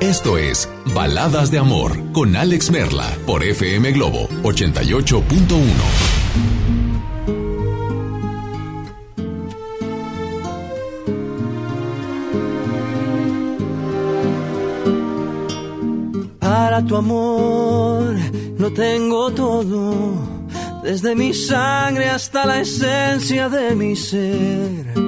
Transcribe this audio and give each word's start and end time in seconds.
esto 0.00 0.38
es 0.38 0.68
Baladas 0.94 1.50
de 1.50 1.58
Amor 1.58 1.92
con 2.12 2.36
Alex 2.36 2.70
Merla 2.70 3.16
por 3.26 3.42
FM 3.42 3.92
Globo 3.92 4.28
88.1. 4.42 5.28
Para 16.38 16.84
tu 16.84 16.96
amor 16.96 18.14
lo 18.58 18.72
tengo 18.72 19.30
todo, 19.32 20.14
desde 20.82 21.14
mi 21.14 21.34
sangre 21.34 22.08
hasta 22.08 22.46
la 22.46 22.60
esencia 22.60 23.48
de 23.48 23.74
mi 23.74 23.96
ser. 23.96 25.07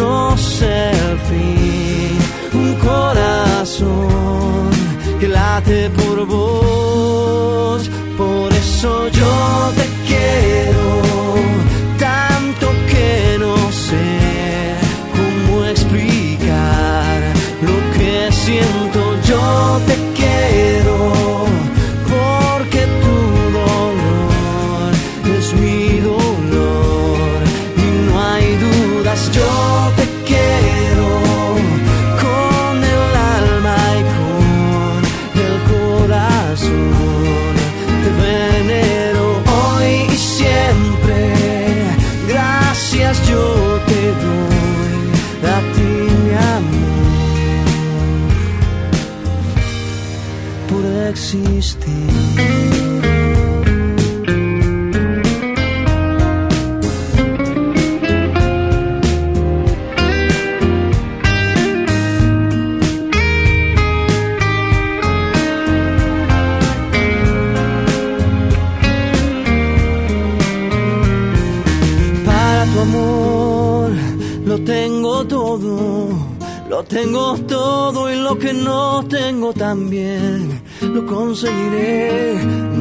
conoce 0.00 0.90
el 0.90 1.18
fin. 1.28 2.18
Un 2.60 2.74
corazón 2.76 4.70
que 5.18 5.28
late 5.28 5.90
por 5.90 6.26
vos. 6.26 7.90
Por 8.16 8.52
eso 8.52 9.08
yo 9.08 9.72
te 9.76 9.86
quiero 10.06 10.89
Para 72.26 72.64
tu 72.72 72.80
amor 72.80 73.92
lo 74.44 74.58
tengo 74.64 75.24
todo, 75.26 76.08
lo 76.68 76.82
tengo 76.82 77.36
todo 77.46 78.12
y 78.12 78.16
lo 78.16 78.36
que 78.36 78.52
no 78.52 79.04
tengo 79.06 79.52
también 79.52 80.69
lo 80.94 81.06
conseguiré. 81.06 82.34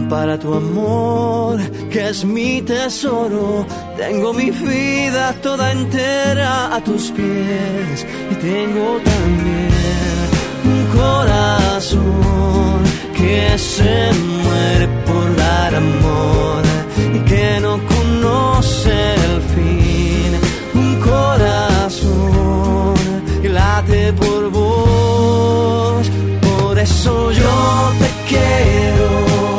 Para 0.10 0.40
tu 0.40 0.54
amor, 0.54 1.60
que 1.92 2.10
es 2.10 2.26
mi 2.26 2.62
tesoro, 2.62 3.66
tengo 3.98 4.34
mi 4.34 4.50
vida 4.50 5.34
toda 5.42 5.72
entera 5.72 6.76
a 6.76 6.84
tus 6.84 7.12
pies 7.12 8.08
y 8.32 8.36
tengo 8.36 9.00
también 9.12 10.28
un 10.66 10.82
corazón 11.00 12.00
que 13.16 13.58
se 13.58 14.12
muere 14.44 14.88
por 15.06 15.36
dar 15.36 15.76
amor 15.76 16.64
y 17.14 17.20
que 17.30 17.60
no 17.62 17.80
conoce 17.94 19.14
el 19.28 19.42
fin. 19.54 20.32
Un 20.74 21.00
corazón 21.02 22.96
que 23.42 23.50
late 23.50 24.14
por 24.14 24.50
vos. 24.50 24.59
Eso 26.82 27.32
yo 27.32 27.94
te 28.00 28.10
quiero 28.30 29.59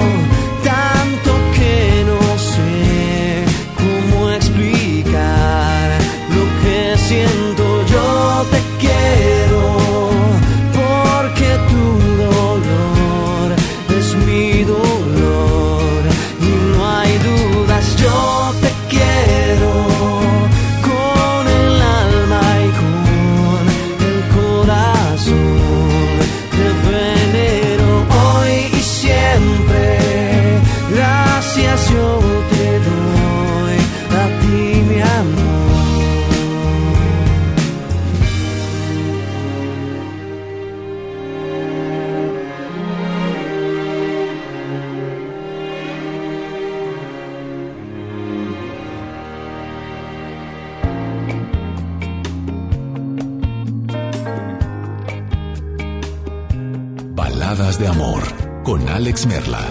Baladas 57.31 57.79
de 57.79 57.87
Amor 57.87 58.23
con 58.65 58.88
Alex 58.88 59.27
Merla 59.27 59.65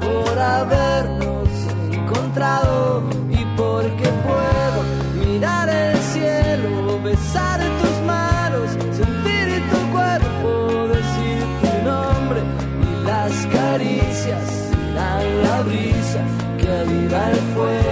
por 0.00 0.38
habernos 0.38 1.48
encontrado 1.90 3.02
y 3.28 3.44
porque 3.56 4.08
puedo 4.28 5.26
mirar 5.26 5.68
el 5.68 5.96
cielo, 5.98 7.02
besar 7.02 7.58
tus 7.80 8.06
manos, 8.06 8.70
sentir 8.92 9.60
tu 9.72 9.90
cuerpo, 9.90 10.86
decir 10.86 11.42
tu 11.62 11.90
nombre 11.90 12.42
y 12.80 13.04
las 13.04 13.32
caricias 13.46 14.68
la 14.94 15.62
brisa 15.62 16.22
que 16.58 16.68
aviva 16.68 17.30
el 17.30 17.38
fuego 17.54 17.87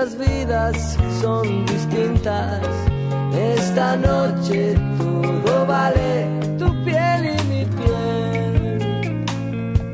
nuestras 0.00 0.28
vidas 0.30 0.96
son 1.20 1.66
distintas, 1.66 2.66
esta 3.34 3.96
noche 3.98 4.74
todo 4.96 5.66
vale, 5.66 6.26
tu 6.58 6.84
piel 6.84 7.36
y 7.38 7.42
mi 7.50 7.64
piel. 7.66 9.24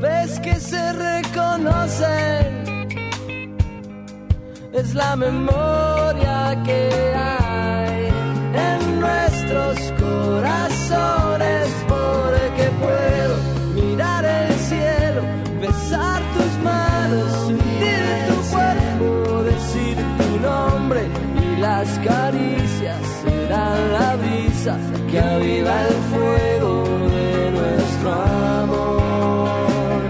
Ves 0.01 0.39
que 0.39 0.61
se 0.61 0.93
reconocen, 0.93 2.47
es 4.73 4.95
la 4.95 5.17
memoria 5.17 6.63
que 6.65 7.13
hay 7.17 8.09
en 8.55 9.01
nuestros 9.01 9.93
corazones, 9.99 10.76
que 25.17 25.23
aviva 25.23 25.75
el 25.89 25.95
fuego 26.13 26.73
de 27.09 27.51
nuestro 27.59 28.13
amor, 28.63 30.03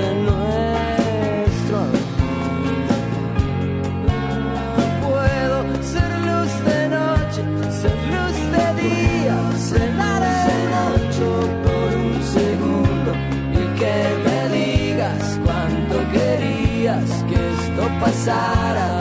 de 0.00 0.10
nuestro 0.28 1.76
amor. 1.86 2.06
Puedo 5.04 5.56
ser 5.92 6.10
luz 6.30 6.52
de 6.70 6.80
noche, 6.98 7.40
ser 7.80 7.98
luz 8.16 8.36
de 8.56 8.66
día, 8.82 9.36
cenar 9.70 10.22
el 10.54 10.62
noche 10.78 11.28
por 11.64 11.88
un 12.04 12.14
segundo 12.38 13.10
y 13.52 13.64
que 13.78 13.96
me 14.24 14.38
digas 14.56 15.24
cuánto 15.44 15.96
querías 16.12 17.08
que 17.28 17.38
esto 17.56 17.82
pasara 18.00 18.95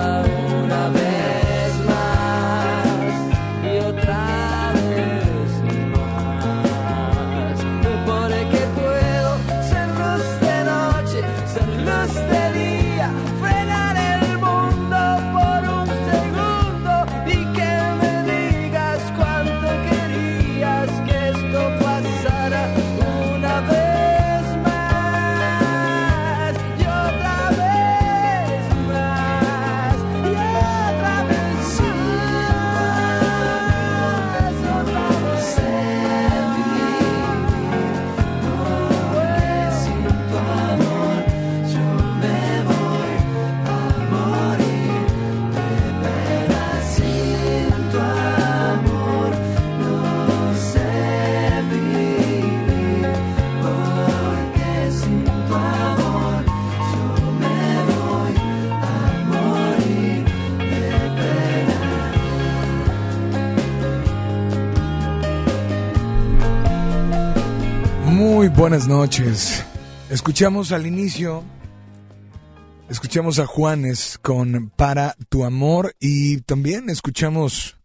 Muy 68.46 68.54
buenas 68.54 68.88
noches. 68.88 69.66
Escuchamos 70.12 70.72
al 70.72 70.86
inicio, 70.86 71.44
escuchamos 72.90 73.40
a 73.40 73.48
Juanes 73.48 74.20
con 74.22 74.70
Para 74.70 75.16
tu 75.30 75.46
amor 75.46 75.96
y 76.00 76.42
también 76.42 76.92
escuchamos 76.92 77.76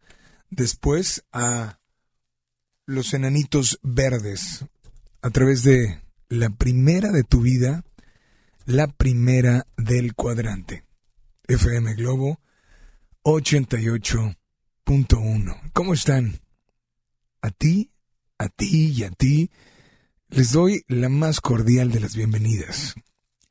después 0.51 1.25
a 1.33 1.79
los 2.85 3.15
enanitos 3.15 3.79
verdes 3.83 4.67
a 5.23 5.31
través 5.31 5.63
de 5.63 6.03
la 6.29 6.51
primera 6.51 7.11
de 7.11 7.25
tu 7.25 7.41
vida, 7.41 7.83
la 8.67 8.87
primera 8.87 9.67
del 9.79 10.15
cuadrante. 10.15 10.85
FM 11.49 11.95
Globo 11.95 12.39
88.1. 13.23 15.71
¿Cómo 15.73 15.95
están? 15.95 16.39
A 17.41 17.51
ti, 17.51 17.91
a 18.37 18.51
ti 18.51 18.93
y 18.95 19.05
a 19.05 19.11
ti 19.11 19.51
les 20.31 20.53
doy 20.53 20.85
la 20.87 21.09
más 21.09 21.41
cordial 21.41 21.91
de 21.91 22.01
las 22.01 22.15
bienvenidas. 22.15 22.95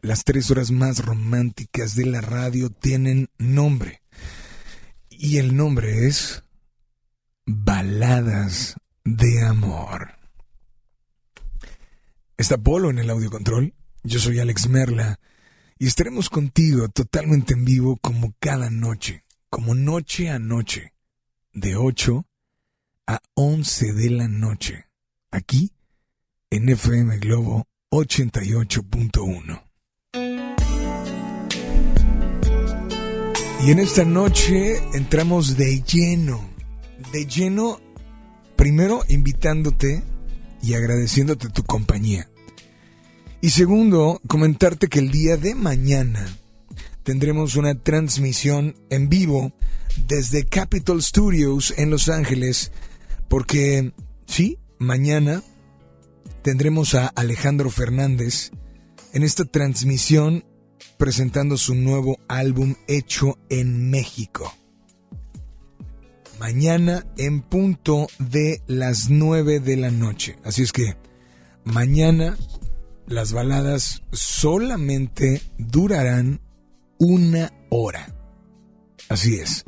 Las 0.01 0.23
tres 0.23 0.49
horas 0.49 0.71
más 0.71 1.03
románticas 1.03 1.95
de 1.95 2.05
la 2.05 2.21
radio 2.21 2.69
tienen 2.69 3.29
nombre. 3.37 4.01
Y 5.09 5.37
el 5.37 5.57
nombre 5.57 6.07
es 6.07 6.43
Baladas 7.45 8.75
de 9.03 9.45
Amor. 9.45 10.15
Está 12.37 12.57
Polo 12.57 12.89
en 12.89 12.99
el 12.99 13.09
audio 13.09 13.29
control. 13.29 13.73
Yo 14.03 14.19
soy 14.19 14.39
Alex 14.39 14.69
Merla. 14.69 15.19
Y 15.77 15.87
estaremos 15.87 16.29
contigo 16.29 16.87
totalmente 16.87 17.53
en 17.53 17.65
vivo 17.65 17.97
como 17.97 18.33
cada 18.39 18.69
noche, 18.69 19.25
como 19.49 19.75
noche 19.75 20.29
a 20.29 20.39
noche, 20.39 20.93
de 21.53 21.75
8 21.75 22.25
a 23.07 23.21
11 23.33 23.93
de 23.93 24.09
la 24.09 24.27
noche, 24.27 24.87
aquí 25.31 25.71
en 26.51 26.67
FM 26.67 27.19
Globo 27.19 27.67
88.1. 27.91 29.63
Y 33.65 33.71
en 33.71 33.79
esta 33.79 34.03
noche 34.03 34.77
entramos 34.95 35.57
de 35.57 35.83
lleno, 35.83 36.49
de 37.11 37.27
lleno, 37.27 37.79
primero 38.55 39.03
invitándote 39.09 40.03
y 40.63 40.73
agradeciéndote 40.73 41.49
tu 41.49 41.63
compañía. 41.63 42.27
Y 43.41 43.51
segundo, 43.51 44.19
comentarte 44.27 44.87
que 44.87 44.99
el 44.99 45.11
día 45.11 45.37
de 45.37 45.53
mañana 45.53 46.25
tendremos 47.03 47.57
una 47.57 47.75
transmisión 47.75 48.75
en 48.89 49.07
vivo 49.07 49.53
desde 50.07 50.45
Capitol 50.45 51.03
Studios 51.03 51.75
en 51.77 51.91
Los 51.91 52.09
Ángeles, 52.09 52.71
porque 53.27 53.93
sí, 54.25 54.57
mañana 54.79 55.43
tendremos 56.41 56.95
a 56.95 57.07
Alejandro 57.07 57.69
Fernández 57.69 58.51
en 59.13 59.23
esta 59.23 59.45
transmisión 59.45 60.45
presentando 60.97 61.57
su 61.57 61.75
nuevo 61.75 62.17
álbum 62.27 62.75
hecho 62.87 63.37
en 63.49 63.89
México. 63.89 64.53
Mañana 66.39 67.05
en 67.17 67.41
punto 67.41 68.07
de 68.17 68.61
las 68.67 69.09
9 69.09 69.59
de 69.59 69.77
la 69.77 69.91
noche. 69.91 70.37
Así 70.43 70.63
es 70.63 70.71
que 70.71 70.95
mañana 71.65 72.37
las 73.07 73.33
baladas 73.33 74.03
solamente 74.11 75.41
durarán 75.57 76.41
una 76.97 77.51
hora. 77.69 78.15
Así 79.09 79.35
es, 79.35 79.65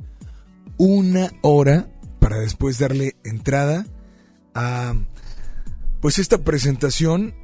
una 0.78 1.32
hora 1.42 1.90
para 2.20 2.40
después 2.40 2.78
darle 2.78 3.16
entrada 3.24 3.86
a 4.54 4.94
pues 6.02 6.18
esta 6.18 6.40
presentación 6.40 7.36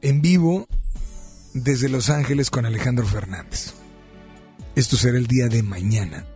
en 0.00 0.22
vivo 0.22 0.68
desde 1.52 1.88
Los 1.88 2.10
Ángeles 2.10 2.48
con 2.48 2.64
Alejandro 2.64 3.04
Fernández. 3.04 3.74
Esto 4.76 4.96
será 4.96 5.18
el 5.18 5.26
día 5.26 5.48
de 5.48 5.62
mañana. 5.62 6.26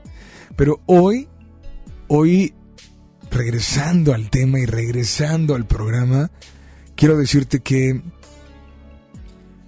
Pero 0.56 0.80
hoy, 0.86 1.28
hoy, 2.08 2.52
regresando 3.30 4.12
al 4.12 4.28
tema 4.28 4.58
y 4.58 4.66
regresando 4.66 5.54
al 5.54 5.66
programa, 5.66 6.30
quiero 6.96 7.16
decirte 7.16 7.60
que 7.60 8.02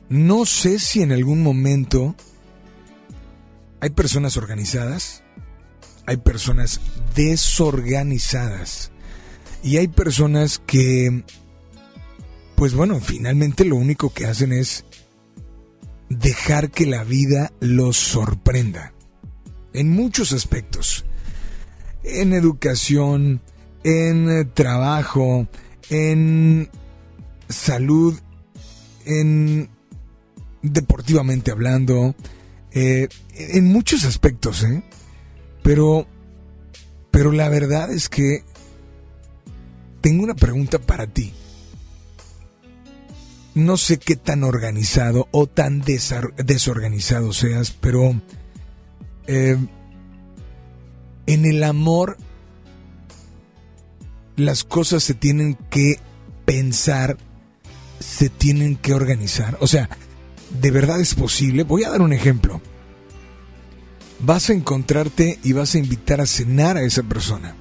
no 0.08 0.44
sé 0.46 0.78
si 0.80 1.00
en 1.00 1.12
algún 1.12 1.42
momento 1.42 2.16
hay 3.80 3.90
personas 3.90 4.36
organizadas, 4.36 5.22
hay 6.06 6.16
personas 6.16 6.80
desorganizadas 7.14 8.90
y 9.62 9.76
hay 9.76 9.88
personas 9.88 10.60
que, 10.66 11.24
pues 12.62 12.74
bueno, 12.74 13.00
finalmente 13.00 13.64
lo 13.64 13.74
único 13.74 14.14
que 14.14 14.26
hacen 14.26 14.52
es 14.52 14.84
dejar 16.08 16.70
que 16.70 16.86
la 16.86 17.02
vida 17.02 17.52
los 17.58 17.96
sorprenda. 17.96 18.94
En 19.72 19.90
muchos 19.90 20.32
aspectos. 20.32 21.04
En 22.04 22.32
educación, 22.32 23.42
en 23.82 24.30
eh, 24.30 24.44
trabajo, 24.44 25.48
en 25.90 26.70
salud, 27.48 28.16
en 29.06 29.68
deportivamente 30.62 31.50
hablando, 31.50 32.14
eh, 32.70 33.08
en 33.34 33.64
muchos 33.64 34.04
aspectos, 34.04 34.62
¿eh? 34.62 34.84
Pero, 35.64 36.06
pero 37.10 37.32
la 37.32 37.48
verdad 37.48 37.90
es 37.90 38.08
que 38.08 38.44
tengo 40.00 40.22
una 40.22 40.34
pregunta 40.34 40.78
para 40.78 41.08
ti 41.08 41.32
no 43.54 43.76
sé 43.76 43.98
qué 43.98 44.16
tan 44.16 44.44
organizado 44.44 45.28
o 45.30 45.46
tan 45.46 45.82
desorganizado 45.82 47.32
seas, 47.32 47.70
pero 47.70 48.14
eh, 49.26 49.56
en 51.26 51.44
el 51.44 51.62
amor 51.62 52.16
las 54.36 54.64
cosas 54.64 55.02
se 55.02 55.14
tienen 55.14 55.54
que 55.70 56.00
pensar, 56.44 57.18
se 58.00 58.28
tienen 58.28 58.76
que 58.76 58.94
organizar. 58.94 59.58
O 59.60 59.66
sea, 59.66 59.88
¿de 60.60 60.70
verdad 60.70 61.00
es 61.00 61.14
posible? 61.14 61.62
Voy 61.62 61.84
a 61.84 61.90
dar 61.90 62.00
un 62.00 62.12
ejemplo. 62.12 62.60
Vas 64.20 64.50
a 64.50 64.54
encontrarte 64.54 65.38
y 65.42 65.52
vas 65.52 65.74
a 65.74 65.78
invitar 65.78 66.20
a 66.20 66.26
cenar 66.26 66.76
a 66.76 66.82
esa 66.82 67.02
persona. 67.02 67.56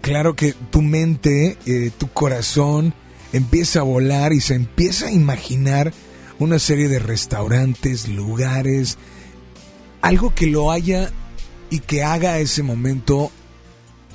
Claro 0.00 0.34
que 0.34 0.52
tu 0.70 0.82
mente, 0.82 1.56
eh, 1.64 1.90
tu 1.96 2.08
corazón, 2.08 2.92
empieza 3.32 3.80
a 3.80 3.84
volar 3.84 4.32
y 4.32 4.40
se 4.40 4.54
empieza 4.54 5.06
a 5.06 5.12
imaginar 5.12 5.92
una 6.38 6.58
serie 6.58 6.88
de 6.88 6.98
restaurantes, 6.98 8.08
lugares, 8.08 8.98
algo 10.00 10.34
que 10.34 10.46
lo 10.46 10.70
haya 10.70 11.10
y 11.70 11.80
que 11.80 12.02
haga 12.02 12.38
ese 12.38 12.62
momento 12.62 13.30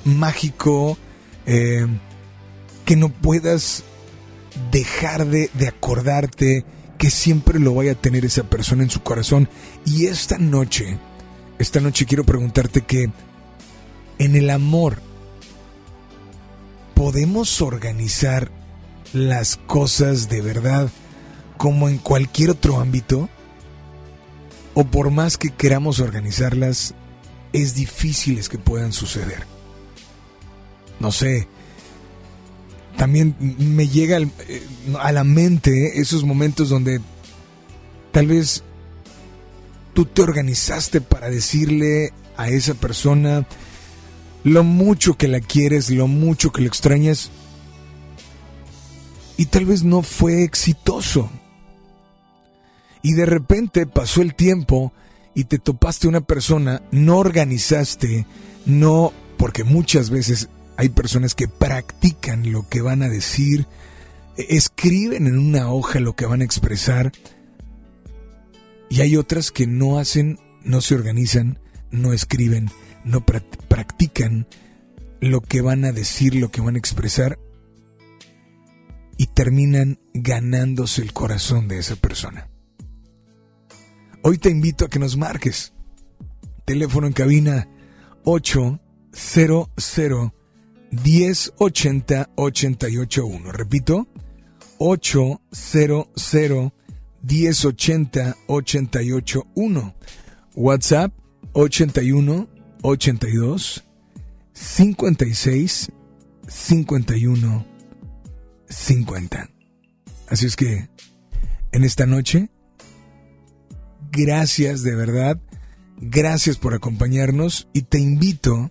mágico, 0.04 0.98
eh, 1.46 1.86
que 2.84 2.96
no 2.96 3.08
puedas 3.08 3.84
dejar 4.70 5.26
de, 5.26 5.50
de 5.54 5.68
acordarte, 5.68 6.64
que 6.98 7.10
siempre 7.10 7.58
lo 7.58 7.74
vaya 7.74 7.92
a 7.92 8.00
tener 8.00 8.24
esa 8.24 8.44
persona 8.44 8.82
en 8.82 8.90
su 8.90 9.02
corazón. 9.02 9.48
Y 9.84 10.06
esta 10.06 10.38
noche, 10.38 10.98
esta 11.58 11.80
noche 11.80 12.06
quiero 12.06 12.24
preguntarte 12.24 12.82
que 12.82 13.10
en 14.18 14.36
el 14.36 14.50
amor 14.50 14.98
podemos 16.94 17.62
organizar 17.62 18.50
las 19.12 19.56
cosas 19.56 20.28
de 20.28 20.40
verdad 20.40 20.90
como 21.56 21.88
en 21.88 21.98
cualquier 21.98 22.50
otro 22.50 22.80
ámbito? 22.80 23.28
¿O 24.74 24.84
por 24.84 25.10
más 25.10 25.36
que 25.36 25.50
queramos 25.50 25.98
organizarlas, 26.00 26.94
es 27.52 27.74
difícil 27.74 28.40
que 28.48 28.58
puedan 28.58 28.92
suceder? 28.92 29.44
No 31.00 31.12
sé. 31.12 31.48
También 32.96 33.36
me 33.38 33.88
llega 33.88 34.18
eh, 34.18 34.62
a 35.00 35.12
la 35.12 35.24
mente 35.24 36.00
esos 36.00 36.24
momentos 36.24 36.68
donde 36.68 37.00
tal 38.12 38.26
vez 38.26 38.62
tú 39.94 40.04
te 40.04 40.22
organizaste 40.22 41.00
para 41.00 41.30
decirle 41.30 42.12
a 42.36 42.48
esa 42.48 42.74
persona 42.74 43.46
lo 44.44 44.64
mucho 44.64 45.16
que 45.16 45.28
la 45.28 45.40
quieres, 45.40 45.90
lo 45.90 46.06
mucho 46.06 46.52
que 46.52 46.62
lo 46.62 46.68
extrañas, 46.68 47.30
y 49.38 49.46
tal 49.46 49.64
vez 49.64 49.84
no 49.84 50.02
fue 50.02 50.42
exitoso. 50.42 51.30
Y 53.02 53.14
de 53.14 53.24
repente 53.24 53.86
pasó 53.86 54.20
el 54.20 54.34
tiempo 54.34 54.92
y 55.32 55.44
te 55.44 55.58
topaste 55.58 56.08
una 56.08 56.20
persona, 56.20 56.82
no 56.90 57.18
organizaste, 57.18 58.26
no, 58.66 59.12
porque 59.38 59.62
muchas 59.62 60.10
veces 60.10 60.48
hay 60.76 60.88
personas 60.88 61.36
que 61.36 61.46
practican 61.46 62.50
lo 62.50 62.68
que 62.68 62.82
van 62.82 63.02
a 63.02 63.08
decir, 63.08 63.66
escriben 64.36 65.28
en 65.28 65.38
una 65.38 65.72
hoja 65.72 66.00
lo 66.00 66.16
que 66.16 66.26
van 66.26 66.40
a 66.40 66.44
expresar, 66.44 67.12
y 68.90 69.02
hay 69.02 69.16
otras 69.16 69.52
que 69.52 69.68
no 69.68 70.00
hacen, 70.00 70.40
no 70.64 70.80
se 70.80 70.96
organizan, 70.96 71.60
no 71.92 72.12
escriben, 72.12 72.70
no 73.04 73.24
practican 73.24 74.48
lo 75.20 75.40
que 75.40 75.60
van 75.60 75.84
a 75.84 75.92
decir, 75.92 76.34
lo 76.34 76.50
que 76.50 76.60
van 76.60 76.74
a 76.74 76.78
expresar, 76.78 77.38
y 79.18 79.26
terminan 79.26 79.98
ganándose 80.14 81.02
el 81.02 81.12
corazón 81.12 81.68
de 81.68 81.78
esa 81.78 81.96
persona. 81.96 82.48
Hoy 84.22 84.38
te 84.38 84.48
invito 84.48 84.86
a 84.86 84.88
que 84.88 84.98
nos 84.98 85.18
marques. 85.18 85.74
Teléfono 86.64 87.06
en 87.06 87.12
cabina 87.12 87.68
800 88.24 89.58
1080 90.90 92.30
881. 92.36 93.52
Repito, 93.52 94.08
800 94.78 96.06
1080 97.22 98.36
881. 98.46 99.94
WhatsApp 100.54 101.12
81 101.52 102.48
82 102.82 103.84
56 104.52 105.92
51 106.46 107.77
50. 108.68 109.50
Así 110.28 110.46
es 110.46 110.56
que, 110.56 110.88
en 111.72 111.84
esta 111.84 112.06
noche, 112.06 112.50
gracias 114.10 114.82
de 114.82 114.94
verdad, 114.94 115.40
gracias 115.98 116.56
por 116.56 116.74
acompañarnos 116.74 117.68
y 117.72 117.82
te 117.82 117.98
invito 117.98 118.68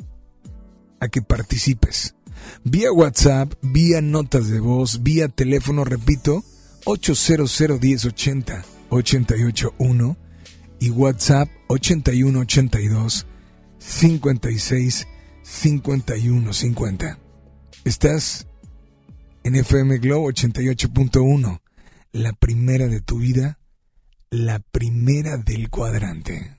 a 0.99 1.07
que 1.07 1.21
participes. 1.21 2.15
Vía 2.63 2.91
WhatsApp, 2.91 3.53
vía 3.61 4.01
notas 4.01 4.49
de 4.49 4.59
voz, 4.59 5.03
vía 5.03 5.27
teléfono, 5.27 5.83
repito, 5.83 6.43
800 6.85 7.81
1080 7.81 8.65
881 8.89 10.17
y 10.79 10.89
WhatsApp 10.91 11.49
8182 11.67 13.25
56 13.79 15.07
51 15.43 16.53
50. 16.53 17.19
¿Estás 17.83 18.46
en 19.47 19.55
FM 19.55 19.99
Globo 19.99 20.29
88.1, 20.29 21.61
la 22.11 22.33
primera 22.33 22.87
de 22.87 22.99
tu 22.99 23.19
vida, 23.19 23.59
la 24.29 24.59
primera 24.59 25.37
del 25.37 25.69
cuadrante. 25.69 26.56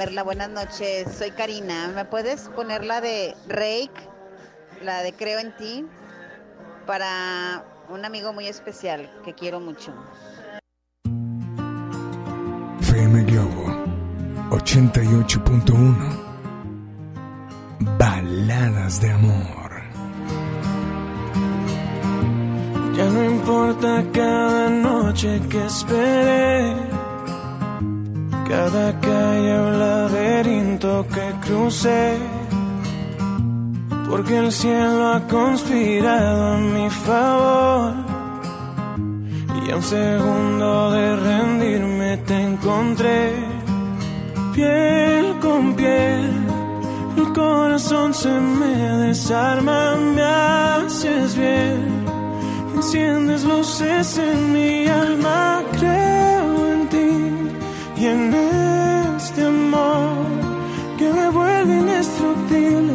Merla, 0.00 0.22
buenas 0.22 0.48
noches. 0.48 1.14
Soy 1.18 1.30
Karina. 1.30 1.88
¿Me 1.88 2.06
puedes 2.06 2.48
poner 2.56 2.86
la 2.86 3.02
de 3.02 3.36
Rake, 3.48 4.08
la 4.82 5.02
de 5.02 5.12
Creo 5.12 5.38
en 5.38 5.54
ti, 5.56 5.84
para 6.86 7.66
un 7.90 8.06
amigo 8.06 8.32
muy 8.32 8.46
especial 8.46 9.10
que 9.22 9.34
quiero 9.34 9.60
mucho? 9.60 9.92
FM 12.80 13.24
Globo 13.24 13.66
88.1 14.48 16.18
Baladas 17.98 19.02
de 19.02 19.10
amor. 19.10 19.82
Ya 22.96 23.04
no 23.04 23.22
importa 23.22 24.02
cada 24.14 24.70
noche 24.70 25.42
que 25.50 25.66
esperé, 25.66 26.74
cada 28.50 28.92
calle 29.00 29.54
o 29.60 29.70
laberinto 29.70 31.06
que 31.14 31.26
crucé, 31.46 32.18
porque 34.08 34.38
el 34.38 34.50
cielo 34.50 35.12
ha 35.12 35.20
conspirado 35.28 36.54
a 36.54 36.56
mi 36.58 36.90
favor. 36.90 37.92
Y 39.64 39.70
a 39.70 39.76
un 39.76 39.82
segundo 39.82 40.90
de 40.90 41.16
rendirme 41.28 42.16
te 42.28 42.36
encontré, 42.50 43.20
piel 44.52 45.26
con 45.40 45.74
piel. 45.76 46.24
El 47.18 47.32
corazón 47.32 48.12
se 48.12 48.32
me 48.58 48.74
desarma, 49.06 49.94
me 49.94 50.22
haces 50.22 51.36
bien. 51.36 51.78
Enciendes 52.74 53.44
luces 53.44 54.18
en 54.18 54.52
mi 54.52 54.88
alma, 54.88 55.62
creo 55.78 56.09
y 58.00 58.06
en 58.06 58.32
este 58.32 59.44
amor 59.44 60.24
que 60.96 61.12
me 61.12 61.28
vuelve 61.28 61.74
indestructible, 61.80 62.94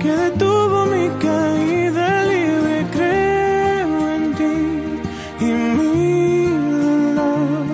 que 0.00 0.10
detuvo 0.24 0.86
mi 0.86 1.08
caída 1.26 2.24
libre. 2.24 2.86
Creo 2.96 4.14
en 4.16 4.34
ti 4.38 5.44
y 5.46 5.50
mi 5.76 6.46
dolor 6.82 7.66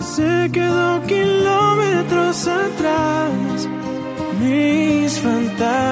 se 0.00 0.50
quedó 0.52 1.02
kilómetros 1.06 2.48
atrás. 2.48 3.68
Mis 4.40 5.18
fantasmas 5.20 5.91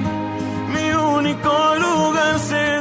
único 1.31 1.75
lugar. 1.75 2.80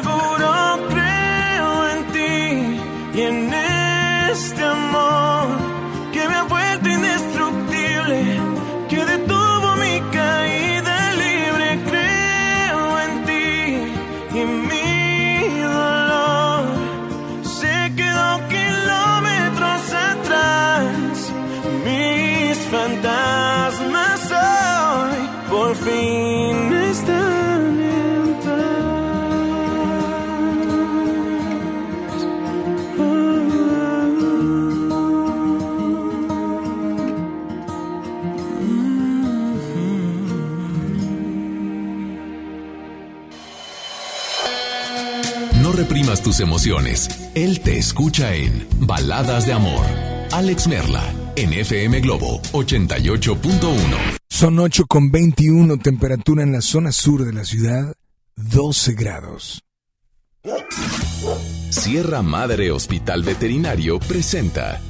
Tus 46.40 46.48
emociones. 46.48 47.09
Él 47.35 47.61
te 47.61 47.79
escucha 47.79 48.35
en 48.35 48.66
Baladas 48.81 49.46
de 49.46 49.53
Amor. 49.53 49.85
Alex 50.33 50.68
Merla, 50.68 51.03
en 51.37 51.53
FM 51.53 52.00
Globo 52.00 52.40
88.1. 52.53 54.18
Son 54.29 54.59
8 54.59 54.85
con 54.87 55.11
21, 55.11 55.79
temperatura 55.79 56.42
en 56.42 56.53
la 56.53 56.61
zona 56.61 56.92
sur 56.92 57.24
de 57.24 57.33
la 57.33 57.44
ciudad, 57.44 57.94
12 58.37 58.94
grados. 58.94 59.62
Sierra 61.70 62.22
Madre 62.22 62.70
Hospital 62.70 63.22
Veterinario 63.22 63.98
presenta. 63.98 64.81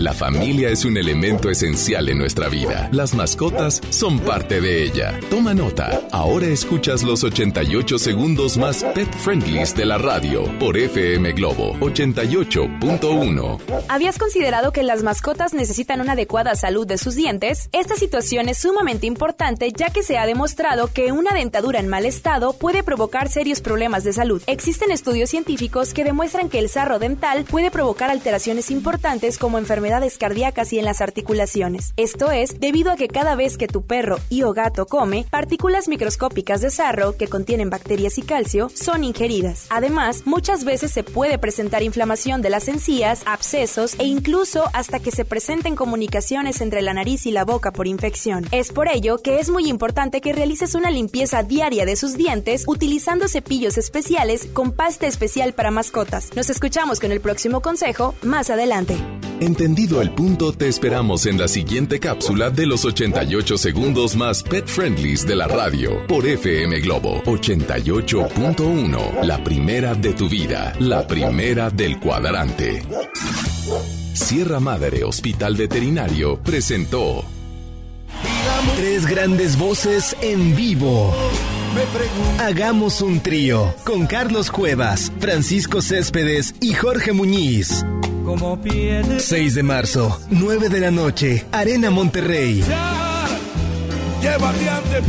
La 0.00 0.14
familia 0.14 0.70
es 0.70 0.86
un 0.86 0.96
elemento 0.96 1.50
esencial 1.50 2.08
en 2.08 2.16
nuestra 2.16 2.48
vida. 2.48 2.88
Las 2.90 3.14
mascotas 3.14 3.82
son 3.90 4.18
parte 4.18 4.62
de 4.62 4.82
ella. 4.82 5.20
Toma 5.28 5.52
nota. 5.52 6.00
Ahora 6.10 6.46
escuchas 6.46 7.02
los 7.02 7.22
88 7.22 7.98
segundos 7.98 8.56
más 8.56 8.82
pet 8.94 9.12
friendlies 9.18 9.76
de 9.76 9.84
la 9.84 9.98
radio 9.98 10.44
por 10.58 10.78
FM 10.78 11.32
Globo 11.32 11.74
88.1. 11.80 13.58
¿Habías 13.88 14.16
considerado 14.16 14.72
que 14.72 14.84
las 14.84 15.02
mascotas 15.02 15.52
necesitan 15.52 16.00
una 16.00 16.12
adecuada 16.12 16.54
salud 16.54 16.86
de 16.86 16.96
sus 16.96 17.14
dientes? 17.14 17.68
Esta 17.72 17.94
situación 17.94 18.48
es 18.48 18.56
sumamente 18.56 19.06
importante 19.06 19.70
ya 19.70 19.90
que 19.90 20.02
se 20.02 20.16
ha 20.16 20.24
demostrado 20.24 20.86
que 20.86 21.12
una 21.12 21.34
dentadura 21.34 21.78
en 21.78 21.88
mal 21.88 22.06
estado 22.06 22.54
puede 22.54 22.82
provocar 22.82 23.28
serios 23.28 23.60
problemas 23.60 24.02
de 24.04 24.14
salud. 24.14 24.40
Existen 24.46 24.92
estudios 24.92 25.28
científicos 25.28 25.92
que 25.92 26.04
demuestran 26.04 26.48
que 26.48 26.58
el 26.58 26.70
sarro 26.70 26.98
dental 26.98 27.44
puede 27.44 27.70
provocar 27.70 28.08
alteraciones 28.10 28.70
importantes 28.70 29.36
como 29.36 29.58
enfermedades 29.58 29.89
cardíacas 30.18 30.72
y 30.72 30.78
en 30.78 30.84
las 30.84 31.00
articulaciones. 31.00 31.92
Esto 31.96 32.30
es 32.30 32.60
debido 32.60 32.92
a 32.92 32.96
que 32.96 33.08
cada 33.08 33.34
vez 33.34 33.58
que 33.58 33.66
tu 33.66 33.82
perro 33.82 34.18
y 34.28 34.42
o 34.42 34.52
gato 34.52 34.86
come, 34.86 35.26
partículas 35.30 35.88
microscópicas 35.88 36.60
de 36.60 36.70
sarro 36.70 37.16
que 37.16 37.28
contienen 37.28 37.70
bacterias 37.70 38.18
y 38.18 38.22
calcio 38.22 38.70
son 38.74 39.04
ingeridas. 39.04 39.66
Además, 39.70 40.22
muchas 40.24 40.64
veces 40.64 40.92
se 40.92 41.02
puede 41.02 41.38
presentar 41.38 41.82
inflamación 41.82 42.42
de 42.42 42.50
las 42.50 42.68
encías, 42.68 43.22
abscesos 43.26 43.94
e 43.98 44.04
incluso 44.04 44.64
hasta 44.72 45.00
que 45.00 45.10
se 45.10 45.24
presenten 45.24 45.76
comunicaciones 45.76 46.60
entre 46.60 46.82
la 46.82 46.94
nariz 46.94 47.26
y 47.26 47.32
la 47.32 47.44
boca 47.44 47.72
por 47.72 47.86
infección. 47.86 48.46
Es 48.52 48.72
por 48.72 48.88
ello 48.88 49.18
que 49.18 49.40
es 49.40 49.50
muy 49.50 49.68
importante 49.68 50.20
que 50.20 50.32
realices 50.32 50.74
una 50.74 50.90
limpieza 50.90 51.42
diaria 51.42 51.84
de 51.84 51.96
sus 51.96 52.16
dientes 52.16 52.64
utilizando 52.66 53.28
cepillos 53.28 53.78
especiales 53.78 54.46
con 54.52 54.72
pasta 54.72 55.06
especial 55.06 55.52
para 55.52 55.70
mascotas. 55.70 56.30
Nos 56.36 56.50
escuchamos 56.50 57.00
con 57.00 57.12
el 57.12 57.20
próximo 57.20 57.60
consejo 57.60 58.14
más 58.22 58.50
adelante. 58.50 58.96
Entendido 59.70 60.02
el 60.02 60.10
punto, 60.10 60.52
te 60.52 60.66
esperamos 60.66 61.26
en 61.26 61.38
la 61.38 61.46
siguiente 61.46 62.00
cápsula 62.00 62.50
de 62.50 62.66
los 62.66 62.84
88 62.84 63.56
segundos 63.56 64.16
más 64.16 64.42
pet 64.42 64.66
friendlies 64.66 65.24
de 65.24 65.36
la 65.36 65.46
radio 65.46 66.04
por 66.08 66.26
FM 66.26 66.80
Globo 66.80 67.22
88.1. 67.22 69.22
La 69.22 69.44
primera 69.44 69.94
de 69.94 70.12
tu 70.12 70.28
vida, 70.28 70.72
la 70.80 71.06
primera 71.06 71.70
del 71.70 72.00
cuadrante. 72.00 72.82
Sierra 74.12 74.58
Madre 74.58 75.04
Hospital 75.04 75.54
Veterinario 75.54 76.40
presentó. 76.42 77.24
Tres 78.74 79.06
grandes 79.06 79.56
voces 79.56 80.16
en 80.20 80.56
vivo. 80.56 81.14
Hagamos 82.40 83.02
un 83.02 83.20
trío 83.20 83.72
con 83.84 84.08
Carlos 84.08 84.50
Cuevas, 84.50 85.12
Francisco 85.20 85.80
Céspedes 85.80 86.56
y 86.60 86.74
Jorge 86.74 87.12
Muñiz. 87.12 87.84
6 89.18 89.54
de 89.54 89.62
marzo, 89.62 90.20
9 90.30 90.68
de 90.68 90.80
la 90.80 90.90
noche, 90.90 91.44
Arena 91.52 91.90
Monterrey. 91.90 92.62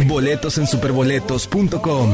Boletos 0.08 0.58
en 0.58 0.67
superboletos.com. 0.67 2.10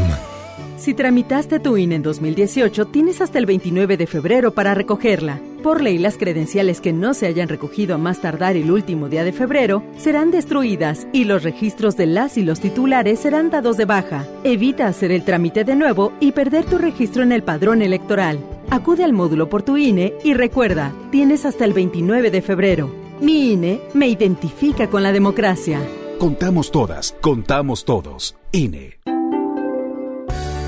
Si 0.78 0.94
tramitaste 0.94 1.60
tu 1.60 1.76
INE 1.76 1.96
en 1.96 2.04
2018, 2.04 2.86
tienes 2.88 3.20
hasta 3.22 3.40
el 3.40 3.46
29 3.46 3.98
de 3.98 4.08
febrero 4.08 4.54
para 4.54 4.74
recogerla. 4.74 5.40
Por 5.64 5.82
ley, 5.82 5.98
las 5.98 6.18
credenciales 6.18 6.82
que 6.82 6.94
no 6.94 7.14
se 7.14 7.26
hayan 7.26 7.50
recogido 7.50 7.96
a 7.96 7.98
más 7.98 8.22
tardar 8.22 8.56
el 8.56 8.72
último 8.72 9.10
día 9.10 9.24
de 9.24 9.34
febrero 9.34 9.84
serán 9.98 10.32
destruidas 10.32 11.08
y 11.14 11.26
los 11.26 11.44
registros 11.44 11.98
de 11.98 12.06
las 12.06 12.38
y 12.38 12.44
los 12.44 12.60
titulares 12.60 13.20
serán 13.20 13.50
dados 13.50 13.76
de 13.78 13.86
baja. 13.86 14.26
Evita 14.44 14.88
hacer 14.88 15.12
el 15.12 15.24
trámite 15.24 15.64
de 15.64 15.76
nuevo 15.76 16.14
y 16.20 16.32
perder 16.32 16.66
tu 16.66 16.78
registro 16.78 17.24
en 17.24 17.32
el 17.32 17.44
padrón 17.44 17.82
electoral. 17.82 18.40
Acude 18.70 19.04
al 19.04 19.14
módulo 19.14 19.50
por 19.50 19.64
tu 19.64 19.78
INE 19.78 20.14
y 20.24 20.34
recuerda, 20.34 20.94
tienes 21.12 21.46
hasta 21.46 21.64
el 21.66 21.74
29 21.74 22.32
de 22.32 22.42
febrero. 22.42 22.94
Mi 23.22 23.54
INE 23.54 23.80
me 23.94 24.08
identifica 24.08 24.90
con 24.90 25.04
la 25.04 25.12
democracia. 25.12 25.80
Contamos 26.20 26.72
todas, 26.72 27.16
contamos 27.22 27.86
todos. 27.86 28.36
INE. 28.52 29.00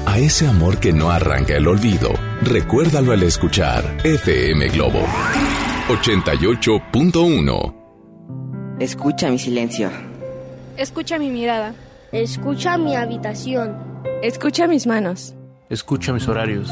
A 0.06 0.18
ese 0.18 0.48
amor 0.48 0.80
que 0.80 0.94
no 0.94 1.12
arranca 1.12 1.56
el 1.56 1.68
olvido, 1.68 2.12
recuérdalo 2.42 3.12
al 3.12 3.22
escuchar 3.24 3.84
FM 4.04 4.70
Globo 4.70 5.02
88.1. 5.90 7.76
Escucha 8.80 9.30
mi 9.30 9.38
silencio. 9.38 9.90
Escucha 10.78 11.20
mi 11.20 11.30
mirada. 11.30 11.76
Escucha 12.12 12.78
mi 12.78 12.96
habitación. 12.96 13.78
Escucha 14.24 14.68
mis 14.68 14.88
manos. 14.88 15.36
Escucha 15.70 16.14
mis 16.14 16.28
horarios. 16.28 16.72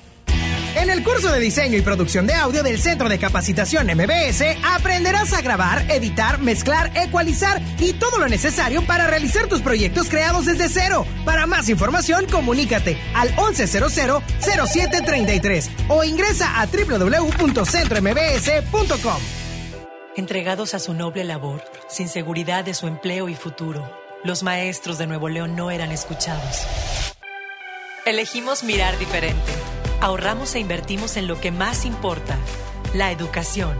En 0.75 0.89
el 0.89 1.03
curso 1.03 1.31
de 1.31 1.39
diseño 1.39 1.77
y 1.77 1.81
producción 1.81 2.25
de 2.25 2.33
audio 2.33 2.63
del 2.63 2.79
Centro 2.79 3.07
de 3.09 3.19
Capacitación 3.19 3.87
MBS 3.87 4.41
aprenderás 4.63 5.33
a 5.33 5.41
grabar, 5.41 5.85
editar, 5.91 6.39
mezclar, 6.39 6.93
ecualizar 6.95 7.61
y 7.77 7.91
todo 7.93 8.17
lo 8.19 8.29
necesario 8.29 8.81
para 8.83 9.07
realizar 9.07 9.47
tus 9.47 9.61
proyectos 9.61 10.07
creados 10.07 10.45
desde 10.45 10.69
cero. 10.69 11.05
Para 11.25 11.45
más 11.45 11.67
información, 11.67 12.25
comunícate 12.31 12.97
al 13.13 13.35
1100-0733 13.35 15.67
o 15.89 16.05
ingresa 16.05 16.61
a 16.61 16.67
www.centrombs.com. 16.67 19.21
Entregados 20.15 20.73
a 20.73 20.79
su 20.79 20.93
noble 20.93 21.25
labor, 21.25 21.61
sin 21.89 22.07
seguridad 22.07 22.63
de 22.63 22.73
su 22.73 22.87
empleo 22.87 23.27
y 23.27 23.35
futuro, 23.35 23.91
los 24.23 24.41
maestros 24.43 24.97
de 24.97 25.07
Nuevo 25.07 25.27
León 25.27 25.53
no 25.55 25.69
eran 25.69 25.91
escuchados. 25.91 26.61
Elegimos 28.05 28.63
mirar 28.63 28.97
diferente. 28.99 29.51
Ahorramos 30.01 30.55
e 30.55 30.59
invertimos 30.59 31.15
en 31.15 31.27
lo 31.27 31.39
que 31.39 31.51
más 31.51 31.85
importa, 31.85 32.35
la 32.95 33.11
educación. 33.11 33.77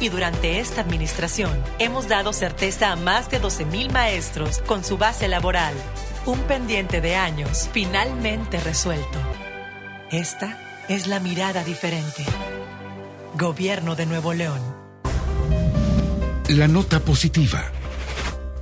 Y 0.00 0.08
durante 0.08 0.58
esta 0.58 0.80
administración 0.80 1.56
hemos 1.78 2.08
dado 2.08 2.32
certeza 2.32 2.90
a 2.90 2.96
más 2.96 3.30
de 3.30 3.40
12.000 3.40 3.92
maestros 3.92 4.58
con 4.66 4.82
su 4.82 4.98
base 4.98 5.28
laboral. 5.28 5.72
Un 6.26 6.40
pendiente 6.40 7.00
de 7.00 7.14
años 7.14 7.70
finalmente 7.72 8.58
resuelto. 8.58 9.18
Esta 10.10 10.58
es 10.88 11.06
la 11.06 11.20
mirada 11.20 11.62
diferente. 11.62 12.24
Gobierno 13.34 13.94
de 13.94 14.06
Nuevo 14.06 14.34
León. 14.34 14.60
La 16.48 16.66
nota 16.66 16.98
positiva. 16.98 17.70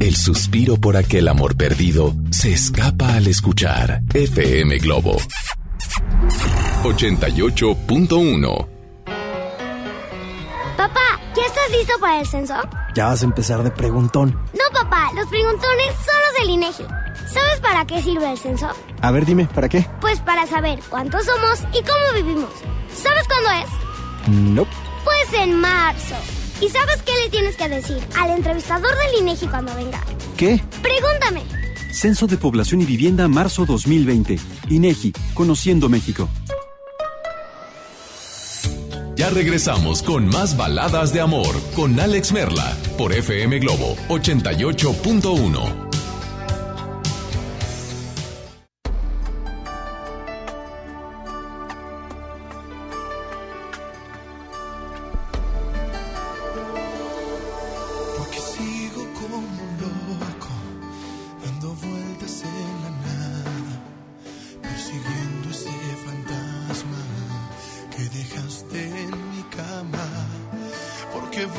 El 0.00 0.16
suspiro 0.16 0.76
por 0.76 0.96
aquel 0.96 1.28
amor 1.28 1.56
perdido 1.56 2.14
se 2.30 2.52
escapa 2.52 3.14
al 3.14 3.26
escuchar 3.26 4.02
FM 4.12 4.78
Globo 4.78 5.16
88.1. 6.82 8.68
Papá, 10.76 11.20
¿ya 11.34 11.42
estás 11.46 11.70
listo 11.70 11.94
para 12.00 12.20
el 12.20 12.26
censo? 12.26 12.54
Ya 12.94 13.06
vas 13.06 13.22
a 13.22 13.24
empezar 13.24 13.62
de 13.62 13.70
preguntón. 13.70 14.32
No, 14.52 14.64
papá, 14.80 15.10
los 15.14 15.26
preguntones 15.28 15.86
son 16.04 16.14
los 16.26 16.34
del 16.40 16.50
INEGI. 16.50 16.84
¿Sabes 17.26 17.60
para 17.60 17.86
qué 17.86 18.02
sirve 18.02 18.30
el 18.30 18.38
censo? 18.38 18.68
A 19.00 19.10
ver, 19.10 19.24
dime, 19.24 19.46
¿para 19.46 19.68
qué? 19.68 19.86
Pues 20.00 20.20
para 20.20 20.46
saber 20.46 20.80
cuántos 20.90 21.24
somos 21.24 21.60
y 21.72 21.82
cómo 21.82 22.12
vivimos. 22.14 22.50
¿Sabes 22.94 23.26
cuándo 23.26 23.50
es? 23.50 23.70
No. 24.28 24.50
Nope. 24.64 24.70
Pues 25.04 25.32
en 25.40 25.54
marzo. 25.60 26.14
¿Y 26.64 26.70
sabes 26.70 27.02
qué 27.02 27.12
le 27.22 27.28
tienes 27.28 27.56
que 27.56 27.68
decir 27.68 27.98
al 28.18 28.30
entrevistador 28.30 28.90
del 28.96 29.20
INEGI 29.20 29.46
cuando 29.48 29.74
venga? 29.74 30.02
¿Qué? 30.38 30.62
Pregúntame. 30.80 31.42
Censo 31.92 32.26
de 32.26 32.38
Población 32.38 32.80
y 32.80 32.86
Vivienda 32.86 33.28
marzo 33.28 33.66
2020. 33.66 34.38
INEGI, 34.70 35.12
Conociendo 35.34 35.90
México. 35.90 36.26
Ya 39.16 39.28
regresamos 39.28 40.02
con 40.02 40.26
más 40.26 40.56
baladas 40.56 41.12
de 41.12 41.20
amor 41.20 41.54
con 41.76 42.00
Alex 42.00 42.32
Merla 42.32 42.74
por 42.96 43.12
FM 43.12 43.58
Globo 43.58 43.96
88.1. 44.08 45.83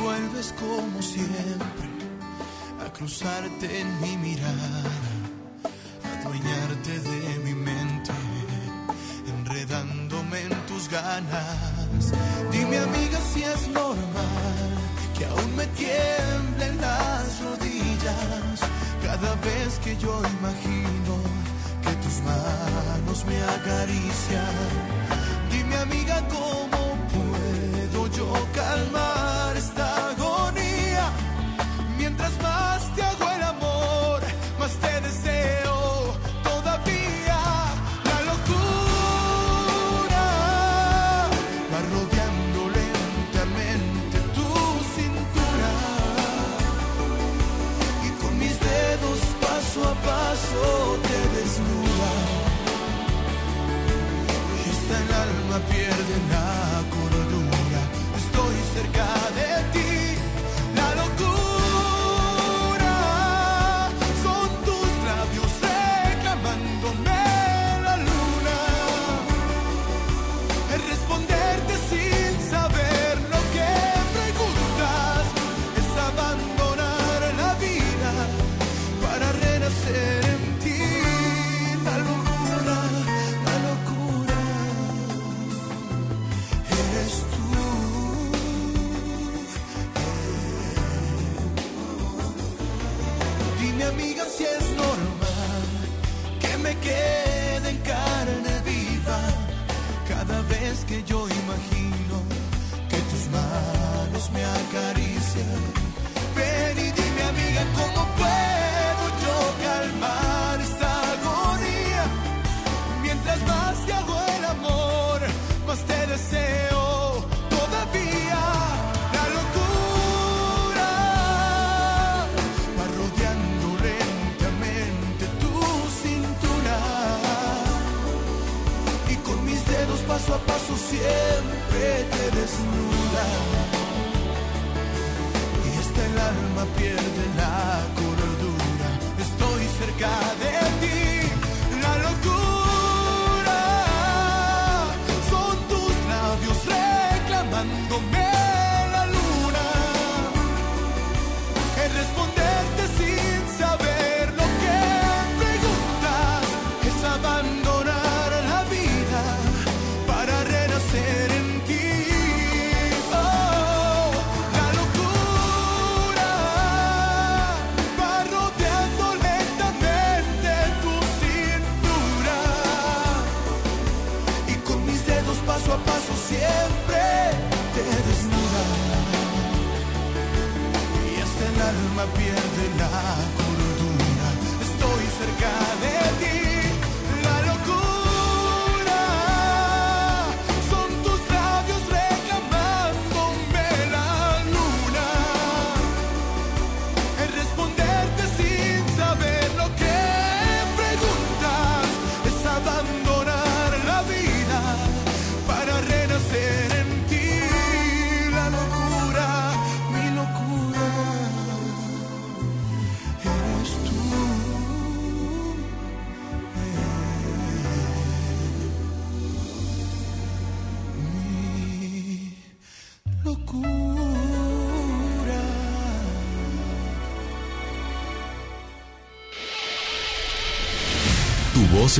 vuelves 0.00 0.54
como 0.58 1.02
siempre 1.02 1.88
a 2.84 2.92
cruzarte 2.92 3.80
en 3.80 4.00
mi 4.00 4.16
mirada, 4.16 4.82
a 6.04 6.20
adueñarte 6.20 7.00
de 7.00 7.38
mi 7.44 7.54
mente, 7.54 8.12
enredándome 9.26 10.40
en 10.42 10.66
tus 10.66 10.88
ganas. 10.88 12.12
Dime 12.52 12.78
amiga 12.78 13.18
si 13.32 13.42
es 13.42 13.68
normal 13.68 14.68
que 15.16 15.24
aún 15.26 15.56
me 15.56 15.66
tiemblen 15.68 16.80
las 16.80 17.40
rodillas 17.42 18.60
cada 19.02 19.34
vez 19.36 19.78
que 19.84 19.96
yo 19.96 20.20
imagino 20.38 21.14
que 21.82 21.92
tus 22.04 22.20
manos 22.22 23.24
me 23.24 23.42
acarician. 23.42 24.64
Dime 25.50 25.76
amiga 25.76 26.22
cómo 26.28 26.85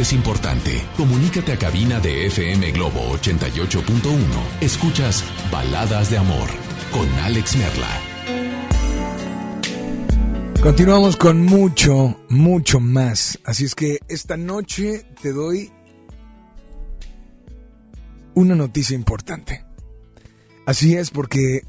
es 0.02 0.12
importante. 0.12 0.82
Comunícate 0.96 1.52
a 1.52 1.58
cabina 1.58 2.00
de 2.00 2.26
FM 2.26 2.72
Globo 2.72 3.00
88.1. 3.16 4.18
Escuchas 4.60 5.24
Baladas 5.50 6.10
de 6.10 6.18
Amor 6.18 6.48
con 6.92 7.08
Alex 7.20 7.56
Merla. 7.56 7.88
Continuamos 10.62 11.16
con 11.16 11.42
mucho, 11.42 12.20
mucho 12.28 12.80
más. 12.80 13.38
Así 13.44 13.64
es 13.64 13.74
que 13.74 13.98
esta 14.08 14.36
noche 14.36 15.06
te 15.22 15.32
doy 15.32 15.72
una 18.34 18.54
noticia 18.54 18.94
importante. 18.94 19.64
Así 20.66 20.96
es 20.96 21.10
porque, 21.10 21.62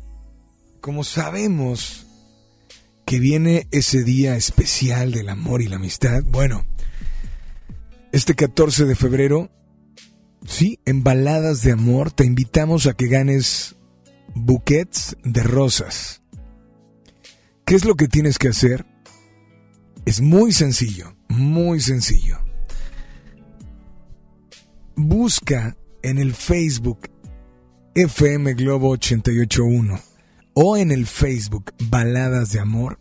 como 0.82 1.04
sabemos 1.04 2.08
que 3.06 3.20
viene 3.20 3.68
ese 3.72 4.04
día 4.04 4.36
especial 4.36 5.14
del 5.14 5.30
amor 5.30 5.62
y 5.62 5.68
la 5.68 5.78
amistad, 5.78 6.24
bueno, 6.26 6.66
este 8.18 8.34
14 8.34 8.86
de 8.86 8.96
febrero, 8.96 9.52
sí, 10.44 10.80
en 10.86 11.04
Baladas 11.04 11.62
de 11.62 11.72
Amor 11.72 12.12
te 12.12 12.26
invitamos 12.26 12.88
a 12.88 12.94
que 12.94 13.08
ganes 13.08 13.76
buquets 14.34 15.16
de 15.24 15.44
rosas. 15.44 16.24
¿Qué 17.64 17.76
es 17.76 17.86
lo 17.86 17.94
que 17.94 18.08
tienes 18.08 18.40
que 18.40 18.48
hacer? 18.48 18.88
Es 20.06 20.20
muy 20.20 20.52
sencillo, 20.52 21.16
muy 21.30 21.80
sencillo. 21.80 22.40
Busca 24.96 25.78
en 26.02 26.18
el 26.18 26.34
Facebook 26.34 27.12
FM 27.94 28.56
Globo 28.56 28.90
881 28.90 30.00
o 30.56 30.76
en 30.76 30.92
el 30.92 31.06
Facebook 31.06 31.72
Baladas 31.88 32.52
de 32.52 32.62
Amor 32.62 33.00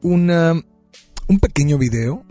un 0.00 0.32
pequeño 1.38 1.76
video 1.76 2.24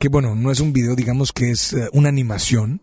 que 0.00 0.08
bueno, 0.08 0.34
no 0.34 0.50
es 0.50 0.60
un 0.60 0.72
video, 0.72 0.96
digamos 0.96 1.30
que 1.30 1.50
es 1.50 1.74
eh, 1.74 1.90
una 1.92 2.08
animación 2.08 2.80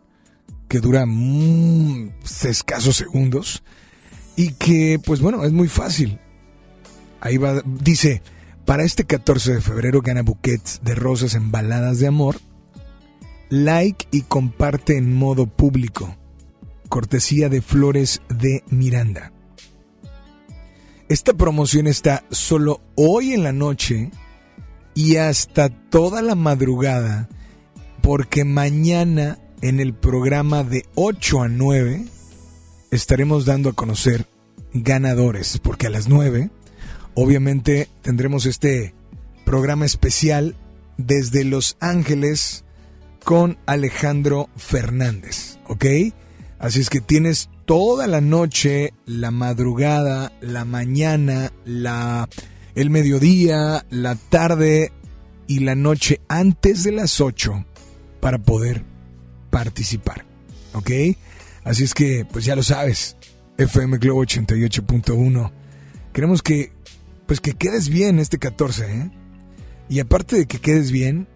que 0.69 0.79
dura 0.79 1.05
mm, 1.07 2.11
escasos 2.43 2.95
segundos 2.95 3.63
y 4.35 4.51
que 4.51 5.01
pues 5.03 5.19
bueno, 5.19 5.43
es 5.43 5.51
muy 5.51 5.67
fácil. 5.67 6.19
Ahí 7.19 7.37
va, 7.37 7.63
dice, 7.65 8.21
para 8.65 8.83
este 8.83 9.05
14 9.05 9.55
de 9.55 9.61
febrero 9.61 10.03
gana 10.03 10.21
buquets 10.21 10.81
de 10.83 10.93
rosas 10.93 11.33
en 11.33 11.49
baladas 11.51 11.99
de 11.99 12.05
amor, 12.05 12.39
like 13.49 14.07
y 14.11 14.21
comparte 14.21 14.95
en 14.95 15.15
modo 15.15 15.47
público, 15.47 16.15
cortesía 16.87 17.49
de 17.49 17.63
Flores 17.63 18.21
de 18.29 18.63
Miranda. 18.69 19.33
Esta 21.09 21.33
promoción 21.33 21.87
está 21.87 22.25
solo 22.29 22.81
hoy 22.93 23.33
en 23.33 23.41
la 23.41 23.53
noche 23.53 24.11
y 24.97 25.17
hasta 25.17 25.69
toda 25.69 26.23
la 26.23 26.33
madrugada, 26.33 27.29
porque 28.01 28.45
mañana 28.45 29.37
en 29.61 29.79
el 29.79 29.93
programa 29.93 30.63
de 30.63 30.85
8 30.95 31.43
a 31.43 31.49
9 31.49 32.07
estaremos 32.89 33.45
dando 33.45 33.69
a 33.69 33.73
conocer 33.73 34.25
ganadores, 34.73 35.59
porque 35.59 35.85
a 35.85 35.91
las 35.91 36.07
9 36.07 36.49
obviamente 37.13 37.89
tendremos 38.01 38.47
este 38.47 38.95
programa 39.45 39.85
especial 39.85 40.55
desde 40.97 41.43
Los 41.43 41.77
Ángeles 41.79 42.65
con 43.23 43.59
Alejandro 43.67 44.49
Fernández, 44.55 45.59
¿ok? 45.67 45.85
Así 46.57 46.79
es 46.79 46.89
que 46.89 47.01
tienes 47.01 47.51
toda 47.65 48.07
la 48.07 48.19
noche, 48.19 48.95
la 49.05 49.29
madrugada, 49.29 50.31
la 50.41 50.65
mañana, 50.65 51.51
la 51.65 52.27
el 52.77 52.91
mediodía, 52.91 53.87
la 53.89 54.13
tarde 54.13 54.91
y 55.47 55.61
la 55.61 55.73
noche 55.73 56.21
antes 56.27 56.83
de 56.83 56.91
las 56.91 57.19
8 57.19 57.65
para 58.21 58.37
poder 58.37 58.83
participar. 59.49 60.25
¿Ok? 60.73 60.91
Así 61.63 61.85
es 61.85 61.95
que, 61.95 62.23
pues 62.31 62.45
ya 62.45 62.55
lo 62.55 62.61
sabes, 62.61 63.17
FM 63.57 63.97
Globo 63.97 64.23
88.1. 64.23 65.51
Queremos 66.13 66.43
que, 66.43 66.71
pues 67.25 67.41
que 67.41 67.53
quedes 67.53 67.89
bien 67.89 68.19
este 68.19 68.37
14, 68.37 68.85
¿eh? 68.85 69.11
Y 69.89 69.99
aparte 69.99 70.35
de 70.35 70.45
que 70.45 70.59
quedes 70.59 70.91
bien, 70.91 71.27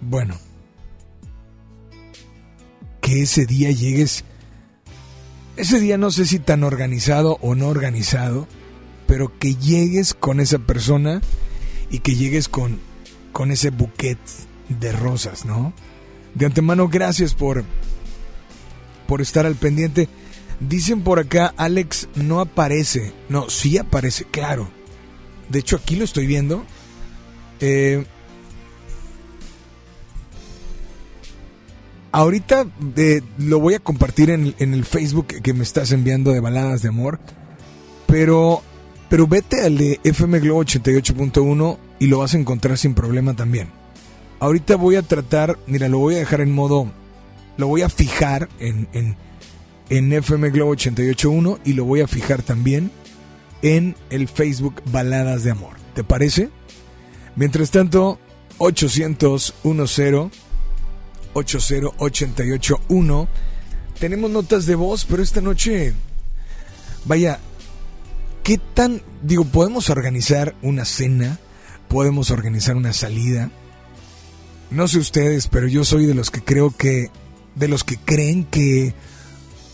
bueno, 0.00 0.36
que 3.00 3.22
ese 3.22 3.46
día 3.46 3.72
llegues, 3.72 4.24
ese 5.56 5.80
día 5.80 5.98
no 5.98 6.12
sé 6.12 6.24
si 6.24 6.38
tan 6.38 6.62
organizado 6.62 7.36
o 7.40 7.56
no 7.56 7.66
organizado, 7.66 8.46
pero 9.08 9.36
que 9.38 9.56
llegues 9.56 10.14
con 10.14 10.38
esa 10.38 10.60
persona 10.60 11.20
y 11.90 11.98
que 12.00 12.14
llegues 12.14 12.48
con, 12.48 12.78
con 13.32 13.50
ese 13.50 13.70
buquet 13.70 14.18
de 14.68 14.92
rosas, 14.92 15.44
¿no? 15.44 15.72
De 16.34 16.46
antemano, 16.46 16.88
gracias 16.88 17.34
por, 17.34 17.64
por 19.08 19.20
estar 19.20 19.46
al 19.46 19.56
pendiente. 19.56 20.08
Dicen 20.60 21.00
por 21.00 21.18
acá, 21.18 21.54
Alex 21.56 22.08
no 22.14 22.40
aparece. 22.40 23.12
No, 23.28 23.48
sí 23.48 23.78
aparece, 23.78 24.24
claro. 24.24 24.68
De 25.48 25.58
hecho, 25.58 25.76
aquí 25.76 25.96
lo 25.96 26.04
estoy 26.04 26.26
viendo. 26.26 26.64
Eh, 27.60 28.04
ahorita 32.12 32.66
lo 33.38 33.60
voy 33.60 33.74
a 33.74 33.80
compartir 33.80 34.30
en, 34.30 34.54
el 34.58 34.84
Facebook 34.84 35.28
que 35.42 35.54
me 35.54 35.62
estás 35.62 35.92
enviando 35.92 36.32
de 36.32 36.40
baladas 36.40 36.82
de 36.82 36.88
amor. 36.88 37.18
Pero, 38.06 38.62
pero 39.08 39.26
vete 39.26 39.62
al 39.62 39.78
de 39.78 40.00
FM 40.04 40.40
Globo 40.40 40.64
88.1 40.64 41.78
y 41.98 42.06
lo 42.06 42.18
vas 42.18 42.34
a 42.34 42.38
encontrar 42.38 42.76
sin 42.78 42.94
problema 42.94 43.34
también. 43.34 43.68
Ahorita 44.40 44.76
voy 44.76 44.96
a 44.96 45.02
tratar, 45.02 45.58
mira, 45.66 45.88
lo 45.88 45.98
voy 45.98 46.14
a 46.16 46.18
dejar 46.18 46.40
en 46.40 46.52
modo, 46.52 46.90
lo 47.56 47.66
voy 47.66 47.82
a 47.82 47.88
fijar 47.88 48.48
en, 48.60 48.88
en, 48.92 49.16
en 49.88 50.12
FM 50.12 50.50
Globo 50.50 50.74
88.1 50.74 51.58
y 51.64 51.72
lo 51.72 51.84
voy 51.84 52.02
a 52.02 52.08
fijar 52.08 52.42
también 52.42 52.90
en 53.62 53.96
el 54.10 54.28
Facebook 54.28 54.82
Baladas 54.92 55.42
de 55.42 55.50
Amor. 55.50 55.74
¿Te 55.94 56.04
parece? 56.04 56.50
Mientras 57.34 57.70
tanto, 57.70 58.18
800 58.58 59.54
10 59.62 60.30
80881 61.32 63.28
tenemos 63.98 64.30
notas 64.30 64.66
de 64.66 64.74
voz, 64.76 65.04
pero 65.04 65.22
esta 65.22 65.40
noche, 65.40 65.92
vaya, 67.04 67.40
¿qué 68.48 68.56
tan, 68.56 69.02
digo, 69.22 69.44
podemos 69.44 69.90
organizar 69.90 70.54
una 70.62 70.86
cena? 70.86 71.38
¿Podemos 71.86 72.30
organizar 72.30 72.76
una 72.76 72.94
salida? 72.94 73.50
No 74.70 74.88
sé 74.88 75.00
ustedes, 75.00 75.48
pero 75.48 75.68
yo 75.68 75.84
soy 75.84 76.06
de 76.06 76.14
los 76.14 76.30
que 76.30 76.42
creo 76.42 76.74
que, 76.74 77.10
de 77.56 77.68
los 77.68 77.84
que 77.84 77.98
creen 77.98 78.44
que 78.46 78.94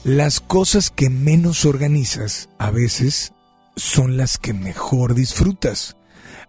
las 0.02 0.40
cosas 0.40 0.90
que 0.90 1.08
menos 1.08 1.64
organizas 1.66 2.48
a 2.58 2.72
veces 2.72 3.32
son 3.76 4.16
las 4.16 4.38
que 4.38 4.52
mejor 4.52 5.14
disfrutas. 5.14 5.96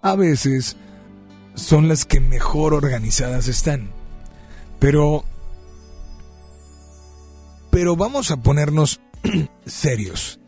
A 0.01 0.15
veces 0.15 0.77
son 1.53 1.87
las 1.87 2.05
que 2.05 2.21
mejor 2.21 2.73
organizadas 2.73 3.47
están. 3.47 3.91
Pero... 4.79 5.25
Pero 7.69 7.95
vamos 7.95 8.31
a 8.31 8.37
ponernos 8.37 8.99
serios. 9.67 10.39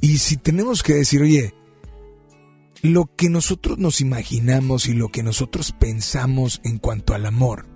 Y 0.00 0.18
si 0.18 0.36
tenemos 0.36 0.82
que 0.82 0.94
decir, 0.94 1.22
oye, 1.22 1.54
lo 2.82 3.06
que 3.16 3.28
nosotros 3.28 3.78
nos 3.78 4.00
imaginamos 4.00 4.86
y 4.88 4.92
lo 4.92 5.08
que 5.08 5.22
nosotros 5.22 5.72
pensamos 5.72 6.60
en 6.64 6.78
cuanto 6.78 7.14
al 7.14 7.26
amor, 7.26 7.66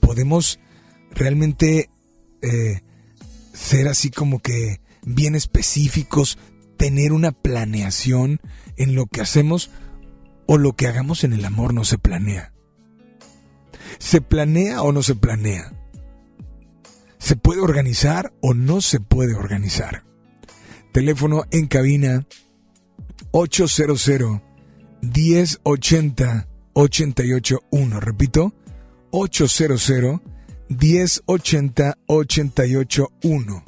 podemos 0.00 0.58
realmente 1.12 1.90
eh, 2.42 2.82
ser 3.52 3.88
así 3.88 4.10
como 4.10 4.40
que 4.40 4.80
bien 5.04 5.34
específicos, 5.34 6.38
tener 6.76 7.12
una 7.12 7.32
planeación 7.32 8.40
en 8.76 8.94
lo 8.94 9.06
que 9.06 9.20
hacemos 9.20 9.70
o 10.46 10.58
lo 10.58 10.74
que 10.74 10.86
hagamos 10.86 11.24
en 11.24 11.32
el 11.32 11.44
amor 11.44 11.72
no 11.72 11.84
se 11.84 11.98
planea. 11.98 12.52
¿Se 13.98 14.20
planea 14.20 14.82
o 14.82 14.92
no 14.92 15.02
se 15.02 15.14
planea? 15.14 15.72
¿Se 17.18 17.36
puede 17.36 17.60
organizar 17.60 18.32
o 18.40 18.52
no 18.52 18.80
se 18.80 19.00
puede 19.00 19.34
organizar? 19.34 20.05
Teléfono 20.96 21.44
en 21.50 21.66
cabina 21.66 22.26
800 23.32 24.40
1080 25.02 26.48
881. 26.72 28.00
Repito, 28.00 28.54
800 29.10 30.22
1080 30.70 31.98
881. 32.06 33.64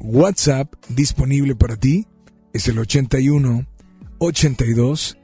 WhatsApp 0.00 0.74
disponible 0.90 1.54
para 1.54 1.78
ti 1.78 2.06
es 2.52 2.68
el 2.68 2.78
81 2.78 3.66
82 4.18 5.16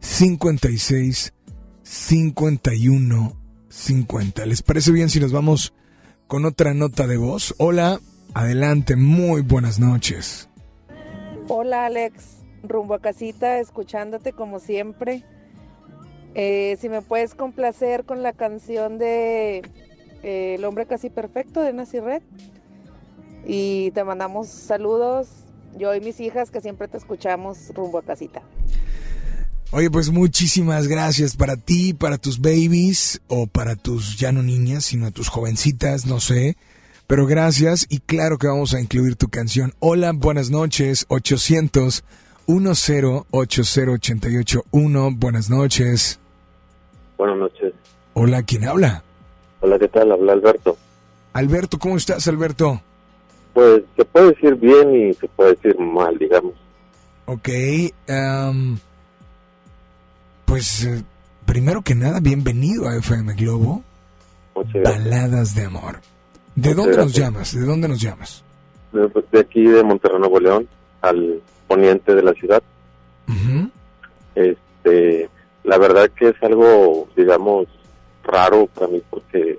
56 0.00 1.34
51 1.82 3.40
50. 3.68 4.46
¿Les 4.46 4.62
parece 4.62 4.90
bien 4.90 5.10
si 5.10 5.20
nos 5.20 5.32
vamos 5.32 5.74
con 6.28 6.46
otra 6.46 6.72
nota 6.72 7.06
de 7.06 7.18
voz? 7.18 7.54
Hola, 7.58 8.00
adelante, 8.32 8.96
muy 8.96 9.42
buenas 9.42 9.78
noches. 9.78 10.48
Hola 11.48 11.84
Alex, 11.84 12.38
rumbo 12.62 12.94
a 12.94 13.00
casita, 13.00 13.58
escuchándote 13.58 14.32
como 14.32 14.60
siempre. 14.60 15.24
Eh, 16.34 16.78
si 16.80 16.88
me 16.88 17.02
puedes 17.02 17.34
complacer 17.34 18.04
con 18.04 18.22
la 18.22 18.32
canción 18.32 18.96
de 18.98 19.62
eh, 20.22 20.54
El 20.56 20.64
hombre 20.64 20.86
casi 20.86 21.10
perfecto 21.10 21.60
de 21.60 21.74
Nancy 21.74 22.00
Red. 22.00 22.22
Y 23.46 23.90
te 23.90 24.04
mandamos 24.04 24.48
saludos, 24.48 25.28
yo 25.76 25.94
y 25.94 26.00
mis 26.00 26.18
hijas 26.20 26.50
que 26.50 26.62
siempre 26.62 26.88
te 26.88 26.96
escuchamos 26.96 27.74
rumbo 27.74 27.98
a 27.98 28.02
casita. 28.02 28.42
Oye, 29.70 29.90
pues 29.90 30.10
muchísimas 30.10 30.88
gracias 30.88 31.36
para 31.36 31.58
ti, 31.58 31.92
para 31.92 32.16
tus 32.16 32.40
babies 32.40 33.20
o 33.26 33.46
para 33.46 33.76
tus 33.76 34.16
ya 34.18 34.32
no 34.32 34.42
niñas, 34.42 34.86
sino 34.86 35.10
tus 35.10 35.28
jovencitas, 35.28 36.06
no 36.06 36.20
sé. 36.20 36.56
Pero 37.06 37.26
gracias 37.26 37.86
y 37.90 37.98
claro 38.00 38.38
que 38.38 38.46
vamos 38.46 38.72
a 38.74 38.80
incluir 38.80 39.16
tu 39.16 39.28
canción. 39.28 39.74
Hola, 39.78 40.12
buenas 40.14 40.50
noches, 40.50 41.04
800 41.08 42.02
10 42.46 42.92
80881. 43.30 45.10
Buenas 45.16 45.50
noches. 45.50 46.18
Buenas 47.16 47.38
noches. 47.38 47.72
Hola, 48.14 48.42
¿quién 48.42 48.66
habla? 48.66 49.02
Hola, 49.60 49.78
¿qué 49.78 49.88
tal? 49.88 50.12
Habla 50.12 50.32
Alberto. 50.34 50.76
Alberto, 51.32 51.78
¿cómo 51.78 51.96
estás, 51.96 52.28
Alberto? 52.28 52.80
Pues 53.52 53.82
se 53.96 54.04
puede 54.04 54.30
decir 54.30 54.54
bien 54.56 54.94
y 54.94 55.14
se 55.14 55.26
puede 55.28 55.54
decir 55.54 55.78
mal, 55.78 56.18
digamos. 56.18 56.54
Ok, 57.26 57.48
um, 58.08 58.76
pues 60.44 60.84
eh, 60.84 61.02
primero 61.46 61.82
que 61.82 61.94
nada, 61.94 62.20
bienvenido 62.20 62.88
a 62.88 62.96
FM 62.96 63.34
Globo. 63.34 63.82
Baladas 64.84 65.54
de 65.54 65.64
amor. 65.64 66.00
¿De 66.54 66.74
dónde 66.74 66.96
nos 66.96 67.12
llamas? 67.12 67.54
¿De 67.54 67.66
dónde 67.66 67.88
nos 67.88 68.00
llamas? 68.00 68.44
De, 68.92 69.10
de 69.32 69.40
aquí 69.40 69.62
de 69.62 69.82
Monterrey, 69.82 70.18
Nuevo 70.18 70.38
León, 70.38 70.68
al 71.02 71.40
poniente 71.66 72.14
de 72.14 72.22
la 72.22 72.32
ciudad. 72.32 72.62
Este, 74.34 75.28
la 75.64 75.78
verdad 75.78 76.10
que 76.10 76.28
es 76.28 76.42
algo, 76.42 77.08
digamos, 77.16 77.66
raro 78.24 78.66
para 78.66 78.88
mí 78.88 79.02
porque, 79.10 79.58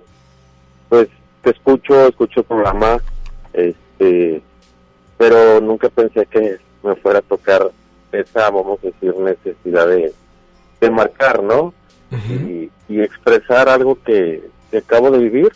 pues, 0.89 1.07
te 1.41 1.51
escucho, 1.51 2.07
escucho 2.07 2.41
el 2.41 2.45
programa, 2.45 2.97
este, 3.53 4.41
pero 5.17 5.61
nunca 5.61 5.89
pensé 5.89 6.25
que 6.25 6.57
me 6.83 6.95
fuera 6.95 7.19
a 7.19 7.23
tocar 7.23 7.71
esa, 8.11 8.49
vamos 8.49 8.79
a 8.83 8.87
decir, 8.87 9.15
necesidad 9.17 9.87
de, 9.87 10.13
de 10.81 10.89
marcar, 10.89 11.43
¿no? 11.43 11.73
y, 12.29 12.69
y 12.87 13.01
expresar 13.01 13.67
algo 13.67 13.97
que, 14.05 14.41
que 14.71 14.77
acabo 14.77 15.11
de 15.11 15.19
vivir 15.19 15.51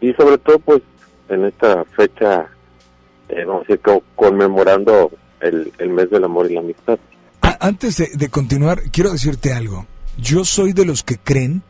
y 0.00 0.12
sobre 0.14 0.38
todo, 0.38 0.58
pues, 0.60 0.82
en 1.28 1.44
esta 1.44 1.84
fecha, 1.96 2.46
eh, 3.28 3.44
vamos 3.44 3.62
a 3.62 3.72
decir, 3.72 3.80
co- 3.80 4.02
conmemorando 4.16 5.10
el, 5.40 5.72
el 5.78 5.90
mes 5.90 6.10
del 6.10 6.24
amor 6.24 6.50
y 6.50 6.54
la 6.54 6.60
amistad. 6.60 6.98
antes 7.60 7.96
de, 7.98 8.08
de 8.14 8.28
continuar, 8.28 8.82
quiero 8.92 9.10
decirte 9.12 9.52
algo. 9.52 9.86
Yo 10.16 10.44
soy 10.44 10.72
de 10.72 10.84
los 10.84 11.02
que 11.02 11.16
creen 11.18 11.62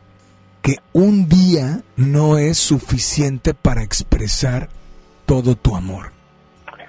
que 0.61 0.77
un 0.93 1.27
día 1.29 1.81
no 1.95 2.37
es 2.37 2.57
suficiente 2.57 3.53
para 3.53 3.83
expresar 3.83 4.69
todo 5.25 5.55
tu 5.55 5.75
amor. 5.75 6.11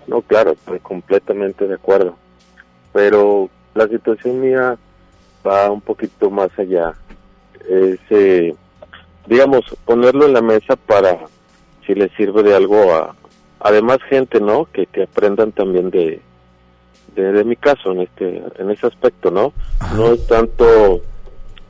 No, 0.07 0.22
claro, 0.22 0.53
estoy 0.53 0.80
completamente 0.80 1.66
de 1.66 1.74
acuerdo. 1.74 2.16
Pero 2.93 3.49
la 3.74 3.86
situación 3.86 4.41
mía 4.41 4.76
va 5.47 5.70
un 5.70 5.80
poquito 5.80 6.30
más 6.30 6.51
allá. 6.59 6.95
Es, 7.68 7.99
eh, 8.11 8.55
digamos, 9.27 9.64
ponerlo 9.85 10.27
en 10.27 10.33
la 10.33 10.43
mesa 10.43 10.77
para, 10.77 11.18
si 11.87 11.95
le 11.95 12.09
sirve 12.16 12.43
de 12.43 12.55
algo 12.55 12.93
a, 12.95 13.14
además 13.61 13.99
gente, 14.09 14.41
¿no? 14.41 14.66
Que, 14.73 14.87
que 14.87 15.05
aprendan 15.05 15.53
también 15.53 15.91
de, 15.91 16.21
de, 17.14 17.33
de 17.33 17.45
mi 17.45 17.57
caso 17.57 17.93
en 17.93 18.01
este, 18.03 18.43
en 18.59 18.71
ese 18.71 18.87
aspecto, 18.87 19.31
¿no? 19.31 19.53
No 19.97 20.12
es 20.12 20.27
tanto 20.27 21.03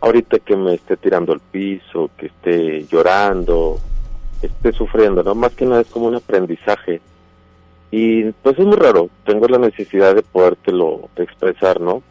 ahorita 0.01 0.39
que 0.39 0.57
me 0.57 0.75
esté 0.75 0.97
tirando 0.97 1.33
al 1.33 1.41
piso, 1.41 2.11
que 2.17 2.27
esté 2.27 2.87
llorando, 2.87 3.79
esté 4.43 4.73
sufriendo, 4.73 5.23
¿no? 5.23 5.35
Más 5.35 5.53
que 5.53 5.67
nada 5.67 5.83
es 5.83 5.89
como 5.89 6.07
un 6.07 6.15
aprendizaje. 6.15 7.01
Y 7.91 8.31
pues 8.31 8.59
es 8.59 8.65
muy 8.65 8.77
raro, 8.77 9.11
tengo 9.25 9.47
la 9.49 9.59
necesidad 9.59 10.15
de 10.15 10.23
podértelo 10.23 11.09
expresar, 11.17 11.81
¿no? 11.81 12.03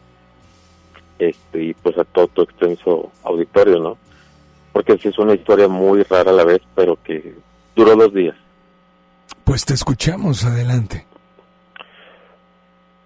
Este, 1.18 1.62
y 1.62 1.74
pues 1.74 1.96
a 1.98 2.04
todo 2.04 2.28
tu 2.28 2.42
extenso 2.42 3.10
auditorio, 3.24 3.78
¿no? 3.80 3.96
Porque 4.72 4.98
sí 4.98 5.08
es 5.08 5.18
una 5.18 5.34
historia 5.34 5.68
muy 5.68 6.02
rara 6.04 6.30
a 6.30 6.34
la 6.34 6.44
vez, 6.44 6.60
pero 6.74 6.96
que 7.02 7.34
duró 7.74 7.96
dos 7.96 8.14
días. 8.14 8.36
Pues 9.44 9.64
te 9.64 9.74
escuchamos, 9.74 10.44
adelante. 10.44 11.06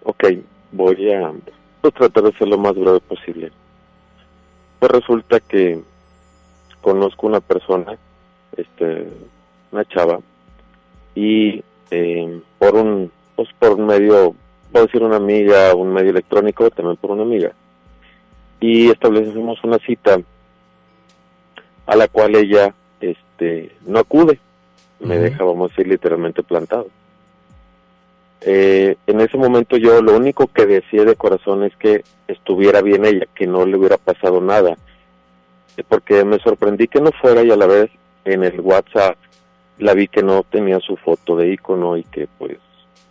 Ok, 0.04 0.24
voy 0.72 1.12
a 1.12 1.32
pues, 1.80 1.94
tratar 1.94 2.24
de 2.24 2.32
ser 2.32 2.48
lo 2.48 2.58
más 2.58 2.74
breve 2.74 3.00
posible. 3.00 3.50
Pues 4.78 4.92
resulta 4.92 5.40
que 5.40 5.80
conozco 6.82 7.26
una 7.26 7.40
persona, 7.40 7.96
este, 8.56 9.08
una 9.72 9.84
chava, 9.86 10.18
y 11.14 11.62
eh, 11.90 12.40
por 12.58 12.74
un, 12.74 13.10
pues 13.36 13.48
por 13.58 13.72
un 13.72 13.86
medio, 13.86 14.34
puedo 14.70 14.86
decir 14.86 15.02
una 15.02 15.16
amiga, 15.16 15.74
un 15.74 15.92
medio 15.94 16.10
electrónico, 16.10 16.70
también 16.70 16.96
por 16.96 17.12
una 17.12 17.22
amiga, 17.22 17.52
y 18.60 18.90
establecimos 18.90 19.62
una 19.64 19.78
cita 19.78 20.20
a 21.86 21.96
la 21.96 22.08
cual 22.08 22.34
ella, 22.34 22.74
este, 23.00 23.70
no 23.86 23.98
acude, 23.98 24.38
me 25.00 25.18
deja, 25.18 25.44
vamos 25.44 25.70
a 25.70 25.74
decir, 25.74 25.86
literalmente 25.86 26.42
plantado. 26.42 26.88
Eh, 28.40 28.96
en 29.06 29.20
ese 29.20 29.36
momento 29.36 29.76
yo 29.76 30.02
lo 30.02 30.16
único 30.16 30.46
que 30.48 30.66
decía 30.66 31.04
de 31.04 31.16
corazón 31.16 31.64
es 31.64 31.74
que 31.76 32.04
estuviera 32.28 32.82
bien 32.82 33.04
ella, 33.04 33.26
que 33.34 33.46
no 33.46 33.64
le 33.64 33.76
hubiera 33.76 33.96
pasado 33.96 34.40
nada, 34.40 34.76
Eh, 35.76 35.82
porque 35.88 36.24
me 36.24 36.38
sorprendí 36.38 36.86
que 36.86 37.00
no 37.00 37.10
fuera 37.10 37.42
y 37.42 37.50
a 37.50 37.56
la 37.56 37.66
vez 37.66 37.90
en 38.24 38.44
el 38.44 38.60
WhatsApp 38.60 39.16
la 39.78 39.92
vi 39.92 40.06
que 40.06 40.22
no 40.22 40.44
tenía 40.44 40.78
su 40.78 40.96
foto 40.96 41.36
de 41.36 41.52
icono 41.52 41.96
y 41.96 42.04
que 42.04 42.28
pues 42.38 42.58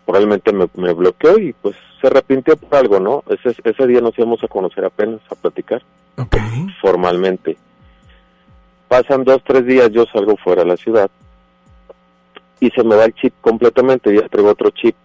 probablemente 0.05 0.53
me, 0.53 0.67
me 0.75 0.93
bloqueó 0.93 1.37
y 1.39 1.51
pues 1.51 1.75
se 1.99 2.07
arrepintió 2.07 2.55
por 2.55 2.75
algo, 2.75 2.99
¿no? 2.99 3.23
Ese, 3.27 3.53
ese 3.63 3.87
día 3.87 3.99
nos 3.99 4.17
íbamos 4.17 4.41
a 4.43 4.47
conocer 4.47 4.85
apenas, 4.85 5.19
a 5.29 5.35
platicar 5.35 5.81
formalmente. 6.81 7.57
Pasan 8.87 9.23
dos, 9.23 9.41
tres 9.43 9.65
días, 9.65 9.89
yo 9.91 10.05
salgo 10.05 10.37
fuera 10.37 10.63
de 10.63 10.69
la 10.69 10.77
ciudad 10.77 11.09
y 12.59 12.69
se 12.69 12.83
me 12.83 12.95
va 12.95 13.05
el 13.05 13.13
chip 13.13 13.33
completamente, 13.41 14.15
ya 14.15 14.29
traigo 14.29 14.49
otro 14.49 14.69
chip 14.69 14.95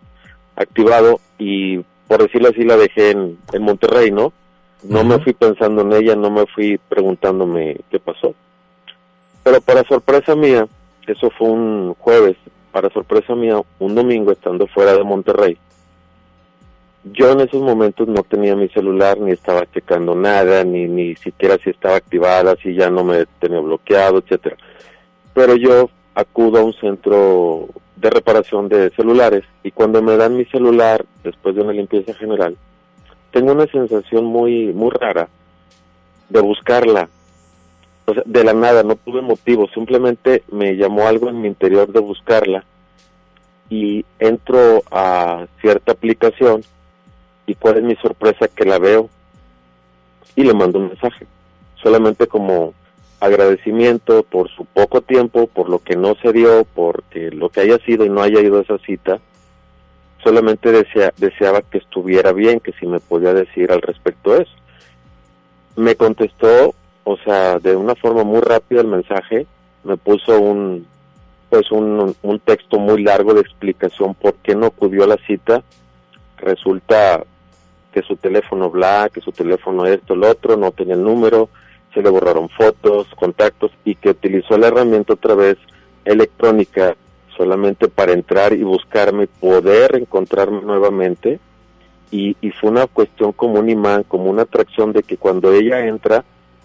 activado 0.54 1.18
y 1.38 1.78
por 2.06 2.22
decirlo 2.22 2.50
así 2.50 2.62
la 2.62 2.76
dejé 2.76 3.10
en, 3.10 3.38
en 3.52 3.62
Monterrey, 3.62 4.10
¿no? 4.10 4.32
No 4.84 5.02
me 5.02 5.18
fui 5.18 5.32
pensando 5.32 5.82
en 5.82 5.92
ella, 5.92 6.14
no 6.14 6.30
me 6.30 6.46
fui 6.46 6.78
preguntándome 6.88 7.78
qué 7.90 7.98
pasó. 7.98 8.34
Pero 9.42 9.60
para 9.60 9.82
sorpresa 9.84 10.36
mía, 10.36 10.68
eso 11.06 11.30
fue 11.30 11.48
un 11.48 11.94
jueves, 11.98 12.36
para 12.70 12.90
sorpresa 12.90 13.34
mía, 13.34 13.60
un 13.80 13.94
domingo 13.94 14.30
estando 14.30 14.68
fuera 14.68 14.94
de 14.94 15.02
Monterrey, 15.02 15.58
yo 17.04 17.30
en 17.32 17.40
esos 17.40 17.62
momentos 17.62 18.08
no 18.08 18.22
tenía 18.22 18.56
mi 18.56 18.68
celular, 18.68 19.18
ni 19.18 19.32
estaba 19.32 19.70
checando 19.70 20.14
nada, 20.14 20.64
ni, 20.64 20.86
ni 20.86 21.14
siquiera 21.16 21.56
si 21.58 21.70
estaba 21.70 21.96
activada, 21.96 22.56
si 22.62 22.74
ya 22.74 22.90
no 22.90 23.04
me 23.04 23.26
tenía 23.40 23.60
bloqueado, 23.60 24.18
etcétera. 24.18 24.56
Pero 25.34 25.56
yo 25.56 25.90
acudo 26.14 26.58
a 26.58 26.64
un 26.64 26.72
centro 26.74 27.68
de 27.96 28.10
reparación 28.10 28.68
de 28.68 28.90
celulares 28.90 29.44
y 29.62 29.70
cuando 29.70 30.02
me 30.02 30.16
dan 30.16 30.36
mi 30.36 30.44
celular 30.46 31.04
después 31.22 31.54
de 31.54 31.62
una 31.62 31.72
limpieza 31.72 32.14
general, 32.14 32.56
tengo 33.30 33.52
una 33.52 33.66
sensación 33.66 34.24
muy 34.24 34.72
muy 34.72 34.90
rara 34.90 35.28
de 36.28 36.40
buscarla. 36.40 37.08
O 38.06 38.14
sea, 38.14 38.22
de 38.24 38.42
la 38.42 38.54
nada, 38.54 38.82
no 38.82 38.96
tuve 38.96 39.20
motivo, 39.20 39.68
simplemente 39.68 40.42
me 40.50 40.76
llamó 40.76 41.06
algo 41.06 41.28
en 41.28 41.40
mi 41.40 41.48
interior 41.48 41.92
de 41.92 42.00
buscarla 42.00 42.64
y 43.68 44.04
entro 44.18 44.82
a 44.90 45.46
cierta 45.60 45.92
aplicación 45.92 46.62
y 47.48 47.54
cuál 47.54 47.78
es 47.78 47.82
mi 47.82 47.96
sorpresa 47.96 48.46
que 48.46 48.64
la 48.64 48.78
veo 48.78 49.08
y 50.36 50.44
le 50.44 50.54
mando 50.54 50.78
un 50.78 50.88
mensaje, 50.88 51.26
solamente 51.82 52.26
como 52.26 52.74
agradecimiento 53.20 54.22
por 54.22 54.48
su 54.50 54.64
poco 54.66 55.00
tiempo, 55.00 55.48
por 55.48 55.68
lo 55.68 55.80
que 55.80 55.96
no 55.96 56.14
se 56.22 56.32
dio, 56.32 56.64
porque 56.74 57.30
lo 57.30 57.48
que 57.48 57.60
haya 57.62 57.78
sido 57.78 58.04
y 58.04 58.10
no 58.10 58.22
haya 58.22 58.40
ido 58.40 58.58
a 58.58 58.62
esa 58.62 58.78
cita, 58.78 59.18
solamente 60.22 60.70
desea, 60.70 61.12
deseaba 61.16 61.62
que 61.62 61.78
estuviera 61.78 62.32
bien, 62.32 62.60
que 62.60 62.72
si 62.72 62.86
me 62.86 63.00
podía 63.00 63.32
decir 63.32 63.72
al 63.72 63.82
respecto 63.82 64.36
eso. 64.36 64.52
Me 65.74 65.96
contestó, 65.96 66.74
o 67.04 67.16
sea, 67.24 67.58
de 67.58 67.74
una 67.74 67.94
forma 67.94 68.24
muy 68.24 68.40
rápida 68.40 68.82
el 68.82 68.88
mensaje, 68.88 69.46
me 69.84 69.96
puso 69.96 70.38
un 70.38 70.86
pues 71.48 71.72
un, 71.72 72.14
un 72.20 72.40
texto 72.40 72.78
muy 72.78 73.02
largo 73.02 73.32
de 73.32 73.40
explicación 73.40 74.14
por 74.14 74.34
qué 74.34 74.54
no 74.54 74.66
acudió 74.66 75.04
a 75.04 75.06
la 75.06 75.16
cita. 75.26 75.62
Resulta 76.36 77.24
que 77.92 78.02
su 78.02 78.16
teléfono 78.16 78.70
bla, 78.70 79.10
que 79.12 79.20
su 79.20 79.32
teléfono 79.32 79.86
esto, 79.86 80.14
lo 80.14 80.30
otro, 80.30 80.56
no 80.56 80.70
tenía 80.72 80.94
el 80.94 81.02
número, 81.02 81.48
se 81.94 82.02
le 82.02 82.10
borraron 82.10 82.48
fotos, 82.48 83.08
contactos 83.16 83.72
y 83.84 83.94
que 83.94 84.10
utilizó 84.10 84.58
la 84.58 84.68
herramienta 84.68 85.14
otra 85.14 85.34
vez 85.34 85.56
electrónica 86.04 86.96
solamente 87.36 87.88
para 87.88 88.12
entrar 88.12 88.52
y 88.52 88.62
buscarme, 88.62 89.26
poder 89.26 89.96
encontrarme 89.96 90.60
nuevamente. 90.62 91.38
Y, 92.10 92.36
y 92.40 92.50
fue 92.50 92.70
una 92.70 92.86
cuestión 92.86 93.32
como 93.32 93.58
un 93.58 93.68
imán, 93.68 94.02
como 94.02 94.30
una 94.30 94.42
atracción 94.42 94.92
de 94.92 95.02
que 95.02 95.16
cuando 95.16 95.52
ella 95.52 95.86
entra, 95.86 96.24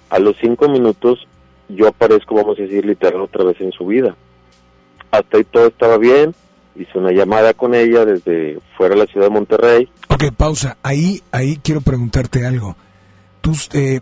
a 0.10 0.20
los 0.20 0.38
cinco 0.40 0.70
minutos 0.70 1.28
yo 1.70 1.88
aparezco, 1.88 2.36
vamos 2.36 2.60
a 2.60 2.62
decir, 2.64 2.86
literal 2.86 3.22
otra 3.22 3.44
vez 3.44 3.60
en 3.62 3.72
su 3.72 3.86
vida. 3.86 4.16
Hasta 5.12 5.38
ahí 5.38 5.44
todo 5.44 5.68
estaba 5.68 5.98
bien, 5.98 6.34
hice 6.76 6.98
una 6.98 7.12
llamada 7.12 7.54
con 7.54 7.76
ella 7.76 8.06
desde 8.06 8.60
fuera 8.78 8.96
de 8.96 9.02
la 9.02 9.08
ciudad 9.08 9.28
de 9.28 9.34
Monterrey. 9.34 9.90
Ok, 10.10 10.26
pausa. 10.36 10.78
Ahí, 10.84 11.22
ahí 11.32 11.60
quiero 11.64 11.82
preguntarte 11.82 12.46
algo. 12.46 12.76
¿Tú 13.42 13.52
eh, 13.74 14.02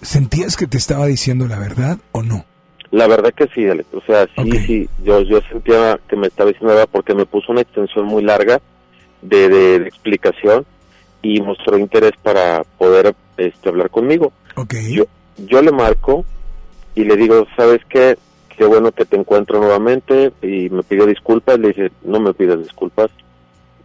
sentías 0.00 0.56
que 0.56 0.66
te 0.66 0.78
estaba 0.78 1.06
diciendo 1.06 1.46
la 1.46 1.58
verdad 1.58 1.98
o 2.12 2.22
no? 2.22 2.44
La 2.90 3.06
verdad 3.06 3.32
que 3.32 3.48
sí, 3.54 3.66
Alex. 3.66 3.88
O 3.94 4.02
sea, 4.02 4.26
sí, 4.36 4.50
sí. 4.66 4.88
Yo, 5.02 5.22
yo 5.22 5.40
sentía 5.50 5.98
que 6.08 6.16
me 6.16 6.26
estaba 6.26 6.48
diciendo 6.48 6.74
la 6.74 6.80
verdad 6.80 6.90
porque 6.92 7.14
me 7.14 7.24
puso 7.24 7.52
una 7.52 7.62
extensión 7.62 8.04
muy 8.04 8.22
larga 8.22 8.60
de, 9.22 9.48
de, 9.48 9.78
de 9.78 9.88
explicación 9.88 10.66
y 11.22 11.40
mostró 11.40 11.78
interés 11.78 12.12
para 12.22 12.64
poder 12.76 13.14
este, 13.36 13.68
hablar 13.68 13.88
conmigo. 13.88 14.32
Okay. 14.56 14.94
Yo, 14.94 15.04
yo 15.38 15.62
le 15.62 15.72
marco 15.72 16.24
y 16.94 17.04
le 17.04 17.16
digo, 17.16 17.46
¿sabes 17.56 17.80
qué? 17.88 18.18
Qué 18.56 18.64
bueno 18.64 18.92
que 18.92 19.04
te 19.04 19.16
encuentro 19.16 19.58
nuevamente 19.58 20.32
y 20.42 20.68
me 20.70 20.82
pidió 20.82 21.06
disculpas. 21.06 21.58
Le 21.58 21.68
dije, 21.68 21.92
no 22.04 22.20
me 22.20 22.34
pidas 22.34 22.58
disculpas, 22.58 23.10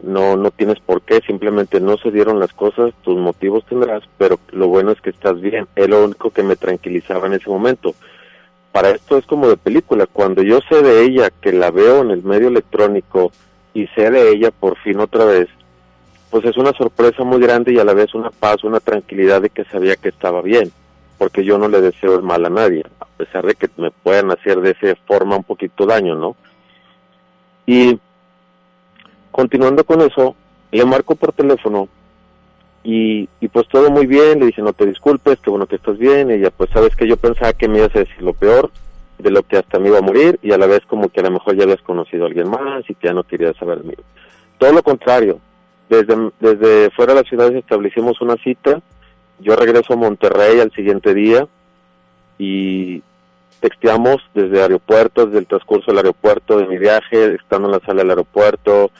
no 0.04 0.36
no 0.36 0.52
tienes 0.52 0.80
por 0.80 1.02
qué, 1.02 1.22
simplemente 1.22 1.80
no 1.80 1.98
se 1.98 2.12
dieron 2.12 2.40
las 2.40 2.54
cosas, 2.54 2.94
tus 3.02 3.18
motivos 3.18 3.66
tendrás, 3.66 4.04
pero 4.18 4.40
lo 4.52 4.68
bueno 4.68 4.92
es 4.92 5.02
que 5.02 5.10
estás 5.10 5.40
bien. 5.42 5.68
Es 5.76 5.90
lo 5.90 6.04
único 6.04 6.32
que 6.32 6.44
me 6.44 6.56
tranquilizaba 6.56 7.28
en 7.28 7.34
ese 7.34 7.50
momento. 7.50 7.96
Para 8.72 8.92
esto 8.92 9.18
es 9.18 9.26
como 9.26 9.48
de 9.48 9.58
película, 9.58 10.06
cuando 10.06 10.44
yo 10.44 10.60
sé 10.70 10.84
de 10.84 11.04
ella, 11.04 11.32
que 11.42 11.52
la 11.52 11.72
veo 11.72 12.02
en 12.02 12.12
el 12.12 12.24
medio 12.24 12.50
electrónico 12.50 13.32
y 13.74 13.88
sé 13.88 14.12
de 14.12 14.30
ella 14.30 14.52
por 14.52 14.78
fin 14.78 15.00
otra 15.00 15.26
vez, 15.26 15.48
pues 16.30 16.46
es 16.46 16.58
una 16.58 16.74
sorpresa 16.74 17.24
muy 17.24 17.40
grande 17.40 17.74
y 17.74 17.80
a 17.80 17.84
la 17.84 17.94
vez 17.94 18.14
una 18.14 18.30
paz, 18.30 18.64
una 18.64 18.80
tranquilidad 18.80 19.42
de 19.42 19.50
que 19.50 19.64
sabía 19.64 19.96
que 19.96 20.10
estaba 20.10 20.42
bien, 20.42 20.72
porque 21.18 21.44
yo 21.44 21.58
no 21.58 21.68
le 21.68 21.82
deseo 21.82 22.16
el 22.16 22.24
mal 22.24 22.46
a 22.46 22.50
nadie, 22.50 22.84
a 23.00 23.06
pesar 23.06 23.46
de 23.46 23.56
que 23.56 23.70
me 23.78 23.92
puedan 23.92 24.32
hacer 24.32 24.60
de 24.62 24.72
esa 24.72 25.00
forma 25.08 25.38
un 25.38 25.44
poquito 25.44 25.86
daño, 25.86 26.16
¿no? 26.16 26.36
Y 27.66 28.00
continuando 29.32 29.84
con 29.84 30.02
eso, 30.02 30.36
le 30.72 30.86
marco 30.86 31.16
por 31.16 31.34
teléfono 31.34 31.88
y, 32.84 33.28
y 33.42 33.48
pues 33.48 33.68
todo 33.68 33.90
muy 33.90 34.06
bien, 34.06 34.40
le 34.40 34.48
dije 34.48 34.62
no 34.62 34.74
te 34.74 34.86
disculpes, 34.86 35.40
qué 35.40 35.50
bueno 35.50 35.68
que 35.68 35.76
estás 35.76 35.98
bien, 35.98 36.30
y 36.30 36.36
ella 36.36 36.52
pues 36.52 36.70
sabes 36.70 36.96
que 36.96 37.08
yo 37.08 37.18
pensaba 37.18 37.54
que 37.54 37.68
me 37.68 37.80
ibas 37.80 37.96
a 37.96 38.00
decir 38.00 38.22
lo 38.22 38.34
peor, 38.34 38.72
de 39.18 39.32
lo 39.32 39.44
que 39.44 39.58
hasta 39.58 39.80
me 39.80 39.90
iba 39.90 39.98
a 39.98 40.02
morir, 40.02 40.40
y 40.42 40.52
a 40.52 40.58
la 40.58 40.68
vez 40.68 40.82
como 40.86 41.10
que 41.10 41.20
a 41.20 41.24
lo 41.24 41.32
mejor 41.32 41.56
ya 41.56 41.64
habías 41.64 41.82
conocido 41.82 42.24
a 42.24 42.28
alguien 42.28 42.50
más 42.50 42.90
y 42.90 42.96
que 42.96 43.08
ya 43.08 43.14
no 43.14 43.24
querías 43.24 43.58
saber 43.58 43.80
de 43.80 43.90
mí. 43.90 43.94
Todo 44.58 44.72
lo 44.74 44.84
contrario, 44.84 45.40
desde, 45.90 46.16
desde 46.40 46.90
fuera 46.92 47.14
de 47.14 47.22
la 47.22 47.28
ciudad 47.28 47.54
establecimos 47.54 48.22
una 48.22 48.36
cita, 48.38 48.82
yo 49.40 49.56
regreso 49.56 49.94
a 49.94 49.98
Monterrey 49.98 50.60
al 50.60 50.72
siguiente 50.72 51.14
día 51.14 51.48
y 52.38 53.02
texteamos 53.60 54.18
desde 54.34 54.62
aeropuerto, 54.62 55.26
desde 55.26 55.40
el 55.40 55.48
transcurso 55.48 55.92
del 55.92 56.00
aeropuerto, 56.00 56.58
de 56.58 56.68
mi 56.68 56.78
viaje, 56.78 57.36
estando 57.36 57.68
en 57.68 57.74
la 57.74 57.80
sala 57.80 58.02
del 58.02 58.12
aeropuerto, 58.12 58.92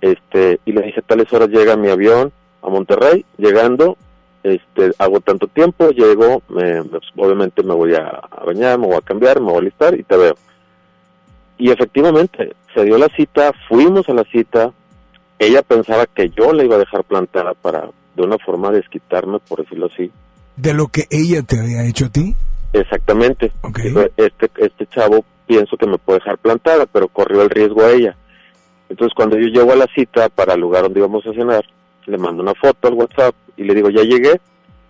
este, 0.00 0.60
y 0.64 0.72
le 0.72 0.82
dije 0.82 1.02
tales 1.02 1.32
horas 1.32 1.48
llega 1.48 1.76
mi 1.76 1.88
avión 1.88 2.32
a 2.62 2.68
Monterrey, 2.68 3.24
llegando, 3.38 3.96
este, 4.42 4.92
hago 4.98 5.20
tanto 5.20 5.48
tiempo, 5.48 5.90
llego, 5.90 6.42
me, 6.48 6.80
obviamente 7.16 7.62
me 7.62 7.74
voy 7.74 7.94
a, 7.94 8.06
a 8.30 8.44
bañar, 8.44 8.78
me 8.78 8.86
voy 8.86 8.96
a 8.96 9.00
cambiar, 9.00 9.40
me 9.40 9.50
voy 9.50 9.58
a 9.58 9.62
listar 9.62 9.98
y 9.98 10.02
te 10.02 10.16
veo. 10.16 10.36
Y 11.58 11.70
efectivamente, 11.70 12.54
se 12.74 12.84
dio 12.84 12.98
la 12.98 13.08
cita, 13.08 13.52
fuimos 13.68 14.08
a 14.08 14.14
la 14.14 14.24
cita, 14.24 14.72
ella 15.38 15.62
pensaba 15.62 16.06
que 16.06 16.30
yo 16.30 16.52
la 16.52 16.64
iba 16.64 16.76
a 16.76 16.80
dejar 16.80 17.04
plantada 17.04 17.54
para, 17.54 17.88
de 18.16 18.22
una 18.22 18.38
forma, 18.38 18.70
desquitarme, 18.70 19.38
por 19.40 19.62
decirlo 19.62 19.86
así. 19.86 20.10
¿De 20.56 20.72
lo 20.72 20.88
que 20.88 21.04
ella 21.10 21.42
te 21.42 21.60
había 21.60 21.84
hecho 21.84 22.06
a 22.06 22.08
ti? 22.08 22.34
Exactamente. 22.72 23.52
Este, 24.16 24.50
este 24.56 24.86
chavo 24.86 25.24
pienso 25.46 25.76
que 25.76 25.86
me 25.86 25.98
puede 25.98 26.18
dejar 26.18 26.38
plantada, 26.38 26.86
pero 26.86 27.08
corrió 27.08 27.42
el 27.42 27.50
riesgo 27.50 27.82
a 27.82 27.92
ella. 27.92 28.16
Entonces 28.88 29.14
cuando 29.14 29.36
yo 29.38 29.48
llego 29.48 29.72
a 29.72 29.76
la 29.76 29.86
cita 29.94 30.28
para 30.28 30.54
el 30.54 30.60
lugar 30.60 30.82
donde 30.82 31.00
íbamos 31.00 31.26
a 31.26 31.32
cenar, 31.32 31.64
le 32.06 32.18
mando 32.18 32.42
una 32.42 32.54
foto 32.54 32.88
al 32.88 32.94
WhatsApp 32.94 33.34
y 33.56 33.64
le 33.64 33.74
digo, 33.74 33.90
ya 33.90 34.02
llegué, 34.02 34.40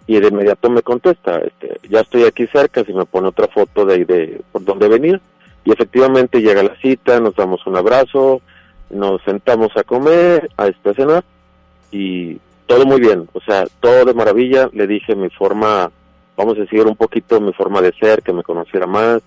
y 0.07 0.21
de 0.21 0.29
inmediato 0.29 0.71
me 0.71 0.83
contesta, 0.83 1.39
este, 1.39 1.81
ya 1.89 2.01
estoy 2.01 2.25
aquí 2.25 2.47
cerca, 2.47 2.85
si 2.85 2.93
me 2.93 3.07
pone 3.07 3.29
otra 3.29 3.49
foto 3.49 3.85
de, 3.85 4.05
de 4.05 4.41
por 4.53 4.65
dónde 4.65 4.89
venir. 4.89 5.21
Y 5.65 5.73
efectivamente 5.73 6.41
llega 6.41 6.63
la 6.63 6.77
cita, 6.77 7.19
nos 7.19 7.35
damos 7.35 7.67
un 7.67 7.77
abrazo, 7.77 8.41
nos 8.91 9.21
sentamos 9.23 9.77
a 9.77 9.83
comer, 9.83 10.49
a 10.57 10.69
este, 10.69 10.95
cenar, 10.95 11.25
y 11.91 12.39
todo 12.67 12.85
muy 12.85 13.01
bien, 13.01 13.29
o 13.33 13.41
sea, 13.41 13.65
todo 13.81 14.05
de 14.05 14.15
maravilla, 14.15 14.69
le 14.73 14.87
dije 14.87 15.15
mi 15.15 15.31
forma, 15.31 15.91
vamos 16.37 16.57
a 16.57 16.61
decir 16.61 16.85
un 16.85 16.97
poquito 16.97 17.41
mi 17.41 17.53
forma 17.53 17.81
de 17.81 17.93
ser, 17.93 18.23
que 18.23 18.33
me 18.33 18.43
conociera 18.43 18.87
más, 18.87 19.23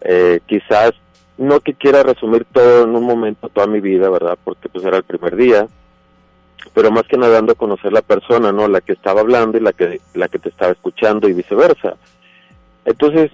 eh, 0.00 0.40
quizás 0.46 0.92
no 1.36 1.60
que 1.60 1.74
quiera 1.74 2.02
resumir 2.02 2.46
todo 2.50 2.84
en 2.84 2.94
un 2.94 3.04
momento, 3.04 3.48
toda 3.48 3.66
mi 3.66 3.80
vida, 3.80 4.10
¿verdad? 4.10 4.38
Porque 4.42 4.68
pues 4.68 4.84
era 4.84 4.96
el 4.96 5.04
primer 5.04 5.36
día, 5.36 5.68
pero 6.74 6.90
más 6.90 7.04
que 7.04 7.16
nada 7.16 7.34
dando 7.34 7.52
a 7.52 7.56
conocer 7.56 7.92
la 7.92 8.02
persona, 8.02 8.52
¿no? 8.52 8.68
La 8.68 8.80
que 8.80 8.92
estaba 8.92 9.20
hablando 9.20 9.56
y 9.58 9.60
la 9.60 9.72
que, 9.72 10.00
la 10.14 10.28
que 10.28 10.38
te 10.38 10.48
estaba 10.48 10.72
escuchando 10.72 11.28
y 11.28 11.34
viceversa. 11.34 11.96
Entonces, 12.84 13.30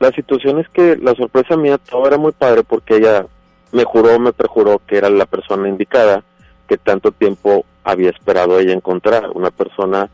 la 0.00 0.10
situación 0.12 0.58
es 0.58 0.68
que 0.70 0.96
la 0.96 1.14
sorpresa 1.14 1.56
mía 1.56 1.78
todo 1.78 2.06
era 2.06 2.18
muy 2.18 2.32
padre 2.32 2.64
porque 2.64 2.96
ella 2.96 3.26
me 3.72 3.84
juró, 3.84 4.18
me 4.18 4.32
perjuró 4.32 4.80
que 4.86 4.96
era 4.96 5.10
la 5.10 5.26
persona 5.26 5.68
indicada 5.68 6.24
que 6.68 6.76
tanto 6.76 7.12
tiempo 7.12 7.64
había 7.84 8.10
esperado 8.10 8.58
ella 8.58 8.72
encontrar, 8.72 9.30
una 9.34 9.50
persona 9.50 10.08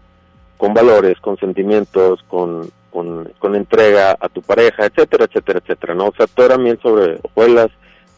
con 0.57 0.75
valores, 0.75 1.19
con 1.21 1.39
sentimientos, 1.39 2.23
con, 2.29 2.71
con, 2.91 3.33
con, 3.39 3.55
entrega 3.55 4.17
a 4.21 4.29
tu 4.29 4.43
pareja, 4.43 4.85
etcétera, 4.85 5.25
etcétera, 5.25 5.61
etcétera, 5.61 5.95
¿no? 5.95 6.09
O 6.09 6.15
sea, 6.15 6.27
todo 6.27 6.47
era 6.47 6.59
miel 6.59 6.79
sobre 6.83 7.19
hojuelas, 7.23 7.69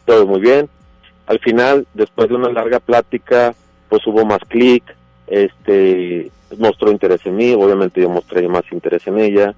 todo 0.04 0.26
muy 0.26 0.40
bien. 0.40 0.68
Al 1.26 1.38
final, 1.38 1.86
después 1.94 2.28
de 2.28 2.34
una 2.34 2.50
larga 2.50 2.80
plática, 2.80 3.54
pues 3.88 4.04
hubo 4.06 4.24
más 4.24 4.40
clic, 4.48 4.82
este, 5.28 6.30
mostró 6.58 6.90
interés 6.90 7.24
en 7.26 7.36
mí, 7.36 7.52
obviamente 7.54 8.00
yo 8.00 8.08
mostré 8.08 8.48
más 8.48 8.64
interés 8.72 9.06
en 9.06 9.18
ella, 9.18 9.54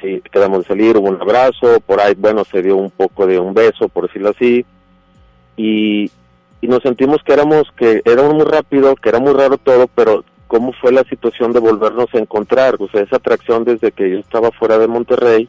sí, 0.00 0.22
quedamos 0.30 0.60
de 0.60 0.68
salir, 0.68 0.96
hubo 0.96 1.08
un 1.08 1.20
abrazo, 1.20 1.80
por 1.80 2.00
ahí, 2.00 2.14
bueno, 2.16 2.44
se 2.44 2.62
dio 2.62 2.76
un 2.76 2.90
poco 2.90 3.26
de 3.26 3.38
un 3.38 3.52
beso, 3.54 3.88
por 3.88 4.06
decirlo 4.06 4.30
así, 4.30 4.64
y, 5.56 6.10
y 6.62 6.68
nos 6.68 6.82
sentimos 6.82 7.22
que 7.24 7.32
éramos, 7.32 7.64
que 7.76 8.00
éramos 8.04 8.34
muy 8.34 8.44
rápido, 8.44 8.94
que 8.94 9.08
era 9.08 9.18
muy 9.18 9.34
raro 9.34 9.58
todo, 9.58 9.88
pero 9.88 10.24
cómo 10.46 10.72
fue 10.80 10.92
la 10.92 11.02
situación 11.04 11.52
de 11.52 11.58
volvernos 11.58 12.06
a 12.14 12.18
encontrar, 12.18 12.76
o 12.78 12.88
sea, 12.88 13.02
esa 13.02 13.16
atracción 13.16 13.64
desde 13.64 13.90
que 13.90 14.08
yo 14.08 14.18
estaba 14.18 14.52
fuera 14.52 14.78
de 14.78 14.86
Monterrey 14.86 15.48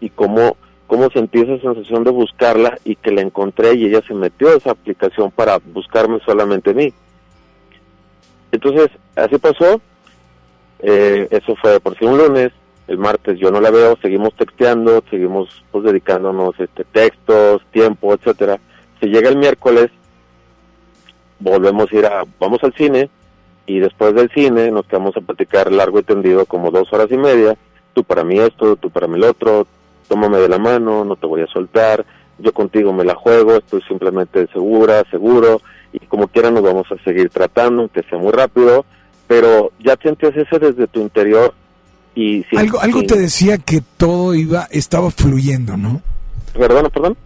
y 0.00 0.10
cómo, 0.10 0.58
cómo 0.86 1.08
sentí 1.10 1.40
esa 1.40 1.58
sensación 1.60 2.04
de 2.04 2.10
buscarla 2.10 2.76
y 2.84 2.96
que 2.96 3.10
la 3.10 3.22
encontré 3.22 3.74
y 3.74 3.86
ella 3.86 4.02
se 4.06 4.12
metió 4.12 4.48
a 4.48 4.56
esa 4.56 4.72
aplicación 4.72 5.30
para 5.30 5.58
buscarme 5.64 6.20
solamente 6.26 6.70
a 6.70 6.74
mí. 6.74 6.92
Entonces, 8.52 8.90
así 9.16 9.38
pasó, 9.38 9.80
eh, 10.80 11.26
eso 11.30 11.56
fue 11.56 11.80
por 11.80 11.96
si 11.96 12.04
un 12.04 12.18
lunes, 12.18 12.52
el 12.86 12.98
martes 12.98 13.38
yo 13.38 13.50
no 13.50 13.62
la 13.62 13.70
veo, 13.70 13.96
seguimos 14.02 14.34
texteando, 14.34 15.02
seguimos 15.08 15.64
pues 15.70 15.84
dedicándonos 15.84 16.58
este 16.60 16.84
textos, 16.84 17.62
tiempo, 17.70 18.12
etcétera. 18.12 18.60
Si 19.00 19.06
llega 19.06 19.30
el 19.30 19.38
miércoles, 19.38 19.90
volvemos 21.40 21.90
a 21.92 21.96
ir 21.96 22.06
a, 22.06 22.24
vamos 22.38 22.60
al 22.62 22.72
cine, 22.74 23.10
y 23.66 23.78
después 23.78 24.14
del 24.14 24.30
cine 24.30 24.70
nos 24.70 24.86
quedamos 24.86 25.16
a 25.16 25.20
platicar 25.20 25.72
largo 25.72 25.98
y 26.00 26.02
tendido 26.02 26.44
como 26.46 26.70
dos 26.70 26.92
horas 26.92 27.08
y 27.10 27.16
media, 27.16 27.56
tú 27.94 28.04
para 28.04 28.24
mí 28.24 28.38
esto, 28.38 28.76
tú 28.76 28.90
para 28.90 29.06
mí 29.06 29.16
el 29.16 29.24
otro, 29.24 29.66
tómame 30.08 30.38
de 30.38 30.48
la 30.48 30.58
mano, 30.58 31.04
no 31.04 31.16
te 31.16 31.26
voy 31.26 31.42
a 31.42 31.46
soltar, 31.46 32.04
yo 32.38 32.52
contigo 32.52 32.92
me 32.92 33.04
la 33.04 33.14
juego, 33.14 33.56
estoy 33.56 33.82
simplemente 33.82 34.46
segura, 34.52 35.04
seguro, 35.10 35.60
y 35.92 35.98
como 36.06 36.28
quiera 36.28 36.50
nos 36.50 36.62
vamos 36.62 36.86
a 36.90 37.02
seguir 37.04 37.30
tratando, 37.30 37.82
aunque 37.82 38.02
sea 38.04 38.18
muy 38.18 38.32
rápido, 38.32 38.84
pero 39.26 39.70
ya 39.78 39.96
sientes 40.00 40.36
ese 40.36 40.58
desde 40.58 40.86
tu 40.88 41.00
interior 41.00 41.54
y... 42.14 42.42
Sin, 42.44 42.58
algo 42.58 42.80
algo 42.80 42.98
sin- 43.00 43.08
te 43.08 43.18
decía 43.18 43.58
que 43.58 43.82
todo 43.96 44.34
iba, 44.34 44.66
estaba 44.70 45.10
fluyendo, 45.10 45.76
¿no? 45.76 46.00
Perdón, 46.54 46.90
perdón. 46.92 47.16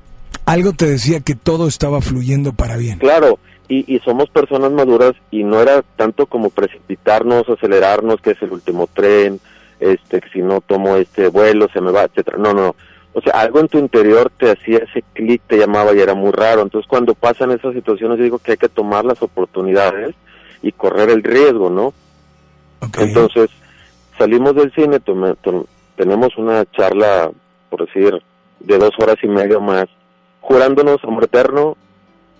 Algo 0.45 0.73
te 0.75 0.85
decía 0.87 1.21
que 1.21 1.35
todo 1.35 1.69
estaba 1.69 2.03
fluyendo 2.03 2.53
para 2.53 2.77
bien. 2.77 2.99
Claro, 2.99 3.39
y, 3.69 3.95
y 3.95 3.99
somos 4.01 4.29
personas 4.31 4.71
maduras 4.73 5.13
y 5.31 5.43
no 5.45 5.61
era 5.61 5.83
tanto 5.97 6.27
como 6.27 6.51
precipitarnos, 6.51 7.49
acelerarnos, 7.49 8.21
que 8.21 8.33
es 8.33 8.43
el 8.43 8.53
último 8.53 8.89
tren, 8.93 9.41
este, 9.81 10.21
que 10.21 10.29
si 10.31 10.43
no 10.43 10.61
tomo 10.61 10.97
este 10.97 11.29
vuelo 11.29 11.69
se 11.73 11.81
me 11.81 11.91
va, 11.91 12.05
etcétera. 12.05 12.39
No, 12.39 12.53
no, 12.55 12.75
o 13.13 13.21
sea, 13.21 13.41
algo 13.41 13.61
en 13.61 13.69
tu 13.69 13.79
interior 13.79 14.31
te 14.37 14.51
hacía 14.51 14.79
ese 14.79 15.03
clic, 15.15 15.41
te 15.47 15.57
llamaba 15.59 15.95
y 15.95 16.01
era 16.01 16.15
muy 16.15 16.31
raro. 16.33 16.63
Entonces, 16.63 16.89
cuando 16.89 17.15
pasan 17.15 17.53
esas 17.53 17.75
situaciones, 17.75 18.19
yo 18.19 18.25
digo 18.25 18.39
que 18.39 18.53
hay 18.53 18.57
que 18.57 18.69
tomar 18.69 19.05
las 19.05 19.23
oportunidades 19.23 20.15
y 20.63 20.73
correr 20.73 21.11
el 21.11 21.23
riesgo, 21.23 21.71
¿no? 21.71 21.93
Entonces, 23.05 23.51
salimos 24.19 24.55
del 24.55 24.73
cine, 24.73 25.01
tome- 25.01 25.37
tom- 25.43 25.65
tenemos 25.97 26.37
una 26.37 26.65
charla, 26.73 27.31
por 27.71 27.87
decir, 27.87 28.21
de 28.61 28.79
dos 28.79 28.91
horas 28.99 29.17
y 29.23 29.29
media 29.29 29.59
o 29.59 29.61
más, 29.61 29.87
jurándonos 30.41 31.03
amor 31.05 31.25
eterno, 31.25 31.77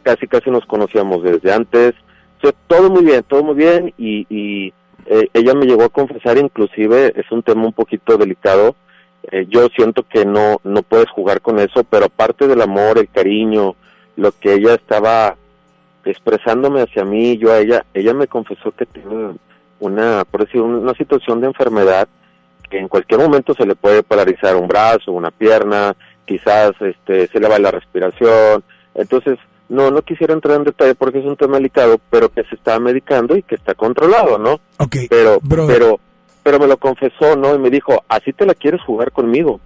casi 0.05 0.29
casi 0.29 0.51
nos 0.51 0.65
conocíamos 0.67 1.23
desde 1.23 1.53
antes, 1.53 1.95
o 2.43 2.53
todo 2.67 2.91
muy 2.91 3.05
bien, 3.05 3.25
todo 3.27 3.43
muy 3.43 3.55
bien, 3.55 3.95
y, 3.97 4.27
y 4.29 4.73
eh, 5.07 5.29
ella 5.33 5.55
me 5.55 5.67
llegó 5.67 5.85
a 5.85 5.89
confesar, 5.89 6.37
inclusive, 6.37 7.13
es 7.17 7.31
un 7.33 7.43
tema 7.43 7.65
un 7.65 7.73
poquito 7.73 8.17
delicado, 8.17 8.77
eh, 9.33 9.47
yo 9.49 9.69
siento 9.75 10.03
que 10.03 10.27
no, 10.27 10.61
no 10.63 10.83
puedes 10.83 11.09
jugar 11.09 11.41
con 11.41 11.59
eso, 11.59 11.85
pero 11.85 12.07
aparte 12.07 12.47
del 12.47 12.61
amor, 12.61 12.99
el 12.99 13.09
cariño, 13.09 13.75
lo 14.17 14.33
que 14.33 14.55
ella 14.55 14.75
estaba 14.75 15.37
expresándome 16.05 16.83
hacia 16.83 17.05
mí, 17.05 17.39
yo 17.39 17.51
a 17.51 17.61
ella, 17.61 17.85
ella 17.95 18.13
me 18.13 18.27
confesó 18.27 18.73
que 18.73 18.85
tiene 18.85 19.35
una, 19.81 20.25
por 20.25 20.45
decir, 20.45 20.61
una 20.61 20.93
situación 20.95 21.41
de 21.41 21.47
enfermedad 21.47 22.09
que 22.71 22.79
en 22.79 22.89
cualquier 22.89 23.21
momento 23.21 23.55
se 23.55 23.67
le 23.67 23.75
puede 23.75 24.03
paralizar 24.03 24.57
un 24.57 24.69
brazo, 24.69 25.13
una 25.13 25.31
pierna, 25.31 25.97
quizás 26.27 26.73
este, 26.81 27.27
se 27.29 27.41
le 27.41 27.49
va 27.49 27.59
la 27.59 27.71
respiración. 27.71 28.63
Entonces, 28.95 29.39
no, 29.69 29.91
no 29.91 30.03
quisiera 30.03 30.35
entrar 30.35 30.57
en 30.57 30.65
detalle 30.65 30.95
porque 30.95 31.19
es 31.19 31.25
un 31.25 31.37
tema 31.37 31.57
delicado, 31.57 31.99
pero 32.11 32.29
que 32.29 32.45
se 32.45 32.55
está 32.55 32.79
medicando 32.79 33.37
y 33.37 33.43
que 33.43 33.55
está 33.55 33.75
controlado, 33.75 34.39
¿no? 34.39 34.61
Ok, 34.79 34.97
Pero, 35.09 35.39
brother. 35.43 35.79
pero, 35.79 36.01
pero 36.43 36.59
me 36.59 36.67
lo 36.67 36.77
confesó, 36.77 37.37
¿no? 37.37 37.55
Y 37.55 37.59
me 37.59 37.71
dijo, 37.71 38.05
así 38.09 38.33
te 38.33 38.47
la 38.47 38.55
quieres 38.55 38.83
jugar 38.83 39.13
conmigo. 39.13 39.61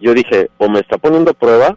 Yo 0.00 0.12
dije, 0.12 0.50
o 0.58 0.68
me 0.68 0.80
está 0.80 0.98
poniendo 0.98 1.30
a 1.30 1.34
prueba, 1.34 1.76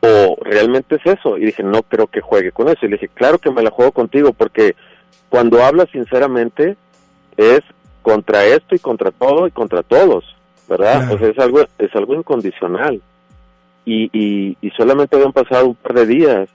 o 0.00 0.36
realmente 0.42 0.96
es 0.96 1.18
eso. 1.18 1.36
Y 1.38 1.46
dije, 1.46 1.62
no 1.62 1.82
creo 1.82 2.06
que 2.06 2.20
juegue 2.20 2.52
con 2.52 2.68
eso. 2.68 2.86
Y 2.86 2.88
le 2.88 2.96
dije, 2.96 3.08
claro 3.08 3.38
que 3.38 3.50
me 3.50 3.62
la 3.62 3.70
juego 3.70 3.92
contigo, 3.92 4.32
porque 4.32 4.76
cuando 5.28 5.62
hablas 5.64 5.88
sinceramente 5.90 6.76
es 7.36 7.60
contra 8.02 8.44
esto 8.44 8.74
y 8.74 8.78
contra 8.78 9.10
todo 9.10 9.46
y 9.46 9.50
contra 9.50 9.82
todos, 9.82 10.24
¿verdad? 10.68 11.10
O 11.12 11.18
sea, 11.18 11.28
es 11.28 11.38
algo, 11.38 11.60
es 11.78 11.94
algo 11.94 12.14
incondicional. 12.14 13.02
Y, 13.86 14.56
y, 14.62 14.70
solamente 14.70 15.14
habían 15.16 15.32
pasado 15.32 15.66
un 15.68 15.74
par 15.74 15.92
de 15.92 16.06
días, 16.06 16.48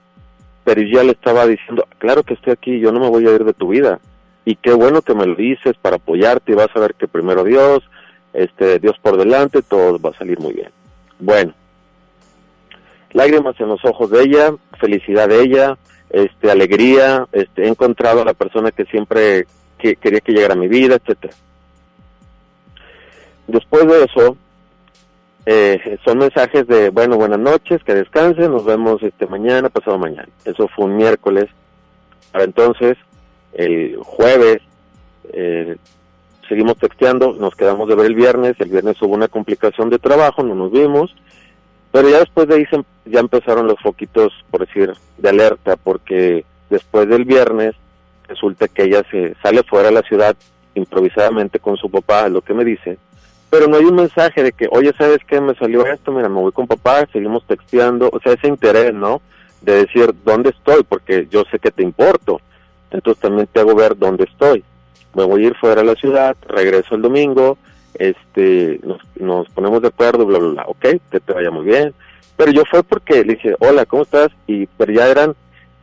pero 0.64 0.82
ya 0.82 1.04
le 1.04 1.12
estaba 1.12 1.46
diciendo, 1.46 1.86
claro 1.98 2.24
que 2.24 2.34
estoy 2.34 2.52
aquí, 2.52 2.80
yo 2.80 2.90
no 2.90 3.00
me 3.00 3.08
voy 3.08 3.26
a 3.26 3.32
ir 3.32 3.44
de 3.44 3.52
tu 3.52 3.68
vida. 3.68 4.00
Y 4.44 4.56
qué 4.56 4.72
bueno 4.72 5.02
que 5.02 5.14
me 5.14 5.26
lo 5.26 5.36
dices 5.36 5.76
para 5.80 5.96
apoyarte 5.96 6.52
y 6.52 6.56
vas 6.56 6.70
a 6.74 6.80
ver 6.80 6.94
que 6.94 7.06
primero 7.06 7.44
Dios, 7.44 7.82
este, 8.32 8.78
Dios 8.80 8.96
por 9.00 9.16
delante, 9.16 9.62
todo 9.62 9.98
va 10.00 10.10
a 10.10 10.18
salir 10.18 10.40
muy 10.40 10.54
bien. 10.54 10.70
Bueno, 11.20 11.54
lágrimas 13.12 13.58
en 13.60 13.68
los 13.68 13.84
ojos 13.84 14.10
de 14.10 14.22
ella, 14.22 14.54
felicidad 14.78 15.28
de 15.28 15.42
ella, 15.42 15.78
este, 16.10 16.50
alegría, 16.50 17.26
este, 17.32 17.64
he 17.64 17.68
encontrado 17.68 18.22
a 18.22 18.24
la 18.24 18.34
persona 18.34 18.72
que 18.72 18.84
siempre 18.86 19.46
que, 19.78 19.96
quería 19.96 20.20
que 20.20 20.32
llegara 20.32 20.54
a 20.54 20.58
mi 20.58 20.68
vida, 20.68 20.96
etcétera. 20.96 21.34
Después 23.46 23.86
de 23.86 24.04
eso, 24.04 24.36
eh, 25.46 25.98
son 26.04 26.18
mensajes 26.18 26.66
de, 26.66 26.90
bueno, 26.90 27.16
buenas 27.16 27.38
noches, 27.38 27.82
que 27.84 27.94
descansen, 27.94 28.50
nos 28.52 28.64
vemos 28.64 29.02
este 29.02 29.26
mañana, 29.26 29.68
pasado 29.68 29.98
mañana. 29.98 30.28
Eso 30.44 30.68
fue 30.68 30.84
un 30.86 30.96
miércoles. 30.96 31.46
Para 32.32 32.44
entonces, 32.44 32.96
el 33.54 33.96
jueves 33.96 34.60
eh, 35.32 35.76
seguimos 36.48 36.76
texteando, 36.76 37.32
nos 37.34 37.54
quedamos 37.56 37.88
de 37.88 37.94
ver 37.96 38.06
el 38.06 38.14
viernes, 38.14 38.54
el 38.60 38.68
viernes 38.70 39.00
hubo 39.02 39.14
una 39.14 39.28
complicación 39.28 39.90
de 39.90 39.98
trabajo, 39.98 40.42
no 40.42 40.54
nos 40.54 40.70
vimos, 40.70 41.14
pero 41.92 42.08
ya 42.08 42.18
después 42.20 42.46
de 42.48 42.56
ahí 42.56 42.66
se- 42.66 42.84
ya 43.06 43.20
empezaron 43.20 43.66
los 43.66 43.80
foquitos, 43.80 44.32
por 44.50 44.66
decir, 44.66 44.92
de 45.18 45.28
alerta, 45.28 45.76
porque 45.76 46.44
después 46.68 47.08
del 47.08 47.24
viernes 47.24 47.74
resulta 48.28 48.68
que 48.68 48.84
ella 48.84 49.02
se 49.10 49.34
sale 49.42 49.62
fuera 49.64 49.88
de 49.88 49.94
la 49.94 50.02
ciudad 50.02 50.36
improvisadamente 50.76 51.58
con 51.58 51.76
su 51.76 51.90
papá, 51.90 52.26
es 52.26 52.32
lo 52.32 52.42
que 52.42 52.54
me 52.54 52.64
dice, 52.64 52.96
pero 53.50 53.66
no 53.66 53.76
hay 53.76 53.84
un 53.84 53.96
mensaje 53.96 54.44
de 54.44 54.52
que, 54.52 54.68
oye, 54.70 54.92
¿sabes 54.96 55.18
qué? 55.26 55.40
Me 55.40 55.54
salió 55.56 55.84
esto, 55.84 56.12
mira, 56.12 56.28
me 56.28 56.40
voy 56.40 56.52
con 56.52 56.68
papá, 56.68 57.06
seguimos 57.12 57.44
texteando, 57.46 58.08
o 58.12 58.20
sea, 58.20 58.34
ese 58.34 58.46
interés, 58.46 58.94
¿no? 58.94 59.20
De 59.60 59.84
decir, 59.84 60.14
¿dónde 60.24 60.50
estoy? 60.50 60.84
Porque 60.84 61.26
yo 61.30 61.42
sé 61.50 61.58
que 61.58 61.72
te 61.72 61.82
importo, 61.82 62.40
entonces 62.92 63.20
también 63.20 63.48
te 63.52 63.60
hago 63.60 63.74
ver 63.74 63.98
dónde 63.98 64.24
estoy. 64.24 64.64
Me 65.14 65.24
voy 65.24 65.44
a 65.44 65.48
ir 65.48 65.56
fuera 65.56 65.82
de 65.82 65.88
la 65.88 65.96
ciudad, 65.96 66.36
regreso 66.46 66.94
el 66.94 67.02
domingo, 67.02 67.58
este, 67.94 68.78
nos, 68.84 69.00
nos 69.16 69.48
ponemos 69.50 69.82
de 69.82 69.88
acuerdo, 69.88 70.24
bla, 70.24 70.38
bla, 70.38 70.48
bla, 70.50 70.64
ok, 70.68 71.00
que 71.10 71.20
te 71.20 71.32
vaya 71.32 71.50
muy 71.50 71.66
bien. 71.66 71.92
Pero 72.36 72.52
yo 72.52 72.62
fue 72.70 72.84
porque 72.84 73.24
le 73.24 73.34
dije, 73.34 73.56
hola, 73.58 73.84
¿cómo 73.84 74.04
estás? 74.04 74.28
Y, 74.46 74.66
pero 74.66 74.92
ya 74.92 75.08
eran, 75.08 75.34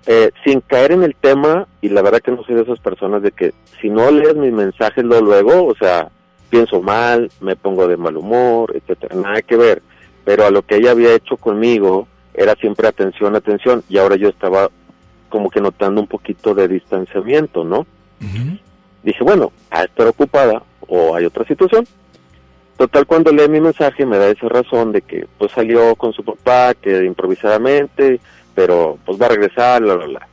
eh, 0.05 0.31
sin 0.45 0.61
caer 0.61 0.93
en 0.93 1.03
el 1.03 1.15
tema, 1.15 1.67
y 1.81 1.89
la 1.89 2.01
verdad 2.01 2.21
que 2.21 2.31
no 2.31 2.43
soy 2.43 2.55
de 2.55 2.61
esas 2.61 2.79
personas 2.79 3.21
de 3.21 3.31
que 3.31 3.53
si 3.81 3.89
no 3.89 4.09
lees 4.09 4.35
mis 4.35 4.53
mensajes 4.53 5.03
lo 5.03 5.19
luego, 5.19 5.65
o 5.65 5.75
sea, 5.75 6.09
pienso 6.49 6.81
mal, 6.81 7.31
me 7.39 7.55
pongo 7.55 7.87
de 7.87 7.97
mal 7.97 8.17
humor, 8.17 8.75
etcétera, 8.75 9.15
nada 9.15 9.41
que 9.41 9.55
ver. 9.55 9.81
Pero 10.25 10.45
a 10.45 10.51
lo 10.51 10.61
que 10.61 10.75
ella 10.75 10.91
había 10.91 11.13
hecho 11.13 11.37
conmigo 11.37 12.07
era 12.33 12.55
siempre 12.55 12.87
atención, 12.87 13.35
atención, 13.35 13.83
y 13.89 13.97
ahora 13.97 14.15
yo 14.15 14.29
estaba 14.29 14.69
como 15.29 15.49
que 15.49 15.61
notando 15.61 16.01
un 16.01 16.07
poquito 16.07 16.53
de 16.53 16.67
distanciamiento, 16.67 17.63
¿no? 17.63 17.85
Dije, 19.03 19.23
bueno, 19.23 19.51
a 19.69 19.83
estar 19.83 20.07
ocupada 20.07 20.61
o 20.87 21.15
hay 21.15 21.25
otra 21.25 21.45
situación. 21.45 21.85
Total, 22.77 23.05
cuando 23.07 23.31
lee 23.31 23.47
mi 23.49 23.59
mensaje 23.59 24.05
me 24.05 24.17
da 24.17 24.27
esa 24.27 24.47
razón 24.49 24.91
de 24.91 25.01
que 25.01 25.27
pues 25.37 25.51
salió 25.51 25.95
con 25.95 26.13
su 26.13 26.23
papá, 26.23 26.75
que 26.75 27.05
improvisadamente, 27.05 28.19
pero 28.53 28.97
pues 29.05 29.19
va 29.19 29.25
a 29.25 29.29
regresar, 29.29 29.81
bla, 29.81 29.95
bla, 29.95 30.05
bla. 30.05 30.27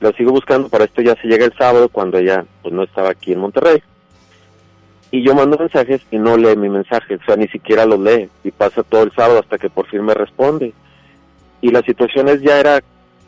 Lo 0.00 0.12
sigo 0.12 0.32
buscando, 0.32 0.68
para 0.68 0.84
esto 0.84 1.00
ya 1.02 1.14
se 1.16 1.28
llega 1.28 1.44
el 1.44 1.56
sábado 1.56 1.88
cuando 1.88 2.18
ella 2.18 2.44
pues 2.62 2.74
no 2.74 2.82
estaba 2.82 3.10
aquí 3.10 3.32
en 3.32 3.40
Monterrey. 3.40 3.82
Y 5.12 5.22
yo 5.22 5.34
mando 5.34 5.58
mensajes 5.58 6.02
y 6.10 6.18
no 6.18 6.36
lee 6.36 6.56
mi 6.56 6.68
mensaje, 6.68 7.16
o 7.16 7.24
sea, 7.24 7.36
ni 7.36 7.48
siquiera 7.48 7.84
lo 7.84 7.96
lee. 7.96 8.28
Y 8.44 8.50
pasa 8.52 8.82
todo 8.82 9.02
el 9.02 9.12
sábado 9.12 9.40
hasta 9.40 9.58
que 9.58 9.68
por 9.68 9.86
fin 9.86 10.04
me 10.04 10.14
responde. 10.14 10.72
Y 11.60 11.70
la 11.70 11.82
situación 11.82 12.28
es 12.28 12.40
ya 12.42 12.60
era 12.60 12.80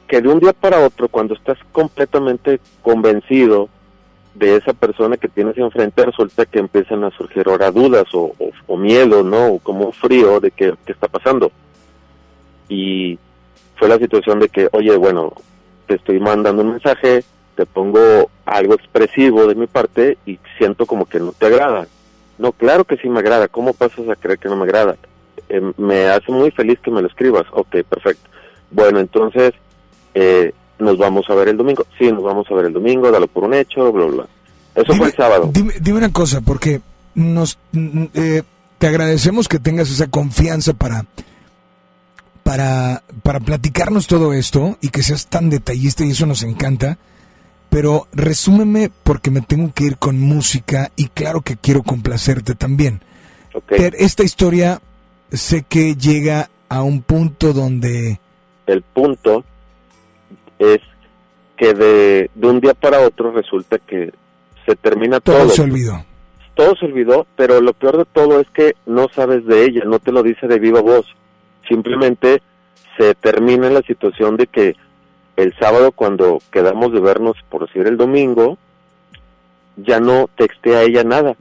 que 0.07 0.21
de 0.21 0.29
un 0.29 0.41
día 0.41 0.53
para 0.53 0.85
otro, 0.85 1.09
cuando 1.09 1.35
estás 1.35 1.59
completamente 1.73 2.61
convencido 2.83 3.69
de 4.35 4.57
esa 4.57 4.73
persona 4.73 5.17
que 5.17 5.29
tienes 5.29 5.59
enfrente, 5.59 6.05
resulta 6.05 6.47
que 6.47 6.59
empiezan 6.59 7.05
a 7.05 7.11
surgir 7.11 7.49
ahora 7.49 7.71
dudas 7.71 8.05
o, 8.15 8.35
o, 8.67 8.77
miedo, 8.77 9.23
¿no? 9.23 9.55
O 9.55 9.59
como 9.59 9.93
frío 9.93 10.41
de 10.41 10.51
que, 10.51 10.75
qué 10.87 10.93
está 10.93 11.09
pasando. 11.09 11.51
Y 12.69 13.19
fue 13.77 13.89
la 13.89 13.99
situación 13.99 14.39
de 14.39 14.49
que, 14.49 14.69
oye, 14.73 14.97
bueno, 14.97 15.33
te 15.87 15.97
estoy 15.97 16.21
mandando 16.21 16.63
un 16.63 16.71
mensaje, 16.73 17.25
te 17.55 17.67
pongo 17.67 18.31
algo 18.45 18.75
expresivo 18.75 19.47
de 19.47 19.55
mi 19.55 19.67
parte 19.67 20.19
y 20.27 20.39
siento 20.59 20.87
como 20.87 21.07
que 21.07 21.21
no 21.21 21.33
te 21.33 21.47
agrada. 21.47 21.87
No, 22.39 22.53
claro 22.53 22.85
que 22.85 22.97
sí 22.97 23.09
me 23.09 23.21
agrada. 23.21 23.49
¿Cómo 23.49 23.75
pasas 23.75 24.09
a 24.09 24.17
creer 24.17 24.39
que 24.39 24.49
no 24.49 24.57
me 24.57 24.65
agrada? 24.65 24.97
Eh, 25.49 25.61
me 25.77 26.09
hace 26.09 26.33
muy 26.33 26.51
feliz 26.51 26.79
que 26.81 26.91
me 26.91 27.03
lo 27.03 27.09
escribas. 27.09 27.45
Ok, 27.53 27.83
perfecto. 27.89 28.29
Bueno, 28.71 29.01
entonces 29.01 29.53
eh, 30.15 30.53
nos 30.79 30.99
vamos 30.99 31.29
a 31.29 31.35
ver 31.35 31.49
el 31.49 31.57
domingo. 31.57 31.87
Sí, 31.99 32.11
nos 32.11 32.23
vamos 32.23 32.47
a 32.51 32.55
ver 32.55 32.67
el 32.67 32.73
domingo, 32.73 33.11
dalo 33.11 33.27
por 33.27 33.45
un 33.45 33.55
hecho, 33.55 33.93
bla, 33.93 34.07
bla. 34.07 34.27
Eso 34.75 34.95
fue 34.95 35.09
el 35.09 35.13
sábado. 35.13 35.51
Dime, 35.53 35.75
dime 35.81 35.99
una 35.99 36.13
cosa, 36.13 36.41
porque 36.41 36.81
nos 37.15 37.59
eh, 38.15 38.43
te 38.79 38.87
agradecemos 38.87 39.49
que 39.49 39.59
tengas 39.59 39.91
esa 39.91 40.09
confianza 40.09 40.73
para 40.73 41.05
para 42.43 43.03
para 43.23 43.41
platicarnos 43.41 44.07
todo 44.07 44.33
esto 44.33 44.79
y 44.81 44.89
que 44.89 45.03
seas 45.03 45.27
tan 45.27 45.51
detallista 45.51 46.05
y 46.05 46.11
eso 46.11 46.27
nos 46.27 46.43
encanta. 46.43 46.99
Pero 47.73 48.07
resúmeme 48.13 48.91
porque 49.03 49.31
me 49.31 49.41
tengo 49.41 49.73
que 49.75 49.85
ir 49.85 49.97
con 49.97 50.21
música 50.21 50.93
y 50.95 51.09
claro 51.09 51.41
que 51.41 51.57
quiero 51.57 51.83
complacerte 51.83 52.55
también. 52.55 53.01
Pero 53.67 53.97
esta 53.99 54.23
historia 54.23 54.83
sé 55.31 55.65
que 55.67 55.95
llega 55.95 56.51
a 56.69 56.83
un 56.83 57.01
punto 57.01 57.55
donde 57.55 58.21
El 58.67 58.83
punto 58.83 59.43
es 60.59 60.81
que 61.57 61.73
de, 61.73 62.31
de 62.35 62.47
un 62.47 62.61
día 62.61 62.75
para 62.75 63.01
otro 63.01 63.33
resulta 63.33 63.79
que 63.79 64.13
se 64.67 64.77
termina 64.77 65.21
todo. 65.21 65.39
todo 65.39 65.49
se 65.49 65.63
olvidó. 65.63 66.05
todo 66.55 66.77
se 66.77 66.85
olvidó, 66.85 67.27
pero 67.37 67.63
lo 67.63 67.73
peor 67.73 67.97
de 67.97 68.05
todo 68.05 68.39
es 68.39 68.49
que 68.51 68.77
no 68.85 69.09
sabes 69.15 69.47
de 69.47 69.65
ella, 69.65 69.85
no 69.87 69.99
te 69.99 70.13
lo 70.13 70.23
dice 70.23 70.47
de 70.47 70.59
viva 70.59 70.83
voz. 70.83 71.07
Simplemente 71.67 72.43
se 72.99 73.15
termina 73.15 73.71
la 73.71 73.81
situación 73.81 74.37
de 74.37 74.47
que 74.47 74.77
el 75.37 75.55
sábado 75.59 75.93
cuando 75.93 76.41
quedamos 76.51 76.93
de 76.93 77.01
vernos, 77.01 77.37
por 77.49 77.67
decir 77.67 77.87
el 77.87 77.97
domingo, 77.97 78.59
ya 79.77 80.01
no 80.01 80.29
texté 80.37 80.77
a 80.77 80.83
ella 80.83 81.05
nada, 81.05 81.37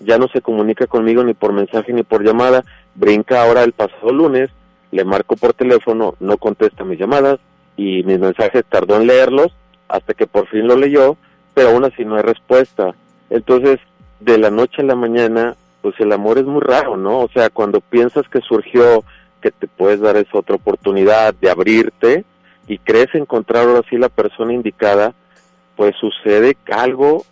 ya 0.00 0.18
no 0.18 0.28
se 0.28 0.40
comunica 0.40 0.86
conmigo 0.86 1.22
ni 1.22 1.34
por 1.34 1.52
mensaje 1.52 1.92
ni 1.92 2.02
por 2.02 2.24
llamada, 2.24 2.64
brinca 2.94 3.42
ahora 3.42 3.62
el 3.62 3.72
pasado 3.72 4.12
lunes, 4.12 4.50
le 4.90 5.04
marco 5.04 5.36
por 5.36 5.52
teléfono, 5.52 6.14
no 6.18 6.38
contesta 6.38 6.84
mis 6.84 6.98
llamadas 6.98 7.38
y 7.76 8.02
mis 8.02 8.18
mensajes 8.18 8.64
tardó 8.68 8.96
en 8.96 9.06
leerlos 9.06 9.52
hasta 9.88 10.14
que 10.14 10.26
por 10.26 10.48
fin 10.48 10.66
lo 10.66 10.76
leyó, 10.76 11.16
pero 11.54 11.70
aún 11.70 11.84
así 11.84 12.04
no 12.04 12.16
hay 12.16 12.22
respuesta. 12.22 12.94
Entonces, 13.30 13.78
de 14.20 14.38
la 14.38 14.50
noche 14.50 14.82
a 14.82 14.84
la 14.84 14.96
mañana, 14.96 15.56
pues 15.82 15.94
el 16.00 16.12
amor 16.12 16.38
es 16.38 16.44
muy 16.44 16.60
raro, 16.60 16.96
¿no? 16.96 17.20
O 17.20 17.28
sea, 17.28 17.50
cuando 17.50 17.80
piensas 17.80 18.28
que 18.28 18.40
surgió, 18.40 19.04
que 19.40 19.50
te 19.50 19.68
puedes 19.68 20.00
dar 20.00 20.16
esa 20.16 20.38
otra 20.38 20.56
oportunidad 20.56 21.34
de 21.34 21.50
abrirte 21.50 22.24
y 22.68 22.78
crees 22.78 23.14
encontrar 23.14 23.66
ahora 23.66 23.82
sí 23.88 23.96
la 23.96 24.08
persona 24.08 24.52
indicada, 24.52 25.14
pues 25.76 25.94
sucede 25.96 26.56
algo 26.70 27.24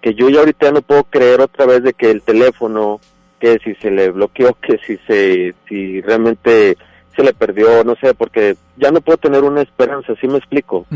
que 0.00 0.14
yo 0.14 0.28
ya 0.30 0.40
ahorita 0.40 0.70
no 0.72 0.82
puedo 0.82 1.04
creer 1.04 1.40
otra 1.40 1.66
vez 1.66 1.82
de 1.82 1.92
que 1.92 2.10
el 2.10 2.22
teléfono, 2.22 3.00
que 3.40 3.58
si 3.64 3.74
se 3.76 3.90
le 3.90 4.10
bloqueó, 4.10 4.56
que 4.60 4.78
si 4.86 4.96
se, 5.06 5.54
si 5.68 6.00
realmente 6.00 6.76
se 7.14 7.22
le 7.22 7.34
perdió, 7.34 7.84
no 7.84 7.96
sé, 7.96 8.14
porque 8.14 8.56
ya 8.76 8.90
no 8.90 9.00
puedo 9.00 9.18
tener 9.18 9.44
una 9.44 9.62
esperanza, 9.62 10.14
¿sí 10.20 10.28
me 10.28 10.38
explico? 10.38 10.86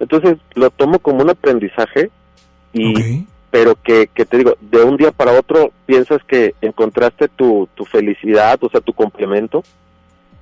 Entonces 0.00 0.38
lo 0.54 0.70
tomo 0.70 0.98
como 0.98 1.22
un 1.22 1.30
aprendizaje 1.30 2.10
y 2.72 3.24
pero 3.52 3.76
que, 3.76 4.06
que 4.06 4.24
te 4.24 4.38
digo, 4.38 4.56
de 4.62 4.82
un 4.82 4.96
día 4.96 5.12
para 5.12 5.38
otro 5.38 5.72
piensas 5.84 6.24
que 6.24 6.54
encontraste 6.62 7.28
tu, 7.28 7.68
tu 7.74 7.84
felicidad, 7.84 8.58
o 8.62 8.70
sea, 8.70 8.80
tu 8.80 8.94
complemento 8.94 9.62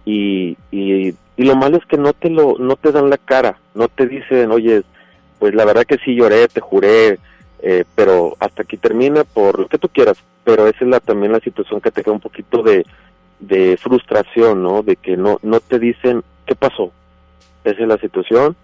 y, 0.05 0.57
y, 0.71 1.13
y 1.41 1.45
lo 1.45 1.57
malo 1.57 1.79
es 1.79 1.87
que 1.87 1.97
no 1.97 2.13
te 2.13 2.29
lo 2.29 2.57
no 2.59 2.77
te 2.77 2.93
dan 2.93 3.09
la 3.09 3.17
cara, 3.17 3.59
no 3.75 3.89
te 3.89 4.07
dicen, 4.07 4.51
"Oye, 4.53 4.83
pues 5.39 5.55
la 5.55 5.65
verdad 5.65 5.87
que 5.87 5.97
sí 6.05 6.15
lloré, 6.15 6.49
te 6.49 6.61
juré, 6.61 7.19
eh, 7.63 7.85
pero 7.95 8.37
hasta 8.41 8.61
aquí 8.61 8.77
termina 8.77 9.25
por 9.25 9.59
lo 9.59 9.67
que 9.67 9.79
tú 9.79 9.89
quieras." 9.89 10.19
Pero 10.45 10.67
esa 10.67 10.85
es 10.85 10.91
la 10.91 11.01
también 11.01 11.33
la 11.33 11.41
situación 11.41 11.81
que 11.81 11.91
te 11.91 12.03
queda 12.03 12.13
un 12.13 12.21
poquito 12.21 12.63
de 12.63 12.85
de 13.39 13.79
frustración, 13.79 14.63
¿no? 14.63 14.83
De 14.83 14.97
que 14.97 15.17
no 15.17 15.39
no 15.43 15.61
te 15.61 15.79
dicen 15.79 16.23
qué 16.45 16.55
pasó. 16.55 16.93
Esa 17.65 17.81
es 17.81 17.89
la 17.89 17.97
situación. 17.97 18.55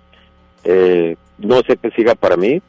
Eh, 0.64 1.16
no 1.38 1.62
sé 1.62 1.78
qué 1.78 1.90
siga 1.92 2.14
para 2.14 2.36
mí, 2.36 2.60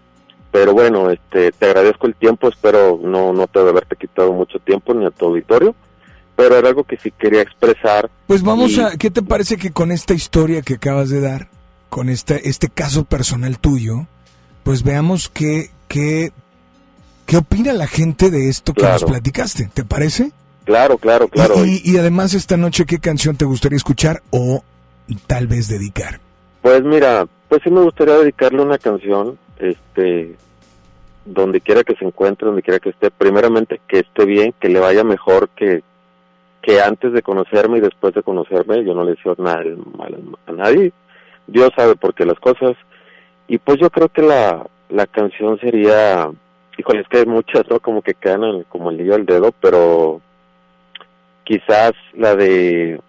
pero 0.51 0.71
bueno, 0.71 1.09
este, 1.09 1.51
te 1.51 1.65
agradezco 1.65 2.07
el 2.07 2.15
tiempo, 2.15 2.47
espero 2.47 2.97
no, 3.03 3.33
no 3.33 3.47
te 3.47 3.59
haberte 3.59 3.97
quitado 3.97 4.31
mucho 4.31 4.59
tiempo 4.59 4.93
ni 4.93 5.05
a 5.05 5.11
tu 5.11 5.25
auditorio, 5.25 5.75
pero 6.37 6.55
era 6.55 6.69
algo 6.69 6.85
que 6.85 6.95
sí 6.97 7.11
quería 7.11 7.41
expresar. 7.41 8.09
Pues 8.27 8.43
vamos 8.43 8.71
y- 8.71 8.79
a, 8.79 8.91
¿qué 8.91 9.09
te 9.11 9.21
parece 9.23 9.57
que 9.57 9.71
con 9.71 9.91
esta 9.91 10.13
historia 10.13 10.61
que 10.61 10.75
acabas 10.75 11.09
de 11.09 11.19
dar, 11.19 11.49
con 11.89 12.07
este, 12.07 12.47
este 12.47 12.69
caso 12.69 13.03
personal 13.03 13.59
tuyo, 13.59 14.05
pues 14.63 14.83
veamos 14.83 15.29
qué, 15.29 15.71
qué, 15.89 16.31
qué 17.25 17.37
opina 17.37 17.73
la 17.73 17.87
gente 17.87 18.29
de 18.29 18.47
esto 18.49 18.73
que 18.73 18.83
nos 18.83 19.03
platicaste? 19.03 19.69
¿Te 19.73 19.83
parece? 19.83 20.31
Claro, 20.63 20.97
claro, 20.97 21.27
claro. 21.27 21.65
Y, 21.65 21.81
y 21.83 21.97
además 21.97 22.33
esta 22.35 22.55
noche, 22.55 22.85
¿qué 22.85 22.99
canción 22.99 23.35
te 23.35 23.45
gustaría 23.45 23.77
escuchar 23.77 24.21
o 24.29 24.63
tal 25.25 25.47
vez 25.47 25.67
dedicar? 25.69 26.19
Pues 26.61 26.83
mira, 26.83 27.25
pues 27.49 27.61
sí 27.63 27.71
me 27.71 27.81
gustaría 27.81 28.15
dedicarle 28.15 28.61
una 28.61 28.77
canción, 28.77 29.39
este, 29.57 30.35
donde 31.25 31.61
quiera 31.61 31.83
que 31.83 31.95
se 31.95 32.05
encuentre, 32.05 32.45
donde 32.45 32.61
quiera 32.61 32.79
que 32.79 32.89
esté, 32.89 33.09
primeramente 33.09 33.81
que 33.87 33.99
esté 34.01 34.25
bien, 34.25 34.53
que 34.59 34.69
le 34.69 34.79
vaya 34.79 35.03
mejor 35.03 35.49
que, 35.55 35.81
que 36.67 36.81
antes 36.81 37.13
de 37.13 37.21
conocerme 37.21 37.77
y 37.77 37.81
después 37.81 38.13
de 38.13 38.21
conocerme, 38.23 38.83
yo 38.83 38.93
no 38.93 39.05
le 39.05 39.11
deseo 39.11 39.35
nada 39.37 39.63
mal 39.97 40.17
a 40.47 40.51
nadie, 40.51 40.91
Dios 41.47 41.69
sabe 41.77 41.95
por 41.95 42.13
qué 42.13 42.25
las 42.25 42.37
cosas, 42.41 42.75
y 43.47 43.57
pues 43.57 43.77
yo 43.79 43.89
creo 43.89 44.09
que 44.09 44.21
la, 44.21 44.67
la 44.89 45.07
canción 45.07 45.57
sería, 45.61 46.29
híjole, 46.77 46.99
es 46.99 47.07
que 47.07 47.19
hay 47.19 47.25
muchas, 47.25 47.63
¿no? 47.69 47.79
Como 47.79 48.01
que 48.01 48.15
quedan 48.15 48.43
en- 48.43 48.63
como 48.63 48.89
el 48.91 48.97
niño 48.97 49.13
al 49.15 49.25
dedo, 49.25 49.53
pero 49.61 50.19
quizás 51.45 51.93
la 52.13 52.35
de, 52.35 52.99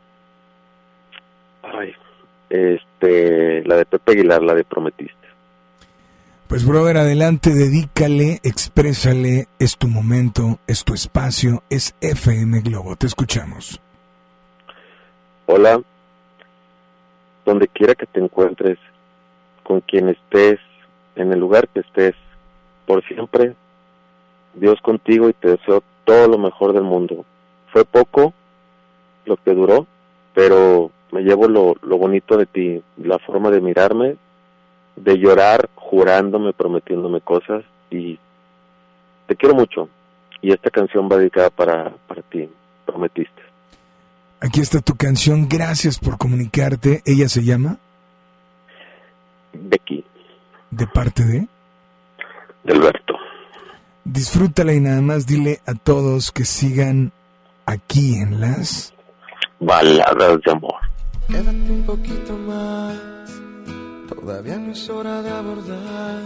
ay, 1.65 1.95
este, 2.51 3.65
la 3.65 3.75
de 3.75 3.87
Pepe 3.87 4.13
Aguilar, 4.13 4.41
la 4.41 4.55
de 4.55 4.63
Prometiste. 4.63 5.18
Pues 6.49 6.67
brother, 6.67 6.97
adelante, 6.97 7.51
dedícale, 7.51 8.41
exprésale, 8.43 9.49
es 9.59 9.77
tu 9.77 9.87
momento, 9.87 10.59
es 10.67 10.83
tu 10.83 10.95
espacio, 10.95 11.63
es 11.69 11.95
FM 12.01 12.63
Globo, 12.63 12.97
te 12.97 13.07
escuchamos. 13.07 13.79
Hola, 15.45 15.79
donde 17.45 17.69
quiera 17.69 17.95
que 17.95 18.07
te 18.07 18.21
encuentres, 18.21 18.79
con 19.63 19.83
quien 19.83 20.09
estés, 20.09 20.59
en 21.17 21.35
el 21.35 21.39
lugar 21.39 21.69
que 21.69 21.81
estés, 21.81 22.15
por 22.87 23.05
siempre, 23.05 23.55
Dios 24.55 24.81
contigo 24.81 25.29
y 25.29 25.35
te 25.35 25.51
deseo 25.51 25.83
todo 26.05 26.29
lo 26.29 26.39
mejor 26.39 26.73
del 26.73 26.85
mundo. 26.85 27.27
Fue 27.75 27.85
poco 27.85 28.33
lo 29.27 29.37
que 29.37 29.53
duró, 29.53 29.87
pero 30.33 30.93
me 31.13 31.21
llevo 31.21 31.47
lo, 31.47 31.75
lo 31.83 31.99
bonito 31.99 32.39
de 32.39 32.47
ti, 32.47 32.83
la 32.97 33.19
forma 33.19 33.51
de 33.51 33.61
mirarme, 33.61 34.17
de 35.01 35.17
llorar 35.17 35.69
jurándome, 35.75 36.53
prometiéndome 36.53 37.21
cosas 37.21 37.65
y 37.91 38.19
te 39.27 39.37
quiero 39.37 39.55
mucho. 39.55 39.89
Y 40.41 40.53
esta 40.53 40.71
canción 40.71 41.09
va 41.11 41.17
dedicada 41.17 41.51
para, 41.51 41.91
para 42.07 42.23
ti, 42.23 42.49
prometiste. 42.87 43.43
Aquí 44.41 44.61
está 44.61 44.81
tu 44.81 44.95
canción, 44.95 45.49
gracias 45.49 45.99
por 45.99 46.17
comunicarte. 46.17 47.03
¿Ella 47.05 47.29
se 47.29 47.43
llama? 47.43 47.79
Becky. 49.53 50.05
¿De 50.71 50.87
parte 50.87 51.25
de? 51.25 51.49
De 52.63 52.73
Alberto. 52.73 53.15
Disfrútala 54.05 54.73
y 54.75 54.81
nada 54.81 55.01
más 55.01 55.27
dile 55.27 55.61
a 55.67 55.75
todos 55.75 56.31
que 56.31 56.45
sigan 56.45 57.13
aquí 57.67 58.15
en 58.15 58.41
las... 58.41 58.95
Baladas 59.61 60.41
de 60.45 60.53
amor. 60.53 60.77
Quédate 61.27 61.73
un 61.73 61.85
poquito 61.85 62.33
más 62.35 62.97
Todavía 64.29 64.59
no 64.59 64.73
es 64.73 64.91
hora 64.91 65.23
de 65.23 65.31
abordar. 65.31 66.21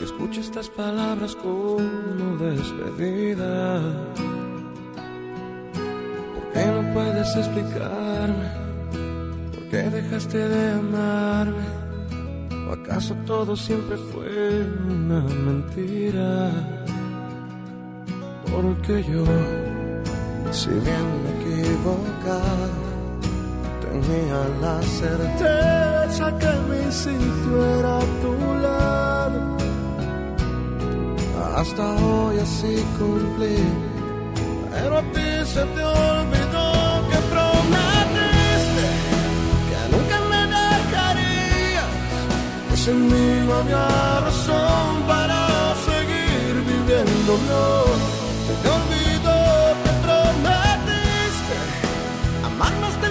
Y 0.00 0.02
escucho 0.02 0.40
estas 0.40 0.68
palabras 0.68 1.36
como 1.36 2.36
despedida. 2.38 3.80
¿Por 6.34 6.52
qué 6.52 6.66
no 6.66 6.92
puedes 6.92 7.36
explicarme? 7.36 8.50
¿Por 9.54 9.68
qué 9.68 9.90
dejaste 9.90 10.48
de 10.48 10.70
amarme? 10.72 11.66
¿O 12.68 12.72
acaso 12.72 13.14
todo 13.26 13.54
siempre 13.56 13.96
fue 13.96 14.66
una 14.84 15.20
mentira? 15.20 16.50
Porque 18.50 19.04
yo, 19.04 19.24
si 20.50 20.70
bien 20.70 21.06
me 21.22 21.30
he 21.62 21.76
tenía 23.92 24.40
la 24.60 24.80
certeza 24.82 26.38
que 26.38 26.52
mi 26.68 26.92
sitio 26.92 27.62
a 27.86 28.00
tu 28.22 28.34
lado. 28.62 29.40
Hasta 31.56 31.84
hoy 31.96 32.38
así 32.38 32.84
cumplí, 32.98 33.58
pero 34.72 34.98
a 34.98 35.02
ti 35.14 35.28
se 35.44 35.62
te 35.74 35.84
olvidó 35.84 36.66
que 37.10 37.18
prometiste 37.32 38.86
que 39.68 39.80
nunca 39.94 40.16
me 40.30 40.42
dejarías, 40.56 41.90
que 42.70 42.76
sin 42.76 43.06
mí 43.10 43.46
no 43.46 43.54
había 43.60 44.20
razón 44.26 44.88
para 45.06 45.74
seguir 45.88 46.52
viviendo. 46.70 47.32
No, 47.50 47.66
se 48.46 48.54
te 48.62 48.68
olvidó 48.78 49.40
que 49.84 49.92
prometiste 50.06 51.56
amarnos 52.46 53.01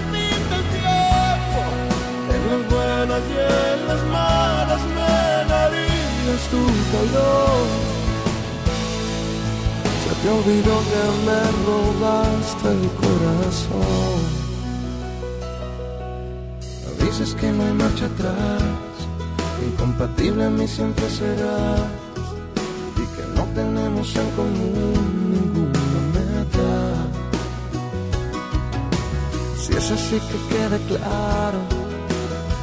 y 3.03 3.03
en 3.03 3.87
las 3.87 4.03
malas 4.11 4.81
me 4.95 5.49
darías 5.49 6.43
tu 6.51 6.63
calor. 6.93 7.65
Se 10.03 10.11
te 10.21 10.29
olvidó 10.29 10.75
que 10.91 11.03
me 11.25 11.41
robaste 11.65 12.67
el 12.69 12.85
corazón. 13.01 14.21
Dices 16.99 17.33
que 17.35 17.51
no 17.51 17.63
hay 17.63 17.73
marcha 17.73 18.05
atrás, 18.05 18.61
incompatible 19.65 20.45
a 20.45 20.49
mí 20.49 20.67
siempre 20.67 21.09
serás, 21.09 21.81
y 22.97 23.05
que 23.15 23.23
no 23.35 23.43
tenemos 23.55 24.15
en 24.15 24.29
común 24.31 25.31
ninguna 25.33 25.99
meta. 26.13 26.69
Si 29.57 29.73
es 29.73 29.91
así 29.91 30.19
que 30.19 30.55
quede 30.55 30.79
claro 30.87 31.80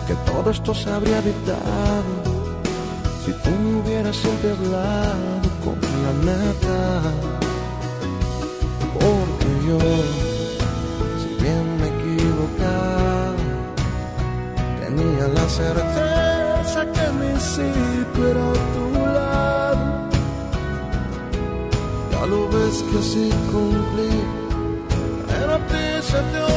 que 0.09 0.15
todo 0.33 0.51
esto 0.51 0.75
se 0.75 0.91
habría 0.91 1.19
evitado 1.19 2.39
si 3.23 3.31
tú 3.43 3.51
me 3.51 3.81
hubieras 3.81 4.17
siempre 4.17 4.55
con 5.63 5.77
la 6.05 6.13
neta. 6.29 6.81
Porque 8.95 9.49
yo, 9.67 9.79
si 11.21 11.29
bien 11.43 11.65
me 11.79 11.87
he 11.87 11.93
equivocado, 11.99 13.37
tenía 14.81 15.29
la 15.29 15.47
certeza 15.61 16.81
que 16.95 17.07
mi 17.21 17.33
sitio 17.39 18.29
era 18.33 18.53
tu 18.75 18.87
lado. 19.17 19.85
Ya 22.13 22.27
lo 22.33 22.49
ves 22.49 22.83
que 22.91 22.99
así 22.99 23.31
cumplí, 23.53 24.15
pero 25.29 25.55
a 25.55 25.59
ti 25.71 25.85
se 26.11 26.21
te 26.33 26.48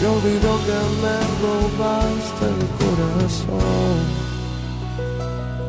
te 0.00 0.06
olvidó 0.06 0.58
que 0.64 0.78
me 1.02 1.16
robaste 1.42 2.46
el 2.46 2.60
corazón 2.80 3.98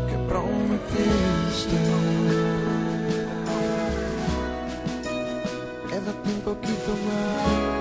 que 0.07 0.17
prometiste. 0.29 1.79
Quédate 5.89 6.29
un 6.29 6.41
poquito 6.45 6.91
más. 7.05 7.80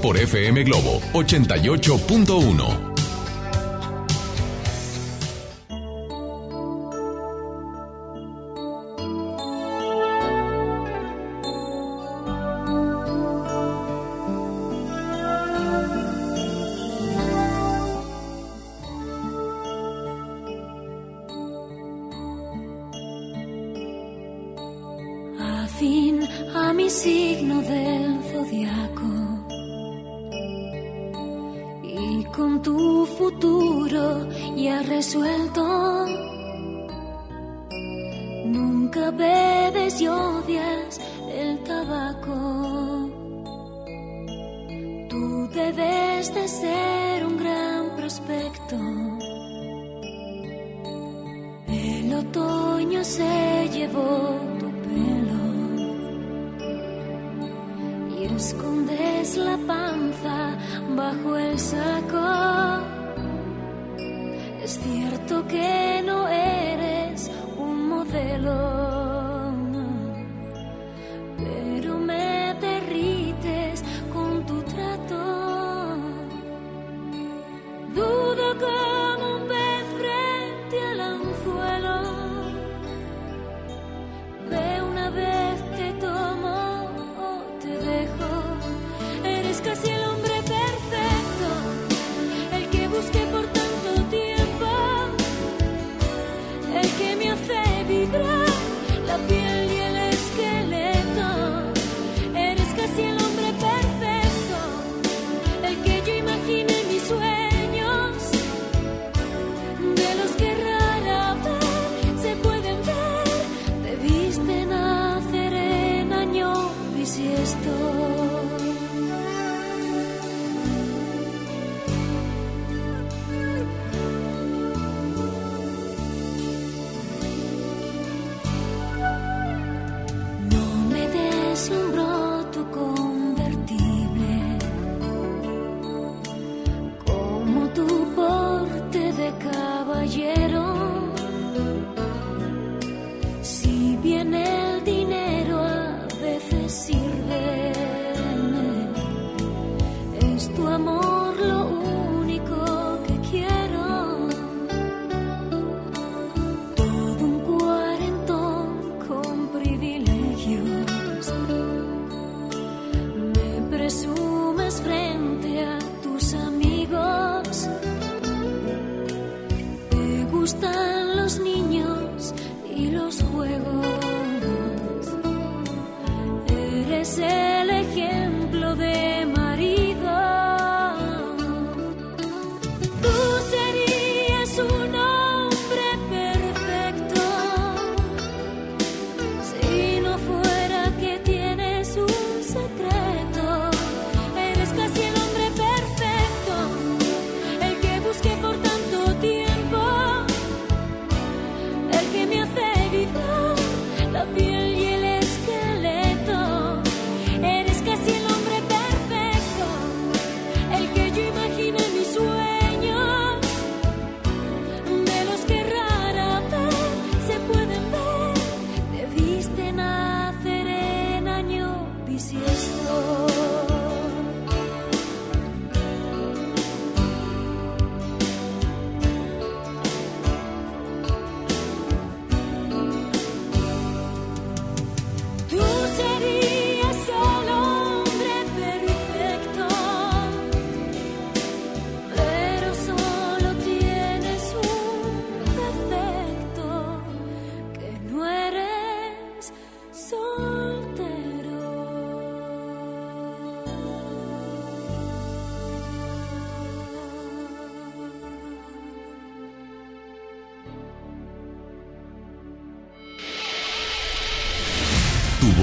por 0.00 0.16
FM 0.16 0.64
Globo 0.64 1.00
88.1. 1.12 2.89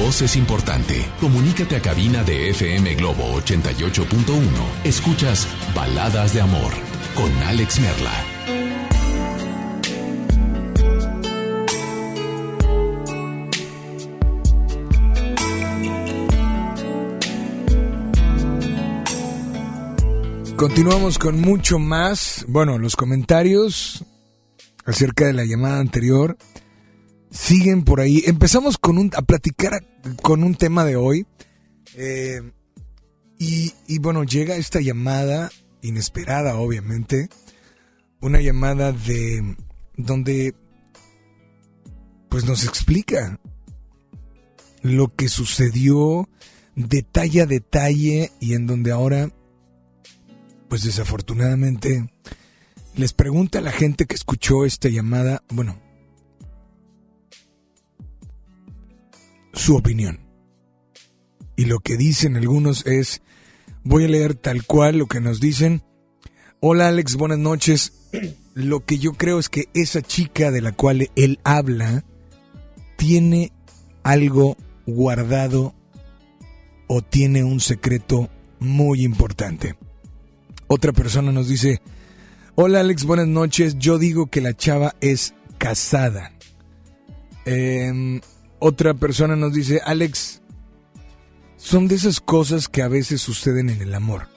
es 0.07 0.37
importante. 0.37 1.05
Comunícate 1.19 1.75
a 1.75 1.81
cabina 1.81 2.23
de 2.23 2.51
FM 2.51 2.95
Globo 2.95 3.41
88.1. 3.41 4.41
Escuchas 4.85 5.45
Baladas 5.75 6.33
de 6.33 6.39
Amor 6.39 6.71
con 7.13 7.29
Alex 7.43 7.81
Merla. 7.81 8.13
Continuamos 20.55 21.19
con 21.19 21.41
mucho 21.41 21.79
más. 21.79 22.45
Bueno, 22.47 22.79
los 22.79 22.95
comentarios 22.95 24.05
acerca 24.85 25.25
de 25.25 25.33
la 25.33 25.43
llamada 25.43 25.79
anterior 25.79 26.37
siguen 27.47 27.83
por 27.83 28.01
ahí. 28.01 28.23
Empezamos 28.25 28.77
con 28.77 28.97
un, 28.97 29.09
a 29.15 29.21
platicar 29.21 29.81
con 30.21 30.43
un 30.43 30.55
tema 30.55 30.83
de 30.83 30.97
hoy. 30.97 31.25
eh, 31.95 32.41
y, 33.39 33.73
y 33.87 33.99
bueno, 33.99 34.23
llega 34.23 34.55
esta 34.55 34.81
llamada 34.81 35.51
inesperada, 35.81 36.57
obviamente. 36.57 37.29
Una 38.19 38.41
llamada 38.41 38.91
de 38.91 39.55
donde 39.95 40.55
pues 42.29 42.45
nos 42.45 42.65
explica 42.65 43.39
lo 44.81 45.15
que 45.15 45.29
sucedió 45.29 46.27
detalle 46.75 47.43
a 47.43 47.45
detalle 47.45 48.31
y 48.41 48.55
en 48.55 48.67
donde 48.67 48.91
ahora 48.91 49.31
pues 50.67 50.83
desafortunadamente 50.83 52.09
les 52.95 53.13
pregunta 53.13 53.59
a 53.59 53.61
la 53.61 53.71
gente 53.71 54.05
que 54.05 54.15
escuchó 54.15 54.65
esta 54.65 54.89
llamada, 54.89 55.43
bueno, 55.49 55.79
su 59.57 59.75
opinión. 59.75 60.19
Y 61.55 61.65
lo 61.65 61.79
que 61.79 61.97
dicen 61.97 62.35
algunos 62.37 62.85
es, 62.85 63.21
voy 63.83 64.05
a 64.05 64.07
leer 64.07 64.35
tal 64.35 64.63
cual 64.65 64.97
lo 64.97 65.07
que 65.07 65.19
nos 65.19 65.39
dicen. 65.39 65.83
Hola 66.59 66.87
Alex, 66.87 67.15
buenas 67.15 67.39
noches. 67.39 67.93
Lo 68.53 68.85
que 68.85 68.97
yo 68.97 69.13
creo 69.13 69.37
es 69.37 69.49
que 69.49 69.69
esa 69.75 70.01
chica 70.01 70.49
de 70.49 70.61
la 70.61 70.71
cual 70.71 71.11
él 71.15 71.39
habla 71.43 72.03
tiene 72.95 73.51
algo 74.01 74.57
guardado 74.87 75.75
o 76.87 77.01
tiene 77.01 77.43
un 77.43 77.59
secreto 77.59 78.29
muy 78.59 79.03
importante. 79.03 79.75
Otra 80.67 80.91
persona 80.91 81.31
nos 81.31 81.47
dice, 81.47 81.81
hola 82.55 82.79
Alex, 82.79 83.05
buenas 83.05 83.27
noches. 83.27 83.77
Yo 83.77 83.99
digo 83.99 84.27
que 84.27 84.41
la 84.41 84.55
chava 84.55 84.95
es 85.01 85.33
casada. 85.57 86.31
Em, 87.45 88.21
otra 88.59 88.93
persona 88.93 89.35
nos 89.35 89.53
dice, 89.53 89.81
Alex, 89.85 90.41
son 91.57 91.87
de 91.87 91.95
esas 91.95 92.21
cosas 92.21 92.67
que 92.67 92.81
a 92.81 92.87
veces 92.87 93.21
suceden 93.21 93.69
en 93.69 93.81
el 93.81 93.93
amor. 93.93 94.27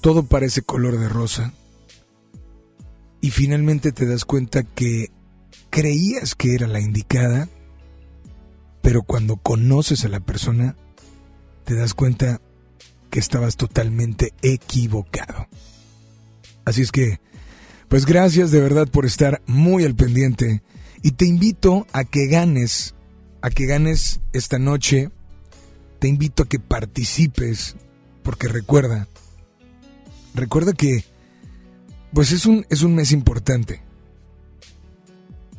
Todo 0.00 0.24
parece 0.24 0.62
color 0.62 0.98
de 0.98 1.08
rosa. 1.08 1.52
Y 3.20 3.30
finalmente 3.30 3.92
te 3.92 4.06
das 4.06 4.24
cuenta 4.24 4.62
que 4.62 5.10
creías 5.70 6.34
que 6.34 6.54
era 6.54 6.66
la 6.66 6.80
indicada, 6.80 7.48
pero 8.82 9.02
cuando 9.02 9.36
conoces 9.36 10.04
a 10.04 10.08
la 10.08 10.20
persona, 10.20 10.76
te 11.64 11.74
das 11.74 11.94
cuenta 11.94 12.40
que 13.10 13.18
estabas 13.18 13.56
totalmente 13.56 14.34
equivocado. 14.42 15.48
Así 16.64 16.82
es 16.82 16.92
que, 16.92 17.20
pues 17.88 18.06
gracias 18.06 18.50
de 18.50 18.60
verdad 18.60 18.88
por 18.88 19.06
estar 19.06 19.42
muy 19.46 19.84
al 19.84 19.94
pendiente 19.94 20.62
y 21.02 21.12
te 21.12 21.26
invito 21.26 21.86
a 21.92 22.04
que 22.04 22.26
ganes, 22.26 22.93
a 23.44 23.50
que 23.50 23.66
ganes 23.66 24.20
esta 24.32 24.58
noche, 24.58 25.10
te 25.98 26.08
invito 26.08 26.42
a 26.44 26.48
que 26.48 26.58
participes, 26.58 27.76
porque 28.22 28.48
recuerda, 28.48 29.06
recuerda 30.32 30.72
que, 30.72 31.04
pues 32.14 32.32
es 32.32 32.46
un, 32.46 32.64
es 32.70 32.80
un 32.80 32.94
mes 32.94 33.12
importante, 33.12 33.82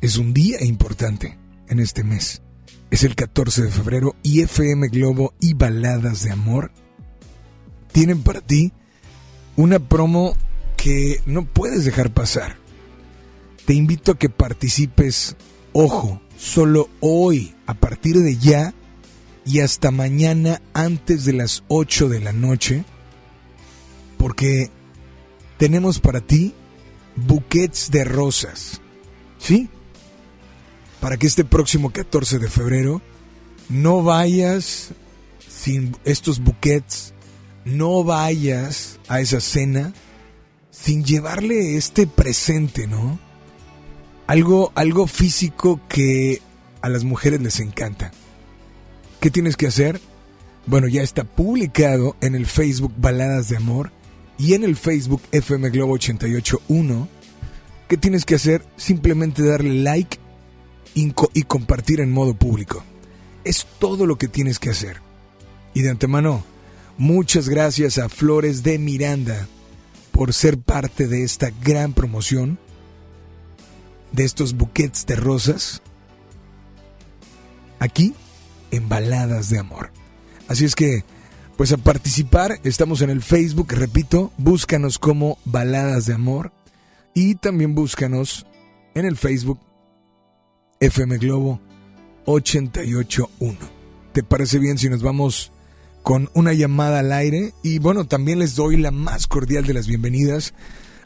es 0.00 0.16
un 0.16 0.34
día 0.34 0.64
importante 0.64 1.38
en 1.68 1.78
este 1.78 2.02
mes. 2.02 2.42
Es 2.90 3.04
el 3.04 3.14
14 3.14 3.62
de 3.62 3.70
febrero 3.70 4.16
y 4.20 4.40
FM 4.40 4.88
Globo 4.88 5.32
y 5.38 5.54
Baladas 5.54 6.24
de 6.24 6.32
Amor 6.32 6.72
tienen 7.92 8.20
para 8.24 8.40
ti 8.40 8.72
una 9.54 9.78
promo 9.78 10.34
que 10.76 11.20
no 11.24 11.44
puedes 11.44 11.84
dejar 11.84 12.12
pasar. 12.12 12.56
Te 13.64 13.74
invito 13.74 14.10
a 14.10 14.18
que 14.18 14.28
participes, 14.28 15.36
ojo, 15.72 16.20
solo 16.36 16.88
hoy, 17.00 17.54
a 17.66 17.74
partir 17.74 18.18
de 18.18 18.36
ya 18.36 18.74
y 19.44 19.60
hasta 19.60 19.90
mañana 19.90 20.60
antes 20.72 21.24
de 21.24 21.32
las 21.32 21.62
8 21.68 22.08
de 22.08 22.20
la 22.20 22.32
noche, 22.32 22.84
porque 24.18 24.70
tenemos 25.58 26.00
para 26.00 26.20
ti 26.20 26.54
buquets 27.16 27.90
de 27.90 28.04
rosas. 28.04 28.80
¿Sí? 29.38 29.68
Para 31.00 31.16
que 31.16 31.26
este 31.26 31.44
próximo 31.44 31.90
14 31.90 32.38
de 32.38 32.48
febrero 32.48 33.02
no 33.68 34.02
vayas 34.02 34.90
sin 35.48 35.96
estos 36.04 36.40
buquets, 36.40 37.14
no 37.64 38.04
vayas 38.04 38.98
a 39.08 39.20
esa 39.20 39.40
cena 39.40 39.92
sin 40.70 41.04
llevarle 41.04 41.76
este 41.76 42.06
presente, 42.06 42.86
¿no? 42.86 43.18
Algo, 44.26 44.72
algo 44.74 45.06
físico 45.06 45.80
que 45.88 46.40
a 46.82 46.88
las 46.88 47.04
mujeres 47.04 47.40
les 47.40 47.60
encanta. 47.60 48.10
¿Qué 49.20 49.30
tienes 49.30 49.56
que 49.56 49.66
hacer? 49.66 50.00
Bueno, 50.66 50.88
ya 50.88 51.02
está 51.02 51.24
publicado 51.24 52.16
en 52.20 52.34
el 52.34 52.46
Facebook 52.46 52.92
Baladas 52.96 53.48
de 53.48 53.56
Amor 53.56 53.92
y 54.38 54.54
en 54.54 54.64
el 54.64 54.76
Facebook 54.76 55.22
FM 55.32 55.70
Globo 55.70 55.92
881. 55.94 57.08
¿Qué 57.88 57.96
tienes 57.96 58.24
que 58.24 58.34
hacer? 58.34 58.64
Simplemente 58.76 59.44
darle 59.44 59.74
like 59.74 60.18
y 60.94 61.10
co- 61.12 61.30
y 61.34 61.42
compartir 61.44 62.00
en 62.00 62.10
modo 62.10 62.34
público. 62.34 62.82
Es 63.44 63.64
todo 63.78 64.06
lo 64.06 64.16
que 64.18 64.26
tienes 64.26 64.58
que 64.58 64.70
hacer. 64.70 64.96
Y 65.72 65.82
de 65.82 65.90
antemano, 65.90 66.44
muchas 66.98 67.48
gracias 67.48 67.98
a 67.98 68.08
Flores 68.08 68.64
de 68.64 68.78
Miranda 68.80 69.46
por 70.10 70.32
ser 70.32 70.58
parte 70.58 71.06
de 71.06 71.22
esta 71.22 71.50
gran 71.62 71.92
promoción, 71.92 72.58
de 74.12 74.24
estos 74.24 74.54
buquets 74.54 75.06
de 75.06 75.16
rosas, 75.16 75.82
aquí 77.78 78.14
en 78.70 78.88
Baladas 78.88 79.50
de 79.50 79.58
Amor. 79.58 79.90
Así 80.48 80.64
es 80.64 80.74
que, 80.74 81.04
pues 81.56 81.72
a 81.72 81.78
participar, 81.78 82.60
estamos 82.64 83.02
en 83.02 83.10
el 83.10 83.22
Facebook, 83.22 83.72
repito, 83.72 84.32
búscanos 84.38 84.98
como 84.98 85.38
Baladas 85.44 86.06
de 86.06 86.14
Amor 86.14 86.52
y 87.14 87.36
también 87.36 87.74
búscanos 87.74 88.46
en 88.94 89.06
el 89.06 89.16
Facebook 89.16 89.60
FM 90.80 91.18
Globo 91.18 91.60
881. 92.26 93.58
¿Te 94.12 94.22
parece 94.22 94.58
bien 94.58 94.78
si 94.78 94.88
nos 94.88 95.02
vamos 95.02 95.52
con 96.02 96.30
una 96.34 96.52
llamada 96.52 97.00
al 97.00 97.12
aire? 97.12 97.54
Y 97.62 97.78
bueno, 97.78 98.06
también 98.06 98.38
les 98.38 98.54
doy 98.54 98.76
la 98.76 98.90
más 98.90 99.26
cordial 99.26 99.64
de 99.64 99.74
las 99.74 99.86
bienvenidas 99.86 100.54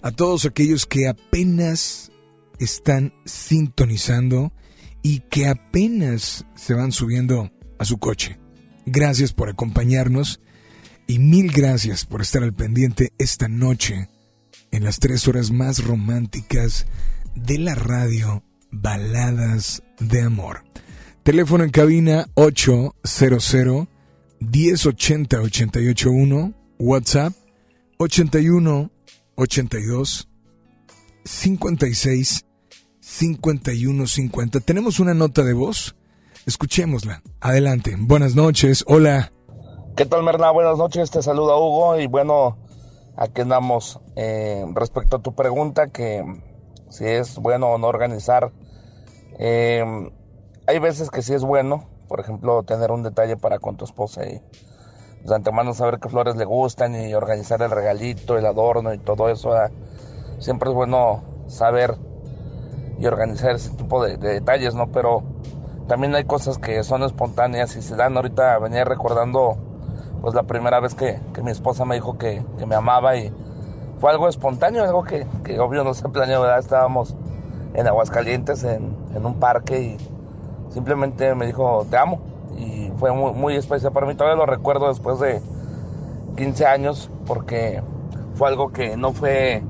a 0.02 0.10
todos 0.10 0.44
aquellos 0.44 0.86
que 0.86 1.08
apenas 1.08 2.09
están 2.60 3.12
sintonizando 3.24 4.52
y 5.02 5.20
que 5.30 5.48
apenas 5.48 6.46
se 6.54 6.74
van 6.74 6.92
subiendo 6.92 7.50
a 7.78 7.84
su 7.84 7.98
coche. 7.98 8.38
Gracias 8.86 9.32
por 9.32 9.48
acompañarnos 9.48 10.40
y 11.06 11.18
mil 11.18 11.50
gracias 11.50 12.04
por 12.04 12.20
estar 12.20 12.42
al 12.42 12.52
pendiente 12.52 13.12
esta 13.18 13.48
noche 13.48 14.08
en 14.70 14.84
las 14.84 15.00
tres 15.00 15.26
horas 15.26 15.50
más 15.50 15.84
románticas 15.84 16.86
de 17.34 17.58
la 17.58 17.74
radio 17.74 18.44
Baladas 18.70 19.82
de 19.98 20.22
Amor. 20.22 20.62
Teléfono 21.22 21.64
en 21.64 21.70
cabina 21.70 22.26
800 22.34 23.88
1080 24.40 25.40
881, 25.40 26.54
WhatsApp 26.78 27.34
81 27.98 28.90
82 29.34 30.28
56 31.24 32.46
51 33.10 34.06
50. 34.06 34.60
Tenemos 34.60 35.00
una 35.00 35.14
nota 35.14 35.42
de 35.42 35.52
voz. 35.52 35.96
Escuchémosla. 36.46 37.22
Adelante. 37.40 37.96
Buenas 37.98 38.36
noches. 38.36 38.84
Hola. 38.86 39.32
¿Qué 39.96 40.06
tal, 40.06 40.22
Merna? 40.22 40.52
Buenas 40.52 40.78
noches, 40.78 41.10
te 41.10 41.20
saluda 41.20 41.56
Hugo 41.56 41.98
y 41.98 42.06
bueno, 42.06 42.56
aquí 43.16 43.42
andamos. 43.42 44.00
Eh, 44.14 44.64
respecto 44.74 45.16
a 45.16 45.22
tu 45.22 45.34
pregunta, 45.34 45.88
que 45.88 46.24
si 46.88 47.04
es 47.04 47.36
bueno 47.36 47.66
o 47.66 47.78
no 47.78 47.88
organizar, 47.88 48.52
eh, 49.38 49.84
hay 50.68 50.78
veces 50.78 51.10
que 51.10 51.22
sí 51.22 51.34
es 51.34 51.42
bueno, 51.42 51.90
por 52.08 52.20
ejemplo, 52.20 52.62
tener 52.62 52.92
un 52.92 53.02
detalle 53.02 53.36
para 53.36 53.58
con 53.58 53.76
tu 53.76 53.84
esposa 53.84 54.24
y 54.24 54.40
de 55.26 55.34
antemano 55.34 55.74
saber 55.74 55.98
qué 55.98 56.08
flores 56.08 56.36
le 56.36 56.44
gustan 56.44 56.94
y 56.94 57.12
organizar 57.12 57.60
el 57.60 57.72
regalito, 57.72 58.38
el 58.38 58.46
adorno 58.46 58.94
y 58.94 58.98
todo 58.98 59.28
eso. 59.28 59.50
¿verdad? 59.50 59.72
Siempre 60.38 60.70
es 60.70 60.74
bueno 60.74 61.24
saber 61.48 61.98
y 63.00 63.06
organizar 63.06 63.52
ese 63.52 63.70
tipo 63.70 64.04
de, 64.04 64.16
de 64.18 64.34
detalles, 64.34 64.74
¿no? 64.74 64.88
Pero 64.92 65.22
también 65.88 66.14
hay 66.14 66.24
cosas 66.24 66.58
que 66.58 66.84
son 66.84 67.02
espontáneas 67.02 67.74
y 67.74 67.82
se 67.82 67.96
dan. 67.96 68.16
Ahorita 68.16 68.58
venía 68.58 68.84
recordando 68.84 69.56
pues 70.20 70.34
la 70.34 70.42
primera 70.42 70.80
vez 70.80 70.94
que, 70.94 71.18
que 71.32 71.42
mi 71.42 71.50
esposa 71.50 71.84
me 71.84 71.94
dijo 71.94 72.18
que, 72.18 72.44
que 72.58 72.66
me 72.66 72.74
amaba 72.74 73.16
y 73.16 73.32
fue 73.98 74.10
algo 74.10 74.28
espontáneo, 74.28 74.84
algo 74.84 75.02
que, 75.02 75.26
obvio 75.58 75.82
no 75.82 75.94
se 75.94 76.08
planeó, 76.08 76.42
¿verdad? 76.42 76.58
Estábamos 76.58 77.16
en 77.74 77.86
Aguascalientes, 77.86 78.64
en, 78.64 78.94
en 79.14 79.26
un 79.26 79.34
parque 79.40 79.80
y 79.80 79.96
simplemente 80.72 81.34
me 81.34 81.46
dijo, 81.46 81.86
te 81.90 81.96
amo. 81.96 82.20
Y 82.56 82.92
fue 82.98 83.12
muy 83.12 83.56
especial 83.56 83.92
para 83.92 84.06
mí, 84.06 84.14
todavía 84.14 84.36
lo 84.36 84.46
recuerdo 84.46 84.88
después 84.88 85.18
de 85.20 85.40
15 86.36 86.66
años 86.66 87.10
porque 87.26 87.82
fue 88.34 88.48
algo 88.48 88.70
que 88.72 88.96
no 88.96 89.12
fue 89.12 89.62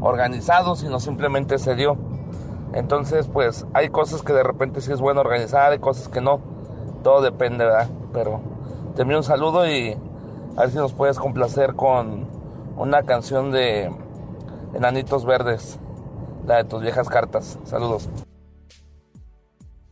organizado, 0.00 0.76
sino 0.76 1.00
simplemente 1.00 1.58
se 1.58 1.74
dio. 1.74 1.96
Entonces, 2.74 3.28
pues 3.28 3.66
hay 3.74 3.90
cosas 3.90 4.22
que 4.22 4.32
de 4.32 4.42
repente 4.42 4.80
sí 4.80 4.92
es 4.92 5.00
bueno 5.00 5.20
organizar, 5.20 5.72
hay 5.72 5.78
cosas 5.78 6.08
que 6.08 6.20
no. 6.20 6.40
Todo 7.02 7.20
depende, 7.22 7.64
¿verdad? 7.64 7.88
Pero 8.12 8.40
te 8.94 9.02
envío 9.02 9.18
un 9.18 9.24
saludo 9.24 9.68
y 9.68 9.96
a 10.56 10.60
ver 10.60 10.70
si 10.70 10.76
nos 10.76 10.92
puedes 10.92 11.18
complacer 11.18 11.74
con 11.74 12.26
una 12.76 13.02
canción 13.02 13.50
de 13.50 13.90
Enanitos 14.74 15.26
Verdes, 15.26 15.78
la 16.46 16.58
de 16.58 16.64
tus 16.64 16.82
viejas 16.82 17.08
cartas. 17.08 17.58
Saludos. 17.64 18.08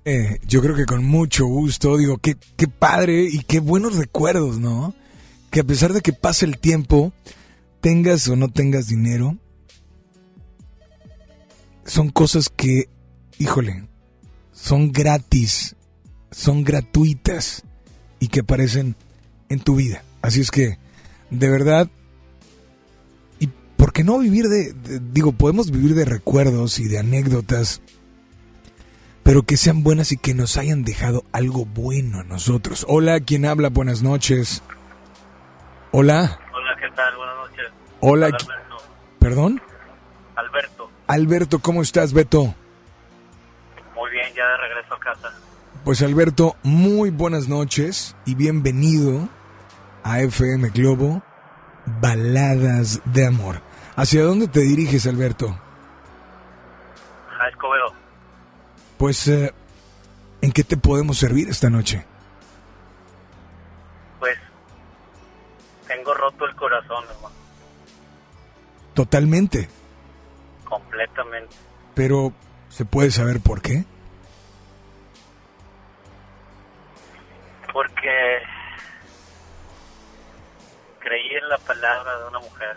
Eh, 0.05 0.39
yo 0.47 0.63
creo 0.63 0.75
que 0.75 0.87
con 0.87 1.05
mucho 1.05 1.47
gusto, 1.47 1.99
digo, 1.99 2.17
qué, 2.19 2.37
qué 2.57 2.67
padre 2.69 3.25
y 3.31 3.43
qué 3.43 3.61
buenos 3.61 3.97
recuerdos, 3.97 4.59
¿no? 4.59 4.95
Que 5.51 5.61
a 5.61 5.65
pesar 5.65 5.93
de 5.93 6.01
que 6.01 6.13
pase 6.13 6.47
el 6.47 6.59
tiempo, 6.59 7.13
tengas 7.81 8.27
o 8.29 8.37
no 8.37 8.49
tengas 8.49 8.87
dinero, 8.87 9.37
son 11.91 12.11
cosas 12.11 12.49
que, 12.51 12.89
híjole, 13.39 13.89
son 14.53 14.93
gratis, 14.93 15.75
son 16.31 16.63
gratuitas 16.63 17.65
y 18.21 18.29
que 18.29 18.41
aparecen 18.41 18.95
en 19.49 19.59
tu 19.59 19.75
vida. 19.75 20.05
Así 20.23 20.41
es 20.41 20.53
que, 20.53 20.79
de 21.31 21.51
verdad, 21.51 21.89
¿y 23.41 23.49
por 23.77 23.93
qué 23.93 24.05
no 24.05 24.21
vivir 24.21 24.49
de, 24.49 24.73
de- 24.73 25.01
digo, 25.13 25.33
podemos 25.33 25.73
vivir 25.73 25.95
de 25.97 26.05
recuerdos 26.05 26.79
y 26.79 26.87
de 26.87 26.99
anécdotas, 27.01 27.83
pero 29.25 29.43
que 29.43 29.57
sean 29.57 29.83
buenas 29.83 30.13
y 30.13 30.17
que 30.17 30.33
nos 30.33 30.57
hayan 30.59 30.85
dejado 30.85 31.25
algo 31.33 31.65
bueno 31.65 32.21
a 32.21 32.25
nosotros? 32.25 32.85
Hola, 32.89 33.19
¿quién 33.19 33.47
habla? 33.47 33.69
Buenas 33.69 34.03
noches. 34.03 34.63
Hola, 35.91 36.39
Hola, 36.55 36.77
¿qué 36.81 36.95
tal? 36.95 37.17
Buenas 37.17 37.37
noches. 37.37 37.67
hola, 37.99 38.27
Hola, 38.27 38.37
Alberto. 38.37 38.77
perdón. 39.19 39.61
Alberto, 40.37 40.80
Alberto, 41.15 41.59
¿cómo 41.59 41.83
estás, 41.83 42.13
Beto? 42.13 42.55
muy 43.97 44.11
bien, 44.13 44.33
ya 44.33 44.47
de 44.47 44.57
regreso 44.59 44.95
a 44.95 45.01
casa. 45.01 45.33
Pues 45.85 46.03
Alberto, 46.03 46.55
muy 46.63 47.11
buenas 47.11 47.49
noches 47.49 48.15
y 48.27 48.37
bienvenido 48.37 49.29
a 50.05 50.21
FM 50.21 50.69
Globo 50.71 51.21
Baladas 52.01 53.01
de 53.07 53.27
Amor. 53.27 53.61
¿Hacia 53.97 54.23
dónde 54.23 54.47
te 54.47 54.61
diriges, 54.61 55.07
Alberto? 55.09 55.59
A 57.41 57.49
Escobedo, 57.49 57.93
Pues, 58.97 59.27
eh, 59.27 59.53
¿en 60.43 60.53
qué 60.53 60.63
te 60.63 60.77
podemos 60.77 61.19
servir 61.19 61.49
esta 61.49 61.69
noche? 61.71 62.07
pues 64.21 64.39
tengo 65.89 66.15
roto 66.15 66.45
el 66.45 66.55
corazón, 66.55 67.03
hermano, 67.11 67.35
Totalmente, 68.95 69.69
completamente. 70.71 71.55
pero 71.95 72.33
¿se 72.71 72.87
puede 72.87 73.11
saber 73.11 73.41
por 73.41 73.61
qué? 73.61 73.85
Porque 77.73 78.39
creí 81.01 81.35
en 81.35 81.49
la 81.49 81.59
palabra 81.59 82.19
de 82.19 82.29
una 82.29 82.39
mujer. 82.39 82.77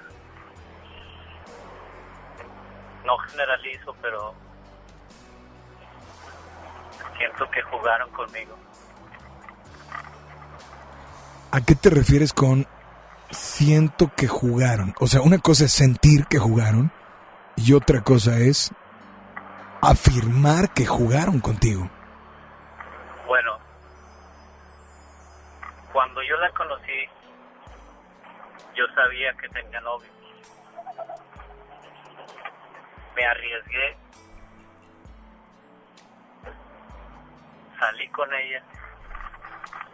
No 3.06 3.18
generalizo, 3.18 3.95
pero 4.02 4.34
siento 7.18 7.49
que 7.52 7.61
jugaron 7.64 8.10
conmigo. 8.11 8.57
¿A 11.52 11.61
qué 11.61 11.76
te 11.76 11.90
refieres 11.90 12.34
con 12.34 12.65
siento 13.30 14.11
que 14.15 14.28
jugaron? 14.28 14.95
O 14.99 15.07
sea, 15.07 15.22
una 15.22 15.38
cosa 15.38 15.65
es 15.65 15.72
sentir 15.72 16.26
que 16.26 16.40
jugaron 16.40 16.91
y 17.55 17.73
otra 17.73 18.01
cosa 18.01 18.38
es 18.38 18.73
afirmar 19.81 20.73
que 20.73 20.85
jugaron 20.85 21.39
contigo. 21.39 21.89
Bueno, 23.27 23.57
cuando 25.91 26.21
yo 26.23 26.38
la 26.38 26.49
conocí, 26.51 27.09
yo 28.75 28.85
sabía 28.95 29.34
que 29.34 29.49
tenía 29.49 29.81
novio. 29.81 30.09
Me 33.15 33.25
arriesgué, 33.25 33.97
salí 37.80 38.07
con 38.09 38.34
ella, 38.34 38.63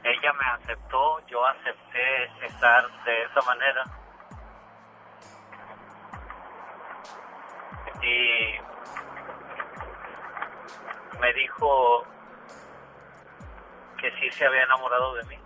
ella 0.03 0.34
me 0.34 0.45
aceptó, 0.45 1.27
yo 1.27 1.45
acepté 1.45 2.45
estar 2.45 3.03
de 3.03 3.23
esa 3.23 3.41
manera. 3.41 3.84
Y 8.02 8.60
me 11.20 11.34
dijo 11.34 12.04
que 14.00 14.12
sí 14.20 14.32
se 14.32 14.46
había 14.46 14.64
enamorado 14.64 15.16
de 15.16 15.24
mí. 15.26 15.38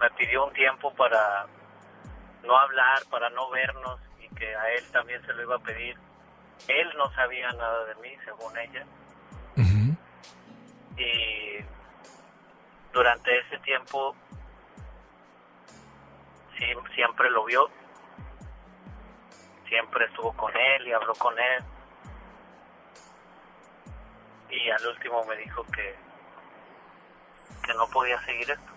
Me 0.00 0.10
pidió 0.10 0.46
un 0.46 0.52
tiempo 0.52 0.92
para 0.94 1.46
no 2.44 2.56
hablar, 2.58 3.02
para 3.10 3.28
no 3.30 3.50
vernos 3.50 4.00
y 4.20 4.28
que 4.34 4.54
a 4.54 4.70
él 4.74 4.84
también 4.92 5.24
se 5.26 5.32
lo 5.34 5.42
iba 5.42 5.56
a 5.56 5.60
pedir. 5.60 5.96
Él 6.68 6.92
no 6.96 7.10
sabía 7.14 7.50
nada 7.52 7.84
de 7.84 7.94
mí, 7.96 8.16
según 8.24 8.56
ella. 8.58 8.84
Y 10.98 11.58
durante 12.92 13.38
ese 13.40 13.58
tiempo 13.58 14.14
sí- 16.58 16.74
siempre 16.94 17.30
lo 17.30 17.44
vio, 17.44 17.68
siempre 19.68 20.04
estuvo 20.06 20.32
con 20.32 20.52
él 20.56 20.88
y 20.88 20.92
habló 20.92 21.14
con 21.14 21.34
él. 21.38 21.64
Y 24.50 24.70
al 24.70 24.86
último 24.86 25.24
me 25.24 25.36
dijo 25.36 25.64
que, 25.64 25.94
que 27.64 27.74
no 27.74 27.86
podía 27.88 28.20
seguir 28.24 28.50
esto. 28.50 28.72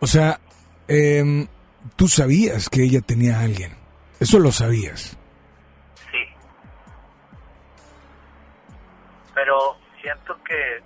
O 0.00 0.06
sea, 0.06 0.40
em, 0.88 1.46
tú 1.96 2.08
sabías 2.08 2.68
que 2.70 2.84
ella 2.84 3.00
tenía 3.00 3.38
a 3.38 3.42
alguien. 3.42 3.76
Eso 4.18 4.38
lo 4.38 4.50
sabías. 4.50 5.16
Sí. 6.10 6.24
Pero 9.34 9.76
siento 10.00 10.42
que 10.44 10.82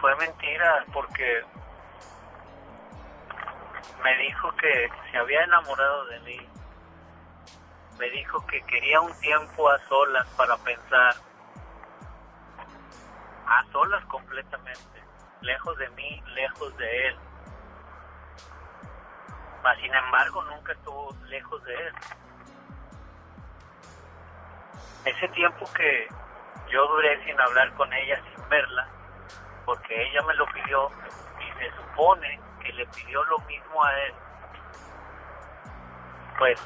fue 0.00 0.16
mentira 0.16 0.84
porque 0.92 1.42
me 4.02 4.16
dijo 4.18 4.54
que 4.56 4.90
se 5.10 5.18
había 5.18 5.44
enamorado 5.44 6.04
de 6.06 6.20
mí. 6.20 6.48
Me 7.98 8.10
dijo 8.10 8.44
que 8.46 8.60
quería 8.62 9.00
un 9.00 9.18
tiempo 9.20 9.68
a 9.70 9.78
solas 9.88 10.26
para 10.36 10.56
pensar. 10.58 11.14
A 13.46 13.64
solas 13.72 14.04
completamente. 14.06 15.02
Lejos 15.40 15.78
de 15.78 15.88
mí, 15.90 16.22
lejos 16.34 16.76
de 16.76 17.08
él. 17.08 17.16
Mas, 19.62 19.78
sin 19.78 19.94
embargo, 19.94 20.42
nunca 20.44 20.72
estuvo 20.72 21.16
lejos 21.26 21.64
de 21.64 21.74
él. 21.74 21.94
Ese 25.04 25.28
tiempo 25.28 25.64
que 25.72 26.08
yo 26.68 26.86
duré 26.88 27.24
sin 27.24 27.40
hablar 27.40 27.72
con 27.74 27.92
ella, 27.92 28.20
sin 28.22 28.48
verla, 28.48 28.88
porque 29.64 30.02
ella 30.08 30.22
me 30.22 30.34
lo 30.34 30.46
pidió 30.46 30.90
y 31.40 31.58
se 31.58 31.70
supone 31.76 32.45
que 32.66 32.72
le 32.72 32.86
pidió 32.86 33.22
lo 33.24 33.38
mismo 33.40 33.84
a 33.84 33.90
él, 34.06 34.14
pues 36.38 36.58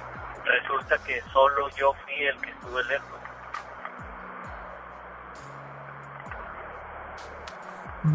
resulta 0.44 0.98
que 1.04 1.20
solo 1.32 1.68
yo 1.76 1.92
fui 2.04 2.14
el 2.26 2.40
que 2.40 2.50
estuve 2.50 2.84
lejos. 2.84 3.20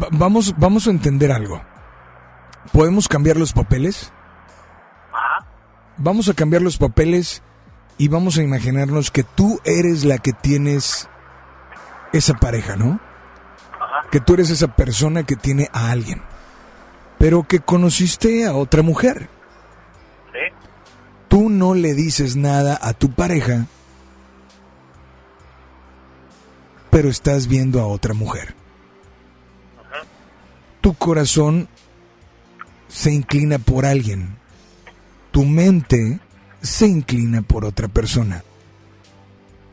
Va- 0.02 0.08
vamos, 0.12 0.54
vamos 0.58 0.86
a 0.86 0.90
entender 0.90 1.30
algo. 1.32 1.62
¿Podemos 2.72 3.08
cambiar 3.08 3.36
los 3.36 3.52
papeles? 3.52 4.12
Vamos 5.98 6.28
a 6.28 6.34
cambiar 6.34 6.60
los 6.60 6.76
papeles 6.76 7.42
y 7.96 8.08
vamos 8.08 8.36
a 8.36 8.42
imaginarnos 8.42 9.10
que 9.10 9.22
tú 9.22 9.60
eres 9.64 10.04
la 10.04 10.18
que 10.18 10.32
tienes 10.34 11.08
esa 12.12 12.34
pareja, 12.34 12.76
¿no? 12.76 13.00
Que 14.10 14.20
tú 14.20 14.34
eres 14.34 14.50
esa 14.50 14.68
persona 14.68 15.22
que 15.22 15.36
tiene 15.36 15.70
a 15.72 15.90
alguien, 15.90 16.22
pero 17.18 17.44
que 17.44 17.60
conociste 17.60 18.46
a 18.46 18.54
otra 18.54 18.82
mujer. 18.82 19.28
¿Sí? 20.32 20.54
Tú 21.28 21.48
no 21.48 21.74
le 21.74 21.94
dices 21.94 22.36
nada 22.36 22.78
a 22.80 22.92
tu 22.92 23.10
pareja, 23.10 23.66
pero 26.90 27.08
estás 27.08 27.46
viendo 27.46 27.80
a 27.80 27.86
otra 27.86 28.14
mujer. 28.14 28.54
Tu 30.80 30.94
corazón 30.94 31.68
se 32.88 33.12
inclina 33.12 33.58
por 33.58 33.84
alguien. 33.84 34.36
Tu 35.30 35.44
mente 35.44 36.20
se 36.62 36.86
inclina 36.86 37.42
por 37.42 37.64
otra 37.64 37.88
persona. 37.88 38.44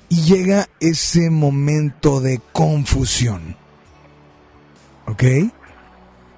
Y 0.09 0.23
llega 0.23 0.67
ese 0.79 1.29
momento 1.29 2.19
de 2.19 2.41
confusión. 2.51 3.55
¿Ok? 5.05 5.23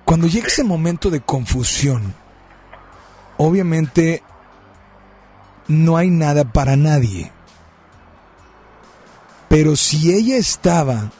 Cuando 0.05 0.27
llega 0.27 0.47
ese 0.47 0.63
momento 0.63 1.09
de 1.09 1.21
confusión, 1.21 2.13
obviamente 3.37 4.21
no 5.67 5.97
hay 5.97 6.11
nada 6.11 6.43
para 6.45 6.75
nadie. 6.75 7.31
Pero 9.49 9.75
si 9.75 10.13
ella 10.13 10.37
estaba, 10.37 11.11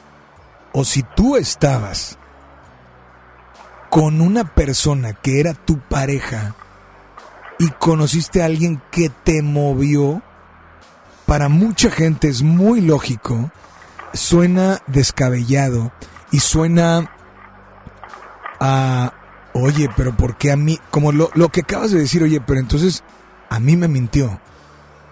o 0.71 0.85
si 0.85 1.03
tú 1.15 1.35
estabas, 1.35 2.17
con 3.89 4.21
una 4.21 4.43
persona 4.53 5.13
que 5.13 5.39
era 5.39 5.53
tu 5.53 5.79
pareja 5.79 6.53
y 7.57 7.69
conociste 7.69 8.41
a 8.41 8.45
alguien 8.45 8.81
que 8.91 9.09
te 9.09 9.41
movió, 9.41 10.21
para 11.25 11.49
mucha 11.49 11.89
gente 11.89 12.27
es 12.27 12.43
muy 12.43 12.81
lógico, 12.81 13.51
suena 14.13 14.79
descabellado 14.85 15.91
y 16.31 16.39
suena 16.39 17.14
a, 18.59 19.13
oye, 19.53 19.89
pero 19.95 20.15
¿por 20.15 20.37
qué 20.37 20.51
a 20.51 20.55
mí? 20.55 20.79
Como 20.91 21.11
lo, 21.11 21.31
lo 21.33 21.49
que 21.49 21.61
acabas 21.61 21.91
de 21.91 21.99
decir, 21.99 22.23
oye, 22.23 22.41
pero 22.41 22.59
entonces 22.59 23.03
a 23.49 23.59
mí 23.59 23.75
me 23.75 23.87
mintió. 23.87 24.39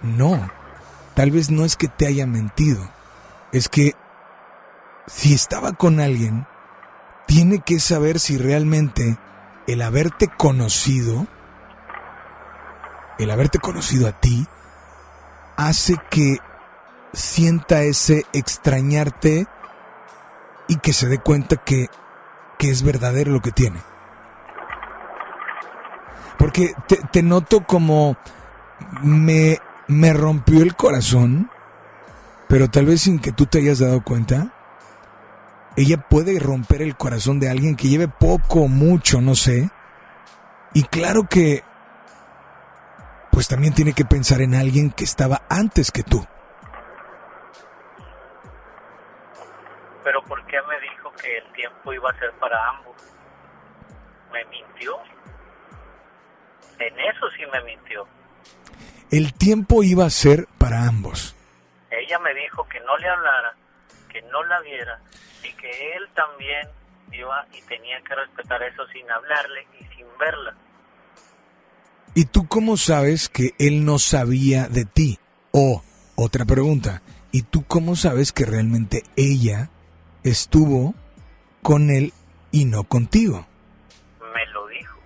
No, 0.02 0.50
tal 1.14 1.32
vez 1.32 1.50
no 1.50 1.64
es 1.64 1.78
que 1.78 1.88
te 1.88 2.08
haya 2.08 2.28
mentido, 2.28 2.90
es 3.52 3.70
que 3.70 3.94
si 5.08 5.34
estaba 5.34 5.74
con 5.74 6.00
alguien, 6.00 6.46
tiene 7.26 7.60
que 7.60 7.80
saber 7.80 8.20
si 8.20 8.38
realmente 8.38 9.18
el 9.68 9.82
haberte 9.82 10.28
conocido, 10.28 11.26
el 13.18 13.32
haberte 13.32 13.60
conocido 13.60 14.08
a 14.08 14.20
ti, 14.20 14.46
hace 15.56 15.96
que 16.10 16.38
sienta 17.14 17.84
ese 17.84 18.26
extrañarte 18.34 19.48
y 20.68 20.78
que 20.78 20.94
se 20.94 21.08
dé 21.08 21.20
cuenta 21.20 21.58
que, 21.58 21.88
que 22.64 22.70
es 22.70 22.82
verdadero 22.82 23.34
lo 23.34 23.42
que 23.42 23.52
tiene. 23.52 23.82
Porque 26.38 26.74
te, 27.12 27.22
noto 27.22 27.66
como 27.66 28.16
me, 29.02 29.58
me 29.90 30.14
rompió 30.14 30.64
el 30.64 30.74
corazón, 30.74 31.52
pero 32.48 32.70
tal 32.70 32.86
vez 32.86 33.02
sin 33.02 33.20
que 33.20 33.34
tú 33.34 33.48
te 33.48 33.58
hayas 33.58 33.80
dado 33.80 34.02
cuenta, 34.02 34.54
ella 35.76 35.98
puede 36.08 36.40
romper 36.40 36.82
el 36.82 36.96
corazón 36.96 37.42
de 37.42 37.50
alguien 37.50 37.76
que 37.76 37.90
lleve 37.90 38.08
poco 38.08 38.70
mucho, 38.70 39.20
no 39.20 39.36
sé. 39.36 39.70
Y 40.74 40.84
claro 40.84 41.28
que, 41.30 41.66
pues 43.30 43.50
también 43.50 43.74
tiene 43.74 43.92
que 43.92 44.06
pensar 44.06 44.40
en 44.40 44.56
alguien 44.56 44.90
que 44.90 45.04
estaba 45.04 45.42
antes 45.50 45.92
que 45.92 46.04
tú. 46.04 46.26
Pero 50.06 50.24
¿por 50.24 50.46
qué 50.46 50.58
me 50.70 50.73
que 51.22 51.38
el 51.38 51.54
tiempo 51.54 51.94
iba 51.94 52.10
a 52.10 52.20
ser 52.20 52.32
para 52.34 52.70
ambos? 52.70 52.96
Me 54.32 54.44
mintió. 54.46 54.98
En 56.80 57.00
eso 57.00 57.30
sí 57.38 57.44
me 57.52 57.62
mintió. 57.64 58.08
El 59.12 59.34
tiempo 59.34 59.84
iba 59.84 60.06
a 60.06 60.10
ser 60.10 60.48
para 60.58 60.88
ambos. 60.88 61.36
Ella 61.92 62.18
me 62.20 62.34
dijo 62.34 62.68
que 62.68 62.80
no 62.80 62.98
le 62.98 63.08
hablara, 63.08 63.56
que 64.10 64.22
no 64.24 64.44
la 64.44 64.60
viera 64.62 65.00
y 65.44 65.54
que 65.54 65.96
él 65.96 66.10
también 66.16 66.68
iba 67.12 67.46
y 67.54 67.62
tenía 67.64 68.02
que 68.02 68.16
respetar 68.16 68.64
eso 68.64 68.88
sin 68.88 69.10
hablarle 69.12 69.68
y 69.80 69.84
sin 69.96 70.08
verla. 70.20 70.56
¿Y 72.16 72.26
tú 72.26 72.48
cómo 72.48 72.78
sabes 72.78 73.30
que 73.30 73.52
él 73.60 73.86
no 73.86 74.00
sabía 74.00 74.68
de 74.68 74.86
ti? 74.86 75.20
O, 75.52 75.84
otra 76.16 76.46
pregunta, 76.46 77.02
¿y 77.32 77.44
tú 77.44 77.66
cómo 77.68 77.96
sabes 77.96 78.32
que 78.32 78.46
realmente 78.46 79.04
ella 79.16 79.70
estuvo 80.24 80.96
con 81.64 81.90
él 81.90 82.14
y 82.52 82.66
no 82.66 82.84
contigo? 82.84 83.48
Me 84.34 84.46
lo 84.48 84.68
dijo. 84.68 85.00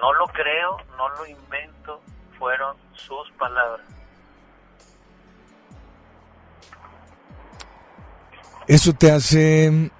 No 0.00 0.12
lo 0.14 0.26
creo, 0.26 0.78
no 0.96 1.08
lo 1.10 1.26
invento, 1.26 2.00
fueron 2.38 2.76
sus 2.94 3.30
palabras. 3.38 3.86
Eso 8.66 8.94
te 8.94 9.12
hace, 9.12 9.90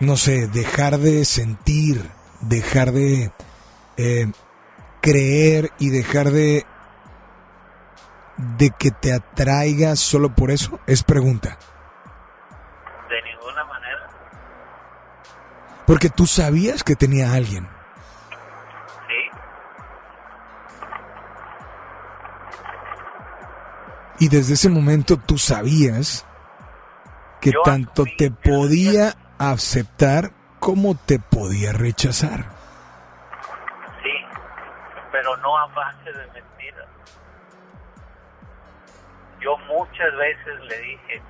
no 0.00 0.16
sé, 0.16 0.48
dejar 0.48 0.98
de 0.98 1.24
sentir, 1.26 2.10
dejar 2.40 2.92
de 2.92 3.30
eh, 3.98 4.32
creer 5.02 5.70
y 5.78 5.90
dejar 5.90 6.30
de 6.30 6.64
de 8.36 8.70
que 8.70 8.90
te 8.90 9.12
atraiga 9.12 9.96
solo 9.96 10.34
por 10.34 10.50
eso? 10.50 10.80
Es 10.86 11.02
pregunta. 11.02 11.56
De 13.08 13.22
ninguna 13.22 13.64
manera. 13.64 14.08
Porque 15.86 16.10
tú 16.10 16.26
sabías 16.26 16.82
que 16.82 16.96
tenía 16.96 17.30
a 17.30 17.34
alguien. 17.34 17.68
Sí, 19.08 19.38
Y 24.20 24.28
desde 24.28 24.54
ese 24.54 24.68
momento 24.68 25.16
tú 25.16 25.38
sabías 25.38 26.24
que 27.40 27.50
Yo 27.52 27.62
tanto 27.62 28.04
te 28.04 28.16
que 28.16 28.30
podía 28.30 29.14
aceptar 29.38 30.30
como 30.60 30.94
te 30.94 31.18
podía 31.18 31.72
rechazar. 31.72 32.46
sí, 34.02 34.12
pero 35.12 35.36
no 35.38 35.58
a 35.58 35.66
base 35.66 36.10
de 36.10 36.26
mentiras. 36.32 36.53
Yo 39.44 39.58
muchas 39.68 40.16
veces 40.16 40.60
le 40.70 40.78
dije, 40.78 41.22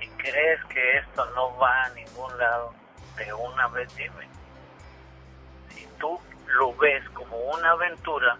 si 0.00 0.08
crees 0.16 0.64
que 0.70 0.98
esto 0.98 1.26
no 1.34 1.54
va 1.58 1.84
a 1.84 1.90
ningún 1.90 2.38
lado, 2.38 2.72
de 3.18 3.32
una 3.34 3.68
vez 3.68 3.94
dime. 3.96 4.26
Si 5.74 5.86
tú 6.00 6.18
lo 6.58 6.74
ves 6.76 7.02
como 7.10 7.36
una 7.54 7.70
aventura, 7.72 8.38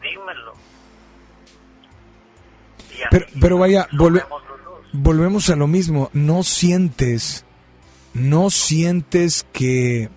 dímelo. 0.00 0.52
Pero, 3.10 3.26
pero 3.40 3.58
vaya, 3.58 3.88
volve- 3.92 4.24
volvemos 4.92 5.50
a 5.50 5.56
lo 5.56 5.66
mismo. 5.66 6.10
No 6.12 6.44
sientes, 6.44 7.44
no 8.14 8.50
sientes 8.50 9.44
que 9.52 10.10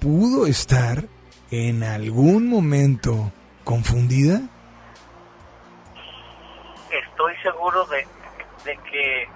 pudo 0.00 0.46
estar 0.46 1.04
en 1.50 1.82
algún 1.82 2.48
momento 2.48 3.32
confundida. 3.64 4.42
Seguro 7.42 7.86
de, 7.86 8.06
de 8.64 8.76
que, 8.90 9.28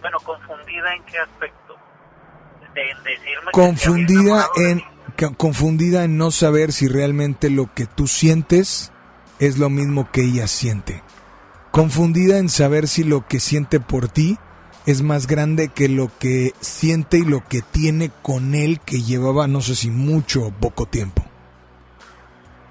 bueno, 0.00 0.18
confundida 0.20 0.94
en 0.94 1.02
qué 1.04 1.18
aspecto, 1.18 1.76
de 2.74 2.82
decirme 3.04 3.52
Confundida 3.52 4.48
en, 4.56 4.82
confundida 5.36 6.04
en 6.04 6.18
no 6.18 6.30
saber 6.30 6.72
si 6.72 6.88
realmente 6.88 7.50
lo 7.50 7.72
que 7.72 7.86
tú 7.86 8.06
sientes 8.06 8.92
es 9.38 9.58
lo 9.58 9.70
mismo 9.70 10.10
que 10.10 10.22
ella 10.22 10.46
siente. 10.46 11.02
Confundida 11.70 12.38
en 12.38 12.48
saber 12.48 12.88
si 12.88 13.04
lo 13.04 13.26
que 13.26 13.40
siente 13.40 13.80
por 13.80 14.08
ti 14.08 14.38
es 14.86 15.02
más 15.02 15.26
grande 15.26 15.68
que 15.68 15.88
lo 15.88 16.10
que 16.18 16.54
siente 16.60 17.18
y 17.18 17.24
lo 17.24 17.44
que 17.46 17.60
tiene 17.60 18.10
con 18.22 18.54
él 18.54 18.80
que 18.80 19.02
llevaba 19.02 19.46
no 19.48 19.60
sé 19.60 19.74
si 19.74 19.90
mucho 19.90 20.46
o 20.46 20.50
poco 20.52 20.86
tiempo. 20.86 21.25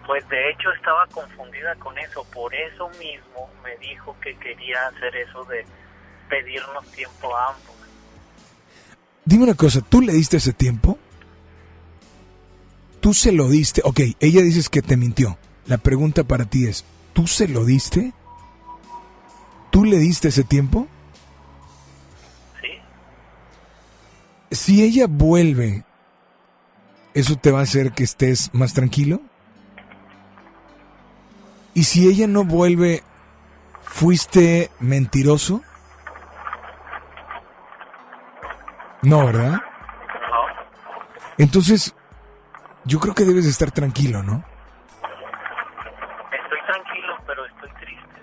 Pues 0.05 0.27
de 0.29 0.49
hecho 0.51 0.71
estaba 0.71 1.07
confundida 1.07 1.75
con 1.75 1.97
eso, 1.97 2.23
por 2.25 2.53
eso 2.53 2.89
mismo 2.99 3.49
me 3.63 3.75
dijo 3.77 4.15
que 4.21 4.35
quería 4.37 4.87
hacer 4.87 5.15
eso 5.15 5.43
de 5.45 5.65
pedirnos 6.29 6.85
tiempo 6.91 7.35
a 7.35 7.49
ambos. 7.49 7.75
Dime 9.23 9.45
una 9.45 9.55
cosa, 9.55 9.81
¿tú 9.81 10.01
le 10.01 10.13
diste 10.13 10.37
ese 10.37 10.53
tiempo? 10.53 10.99
¿Tú 13.01 13.13
se 13.13 13.31
lo 13.31 13.49
diste? 13.49 13.81
Ok, 13.83 14.01
ella 14.19 14.41
dices 14.41 14.69
que 14.69 14.83
te 14.83 14.97
mintió. 14.97 15.37
La 15.65 15.79
pregunta 15.79 16.23
para 16.23 16.45
ti 16.45 16.67
es, 16.67 16.85
¿tú 17.13 17.25
se 17.25 17.47
lo 17.47 17.65
diste? 17.65 18.13
¿Tú 19.71 19.83
le 19.83 19.97
diste 19.97 20.27
ese 20.27 20.43
tiempo? 20.43 20.87
Sí, 22.61 22.67
Si 24.51 24.83
ella 24.83 25.07
vuelve, 25.09 25.83
¿eso 27.15 27.35
te 27.35 27.51
va 27.51 27.59
a 27.59 27.63
hacer 27.63 27.93
que 27.93 28.03
estés 28.03 28.51
más 28.53 28.73
tranquilo? 28.73 29.21
¿Y 31.75 31.83
si 31.83 32.07
ella 32.07 32.25
no 32.25 32.45
vuelve, 32.45 33.03
fuiste 33.83 34.71
mentiroso? 34.79 35.61
No, 39.01 39.25
¿verdad? 39.25 39.51
no, 39.51 39.59
Entonces, 41.37 41.93
yo 42.85 42.99
creo 43.01 43.13
que 43.13 43.25
debes 43.25 43.43
de 43.43 43.51
estar 43.51 43.71
tranquilo, 43.71 44.23
¿no? 44.23 44.43
estoy 46.31 46.59
tranquilo, 46.65 47.13
pero 47.27 47.45
estoy 47.45 47.69
triste. 47.73 48.21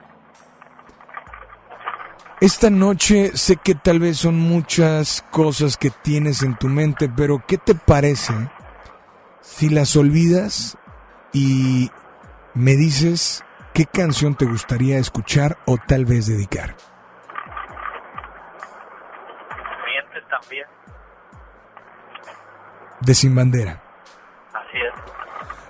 Esta 2.41 2.71
noche 2.71 3.37
sé 3.37 3.57
que 3.57 3.75
tal 3.75 4.01
vez 4.01 4.17
son 4.17 4.39
muchas 4.39 5.27
cosas 5.31 5.77
que 5.77 5.91
tienes 5.91 6.43
en 6.43 6.57
tu 6.57 6.69
mente, 6.69 7.11
pero 7.15 7.45
¿qué 7.47 7.59
te 7.59 7.75
parece 7.75 8.33
si 9.43 9.69
las 9.69 9.95
olvidas 9.95 10.79
y 11.35 11.91
me 12.55 12.77
dices 12.77 13.45
qué 13.75 13.87
canción 13.87 14.35
te 14.35 14.45
gustaría 14.45 14.99
escuchar 14.99 15.59
o 15.67 15.77
tal 15.79 16.05
vez 16.05 16.27
dedicar? 16.27 16.77
también. 20.29 20.67
De 23.01 23.15
Sin 23.15 23.35
Bandera. 23.35 23.83
Así 24.53 24.79
es. 24.79 25.13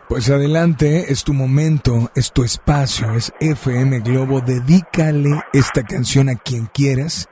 Pues 0.08 0.30
adelante, 0.30 1.10
es 1.12 1.24
tu 1.24 1.32
momento, 1.32 2.10
es 2.14 2.32
tu 2.32 2.44
espacio, 2.44 3.12
es 3.14 3.32
FM 3.40 4.00
Globo. 4.00 4.40
Dedícale 4.40 5.42
esta 5.52 5.82
canción 5.84 6.28
a 6.28 6.36
quien 6.36 6.66
quieras 6.66 7.28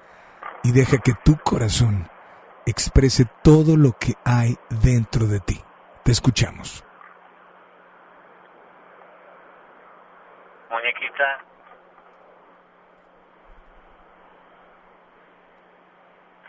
y 0.62 0.72
deja 0.72 0.98
que 0.98 1.12
tu 1.24 1.36
corazón 1.38 2.08
exprese 2.66 3.26
todo 3.42 3.76
lo 3.76 3.92
que 3.98 4.14
hay 4.24 4.56
dentro 4.82 5.26
de 5.26 5.40
ti. 5.40 5.60
Te 6.04 6.12
escuchamos. 6.12 6.84
Muñequita, 10.90 11.38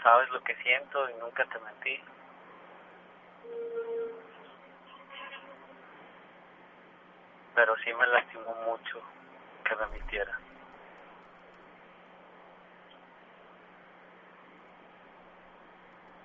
sabes 0.02 0.30
lo 0.32 0.44
que 0.44 0.56
siento 0.64 1.10
y 1.12 1.14
nunca 1.16 1.46
te 1.46 1.60
mentí. 1.60 2.04
Pero 7.54 7.76
sí 7.84 7.94
me 7.94 8.08
lastimó 8.08 8.56
mucho 8.66 9.02
que 9.64 9.76
me 9.76 9.86
mintiera. 9.88 10.40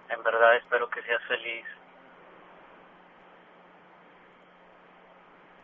En 0.09 0.22
verdad 0.22 0.56
espero 0.56 0.88
que 0.88 1.02
seas 1.02 1.22
feliz. 1.24 1.66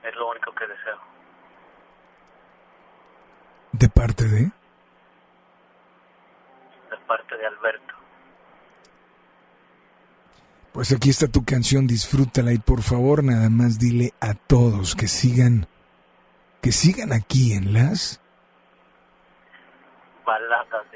Es 0.02 0.14
lo 0.16 0.28
único 0.28 0.54
que 0.54 0.66
deseo. 0.66 1.11
¿De 3.72 3.88
parte 3.88 4.24
de? 4.28 4.42
De 4.42 4.52
parte 7.06 7.36
de 7.36 7.46
Alberto. 7.46 7.94
Pues 10.72 10.92
aquí 10.92 11.10
está 11.10 11.28
tu 11.28 11.44
canción, 11.44 11.86
disfrútala 11.86 12.52
y 12.52 12.58
por 12.58 12.82
favor 12.82 13.22
nada 13.24 13.50
más 13.50 13.78
dile 13.78 14.12
a 14.20 14.34
todos 14.34 14.94
que 14.94 15.08
sigan, 15.08 15.66
que 16.60 16.72
sigan 16.72 17.12
aquí 17.12 17.52
en 17.52 17.72
las... 17.74 18.20
Baladas 20.24 20.90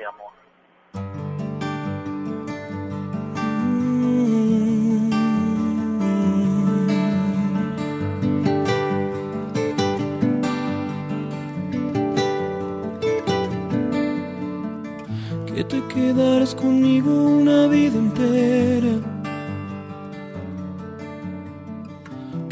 te 15.68 15.82
quedarás 15.88 16.54
conmigo 16.54 17.10
una 17.10 17.66
vida 17.66 17.98
entera. 17.98 18.94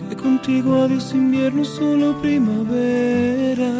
Que 0.08 0.16
contigo 0.16 0.82
adiós 0.82 1.14
invierno, 1.14 1.64
solo 1.64 2.20
primavera. 2.20 3.70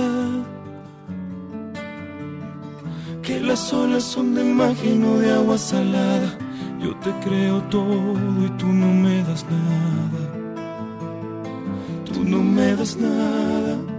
Que 3.23 3.41
las 3.41 3.73
olas 3.73 4.05
son 4.05 4.35
de 4.35 4.45
magia 4.45 4.91
y 4.93 4.99
no 4.99 5.19
de 5.19 5.33
agua 5.33 5.59
salada. 5.59 6.39
Yo 6.81 6.95
te 6.97 7.11
creo 7.25 7.63
todo 7.71 8.13
y 8.45 8.51
tú 8.59 8.67
no 8.67 8.87
me 8.87 9.23
das 9.25 9.45
nada. 9.51 10.23
Tú 12.05 12.25
no 12.25 12.43
me 12.43 12.77
das 12.77 12.97
nada. 12.97 13.94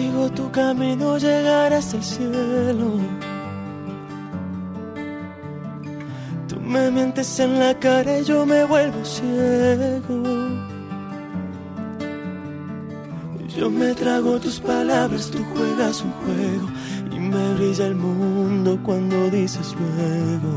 Sigo 0.00 0.30
tu 0.30 0.50
camino 0.50 1.18
llegarás 1.18 1.92
al 1.94 2.02
cielo. 2.02 2.88
Tú 6.48 6.56
me 6.60 6.90
mientes 6.90 7.28
en 7.40 7.58
la 7.58 7.72
cara 7.78 8.18
y 8.20 8.24
yo 8.24 8.46
me 8.46 8.64
vuelvo 8.64 9.04
ciego. 9.04 10.18
Yo 13.56 13.68
me 13.68 13.92
trago 13.94 14.40
tus 14.40 14.58
palabras, 14.60 15.30
tú 15.30 15.38
juegas 15.52 16.02
un 16.06 16.12
juego 16.22 16.66
y 17.14 17.18
me 17.18 17.54
brilla 17.54 17.86
el 17.86 17.96
mundo 17.96 18.78
cuando 18.82 19.28
dices 19.28 19.68
luego. 19.80 20.52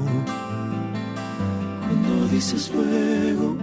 Cuando 1.86 2.14
dices 2.34 2.72
luego. 2.74 3.58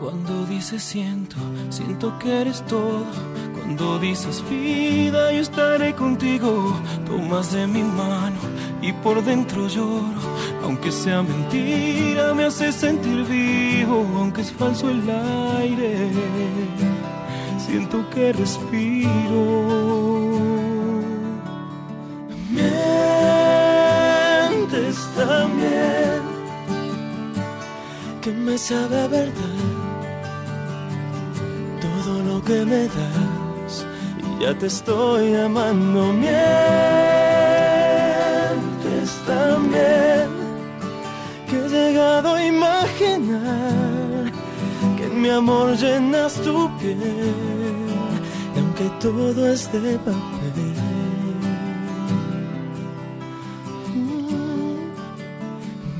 Cuando 0.00 0.44
dices 0.46 0.82
siento, 0.82 1.36
siento 1.70 2.18
que 2.18 2.40
eres 2.42 2.62
todo. 2.66 3.06
Cuando 3.74 3.98
dices 4.00 4.44
vida, 4.50 5.32
yo 5.32 5.40
estaré 5.40 5.94
contigo. 5.94 6.78
Tomas 7.06 7.52
de 7.52 7.66
mi 7.66 7.82
mano 7.82 8.36
y 8.82 8.92
por 8.92 9.24
dentro 9.24 9.66
lloro. 9.66 10.20
Aunque 10.62 10.92
sea 10.92 11.22
mentira, 11.22 12.34
me 12.34 12.44
hace 12.44 12.70
sentir 12.70 13.24
vivo. 13.24 14.06
Aunque 14.18 14.42
es 14.42 14.52
falso 14.52 14.90
el 14.90 15.08
aire, 15.58 16.10
siento 17.66 18.04
que 18.10 18.34
respiro. 18.34 19.62
Mientes 22.50 22.76
también, 25.16 26.20
que 28.20 28.32
me 28.32 28.58
sabe 28.58 29.08
verdad 29.08 29.92
todo 32.02 32.22
lo 32.22 32.42
que 32.42 32.64
me 32.64 32.88
das 32.88 33.31
y 33.31 33.31
ya 34.40 34.54
te 34.58 34.66
estoy 34.66 35.34
amando. 35.36 36.12
Mientes 36.12 36.32
también 39.26 40.28
que 41.48 41.56
he 41.56 41.68
llegado 41.68 42.34
a 42.34 42.44
imaginar 42.46 44.32
que 44.96 45.04
en 45.04 45.20
mi 45.22 45.28
amor 45.30 45.76
llenas 45.76 46.34
tu 46.34 46.68
piel 46.78 46.98
y 48.54 48.58
aunque 48.58 48.84
todo 49.00 49.52
es 49.52 49.70
de 49.72 49.98
papel. 49.98 50.74
mm, 53.94 54.92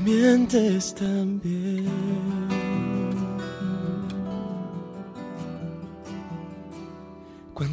Mientes 0.05 0.93
también. 0.95 1.62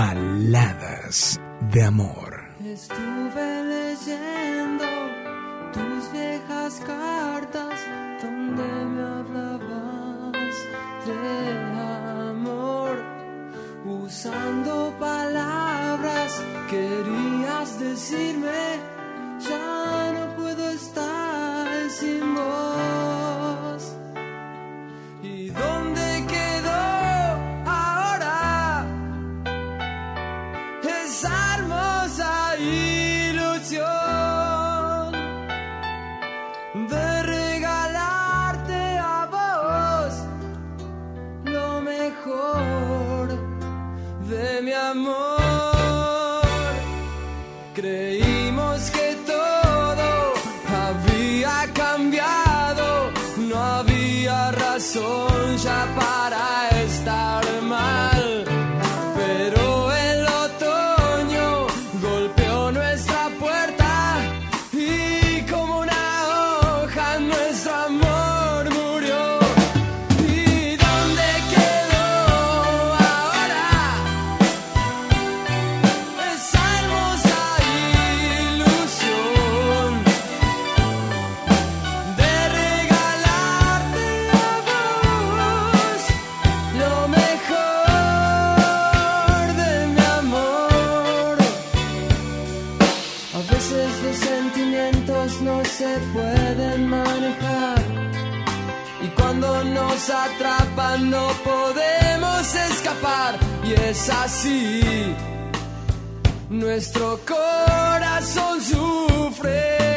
Baladas 0.00 1.38
de 1.72 1.82
Amor. 1.84 2.32
Estuve 2.64 3.48
leyendo 3.74 4.86
tus 5.74 6.10
viejas 6.10 6.80
cartas 6.86 7.78
donde 8.22 8.68
me 8.94 9.02
hablabas 9.02 10.56
de 11.04 11.20
amor. 12.30 12.96
Usando 13.84 14.72
palabras 14.98 16.30
querías 16.70 17.78
decirme, 17.78 18.80
es 103.90 104.08
así. 104.08 105.14
Nuestro 106.48 107.18
corazón 107.26 108.60
sufre. 108.60 109.89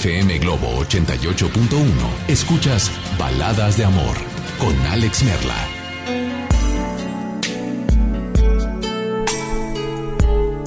FM 0.00 0.38
Globo 0.38 0.82
88.1. 0.82 1.84
Escuchas 2.26 2.90
Baladas 3.18 3.76
de 3.76 3.84
Amor 3.84 4.16
con 4.58 4.74
Alex 4.86 5.22
Merla. 5.24 5.68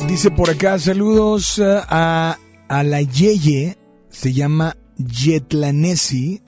Dice 0.08 0.30
por 0.30 0.52
acá, 0.52 0.78
saludos 0.78 1.58
eh, 1.58 1.64
a, 1.66 2.38
a 2.68 2.84
la 2.84 3.02
Yeye, 3.02 3.76
se 4.12 4.34
llama 4.34 4.78
Yetlanesi. 4.98 6.44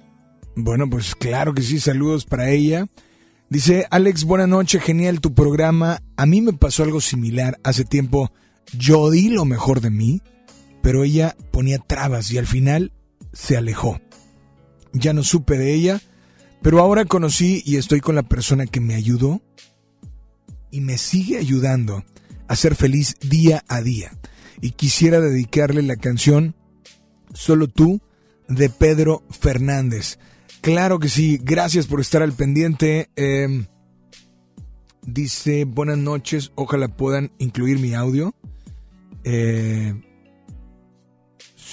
Bueno, 0.56 0.88
pues 0.88 1.16
claro 1.16 1.56
que 1.56 1.64
sí, 1.64 1.80
saludos 1.80 2.26
para 2.26 2.52
ella. 2.52 2.86
Dice, 3.50 3.88
Alex, 3.90 4.26
buena 4.26 4.46
noche, 4.46 4.80
genial 4.80 5.22
tu 5.22 5.34
programa. 5.34 6.04
A 6.18 6.28
mí 6.28 6.40
me 6.40 6.54
pasó 6.54 6.84
algo 6.84 7.02
similar. 7.02 7.58
Hace 7.64 7.84
tiempo 7.84 8.32
yo 8.78 9.10
di 9.10 9.30
lo 9.30 9.44
mejor 9.44 9.82
de 9.82 9.90
mí, 9.90 10.22
pero 10.86 11.04
ella 11.04 11.36
ponía 11.50 11.80
trabas 11.80 12.30
y 12.30 12.38
al 12.38 12.46
final 12.46 12.94
se 13.34 13.58
alejó. 13.58 14.00
Ya 14.94 15.14
no 15.14 15.24
supe 15.24 15.58
de 15.58 15.74
ella, 15.74 16.00
pero 16.62 16.80
ahora 16.80 17.06
conocí 17.06 17.64
y 17.66 17.78
estoy 17.78 18.02
con 18.02 18.14
la 18.14 18.22
persona 18.22 18.68
que 18.68 18.82
me 18.82 18.94
ayudó 18.94 19.42
y 20.70 20.82
me 20.82 21.00
sigue 21.00 21.40
ayudando 21.40 22.06
a 22.48 22.56
ser 22.56 22.76
feliz 22.76 23.16
día 23.20 23.66
a 23.68 23.82
día. 23.82 24.12
Y 24.62 24.74
quisiera 24.74 25.20
dedicarle 25.20 25.82
la 25.82 25.96
canción 25.96 26.56
Solo 27.34 27.68
tú 27.68 28.00
de 28.48 28.70
Pedro 28.70 29.24
Fernández. 29.32 30.20
Claro 30.62 31.00
que 31.00 31.10
sí, 31.10 31.40
gracias 31.42 31.88
por 31.88 32.00
estar 32.00 32.22
al 32.22 32.34
pendiente. 32.34 33.10
Eh, 33.16 33.66
dice, 35.02 35.66
buenas 35.66 35.98
noches, 35.98 36.52
ojalá 36.54 36.90
puedan 36.90 37.32
incluir 37.40 37.80
mi 37.80 37.96
audio. 37.96 38.36
Eh, 39.24 40.05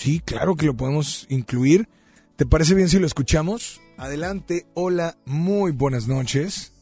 sí, 0.03 0.19
claro 0.19 0.57
que 0.57 0.67
lo 0.67 0.77
podemos 0.77 1.27
incluir. 1.29 1.89
¿Te 2.35 2.45
parece 2.45 2.75
bien 2.75 2.89
si 2.89 2.99
lo 2.99 3.07
escuchamos? 3.07 3.81
Adelante, 3.97 4.67
hola, 4.75 5.17
muy 5.25 5.71
buenas 5.71 6.09
noches. 6.09 6.73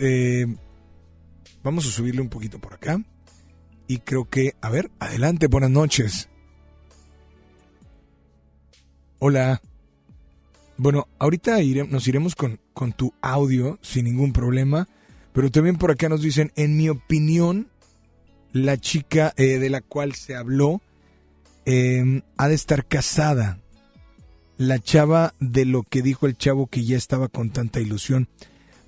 Eh, 0.00 0.46
vamos 1.62 1.86
a 1.86 1.90
subirle 1.90 2.20
un 2.20 2.28
poquito 2.28 2.58
por 2.58 2.74
acá. 2.74 3.00
Y 3.86 3.98
creo 3.98 4.28
que, 4.28 4.56
a 4.60 4.68
ver, 4.68 4.90
adelante, 4.98 5.46
buenas 5.46 5.70
noches. 5.70 6.28
Hola. 9.20 9.62
Bueno, 10.76 11.06
ahorita 11.20 11.58
nos 11.88 12.08
iremos 12.08 12.34
con, 12.34 12.58
con 12.72 12.92
tu 12.92 13.14
audio 13.20 13.78
sin 13.80 14.06
ningún 14.06 14.32
problema. 14.32 14.88
Pero 15.32 15.52
también 15.52 15.76
por 15.76 15.92
acá 15.92 16.08
nos 16.08 16.22
dicen, 16.22 16.50
en 16.56 16.76
mi 16.76 16.88
opinión, 16.88 17.68
la 18.52 18.76
chica 18.78 19.32
eh, 19.36 19.58
de 19.58 19.70
la 19.70 19.80
cual 19.80 20.14
se 20.14 20.34
habló 20.36 20.80
eh, 21.66 22.22
ha 22.36 22.48
de 22.48 22.54
estar 22.54 22.86
casada. 22.86 23.58
la 24.56 24.78
chava 24.78 25.34
de 25.40 25.64
lo 25.64 25.84
que 25.84 26.02
dijo 26.02 26.26
el 26.26 26.36
chavo 26.36 26.66
que 26.66 26.84
ya 26.84 26.96
estaba 26.96 27.28
con 27.28 27.50
tanta 27.50 27.80
ilusión. 27.80 28.28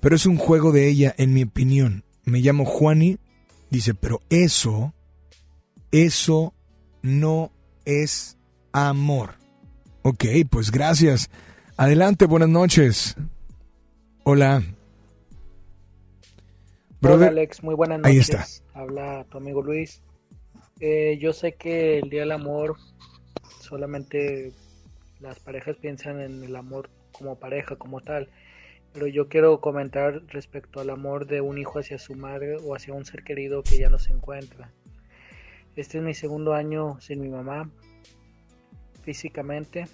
Pero 0.01 0.15
es 0.15 0.25
un 0.25 0.37
juego 0.37 0.71
de 0.71 0.87
ella, 0.87 1.15
en 1.17 1.33
mi 1.33 1.43
opinión. 1.43 2.03
Me 2.25 2.39
llamo 2.39 2.65
Juani. 2.65 3.17
Dice, 3.71 3.95
pero 3.95 4.21
eso, 4.29 4.93
eso 5.91 6.53
no 7.01 7.51
es 7.85 8.37
amor. 8.71 9.35
Ok, 10.03 10.25
pues 10.49 10.69
gracias. 10.69 11.29
Adelante, 11.77 12.25
buenas 12.25 12.49
noches. 12.49 13.15
Hola. 14.23 14.63
Hola 17.03 17.15
Brother, 17.15 17.29
Alex, 17.31 17.63
muy 17.63 17.75
buenas 17.75 17.99
noches. 17.99 18.13
Ahí 18.13 18.17
está. 18.19 18.79
Habla 18.79 19.25
tu 19.29 19.37
amigo 19.37 19.61
Luis. 19.61 20.01
Eh, 20.79 21.17
yo 21.19 21.33
sé 21.33 21.51
que 21.55 21.99
el 21.99 22.09
Día 22.09 22.21
del 22.21 22.31
Amor 22.31 22.77
solamente 23.59 24.53
las 25.19 25.37
parejas 25.39 25.75
piensan 25.75 26.21
en 26.21 26.45
el 26.45 26.55
amor 26.55 26.89
como 27.11 27.37
pareja, 27.37 27.75
como 27.75 27.99
tal. 27.99 28.29
Pero 28.93 29.07
yo 29.07 29.27
quiero 29.27 29.59
comentar 29.59 30.21
respecto 30.27 30.79
al 30.79 30.91
amor 30.91 31.27
de 31.27 31.41
un 31.41 31.57
hijo 31.57 31.77
hacia 31.77 31.99
su 31.99 32.15
madre 32.15 32.55
o 32.63 32.73
hacia 32.73 32.93
un 32.93 33.03
ser 33.03 33.25
querido 33.25 33.63
que 33.63 33.77
ya 33.77 33.89
no 33.89 33.99
se 33.99 34.13
encuentra. 34.13 34.71
Este 35.75 35.97
es 35.97 36.03
mi 36.05 36.13
segundo 36.13 36.53
año 36.53 37.01
sin 37.01 37.19
mi 37.19 37.27
mamá 37.27 37.69
físicamente 39.01 39.87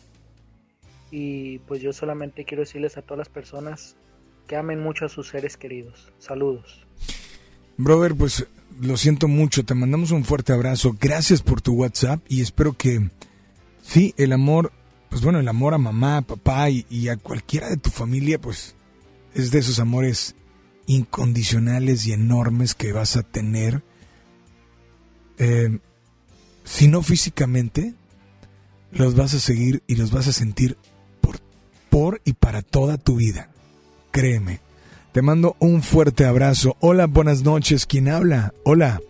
y 1.09 1.57
pues 1.59 1.81
yo 1.81 1.91
solamente 1.91 2.45
quiero 2.45 2.61
decirles 2.61 2.97
a 2.97 3.01
todas 3.01 3.17
las 3.17 3.29
personas 3.29 3.97
que 4.49 4.57
amen 4.57 4.79
mucho 4.79 5.05
a 5.05 5.09
sus 5.09 5.29
seres 5.29 5.55
queridos. 5.57 6.11
Saludos. 6.17 6.83
Brother, 7.77 8.15
pues 8.15 8.47
lo 8.81 8.97
siento 8.97 9.27
mucho, 9.27 9.63
te 9.63 9.75
mandamos 9.75 10.09
un 10.09 10.25
fuerte 10.25 10.53
abrazo, 10.53 10.97
gracias 10.99 11.43
por 11.43 11.61
tu 11.61 11.73
WhatsApp 11.73 12.19
y 12.27 12.41
espero 12.41 12.73
que, 12.73 13.11
sí, 13.83 14.15
el 14.17 14.33
amor, 14.33 14.73
pues 15.09 15.21
bueno, 15.21 15.39
el 15.39 15.47
amor 15.47 15.75
a 15.75 15.77
mamá, 15.77 16.23
papá 16.23 16.69
y, 16.71 17.09
a 17.09 17.17
cualquiera 17.17 17.69
de 17.69 17.77
tu 17.77 17.91
familia, 17.91 18.41
pues 18.41 18.75
es 19.35 19.51
de 19.51 19.59
esos 19.59 19.79
amores 19.79 20.35
incondicionales 20.87 22.07
y 22.07 22.13
enormes 22.13 22.73
que 22.73 22.91
vas 22.91 23.17
a 23.17 23.23
tener, 23.23 23.83
eh, 25.37 25.77
si 26.63 26.87
no 26.87 27.03
físicamente, 27.03 27.93
los 28.91 29.15
vas 29.15 29.35
a 29.35 29.39
seguir 29.39 29.83
y 29.85 29.95
los 29.95 30.09
vas 30.09 30.27
a 30.27 30.33
sentir 30.33 30.75
por, 31.21 31.37
por 31.91 32.19
y 32.25 32.33
para 32.33 32.63
toda 32.63 32.97
tu 32.97 33.17
vida, 33.17 33.51
créeme. 34.11 34.59
Te 35.11 35.21
mando 35.21 35.55
un 35.59 35.81
fuerte 35.81 36.25
abrazo. 36.25 36.77
Hola, 36.79 37.07
buenas 37.07 37.43
noches. 37.43 37.85
¿Quién 37.85 38.09
habla? 38.09 38.53
Hola. 38.63 39.01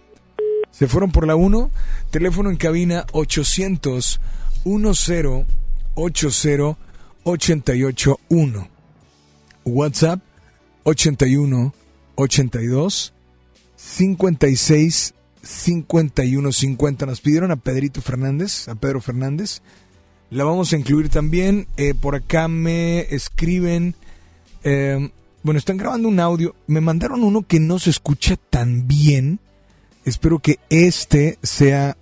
¿Se 0.71 0.87
fueron 0.87 1.11
por 1.11 1.27
la 1.27 1.35
1? 1.35 1.71
Teléfono 2.09 2.49
en 2.49 2.55
cabina 2.57 3.05
800 3.11 4.19
10 4.63 5.45
80 5.95 6.77
881. 7.23 8.69
WhatsApp 9.65 10.21
81 10.83 11.73
82 12.15 13.13
56 13.75 15.13
51 15.41 16.51
50. 16.51 17.05
Nos 17.05 17.21
pidieron 17.21 17.51
a 17.51 17.55
Pedrito 17.57 18.01
Fernández, 18.01 18.67
a 18.67 18.75
Pedro 18.75 19.01
Fernández. 19.01 19.61
La 20.29 20.43
vamos 20.43 20.71
a 20.71 20.77
incluir 20.77 21.09
también. 21.09 21.67
Eh, 21.77 21.93
por 21.93 22.15
acá 22.15 22.47
me 22.47 23.01
escriben. 23.13 23.95
Eh, 24.63 25.09
bueno, 25.43 25.57
están 25.57 25.77
grabando 25.77 26.07
un 26.07 26.19
audio. 26.19 26.55
Me 26.67 26.81
mandaron 26.81 27.23
uno 27.23 27.43
que 27.43 27.59
no 27.59 27.79
se 27.79 27.89
escucha 27.89 28.35
tan 28.49 28.87
bien. 28.87 29.39
Espero 30.05 30.39
que 30.39 30.59
este 30.69 31.37
sea 31.43 31.95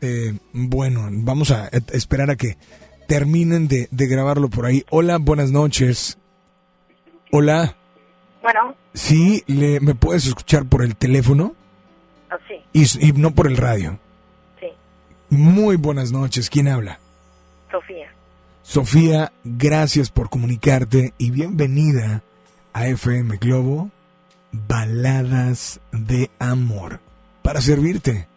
eh, 0.00 0.34
bueno. 0.52 1.08
Vamos 1.10 1.50
a 1.50 1.68
eh, 1.68 1.80
esperar 1.92 2.30
a 2.30 2.36
que 2.36 2.56
terminen 3.06 3.68
de, 3.68 3.88
de 3.90 4.06
grabarlo 4.06 4.48
por 4.48 4.66
ahí. 4.66 4.84
Hola, 4.90 5.18
buenas 5.18 5.50
noches. 5.50 6.18
Hola. 7.32 7.76
Bueno, 8.42 8.74
Sí, 8.94 9.44
le, 9.46 9.78
¿me 9.80 9.94
puedes 9.94 10.26
escuchar 10.26 10.64
por 10.66 10.82
el 10.82 10.96
teléfono? 10.96 11.54
oh, 12.32 12.36
sí, 12.48 12.56
Y, 12.72 13.08
y 13.08 13.12
no 13.12 13.30
por 13.32 13.46
el 13.46 13.56
radio. 13.56 13.98
sí, 14.58 14.66
Muy 15.28 15.76
buenas 15.76 16.10
noches. 16.10 16.50
¿Quién 16.50 16.66
habla? 16.68 16.98
Sofía. 17.70 17.99
Sofía, 18.70 19.32
gracias 19.42 20.12
por 20.12 20.30
comunicarte 20.30 21.12
y 21.18 21.32
bienvenida 21.32 22.22
a 22.72 22.86
FM 22.86 23.38
Globo, 23.38 23.90
Baladas 24.52 25.80
de 25.90 26.30
Amor. 26.38 27.00
Para 27.42 27.60
servirte. 27.60 28.28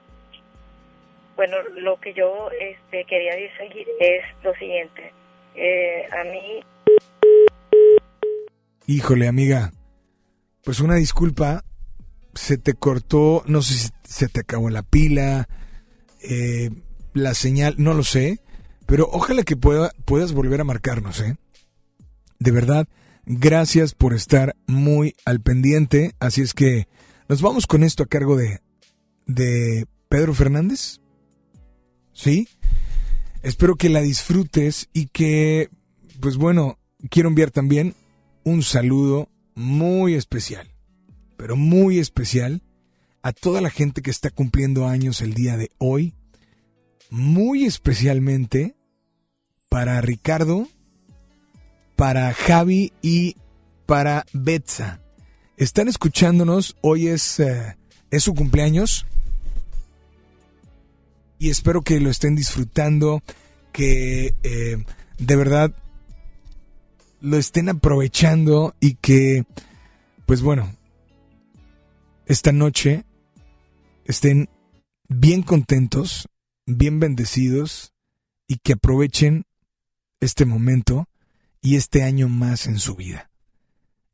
Bueno, 1.35 1.57
lo 1.75 1.99
que 1.99 2.15
yo 2.15 2.49
este, 2.59 3.05
quería 3.05 3.35
decir 3.35 3.87
es 3.99 4.23
lo 4.43 4.55
siguiente. 4.55 5.13
Eh, 5.53 6.07
a 6.11 6.23
mí, 6.23 6.63
Híjole, 8.87 9.27
amiga, 9.27 9.71
pues 10.63 10.79
una 10.79 10.95
disculpa, 10.95 11.63
se 12.33 12.57
te 12.57 12.73
cortó, 12.73 13.43
no 13.45 13.61
sé 13.61 13.75
si 13.75 13.89
se 14.01 14.29
te 14.29 14.39
acabó 14.39 14.71
la 14.71 14.81
pila, 14.81 15.47
eh, 16.23 16.71
la 17.13 17.35
señal, 17.35 17.75
no 17.77 17.93
lo 17.93 18.01
sé, 18.01 18.39
pero 18.85 19.09
ojalá 19.11 19.43
que 19.43 19.55
pueda, 19.55 19.91
puedas 20.05 20.33
volver 20.33 20.61
a 20.61 20.65
marcarnos, 20.65 21.19
¿eh? 21.21 21.37
De 22.39 22.51
verdad, 22.51 22.87
gracias 23.25 23.93
por 23.93 24.13
estar 24.13 24.55
muy 24.67 25.15
al 25.25 25.41
pendiente, 25.41 26.15
así 26.19 26.41
es 26.41 26.53
que 26.53 26.87
nos 27.29 27.41
vamos 27.41 27.67
con 27.67 27.83
esto 27.83 28.03
a 28.03 28.07
cargo 28.07 28.35
de, 28.35 28.61
de 29.25 29.87
Pedro 30.09 30.33
Fernández, 30.33 30.99
¿sí? 32.13 32.47
Espero 33.41 33.75
que 33.75 33.89
la 33.89 34.01
disfrutes 34.01 34.89
y 34.93 35.07
que, 35.07 35.69
pues 36.19 36.37
bueno, 36.37 36.77
quiero 37.09 37.29
enviar 37.29 37.51
también 37.51 37.95
un 38.43 38.63
saludo 38.63 39.29
muy 39.55 40.15
especial, 40.15 40.69
pero 41.37 41.55
muy 41.55 41.99
especial 41.99 42.61
a 43.21 43.31
toda 43.31 43.61
la 43.61 43.69
gente 43.69 44.01
que 44.01 44.11
está 44.11 44.29
cumpliendo 44.29 44.87
años 44.87 45.21
el 45.21 45.33
día 45.33 45.57
de 45.57 45.71
hoy, 45.77 46.13
muy 47.13 47.65
especialmente 47.65 48.75
para 49.69 50.01
Ricardo, 50.01 50.67
para 51.95 52.33
Javi 52.33 52.91
y 53.03 53.37
para 53.85 54.25
Betsa. 54.33 54.99
Están 55.55 55.87
escuchándonos, 55.87 56.75
hoy 56.81 57.09
es, 57.09 57.39
eh, 57.39 57.77
es 58.09 58.23
su 58.23 58.33
cumpleaños 58.33 59.05
y 61.37 61.51
espero 61.51 61.83
que 61.83 61.99
lo 61.99 62.09
estén 62.09 62.35
disfrutando, 62.35 63.21
que 63.71 64.33
eh, 64.41 64.83
de 65.19 65.35
verdad 65.35 65.71
lo 67.21 67.37
estén 67.37 67.69
aprovechando 67.69 68.73
y 68.79 68.95
que, 68.95 69.45
pues 70.25 70.41
bueno, 70.41 70.75
esta 72.25 72.51
noche 72.51 73.05
estén 74.05 74.49
bien 75.09 75.43
contentos, 75.43 76.27
bien 76.65 76.99
bendecidos 76.99 77.93
y 78.47 78.57
que 78.57 78.73
aprovechen 78.73 79.45
este 80.19 80.45
momento 80.45 81.07
y 81.61 81.75
este 81.75 82.03
año 82.03 82.29
más 82.29 82.67
en 82.67 82.79
su 82.79 82.95
vida. 82.95 83.29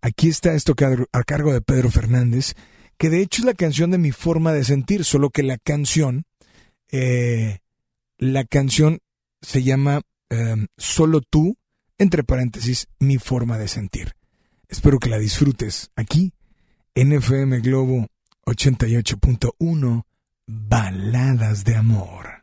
Aquí 0.02 0.30
está 0.30 0.54
esto 0.54 0.76
a 1.12 1.24
cargo 1.24 1.54
de 1.54 1.62
Pedro 1.62 1.90
Fernández, 1.92 2.56
que 2.98 3.10
de 3.10 3.22
hecho 3.22 3.42
es 3.42 3.46
la 3.46 3.54
canción 3.54 3.92
de 3.92 3.98
mi 3.98 4.12
forma 4.12 4.54
de 4.54 4.64
sentir, 4.64 5.04
solo 5.04 5.30
que 5.30 5.44
la 5.44 5.58
canción, 5.58 6.26
eh, 6.92 7.60
la 8.18 8.46
canción 8.46 9.00
se 9.42 9.64
llama 9.64 10.02
eh, 10.30 10.68
Solo 10.78 11.22
tú, 11.22 11.58
entre 11.98 12.24
paréntesis, 12.24 12.88
mi 13.00 13.18
forma 13.18 13.58
de 13.58 13.68
sentir. 13.68 14.16
Espero 14.68 15.00
que 15.00 15.10
la 15.10 15.18
disfrutes 15.18 15.92
aquí 15.96 16.34
en 16.96 17.14
FM 17.14 17.60
Globo 17.60 18.08
88.1, 18.46 20.04
Baladas 20.48 21.64
de 21.64 21.76
Amor. 21.76 22.39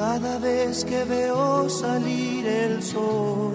Cada 0.00 0.38
vez 0.38 0.82
que 0.86 1.04
veo 1.04 1.68
salir 1.68 2.46
el 2.46 2.82
sol 2.82 3.54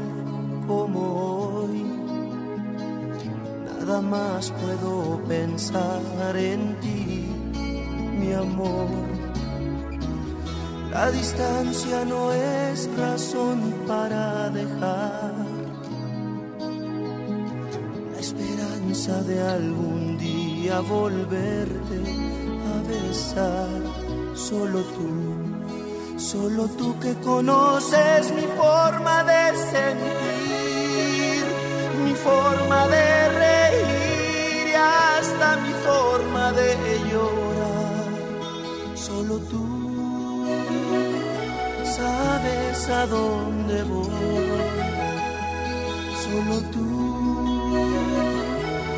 como 0.68 1.64
hoy, 1.64 1.84
nada 3.66 4.00
más 4.00 4.52
puedo 4.52 5.22
pensar 5.28 6.38
en 6.38 6.80
ti, 6.82 7.26
mi 8.20 8.32
amor. 8.34 9.15
La 10.96 11.12
distancia 11.12 12.06
no 12.06 12.32
es 12.32 12.90
razón 12.98 13.60
para 13.86 14.50
dejar 14.50 15.34
la 18.14 18.18
esperanza 18.18 19.22
de 19.24 19.42
algún 19.42 20.18
día 20.18 20.80
volverte 20.80 22.00
a 22.74 22.76
besar, 22.88 23.82
solo 24.36 24.80
tú 24.96 25.10
Solo 26.18 26.70
tú 26.70 26.98
que 27.02 27.14
conoces 27.16 28.32
mi 28.32 28.48
forma 28.56 29.24
de 29.26 29.54
sentir, 29.74 31.44
mi 32.06 32.14
forma 32.14 32.88
de 32.88 33.30
reír 33.44 34.68
y 34.72 34.74
hasta 34.76 35.58
mi 35.58 35.74
forma 35.90 36.54
de 36.54 36.70
llorar. 37.10 38.06
Solo 38.96 39.40
tú 39.40 39.75
sabes 41.98 42.90
a 42.90 43.06
dónde 43.08 43.84
voy. 43.84 44.10
Solo 46.24 46.56
tú 46.74 46.88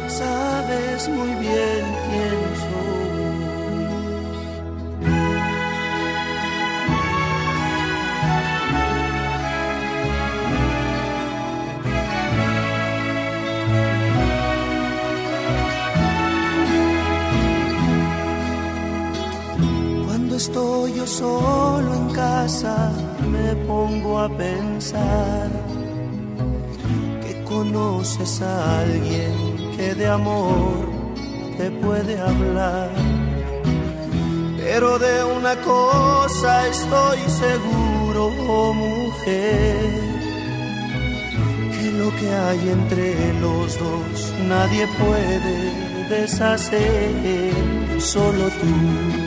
sabes 0.07 1.09
muy 1.09 1.33
bien 1.45 1.83
quién 2.05 2.39
soy. 2.61 2.76
Estoy 20.47 20.93
yo 20.93 21.05
solo 21.05 21.93
en 21.93 22.07
casa, 22.13 22.91
me 23.33 23.53
pongo 23.67 24.19
a 24.19 24.29
pensar 24.29 25.49
que 27.21 27.43
conoces 27.43 28.41
a 28.41 28.79
alguien 28.79 29.33
que 29.75 29.93
de 29.93 30.07
amor 30.07 30.77
te 31.57 31.69
puede 31.69 32.17
hablar. 32.19 32.91
Pero 34.57 34.97
de 34.99 35.15
una 35.37 35.55
cosa 35.73 36.67
estoy 36.67 37.19
seguro, 37.45 38.31
oh 38.47 38.73
mujer, 38.73 39.91
que 41.73 41.91
lo 41.91 42.09
que 42.19 42.29
hay 42.45 42.69
entre 42.69 43.33
los 43.41 43.77
dos 43.79 44.33
nadie 44.47 44.87
puede 45.01 45.55
deshacer, 46.09 47.53
solo 47.99 48.45
tú. 48.61 49.26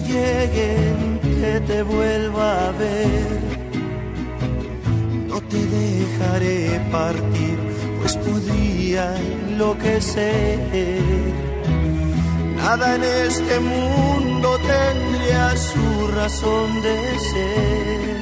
día 0.00 0.44
llegue 0.44 0.88
en 0.90 1.18
que 1.20 1.60
te 1.66 1.82
vuelva 1.82 2.68
a 2.68 2.72
ver, 2.72 3.40
no 5.28 5.40
te 5.42 5.58
dejaré 5.66 6.80
partir, 6.90 7.58
pues 8.00 8.16
podría 8.16 9.16
enloquecer. 9.16 10.58
Nada 12.56 12.94
en 12.96 13.02
este 13.02 13.60
mundo 13.60 14.58
tendría 14.58 15.56
su 15.56 16.08
razón 16.14 16.82
de 16.82 17.18
ser. 17.30 18.16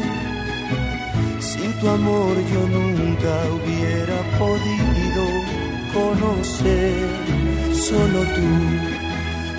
Sin 1.40 1.72
tu 1.80 1.88
amor 1.88 2.36
yo 2.52 2.68
nunca 2.68 3.32
hubiera 3.56 4.18
podido 4.38 5.24
conocer, 5.92 7.09
solo 7.74 8.22
tú. 8.34 8.97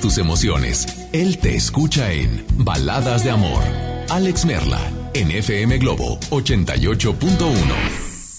Tus 0.00 0.16
emociones. 0.16 0.86
Él 1.12 1.38
te 1.38 1.54
escucha 1.54 2.12
en 2.12 2.44
Baladas 2.56 3.22
de 3.22 3.30
Amor. 3.30 3.62
Alex 4.08 4.46
Merla, 4.46 4.80
en 5.12 5.30
FM 5.30 5.76
Globo 5.78 6.18
88.1. 6.30 7.54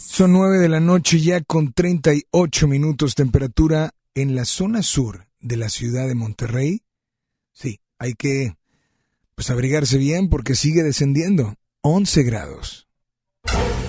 Son 0.07 0.33
nueve 0.33 0.57
de 0.57 0.69
la 0.69 0.79
noche 0.79 1.19
ya 1.19 1.41
con 1.41 1.71
38 1.71 2.67
minutos 2.67 3.13
temperatura 3.13 3.91
en 4.15 4.35
la 4.35 4.45
zona 4.45 4.81
sur 4.81 5.27
de 5.39 5.57
la 5.57 5.69
ciudad 5.69 6.07
de 6.07 6.15
Monterrey. 6.15 6.81
Sí, 7.53 7.79
hay 7.99 8.15
que 8.15 8.55
pues 9.35 9.51
abrigarse 9.51 9.97
bien 9.97 10.29
porque 10.29 10.55
sigue 10.55 10.81
descendiendo. 10.81 11.53
11 11.81 12.23
grados. 12.23 12.87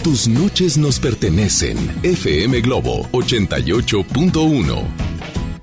Tus 0.05 0.29
noches 0.29 0.77
nos 0.77 1.01
pertenecen. 1.01 1.79
FM 2.03 2.61
Globo 2.61 3.09
88.1. 3.13 5.12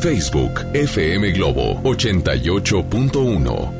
Facebook 0.00 0.64
FM 0.74 1.32
Globo 1.34 1.74
88.1. 1.82 3.79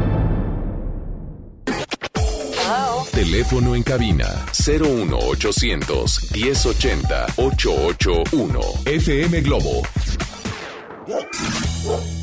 Teléfono 3.11 3.75
en 3.75 3.83
cabina 3.83 4.45
01800 4.53 6.05
1080 6.33 7.25
881. 7.35 8.59
FM 8.85 9.41
Globo. 9.41 9.81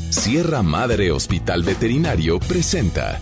Sierra 0.09 0.63
Madre 0.63 1.11
Hospital 1.11 1.61
Veterinario 1.61 2.39
presenta. 2.39 3.21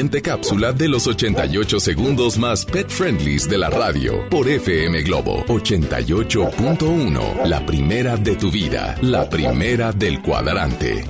cápsula 0.09 0.73
de 0.73 0.87
los 0.87 1.05
88 1.05 1.79
segundos 1.79 2.37
más 2.37 2.65
pet 2.65 2.89
friendlies 2.89 3.47
de 3.47 3.57
la 3.57 3.69
radio 3.69 4.27
por 4.29 4.49
FM 4.49 5.01
Globo 5.03 5.45
88.1. 5.45 7.45
La 7.45 7.65
primera 7.65 8.17
de 8.17 8.35
tu 8.35 8.49
vida, 8.49 8.95
la 9.01 9.29
primera 9.29 9.91
del 9.91 10.21
cuadrante. 10.21 11.05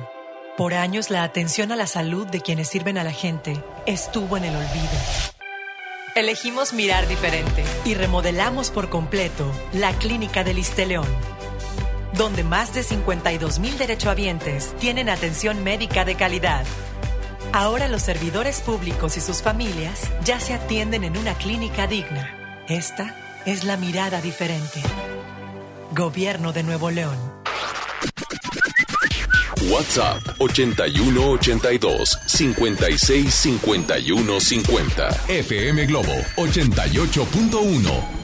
Por 0.57 0.75
años 0.75 1.11
la 1.11 1.23
atención 1.23 1.71
a 1.71 1.77
la 1.77 1.87
salud 1.87 2.27
de 2.27 2.41
quienes 2.41 2.67
sirven 2.67 2.99
a 2.99 3.05
la 3.05 3.13
gente 3.13 3.63
estuvo 3.87 4.37
en 4.37 4.47
el 4.47 4.57
olvido. 4.57 4.91
Elegimos 6.17 6.73
mirar 6.73 7.07
diferente 7.07 7.63
y 7.85 7.95
remodelamos 7.95 8.73
por 8.73 8.91
completo 8.91 9.49
la 9.73 9.93
Clínica 9.93 10.43
del 10.43 10.61
León 10.89 11.07
donde 12.17 12.45
más 12.45 12.75
de 12.75 12.83
52 12.83 13.59
mil 13.59 13.77
derechohabientes 13.77 14.75
tienen 14.79 15.09
atención 15.09 15.63
médica 15.65 16.05
de 16.05 16.15
calidad. 16.15 16.65
Ahora 17.53 17.89
los 17.89 18.03
servidores 18.03 18.61
públicos 18.61 19.17
y 19.17 19.21
sus 19.21 19.43
familias 19.43 20.11
ya 20.25 20.41
se 20.41 20.55
atienden 20.55 21.05
en 21.05 21.17
una 21.17 21.35
clínica 21.35 21.87
digna. 21.87 22.37
Esta 22.69 23.15
es 23.47 23.65
la 23.65 23.77
mirada 23.77 24.21
diferente. 24.21 24.81
Gobierno 25.93 26.53
de 26.53 26.63
Nuevo 26.63 26.91
León. 26.91 27.17
WhatsApp 29.71 30.21
81 30.39 31.31
82 31.31 32.19
56 32.27 33.35
51 33.35 34.41
50. 34.41 35.09
FM 35.29 35.87
Globo 35.87 36.13
88.1. 36.37 38.24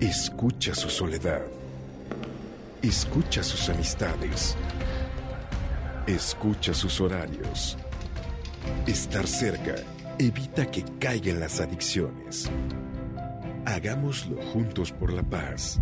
Escucha 0.00 0.74
su 0.74 0.88
soledad. 0.88 1.42
Escucha 2.80 3.42
sus 3.42 3.68
amistades. 3.68 4.56
Escucha 6.06 6.72
sus 6.72 7.02
horarios. 7.02 7.76
Estar 8.86 9.26
cerca 9.26 9.74
evita 10.18 10.70
que 10.70 10.82
caigan 10.98 11.38
las 11.38 11.60
adicciones. 11.60 12.50
Hagámoslo 13.64 14.42
juntos 14.52 14.92
por 14.92 15.12
la 15.12 15.22
paz. 15.22 15.80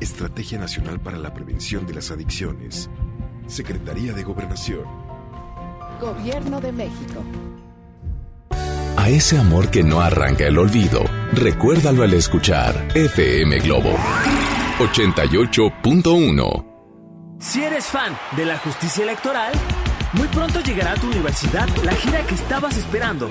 Estrategia 0.00 0.58
Nacional 0.58 1.00
para 1.00 1.18
la 1.18 1.32
Prevención 1.32 1.86
de 1.86 1.94
las 1.94 2.10
Adicciones. 2.10 2.90
Secretaría 3.46 4.12
de 4.12 4.24
Gobernación. 4.24 4.84
Gobierno 6.00 6.60
de 6.60 6.72
México. 6.72 7.22
A 8.96 9.08
ese 9.08 9.38
amor 9.38 9.70
que 9.70 9.82
no 9.82 10.00
arranca 10.00 10.46
el 10.46 10.58
olvido, 10.58 11.04
recuérdalo 11.32 12.02
al 12.04 12.14
escuchar 12.14 12.88
FM 12.94 13.58
Globo 13.60 13.94
88.1. 14.78 16.64
Si 17.38 17.62
eres 17.62 17.84
fan 17.86 18.16
de 18.36 18.46
la 18.46 18.58
justicia 18.58 19.04
electoral, 19.04 19.52
muy 20.14 20.26
pronto 20.28 20.60
llegará 20.60 20.92
a 20.92 20.96
tu 20.96 21.06
universidad 21.08 21.68
la 21.84 21.92
gira 21.92 22.24
que 22.26 22.34
estabas 22.34 22.76
esperando. 22.76 23.30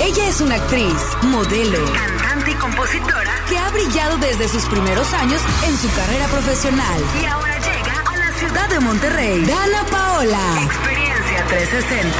Ella 0.00 0.28
es 0.28 0.40
una 0.40 0.54
actriz, 0.54 0.94
modelo, 1.22 1.78
cantante 1.92 2.52
y 2.52 2.54
compositora 2.54 3.44
que 3.48 3.58
ha 3.58 3.68
brillado 3.70 4.16
desde 4.18 4.48
sus 4.48 4.64
primeros 4.66 5.12
años 5.12 5.42
en 5.66 5.76
su 5.76 5.92
carrera 5.92 6.26
profesional. 6.28 7.02
Y 7.20 7.26
ahora 7.26 7.58
llega 7.58 8.04
a 8.06 8.16
la 8.16 8.32
ciudad 8.38 8.68
de 8.68 8.80
Monterrey. 8.80 9.44
Dana 9.44 9.84
Paola. 9.90 10.62
Experiencia 10.62 11.44
360. 11.48 12.18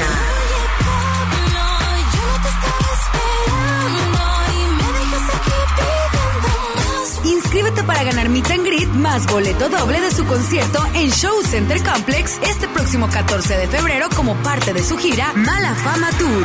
Inscríbete 7.25 7.83
para 7.85 8.03
ganar 8.03 8.29
Meet 8.29 8.51
and 8.51 8.67
Greet 8.67 8.89
más 8.89 9.27
boleto 9.27 9.69
doble 9.69 10.01
de 10.01 10.11
su 10.11 10.27
concierto 10.27 10.85
en 10.95 11.11
Show 11.11 11.43
Center 11.43 11.81
Complex 11.83 12.39
este 12.43 12.67
próximo 12.69 13.09
14 13.09 13.57
de 13.57 13.69
febrero 13.69 14.09
como 14.17 14.35
parte 14.43 14.73
de 14.73 14.83
su 14.83 14.99
gira 14.99 15.33
Mala 15.35 15.75
Fama 15.77 16.11
Tour. 16.19 16.45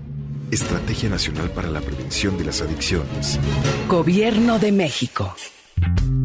Estrategia 0.51 1.09
Nacional 1.09 1.49
para 1.51 1.69
la 1.69 1.79
Prevención 1.79 2.37
de 2.37 2.43
las 2.45 2.61
Adicciones. 2.61 3.39
Gobierno 3.87 4.59
de 4.59 4.71
México. 4.73 5.33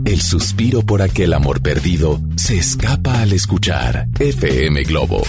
El 0.04 0.20
suspiro 0.20 0.82
por 0.82 1.00
aquel 1.00 1.32
amor 1.32 1.62
perdido 1.62 2.20
se 2.36 2.58
escapa 2.58 3.22
al 3.22 3.32
escuchar 3.32 4.08
FM 4.18 4.82
Globo 4.82 5.22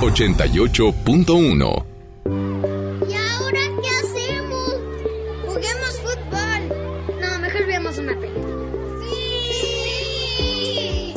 88.1. 0.00 1.84
¿Y 3.08 3.14
ahora 3.14 3.60
qué 3.82 3.88
hacemos? 3.88 4.76
Juguemos 5.46 6.00
fútbol. 6.00 6.68
No, 7.20 7.38
mejor 7.38 7.66
veamos 7.66 7.98
una 7.98 8.14
película. 8.18 8.46
¡Sí! 10.40 11.14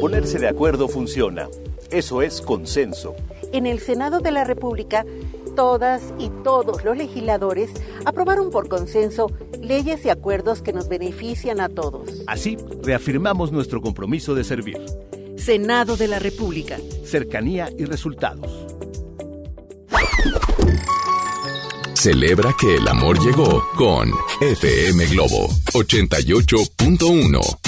Ponerse 0.00 0.38
de 0.38 0.48
acuerdo 0.48 0.88
funciona. 0.88 1.48
Eso 1.90 2.20
es 2.22 2.40
consenso. 2.42 3.16
En 3.52 3.66
el 3.66 3.80
Senado 3.80 4.20
de 4.20 4.30
la 4.30 4.44
República, 4.44 5.04
todas 5.56 6.02
y 6.18 6.30
todos 6.44 6.84
los 6.84 6.96
legisladores 6.96 7.70
aprobaron 8.04 8.50
por 8.50 8.68
consenso 8.68 9.30
leyes 9.60 10.04
y 10.04 10.10
acuerdos 10.10 10.62
que 10.62 10.72
nos 10.72 10.88
benefician 10.88 11.60
a 11.60 11.68
todos. 11.68 12.22
Así, 12.26 12.56
reafirmamos 12.82 13.50
nuestro 13.50 13.80
compromiso 13.80 14.34
de 14.34 14.44
servir. 14.44 14.78
Senado 15.36 15.96
de 15.96 16.08
la 16.08 16.18
República. 16.18 16.78
Cercanía 17.04 17.70
y 17.76 17.84
resultados. 17.84 18.66
Celebra 21.94 22.54
que 22.60 22.76
el 22.76 22.86
amor 22.86 23.18
llegó 23.18 23.64
con 23.76 24.12
FM 24.40 25.06
Globo 25.06 25.48
88.1. 25.72 27.67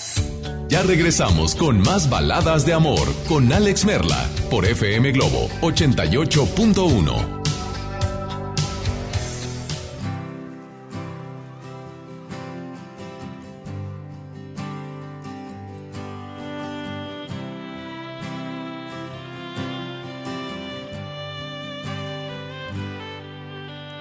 Ya 0.71 0.81
regresamos 0.83 1.53
con 1.53 1.81
más 1.81 2.09
baladas 2.09 2.65
de 2.65 2.71
amor 2.71 3.13
con 3.27 3.51
Alex 3.51 3.83
Merla 3.83 4.25
por 4.49 4.65
FM 4.65 5.11
Globo 5.11 5.49
88.1. 5.59 7.41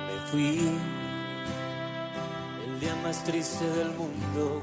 Me 0.06 0.30
fui 0.30 0.70
el 2.64 2.80
día 2.80 2.94
más 3.02 3.24
triste 3.24 3.64
del 3.70 3.88
mundo 3.88 4.62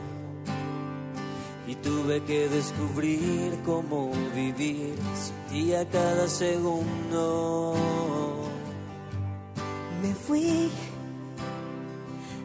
y 1.68 1.76
tuve 1.76 2.24
que 2.24 2.48
descubrir 2.48 3.60
cómo 3.66 4.12
vivir 4.34 4.96
sin 5.16 5.36
ti 5.50 5.74
a 5.74 5.86
cada 5.90 6.28
segundo. 6.30 7.76
Me 10.02 10.14
fui 10.14 10.72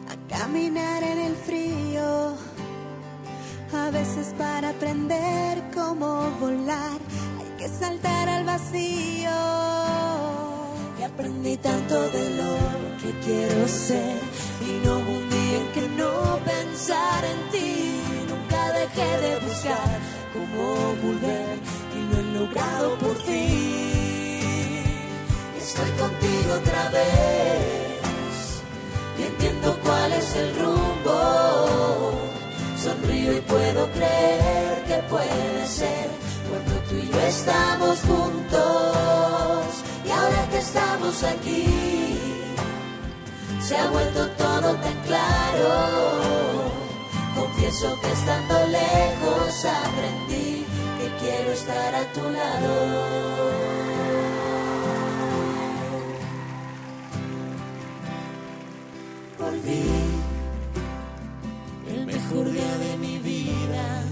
a 0.09 0.37
caminar 0.37 1.03
en 1.03 1.19
el 1.19 1.35
frío, 1.35 2.35
a 3.73 3.89
veces 3.91 4.33
para 4.37 4.71
aprender 4.71 5.63
cómo 5.73 6.29
volar 6.41 6.99
hay 7.39 7.57
que 7.57 7.69
saltar 7.69 8.27
al 8.27 8.43
vacío. 8.43 9.31
Y 10.99 11.03
aprendí 11.03 11.55
tanto 11.57 11.95
de 11.95 12.29
lo 12.31 12.53
que 13.01 13.19
quiero 13.25 13.67
ser 13.69 14.17
y 14.61 14.85
no 14.85 14.97
hubo 14.97 15.11
un 15.11 15.29
día 15.29 15.57
en 15.59 15.71
que 15.73 15.81
no 15.97 16.39
pensar 16.43 17.23
en 17.23 17.51
ti. 17.51 17.72
Dejé 18.95 19.17
de 19.21 19.39
buscar 19.39 19.99
cómo 20.33 20.93
volver 21.01 21.57
y 21.95 22.13
lo 22.13 22.19
he 22.19 22.23
logrado 22.39 22.95
por 22.99 23.15
fin. 23.23 24.83
Estoy 25.57 25.89
contigo 25.91 26.53
otra 26.61 26.89
vez 26.89 28.61
y 29.17 29.23
entiendo 29.23 29.79
cuál 29.83 30.13
es 30.13 30.35
el 30.35 30.55
rumbo. 30.59 32.11
Sonrío 32.77 33.37
y 33.37 33.41
puedo 33.41 33.89
creer 33.93 34.83
que 34.85 34.97
puede 35.09 35.67
ser 35.67 36.09
cuando 36.49 36.73
tú 36.87 36.95
y 36.95 37.09
yo 37.09 37.19
estamos 37.21 37.99
juntos. 38.01 39.67
Y 40.05 40.11
ahora 40.11 40.49
que 40.51 40.57
estamos 40.59 41.23
aquí, 41.23 41.65
se 43.59 43.75
ha 43.75 43.89
vuelto 43.89 44.27
todo 44.37 44.75
tan 44.75 45.01
claro. 45.07 46.62
Confieso 47.35 47.99
que 47.99 48.11
estando 48.11 48.67
lejos 48.67 49.65
aprendí 49.65 50.65
que 50.99 51.07
quiero 51.19 51.51
estar 51.51 51.95
a 51.95 52.03
tu 52.13 52.21
lado. 52.21 52.73
Volví 59.39 59.83
el 61.89 62.05
mejor 62.05 62.51
día 62.51 62.77
de 62.77 62.97
mi 62.97 63.17
vida. 63.17 64.03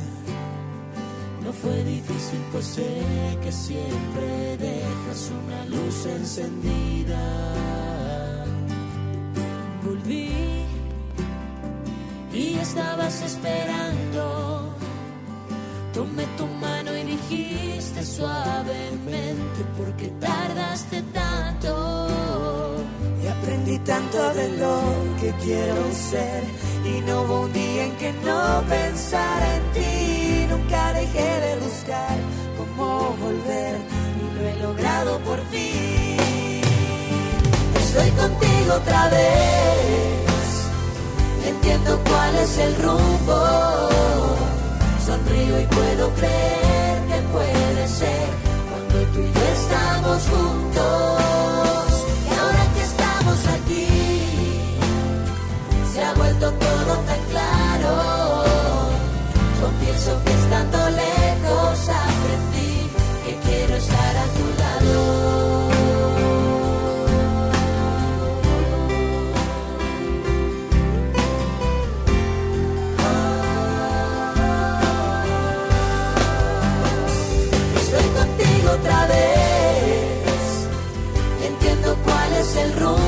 No 1.43 1.53
fue 1.53 1.83
difícil, 1.83 2.39
pues 2.51 2.65
sé 2.65 3.37
que 3.43 3.51
siempre 3.51 4.57
dejas 4.57 5.31
una 5.43 5.65
luz 5.65 6.05
encendida. 6.05 7.23
Volví 9.83 10.50
estabas 12.61 13.21
esperando. 13.21 14.73
Tomé 15.93 16.25
tu 16.37 16.45
mano 16.47 16.95
y 16.95 17.03
dijiste 17.03 18.05
suavemente, 18.05 19.59
¿por 19.77 19.91
qué 19.97 20.07
tardaste 20.19 21.01
tanto? 21.13 22.07
Y 23.23 23.27
aprendí 23.27 23.77
tanto 23.79 24.33
de 24.33 24.49
lo 24.57 24.79
que 25.19 25.33
quiero 25.43 25.75
ser 25.91 26.43
y 26.85 27.01
no 27.01 27.21
hubo 27.23 27.41
un 27.41 27.53
día 27.53 27.85
en 27.85 27.95
que 27.97 28.13
no 28.25 28.63
pensara 28.69 29.55
en 29.57 29.63
ti. 29.73 30.47
Nunca 30.49 30.93
dejé 30.93 31.39
de 31.45 31.55
buscar 31.57 32.17
cómo 32.57 33.15
volver 33.21 33.75
y 34.21 34.35
lo 34.35 34.47
he 34.47 34.55
logrado 34.61 35.19
por 35.19 35.39
fin. 35.51 36.61
Estoy 37.75 38.09
contigo 38.11 38.73
otra 38.75 39.09
vez 39.09 40.30
entiendo 41.45 41.99
cuál 42.07 42.35
es 42.35 42.57
el 42.57 42.75
rumbo. 42.81 43.89
Sonrío 45.05 45.59
y 45.59 45.65
puedo 45.65 46.09
creer 46.13 47.05
que 47.09 47.21
puede 47.33 47.87
ser 47.87 48.27
cuando 48.69 49.11
tú 49.11 49.19
y 49.19 49.31
yo 49.31 49.45
estamos 49.59 50.21
juntos. 50.33 51.87
Y 52.27 52.33
ahora 52.39 52.63
que 52.75 52.81
estamos 52.81 53.39
aquí, 53.57 53.87
se 55.93 56.03
ha 56.03 56.13
vuelto 56.13 56.51
todo 56.51 56.93
tan 57.09 57.21
claro. 57.31 58.43
Confieso 59.61 60.11
que 60.23 60.31
estando 60.33 60.89
lejos 60.89 61.89
aprendí. 61.89 62.60
El 82.55 82.73
rumbo. 82.73 83.00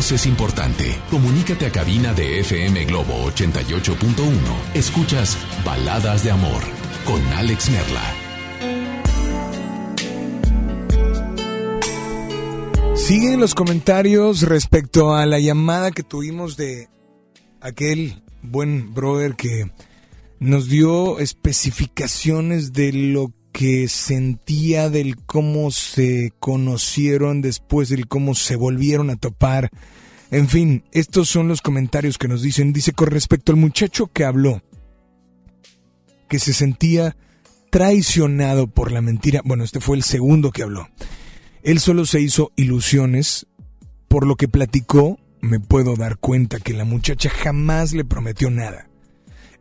Es 0.00 0.24
importante. 0.24 0.98
Comunícate 1.10 1.66
a 1.66 1.70
cabina 1.70 2.14
de 2.14 2.40
FM 2.40 2.86
Globo 2.86 3.30
88.1. 3.30 4.32
Escuchas 4.72 5.36
Baladas 5.62 6.24
de 6.24 6.30
Amor 6.30 6.62
con 7.04 7.22
Alex 7.34 7.68
Merla. 7.68 8.02
Siguen 12.96 13.40
los 13.40 13.54
comentarios 13.54 14.40
respecto 14.42 15.14
a 15.14 15.26
la 15.26 15.38
llamada 15.38 15.90
que 15.90 16.02
tuvimos 16.02 16.56
de 16.56 16.88
aquel 17.60 18.22
buen 18.40 18.94
brother 18.94 19.36
que 19.36 19.70
nos 20.38 20.68
dio 20.68 21.18
especificaciones 21.18 22.72
de 22.72 22.92
lo 22.92 23.32
que 23.52 23.88
sentía, 23.88 24.90
del 24.90 25.16
cómo 25.16 25.70
se 25.70 26.32
conocieron 26.38 27.42
después, 27.42 27.88
del 27.88 28.06
cómo 28.06 28.34
se 28.34 28.56
volvieron 28.56 29.10
a 29.10 29.16
topar. 29.16 29.70
En 30.30 30.48
fin, 30.48 30.84
estos 30.92 31.28
son 31.28 31.48
los 31.48 31.60
comentarios 31.60 32.18
que 32.18 32.28
nos 32.28 32.42
dicen. 32.42 32.72
Dice 32.72 32.92
con 32.92 33.08
respecto 33.08 33.52
al 33.52 33.58
muchacho 33.58 34.06
que 34.06 34.24
habló, 34.24 34.62
que 36.28 36.38
se 36.38 36.52
sentía 36.52 37.16
traicionado 37.70 38.68
por 38.68 38.92
la 38.92 39.00
mentira. 39.00 39.42
Bueno, 39.44 39.64
este 39.64 39.80
fue 39.80 39.96
el 39.96 40.02
segundo 40.02 40.50
que 40.50 40.62
habló. 40.62 40.88
Él 41.62 41.80
solo 41.80 42.06
se 42.06 42.20
hizo 42.20 42.52
ilusiones. 42.56 43.46
Por 44.08 44.26
lo 44.26 44.34
que 44.34 44.48
platicó, 44.48 45.18
me 45.40 45.60
puedo 45.60 45.94
dar 45.94 46.18
cuenta 46.18 46.58
que 46.58 46.72
la 46.72 46.84
muchacha 46.84 47.30
jamás 47.30 47.92
le 47.92 48.04
prometió 48.04 48.50
nada. 48.50 48.88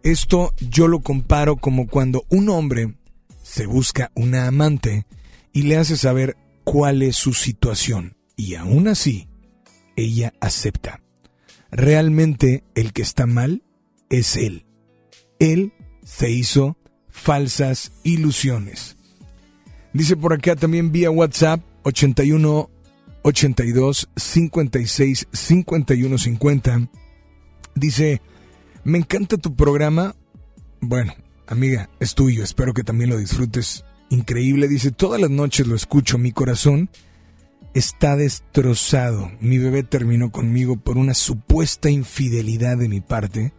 Esto 0.02 0.53
yo 0.60 0.88
lo 0.88 1.02
comparo 1.02 1.57
como 1.57 1.88
cuando 1.88 2.24
un 2.30 2.49
hombre 2.49 2.95
se 3.50 3.66
busca 3.66 4.12
una 4.14 4.46
amante 4.46 5.08
y 5.52 5.64
le 5.64 5.78
hace 5.78 5.98
saber 5.98 6.38
cuál 6.64 7.02
es 7.02 7.16
su 7.16 7.34
situación. 7.34 8.16
Y 8.36 8.54
aún 8.54 8.88
así, 8.88 9.28
ella 9.96 10.34
acepta. 10.40 11.02
Realmente 11.72 12.64
el 12.76 12.94
que 12.94 13.02
está 13.02 13.26
mal 13.26 13.64
es 14.12 14.38
él. 14.38 14.68
Él 15.40 15.74
se 16.04 16.30
hizo 16.30 16.78
falsas 17.10 17.92
ilusiones. 18.04 18.98
Dice 19.94 20.16
por 20.16 20.34
acá 20.34 20.56
también 20.56 20.92
vía 20.92 21.10
WhatsApp 21.10 21.62
81 21.84 22.70
82 23.24 24.10
56 24.16 25.28
51 25.32 26.18
50. 26.20 26.90
Dice, 27.74 28.22
me 28.84 29.00
encanta 29.00 29.38
tu 29.38 29.56
programa. 29.56 30.16
Bueno, 30.82 31.14
amiga, 31.50 31.90
es 32.00 32.16
tuyo, 32.16 32.44
espero 32.44 32.74
que 32.74 32.84
también 32.84 33.10
lo 33.10 33.18
disfrutes. 33.18 33.84
Increíble, 34.10 34.68
dice, 34.68 34.92
todas 34.92 35.20
las 35.20 35.30
noches 35.30 35.68
lo 35.68 35.76
escucho, 35.76 36.18
mi 36.18 36.32
corazón 36.32 36.90
está 37.74 38.16
destrozado. 38.16 39.32
Mi 39.40 39.58
bebé 39.58 39.84
terminó 39.84 40.32
conmigo 40.32 40.78
por 40.78 40.98
una 40.98 41.14
supuesta 41.14 41.90
infidelidad 41.90 42.78
de 42.78 42.90
mi 42.90 43.02
parte. 43.02 43.54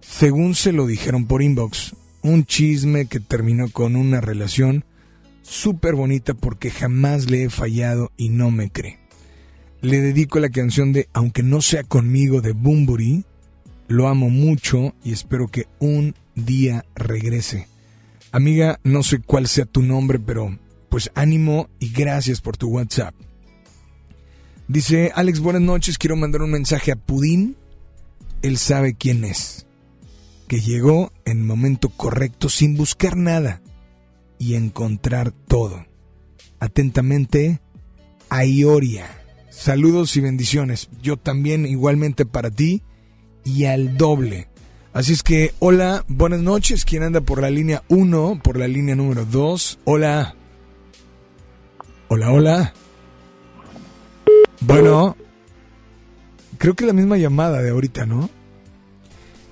Según 0.00 0.54
se 0.54 0.72
lo 0.72 0.86
dijeron 0.86 1.26
por 1.26 1.42
inbox, 1.42 1.94
un 2.22 2.44
chisme 2.44 3.06
que 3.06 3.20
terminó 3.20 3.70
con 3.70 3.96
una 3.96 4.20
relación 4.20 4.84
súper 5.42 5.94
bonita 5.94 6.34
porque 6.34 6.70
jamás 6.70 7.30
le 7.30 7.44
he 7.44 7.50
fallado 7.50 8.12
y 8.16 8.28
no 8.28 8.50
me 8.50 8.70
cree. 8.70 8.98
Le 9.80 10.00
dedico 10.00 10.38
la 10.40 10.50
canción 10.50 10.92
de 10.92 11.08
Aunque 11.12 11.42
no 11.42 11.62
sea 11.62 11.84
conmigo 11.84 12.40
de 12.40 12.52
Bumburi. 12.52 13.24
Lo 13.88 14.08
amo 14.08 14.28
mucho 14.28 14.94
y 15.02 15.12
espero 15.12 15.48
que 15.48 15.66
un 15.80 16.14
día 16.44 16.84
regrese. 16.94 17.68
Amiga, 18.32 18.78
no 18.84 19.02
sé 19.02 19.20
cuál 19.20 19.48
sea 19.48 19.64
tu 19.64 19.82
nombre, 19.82 20.18
pero 20.18 20.58
pues 20.88 21.10
ánimo 21.14 21.68
y 21.78 21.90
gracias 21.90 22.40
por 22.40 22.56
tu 22.56 22.68
WhatsApp. 22.68 23.14
Dice 24.68 25.10
Alex, 25.14 25.40
buenas 25.40 25.62
noches, 25.62 25.98
quiero 25.98 26.16
mandar 26.16 26.42
un 26.42 26.52
mensaje 26.52 26.92
a 26.92 26.96
Pudín. 26.96 27.56
Él 28.42 28.56
sabe 28.56 28.94
quién 28.94 29.24
es. 29.24 29.66
Que 30.46 30.60
llegó 30.60 31.12
en 31.24 31.38
el 31.38 31.44
momento 31.44 31.88
correcto 31.88 32.48
sin 32.48 32.76
buscar 32.76 33.16
nada 33.16 33.62
y 34.38 34.54
encontrar 34.54 35.32
todo. 35.32 35.86
Atentamente, 36.60 37.60
Aioria. 38.28 39.06
Saludos 39.50 40.16
y 40.16 40.20
bendiciones. 40.20 40.88
Yo 41.02 41.16
también 41.16 41.66
igualmente 41.66 42.24
para 42.26 42.50
ti 42.50 42.82
y 43.44 43.64
al 43.64 43.96
doble. 43.96 44.48
Así 44.92 45.12
es 45.12 45.22
que, 45.22 45.54
hola, 45.60 46.04
buenas 46.08 46.40
noches. 46.40 46.84
¿Quién 46.84 47.04
anda 47.04 47.20
por 47.20 47.40
la 47.40 47.48
línea 47.48 47.84
1, 47.88 48.40
por 48.42 48.58
la 48.58 48.66
línea 48.66 48.96
número 48.96 49.24
2? 49.24 49.78
Hola. 49.84 50.34
Hola, 52.08 52.32
hola. 52.32 52.74
Bueno, 54.60 55.16
creo 56.58 56.74
que 56.74 56.86
la 56.86 56.92
misma 56.92 57.18
llamada 57.18 57.62
de 57.62 57.70
ahorita, 57.70 58.04
¿no? 58.04 58.28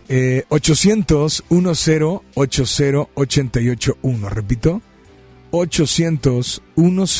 Eh, 0.08 0.44
800 0.48 1.44
10 1.48 1.62
80 2.34 2.98
881. 3.14 4.28
Repito, 4.28 4.82
800 5.52 6.62
10 6.74 7.10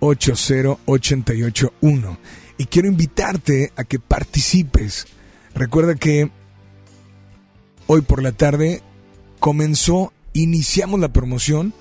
80 0.00 0.78
881. 0.86 2.18
Y 2.56 2.64
quiero 2.64 2.88
invitarte 2.88 3.72
a 3.76 3.84
que 3.84 3.98
participes. 3.98 5.06
Recuerda 5.54 5.96
que 5.96 6.30
hoy 7.92 8.02
por 8.02 8.22
la 8.22 8.30
tarde 8.30 8.82
comenzó, 9.40 10.12
iniciamos 10.32 11.00
la 11.00 11.12
promoción 11.12 11.74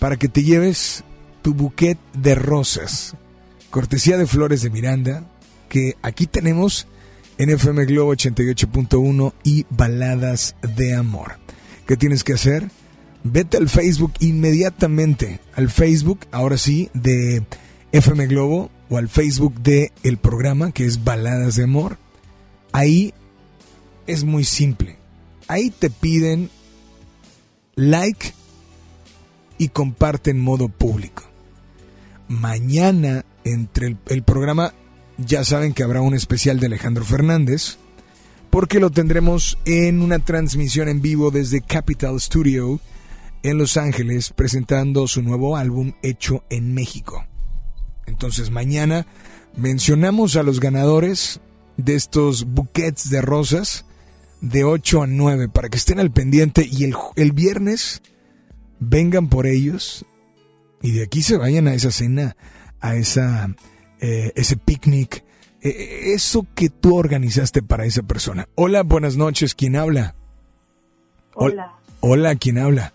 para 0.00 0.16
que 0.16 0.26
te 0.26 0.42
lleves 0.42 1.04
tu 1.42 1.54
buquet 1.54 1.96
de 2.12 2.34
rosas. 2.34 3.14
Cortesía 3.70 4.18
de 4.18 4.26
Flores 4.26 4.62
de 4.62 4.70
Miranda, 4.70 5.30
que 5.68 5.94
aquí 6.02 6.26
tenemos 6.26 6.88
en 7.38 7.50
FM 7.50 7.84
Globo 7.84 8.16
88.1 8.16 9.32
y 9.44 9.64
Baladas 9.70 10.56
de 10.74 10.96
Amor. 10.96 11.36
¿Qué 11.86 11.96
tienes 11.96 12.24
que 12.24 12.32
hacer? 12.32 12.68
Vete 13.22 13.56
al 13.56 13.68
Facebook 13.68 14.14
inmediatamente, 14.18 15.38
al 15.54 15.70
Facebook, 15.70 16.26
ahora 16.32 16.58
sí, 16.58 16.90
de 16.94 17.44
FM 17.92 18.26
Globo 18.26 18.72
o 18.88 18.98
al 18.98 19.08
Facebook 19.08 19.54
de 19.62 19.92
el 20.02 20.16
programa 20.18 20.72
que 20.72 20.84
es 20.84 21.04
Baladas 21.04 21.54
de 21.54 21.62
Amor. 21.62 21.96
Ahí 22.72 23.14
es 24.08 24.24
muy 24.24 24.42
simple. 24.42 25.03
Ahí 25.48 25.70
te 25.70 25.90
piden 25.90 26.50
like 27.76 28.32
y 29.58 29.68
comparte 29.68 30.30
en 30.30 30.40
modo 30.40 30.68
público. 30.68 31.24
Mañana, 32.28 33.24
entre 33.44 33.88
el, 33.88 33.98
el 34.06 34.22
programa 34.22 34.72
ya 35.18 35.44
saben 35.44 35.74
que 35.74 35.82
habrá 35.82 36.00
un 36.00 36.14
especial 36.14 36.58
de 36.58 36.66
Alejandro 36.66 37.04
Fernández, 37.04 37.76
porque 38.50 38.80
lo 38.80 38.90
tendremos 38.90 39.58
en 39.64 40.00
una 40.00 40.18
transmisión 40.18 40.88
en 40.88 41.02
vivo 41.02 41.30
desde 41.30 41.60
Capital 41.60 42.20
Studio 42.20 42.80
en 43.42 43.58
Los 43.58 43.76
Ángeles, 43.76 44.32
presentando 44.34 45.06
su 45.06 45.22
nuevo 45.22 45.56
álbum 45.56 45.92
hecho 46.02 46.44
en 46.50 46.72
México. 46.72 47.26
Entonces 48.06 48.50
mañana 48.50 49.06
mencionamos 49.56 50.36
a 50.36 50.42
los 50.42 50.60
ganadores 50.60 51.40
de 51.76 51.94
estos 51.94 52.44
buquets 52.44 53.10
de 53.10 53.20
rosas 53.20 53.84
de 54.44 54.64
8 54.64 55.02
a 55.02 55.06
9 55.06 55.48
para 55.48 55.70
que 55.70 55.78
estén 55.78 55.98
al 55.98 56.10
pendiente 56.10 56.68
y 56.70 56.84
el, 56.84 56.94
el 57.16 57.32
viernes 57.32 58.02
vengan 58.78 59.28
por 59.28 59.46
ellos 59.46 60.04
y 60.82 60.92
de 60.92 61.04
aquí 61.04 61.22
se 61.22 61.38
vayan 61.38 61.66
a 61.66 61.74
esa 61.74 61.90
cena, 61.90 62.36
a 62.80 62.94
esa 62.94 63.48
eh, 64.00 64.32
ese 64.36 64.58
picnic, 64.58 65.24
eh, 65.62 66.12
eso 66.14 66.46
que 66.54 66.68
tú 66.68 66.96
organizaste 66.96 67.62
para 67.62 67.86
esa 67.86 68.02
persona. 68.02 68.46
Hola, 68.54 68.82
buenas 68.82 69.16
noches, 69.16 69.54
¿quién 69.54 69.76
habla? 69.76 70.14
Hola. 71.34 71.72
Hola, 72.00 72.34
¿quién 72.34 72.58
habla? 72.58 72.92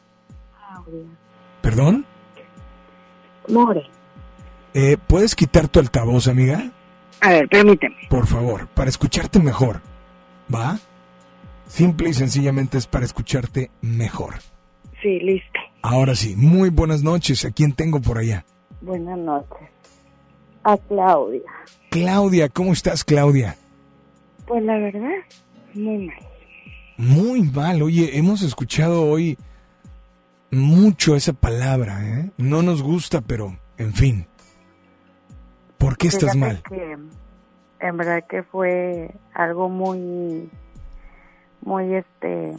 ¿Perdón? 1.62 2.06
More. 3.48 3.82
Eh, 4.76 4.98
¿Puedes 5.08 5.34
quitar 5.34 5.68
tu 5.68 5.80
altavoz, 5.80 6.28
amiga? 6.28 6.72
A 7.22 7.30
ver, 7.30 7.50
permíteme. 7.50 7.96
Por 8.08 8.28
favor, 8.28 8.68
para 8.68 8.90
escucharte 8.90 9.40
mejor. 9.40 9.82
¿Va? 10.54 10.80
Simple 11.70 12.10
y 12.10 12.14
sencillamente 12.14 12.78
es 12.80 12.88
para 12.88 13.06
escucharte 13.06 13.70
mejor. 13.82 14.36
Sí, 15.02 15.20
listo. 15.20 15.60
Ahora 15.84 16.16
sí, 16.16 16.36
muy 16.36 16.70
buenas 16.70 17.04
noches. 17.04 17.46
¿A 17.46 17.52
quién 17.52 17.74
tengo 17.74 18.02
por 18.02 18.18
allá? 18.18 18.44
Buenas 18.82 19.18
noches. 19.20 19.70
A 20.64 20.76
Claudia. 20.78 21.42
Claudia, 21.92 22.50
¿cómo 22.50 22.74
estás, 22.74 23.04
Claudia? 23.04 23.56
Pues 24.48 24.64
la 24.64 24.78
verdad, 24.80 25.10
muy 25.76 26.08
mal. 26.08 26.18
Muy 26.98 27.42
mal. 27.44 27.82
Oye, 27.84 28.18
hemos 28.18 28.42
escuchado 28.42 29.04
hoy 29.04 29.38
mucho 30.52 31.16
esa 31.16 31.34
palabra, 31.34 32.00
¿eh? 32.04 32.32
No 32.38 32.62
nos 32.64 32.82
gusta, 32.82 33.22
pero, 33.22 33.58
en 33.78 33.94
fin. 33.94 34.26
¿Por 35.78 35.98
qué 35.98 36.08
estás 36.08 36.34
Fíjate 36.34 36.40
mal? 36.40 36.64
que 36.68 36.98
en 37.88 37.98
verdad 37.98 38.26
que 38.28 38.44
fue 38.44 39.16
algo 39.34 39.70
muy, 39.70 40.50
muy 41.62 41.96
este, 41.96 42.58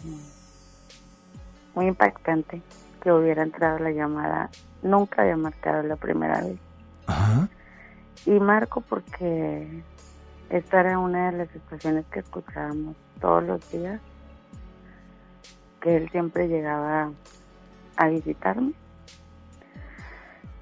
muy 1.74 1.86
impactante 1.86 2.62
que 3.02 3.12
hubiera 3.12 3.42
entrado 3.42 3.78
la 3.78 3.90
llamada. 3.90 4.50
Nunca 4.82 5.22
había 5.22 5.36
marcado 5.36 5.82
la 5.82 5.96
primera 5.96 6.42
vez. 6.42 6.58
Ajá. 7.06 7.48
Y 8.26 8.38
marco 8.38 8.82
porque 8.82 9.82
esta 10.50 10.80
era 10.80 10.98
una 10.98 11.30
de 11.30 11.38
las 11.38 11.48
situaciones 11.50 12.04
que 12.10 12.20
escuchábamos 12.20 12.96
todos 13.20 13.42
los 13.44 13.70
días, 13.70 14.00
que 15.80 15.96
él 15.96 16.10
siempre 16.10 16.48
llegaba 16.48 17.10
a 17.96 18.08
visitarme. 18.08 18.72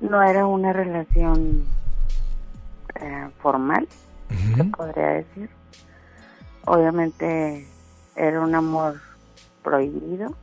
No 0.00 0.22
era 0.22 0.46
una 0.46 0.72
relación 0.72 1.64
eh, 3.00 3.28
formal, 3.40 3.88
se 4.56 4.64
podría 4.64 5.08
decir. 5.08 5.50
Obviamente 6.64 7.66
era 8.18 8.40
un 8.40 8.54
amor 8.54 9.00
prohibido 9.62 10.34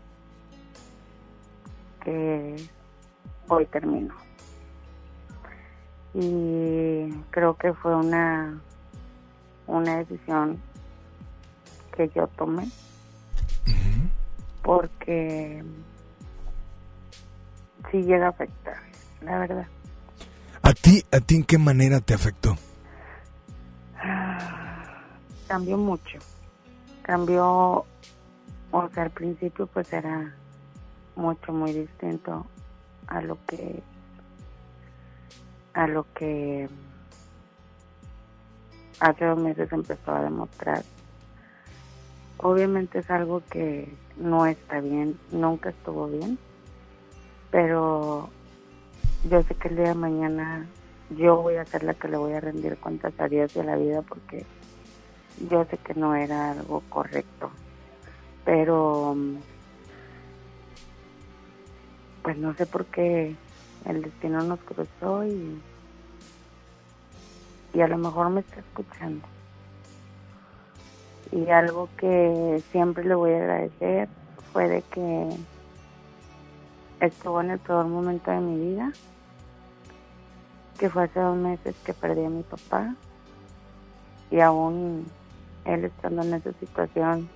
que 2.03 2.55
hoy 3.47 3.65
terminó. 3.65 4.15
Y 6.13 7.11
creo 7.31 7.55
que 7.57 7.73
fue 7.73 7.93
una, 7.95 8.57
una 9.67 9.97
decisión 9.97 10.61
que 11.95 12.09
yo 12.15 12.27
tomé 12.27 12.69
porque 14.61 15.63
sí 17.91 18.01
llega 18.03 18.27
a 18.27 18.29
afectar, 18.29 18.77
la 19.21 19.39
verdad. 19.39 19.67
¿A 20.61 20.73
ti, 20.73 21.03
a 21.11 21.19
ti 21.19 21.35
en 21.35 21.43
qué 21.43 21.57
manera 21.57 21.99
te 21.99 22.13
afectó? 22.13 22.57
cambió 25.47 25.77
mucho. 25.77 26.19
Cambió, 27.05 27.85
o 28.71 28.89
sea, 28.91 29.03
al 29.03 29.11
principio 29.11 29.67
pues 29.67 29.93
era 29.93 30.33
mucho, 31.15 31.53
muy 31.53 31.71
distinto 31.71 32.47
a 33.05 33.21
lo 33.21 33.37
que, 33.45 33.83
a 35.75 35.85
lo 35.85 36.11
que 36.15 36.67
hace 38.99 39.23
dos 39.23 39.37
meses 39.37 39.71
empezó 39.71 40.15
a 40.15 40.23
demostrar. 40.23 40.81
Obviamente 42.37 42.97
es 42.97 43.11
algo 43.11 43.43
que 43.51 43.87
no 44.17 44.47
está 44.47 44.79
bien, 44.79 45.19
nunca 45.31 45.69
estuvo 45.69 46.07
bien, 46.07 46.39
pero 47.51 48.31
yo 49.29 49.43
sé 49.43 49.53
que 49.53 49.67
el 49.67 49.75
día 49.75 49.89
de 49.89 49.93
mañana 49.93 50.65
yo 51.11 51.39
voy 51.43 51.57
a 51.57 51.65
ser 51.65 51.83
la 51.83 51.93
que 51.93 52.07
le 52.07 52.17
voy 52.17 52.33
a 52.33 52.39
rendir 52.39 52.77
cuentas 52.77 53.13
a 53.19 53.27
Dios 53.27 53.55
a 53.57 53.63
la 53.63 53.75
vida 53.75 54.01
porque 54.01 54.43
yo 55.49 55.65
sé 55.65 55.77
que 55.77 55.93
no 55.93 56.15
era 56.15 56.51
algo 56.51 56.81
correcto, 56.89 57.51
pero 58.43 59.15
pues 62.23 62.37
no 62.37 62.53
sé 62.55 62.65
por 62.65 62.85
qué 62.85 63.35
el 63.85 64.01
destino 64.01 64.41
nos 64.41 64.59
cruzó 64.61 65.25
y, 65.25 65.61
y 67.73 67.81
a 67.81 67.87
lo 67.87 67.97
mejor 67.97 68.29
me 68.29 68.41
está 68.41 68.59
escuchando. 68.59 69.27
Y 71.31 71.49
algo 71.49 71.89
que 71.97 72.63
siempre 72.71 73.03
le 73.03 73.15
voy 73.15 73.33
a 73.33 73.37
agradecer 73.37 74.09
fue 74.53 74.69
de 74.69 74.81
que 74.83 75.29
estuvo 76.99 77.41
en 77.41 77.51
el 77.51 77.59
peor 77.59 77.85
momento 77.87 78.31
de 78.31 78.39
mi 78.39 78.71
vida, 78.71 78.91
que 80.79 80.89
fue 80.89 81.03
hace 81.03 81.19
dos 81.19 81.37
meses 81.37 81.75
que 81.83 81.93
perdí 81.93 82.25
a 82.25 82.29
mi 82.29 82.43
papá 82.43 82.95
y 84.31 84.39
aún 84.39 85.05
él 85.65 85.85
estando 85.85 86.21
en 86.21 86.35
esa 86.35 86.53
situación 86.53 87.29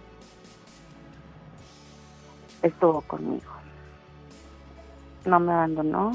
estuvo 2.61 3.01
conmigo. 3.01 3.51
No 5.25 5.39
me 5.39 5.51
abandonó, 5.51 6.11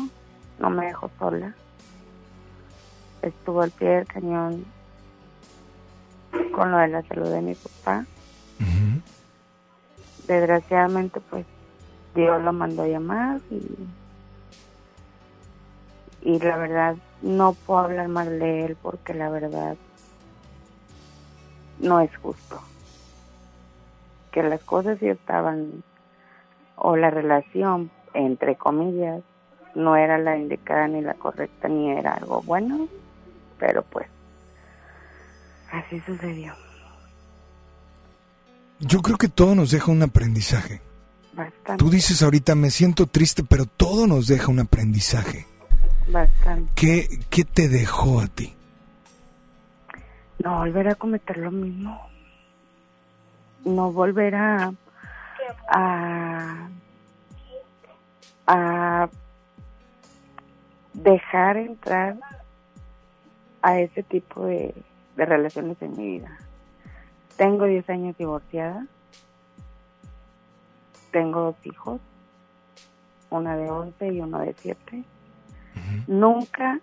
no 0.59 0.71
me 0.71 0.87
dejó 0.87 1.11
sola. 1.19 1.55
Estuvo 3.23 3.63
al 3.63 3.71
pie 3.71 3.89
del 3.89 4.07
cañón 4.07 4.65
con 6.55 6.71
lo 6.71 6.79
de 6.79 6.89
la 6.89 7.03
salud 7.03 7.31
de 7.31 7.41
mi 7.41 7.55
papá. 7.55 8.07
Desgraciadamente, 10.27 11.21
pues 11.21 11.45
Dios 12.15 12.43
lo 12.43 12.53
mandó 12.53 12.83
a 12.83 12.89
llamar 12.89 13.41
y, 13.51 13.63
y 16.23 16.39
la 16.39 16.57
verdad 16.57 16.97
no 17.21 17.53
puedo 17.53 17.81
hablar 17.81 18.09
mal 18.09 18.39
de 18.39 18.65
él 18.65 18.77
porque 18.81 19.13
la 19.13 19.29
verdad 19.29 19.77
no 21.79 22.01
es 22.01 22.15
justo. 22.17 22.61
Que 24.33 24.43
las 24.43 24.63
cosas 24.63 24.99
sí 24.99 25.09
estaban, 25.09 25.83
o 26.77 26.97
la 26.97 27.11
relación, 27.11 27.91
entre 28.15 28.57
comillas, 28.57 29.23
no 29.75 29.97
era 29.97 30.19
la 30.19 30.37
indicada 30.37 30.89
ni 30.89 31.01
la 31.01 31.15
correcta 31.15 31.69
ni 31.69 31.91
era 31.91 32.15
algo 32.15 32.43
bueno, 32.43 32.89
pero 33.59 33.83
pues 33.83 34.07
así 35.73 36.01
sucedió. 36.01 36.55
Yo 38.81 39.01
creo 39.03 39.17
que 39.17 39.29
todo 39.29 39.55
nos 39.55 39.71
deja 39.71 39.91
un 39.91 40.03
aprendizaje. 40.03 40.81
Bastante. 41.33 41.83
Tú 41.83 41.91
dices 41.91 42.23
ahorita, 42.23 42.55
me 42.55 42.71
siento 42.71 43.07
triste, 43.07 43.43
pero 43.43 43.67
todo 43.67 44.07
nos 44.07 44.27
deja 44.27 44.49
un 44.49 44.61
aprendizaje. 44.61 45.47
Bastante. 46.09 46.71
¿Qué, 46.75 47.21
qué 47.31 47.45
te 47.45 47.69
dejó 47.69 48.21
a 48.21 48.27
ti? 48.27 48.55
No 50.43 50.59
volver 50.59 50.89
a 50.89 50.95
cometer 50.95 51.39
lo 51.39 51.51
mismo. 51.51 52.01
No 53.65 53.93
volver 53.93 54.35
a, 54.35 54.73
a, 55.69 56.69
a 58.47 59.09
dejar 60.93 61.57
entrar 61.57 62.17
a 63.63 63.79
ese 63.79 64.03
tipo 64.03 64.45
de, 64.45 64.75
de 65.17 65.25
relaciones 65.25 65.81
en 65.81 65.97
mi 65.97 66.07
vida. 66.19 66.39
Tengo 67.37 67.65
10 67.65 67.89
años 67.91 68.17
divorciada. 68.19 68.87
Tengo 71.11 71.41
dos 71.41 71.57
hijos, 71.65 72.01
una 73.31 73.57
de 73.57 73.71
11 73.71 74.13
y 74.13 74.21
uno 74.21 74.41
de 74.41 74.55
7. 74.59 75.05
Nunca 76.07 76.81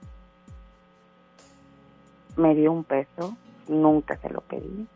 me 2.35 2.55
dio 2.55 2.71
un 2.71 2.83
peso, 2.83 3.35
nunca 3.67 4.17
se 4.17 4.29
lo 4.29 4.41
pedí. 4.41 4.87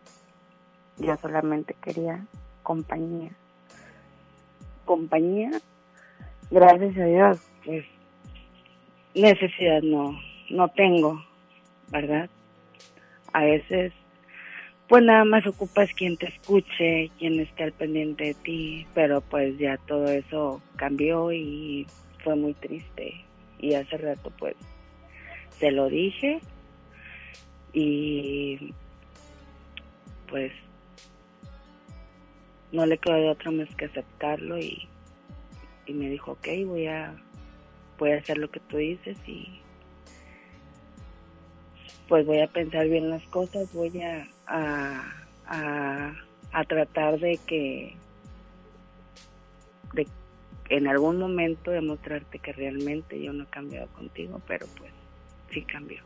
Yo 0.97 1.15
solamente 1.17 1.75
quería 1.81 2.25
compañía. 2.63 3.31
Compañía, 4.85 5.51
gracias 6.51 6.97
a 6.97 7.05
Dios, 7.05 7.39
pues 7.65 7.85
necesidad 9.15 9.81
no, 9.81 10.17
no 10.49 10.67
tengo, 10.69 11.23
¿verdad? 11.89 12.29
A 13.33 13.43
veces, 13.43 13.93
pues 14.87 15.03
nada 15.03 15.25
más 15.25 15.45
ocupas 15.47 15.91
quien 15.93 16.17
te 16.17 16.27
escuche, 16.27 17.09
quien 17.17 17.39
esté 17.39 17.63
al 17.63 17.71
pendiente 17.71 18.25
de 18.25 18.33
ti, 18.35 18.87
pero 18.93 19.21
pues 19.21 19.57
ya 19.57 19.77
todo 19.77 20.07
eso 20.07 20.61
cambió 20.75 21.31
y 21.31 21.87
fue 22.23 22.35
muy 22.35 22.53
triste. 22.53 23.25
Y 23.59 23.73
hace 23.73 23.97
rato, 23.97 24.31
pues, 24.37 24.55
se 25.59 25.71
lo 25.71 25.89
dije 25.89 26.41
y 27.75 28.73
pues 30.29 30.53
no 32.71 32.85
le 32.85 32.97
quedó 32.97 33.15
de 33.15 33.29
otra 33.29 33.51
más 33.51 33.67
que 33.75 33.85
aceptarlo 33.85 34.57
y, 34.57 34.87
y 35.85 35.93
me 35.93 36.09
dijo 36.09 36.31
ok 36.31 36.47
voy 36.65 36.87
a 36.87 37.13
voy 37.99 38.11
a 38.11 38.17
hacer 38.17 38.37
lo 38.37 38.49
que 38.49 38.61
tú 38.61 38.77
dices 38.77 39.17
y 39.27 39.59
pues 42.07 42.25
voy 42.25 42.39
a 42.39 42.47
pensar 42.47 42.87
bien 42.87 43.09
las 43.09 43.23
cosas 43.23 43.71
voy 43.73 44.01
a 44.01 44.25
a, 44.47 45.13
a, 45.47 46.13
a 46.53 46.63
tratar 46.63 47.19
de 47.19 47.37
que 47.45 47.97
de 49.93 50.07
en 50.69 50.87
algún 50.87 51.19
momento 51.19 51.71
demostrarte 51.71 52.39
que 52.39 52.53
realmente 52.53 53.21
yo 53.21 53.33
no 53.33 53.43
he 53.43 53.47
cambiado 53.47 53.87
contigo 53.87 54.41
pero 54.47 54.65
pues 54.77 54.93
sí 55.51 55.61
cambió 55.63 56.01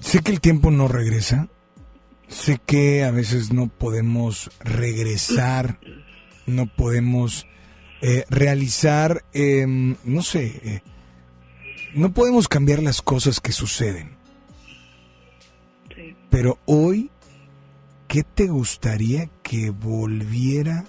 Sé 0.00 0.20
que 0.20 0.32
el 0.32 0.40
tiempo 0.40 0.70
no 0.70 0.88
regresa. 0.88 1.48
Sé 2.28 2.58
que 2.64 3.04
a 3.04 3.10
veces 3.10 3.52
no 3.52 3.68
podemos 3.68 4.50
regresar, 4.60 5.78
no 6.46 6.66
podemos 6.66 7.46
eh, 8.00 8.24
realizar, 8.28 9.24
em, 9.32 9.96
no 10.04 10.22
sé, 10.22 10.60
eh, 10.64 10.82
no 11.94 12.12
podemos 12.12 12.48
cambiar 12.48 12.82
las 12.82 13.02
cosas 13.02 13.40
que 13.40 13.52
suceden. 13.52 14.16
Pero 16.28 16.58
hoy, 16.64 17.10
¿qué 18.08 18.24
te 18.24 18.46
gustaría 18.46 19.28
que 19.42 19.70
volviera, 19.70 20.84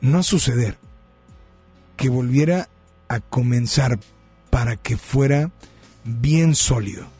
no 0.00 0.18
a 0.18 0.22
suceder, 0.22 0.76
que 1.96 2.08
volviera 2.08 2.68
a 3.08 3.20
comenzar 3.20 3.98
para 4.50 4.76
que 4.76 4.96
fuera 4.96 5.50
bien 6.04 6.54
sólido? 6.54 7.13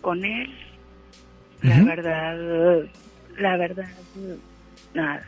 Con 0.00 0.24
él, 0.24 0.54
la 1.62 1.82
verdad, 1.82 2.84
la 3.36 3.56
verdad, 3.56 3.88
nada. 4.94 5.26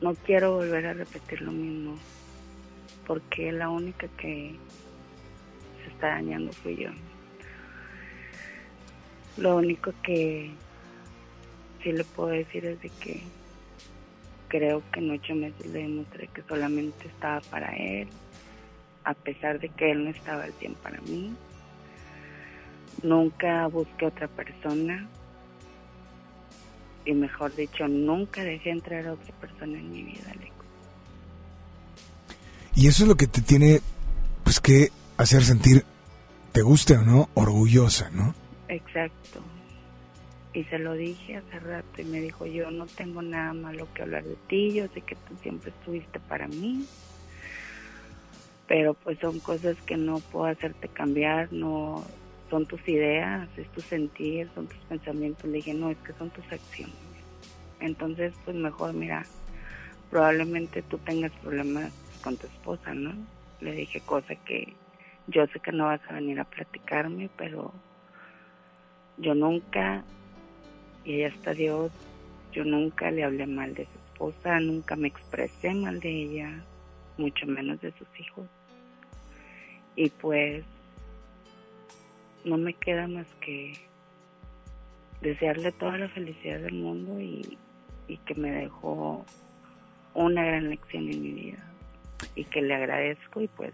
No 0.00 0.14
quiero 0.14 0.56
volver 0.56 0.86
a 0.86 0.94
repetir 0.94 1.42
lo 1.42 1.52
mismo, 1.52 1.96
porque 3.06 3.52
la 3.52 3.68
única 3.68 4.08
que 4.18 4.56
se 5.82 5.90
está 5.90 6.08
dañando 6.08 6.52
fui 6.52 6.76
yo. 6.76 6.90
Lo 9.36 9.56
único 9.56 9.94
que 10.02 10.50
sí 11.82 11.92
le 11.92 12.04
puedo 12.04 12.30
decir 12.30 12.66
es 12.66 12.80
de 12.82 12.90
que 12.90 13.22
creo 14.48 14.82
que 14.92 15.00
en 15.00 15.10
ocho 15.12 15.34
meses 15.34 15.66
le 15.66 15.82
demostré 15.82 16.28
que 16.28 16.42
solamente 16.42 17.06
estaba 17.06 17.40
para 17.40 17.74
él, 17.76 18.08
a 19.04 19.14
pesar 19.14 19.58
de 19.58 19.68
que 19.68 19.90
él 19.90 20.04
no 20.04 20.10
estaba 20.10 20.44
al 20.44 20.52
100 20.52 20.74
para 20.74 21.00
mí. 21.02 21.34
Nunca 23.02 23.66
busqué 23.66 24.06
otra 24.06 24.28
persona 24.28 25.08
y 27.04 27.14
mejor 27.14 27.54
dicho, 27.54 27.88
nunca 27.88 28.44
dejé 28.44 28.70
entrar 28.70 29.06
a 29.06 29.14
otra 29.14 29.34
persona 29.40 29.78
en 29.78 29.90
mi 29.90 30.02
vida, 30.04 30.30
Alex. 30.30 30.52
Y 32.74 32.86
eso 32.86 33.02
es 33.04 33.08
lo 33.08 33.16
que 33.16 33.26
te 33.26 33.42
tiene, 33.42 33.80
pues, 34.44 34.60
que 34.60 34.90
hacer 35.16 35.42
sentir, 35.42 35.84
te 36.52 36.62
guste 36.62 36.96
o 36.96 37.02
no, 37.02 37.28
orgullosa, 37.34 38.10
¿no? 38.10 38.34
Exacto. 38.68 39.40
Y 40.54 40.64
se 40.64 40.78
lo 40.78 40.92
dije 40.94 41.36
hace 41.36 41.60
rato 41.60 42.00
y 42.00 42.04
me 42.04 42.20
dijo, 42.20 42.46
yo 42.46 42.70
no 42.70 42.86
tengo 42.86 43.22
nada 43.22 43.52
malo 43.52 43.88
que 43.94 44.02
hablar 44.02 44.24
de 44.24 44.36
ti, 44.48 44.72
yo 44.72 44.86
sé 44.94 45.00
que 45.00 45.16
tú 45.16 45.34
siempre 45.42 45.70
estuviste 45.70 46.20
para 46.20 46.46
mí, 46.46 46.86
pero 48.66 48.94
pues 48.94 49.18
son 49.18 49.40
cosas 49.40 49.76
que 49.86 49.96
no 49.96 50.20
puedo 50.20 50.46
hacerte 50.46 50.88
cambiar, 50.88 51.52
no 51.52 52.04
son 52.50 52.66
tus 52.66 52.86
ideas, 52.88 53.48
es 53.56 53.66
tu 53.68 53.80
sentir, 53.80 54.48
son 54.54 54.66
tus 54.66 54.78
pensamientos. 54.80 55.44
Le 55.46 55.56
dije, 55.56 55.74
no, 55.74 55.90
es 55.90 55.98
que 55.98 56.12
son 56.14 56.30
tus 56.30 56.44
acciones. 56.52 56.94
Entonces, 57.80 58.34
pues 58.44 58.56
mejor, 58.56 58.92
mira, 58.92 59.26
probablemente 60.10 60.82
tú 60.82 60.98
tengas 60.98 61.32
problemas 61.42 61.90
con 62.22 62.36
tu 62.36 62.46
esposa, 62.46 62.94
¿no? 62.94 63.14
Le 63.60 63.72
dije 63.72 64.00
cosa 64.00 64.34
que 64.34 64.74
yo 65.26 65.46
sé 65.46 65.60
que 65.60 65.72
no 65.72 65.86
vas 65.86 66.00
a 66.08 66.14
venir 66.14 66.38
a 66.40 66.44
platicarme, 66.44 67.30
pero 67.36 67.72
yo 69.16 69.34
nunca, 69.34 70.02
y 71.04 71.14
ella 71.14 71.28
está 71.28 71.54
Dios, 71.54 71.90
yo 72.52 72.64
nunca 72.64 73.10
le 73.10 73.24
hablé 73.24 73.46
mal 73.46 73.74
de 73.74 73.86
su 73.86 73.98
esposa, 73.98 74.60
nunca 74.60 74.94
me 74.96 75.08
expresé 75.08 75.72
mal 75.72 76.00
de 76.00 76.10
ella, 76.10 76.64
mucho 77.18 77.46
menos 77.46 77.80
de 77.80 77.92
sus 77.92 78.08
hijos. 78.18 78.46
Y 79.96 80.10
pues 80.10 80.64
no 82.44 82.56
me 82.56 82.74
queda 82.74 83.06
más 83.06 83.26
que 83.40 83.74
desearle 85.20 85.72
toda 85.72 85.98
la 85.98 86.08
felicidad 86.08 86.60
del 86.60 86.74
mundo 86.74 87.20
y, 87.20 87.58
que 88.26 88.34
me 88.34 88.50
dejó 88.50 89.24
una 90.12 90.44
gran 90.44 90.68
lección 90.68 91.08
en 91.08 91.22
mi 91.22 91.32
vida. 91.32 91.64
Y 92.34 92.44
que 92.44 92.60
le 92.60 92.74
agradezco 92.74 93.40
y 93.40 93.48
pues 93.48 93.72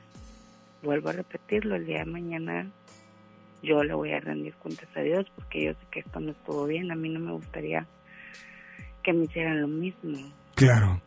vuelvo 0.82 1.08
a 1.08 1.12
repetirlo 1.12 1.74
el 1.74 1.86
día 1.86 1.98
de 1.98 2.04
mañana 2.04 2.70
yo 3.60 3.82
le 3.82 3.92
voy 3.92 4.12
a 4.12 4.20
rendir 4.20 4.54
cuentas 4.54 4.88
a 4.94 5.00
Dios 5.00 5.26
porque 5.34 5.64
yo 5.64 5.72
sé 5.72 5.80
que 5.90 6.00
esto 6.00 6.20
no 6.20 6.30
estuvo 6.30 6.66
bien. 6.66 6.92
A 6.92 6.94
mí 6.94 7.08
no 7.08 7.18
me 7.18 7.32
gustaría 7.32 7.86
que 9.02 9.12
me 9.12 9.24
hicieran 9.24 9.60
lo 9.60 9.66
mismo. 9.66 10.16
Claro 10.54 11.00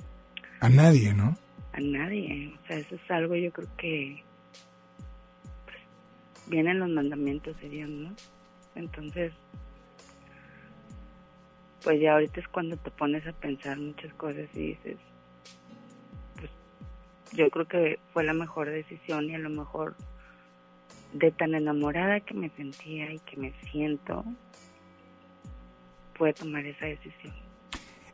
a 0.62 0.70
nadie 0.70 1.12
no 1.14 1.36
a 1.74 1.80
nadie 1.80 2.54
o 2.54 2.68
sea 2.68 2.78
eso 2.78 2.96
es 2.96 3.12
algo 3.12 3.36
yo 3.36 3.52
creo 3.52 3.68
que 3.78 4.24
vienen 6.52 6.80
los 6.80 6.90
mandamientos 6.90 7.60
de 7.62 7.70
Dios, 7.70 7.90
¿no? 7.90 8.14
Entonces, 8.76 9.32
pues 11.84 12.00
ya 12.00 12.14
ahorita 12.14 12.42
es 12.42 12.48
cuando 12.50 12.78
te 12.78 12.92
pones 12.92 13.26
a 13.26 13.32
pensar 13.32 13.80
muchas 13.80 14.14
cosas 14.16 14.46
y 14.54 14.68
dices, 14.68 14.98
pues 16.36 16.52
yo 17.34 17.50
creo 17.50 17.68
que 17.68 18.00
fue 18.14 18.24
la 18.24 18.34
mejor 18.34 18.70
decisión 18.70 19.30
y 19.30 19.36
a 19.36 19.40
lo 19.40 19.50
mejor 19.50 19.96
de 21.14 21.32
tan 21.32 21.56
enamorada 21.56 22.20
que 22.20 22.34
me 22.34 22.50
sentía 22.52 23.12
y 23.12 23.20
que 23.20 23.38
me 23.38 23.54
siento, 23.72 24.24
pude 26.18 26.34
tomar 26.34 26.66
esa 26.66 26.86
decisión. 26.86 27.34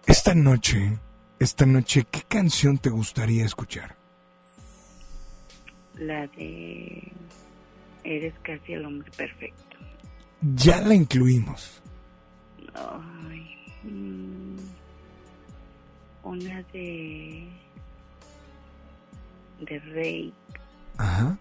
Esta 0.05 0.33
noche, 0.33 0.97
esta 1.39 1.65
noche, 1.65 2.05
¿qué 2.09 2.21
canción 2.27 2.77
te 2.77 2.89
gustaría 2.89 3.45
escuchar? 3.45 3.95
La 5.95 6.27
de 6.27 7.11
Eres 8.03 8.33
casi 8.41 8.73
el 8.73 8.85
hombre 8.85 9.11
perfecto. 9.17 9.77
Ya 10.55 10.79
la 10.81 10.93
incluimos. 10.93 11.81
Ay, 12.73 13.57
mm, 13.83 14.57
una 16.23 16.63
de 16.73 17.47
de 19.59 19.79
Rey. 19.79 20.33
Ajá. 20.97 21.37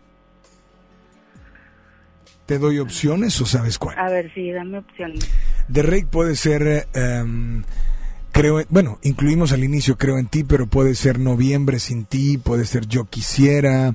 ¿Te 2.47 2.59
doy 2.59 2.79
opciones 2.79 3.41
o 3.41 3.47
sabes 3.47 3.79
cuál? 3.79 3.99
A 3.99 4.09
ver, 4.09 4.33
sí, 4.35 4.51
dame 4.53 4.79
opciones. 4.79 5.29
De 5.69 5.83
Rey 5.83 6.05
puede 6.05 6.37
ser, 6.37 6.89
em, 6.95 7.65
creo, 8.37 8.63
bueno, 8.69 8.99
incluimos 9.03 9.53
al 9.53 9.65
inicio 9.65 9.97
Creo 9.97 10.19
en 10.19 10.27
ti, 10.27 10.45
pero 10.45 10.67
puede 10.67 10.95
ser 10.95 11.19
Noviembre 11.19 11.79
sin 11.79 12.05
ti, 12.05 12.39
puede 12.39 12.65
ser 12.67 12.87
Yo 12.87 13.07
quisiera. 13.07 13.95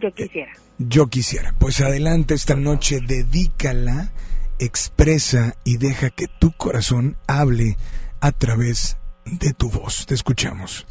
Yo 0.00 0.12
quisiera. 0.12 0.52
Yo 0.78 1.06
quisiera. 1.08 1.54
Pues 1.58 1.80
adelante 1.80 2.34
esta 2.34 2.56
noche, 2.56 3.00
dedícala, 3.06 4.10
expresa 4.58 5.54
y 5.64 5.76
deja 5.76 6.10
que 6.10 6.26
tu 6.26 6.52
corazón 6.52 7.16
hable 7.28 7.76
a 8.20 8.32
través 8.32 8.96
de 9.26 9.52
tu 9.52 9.70
voz. 9.70 10.06
Te 10.06 10.14
escuchamos. 10.14 10.86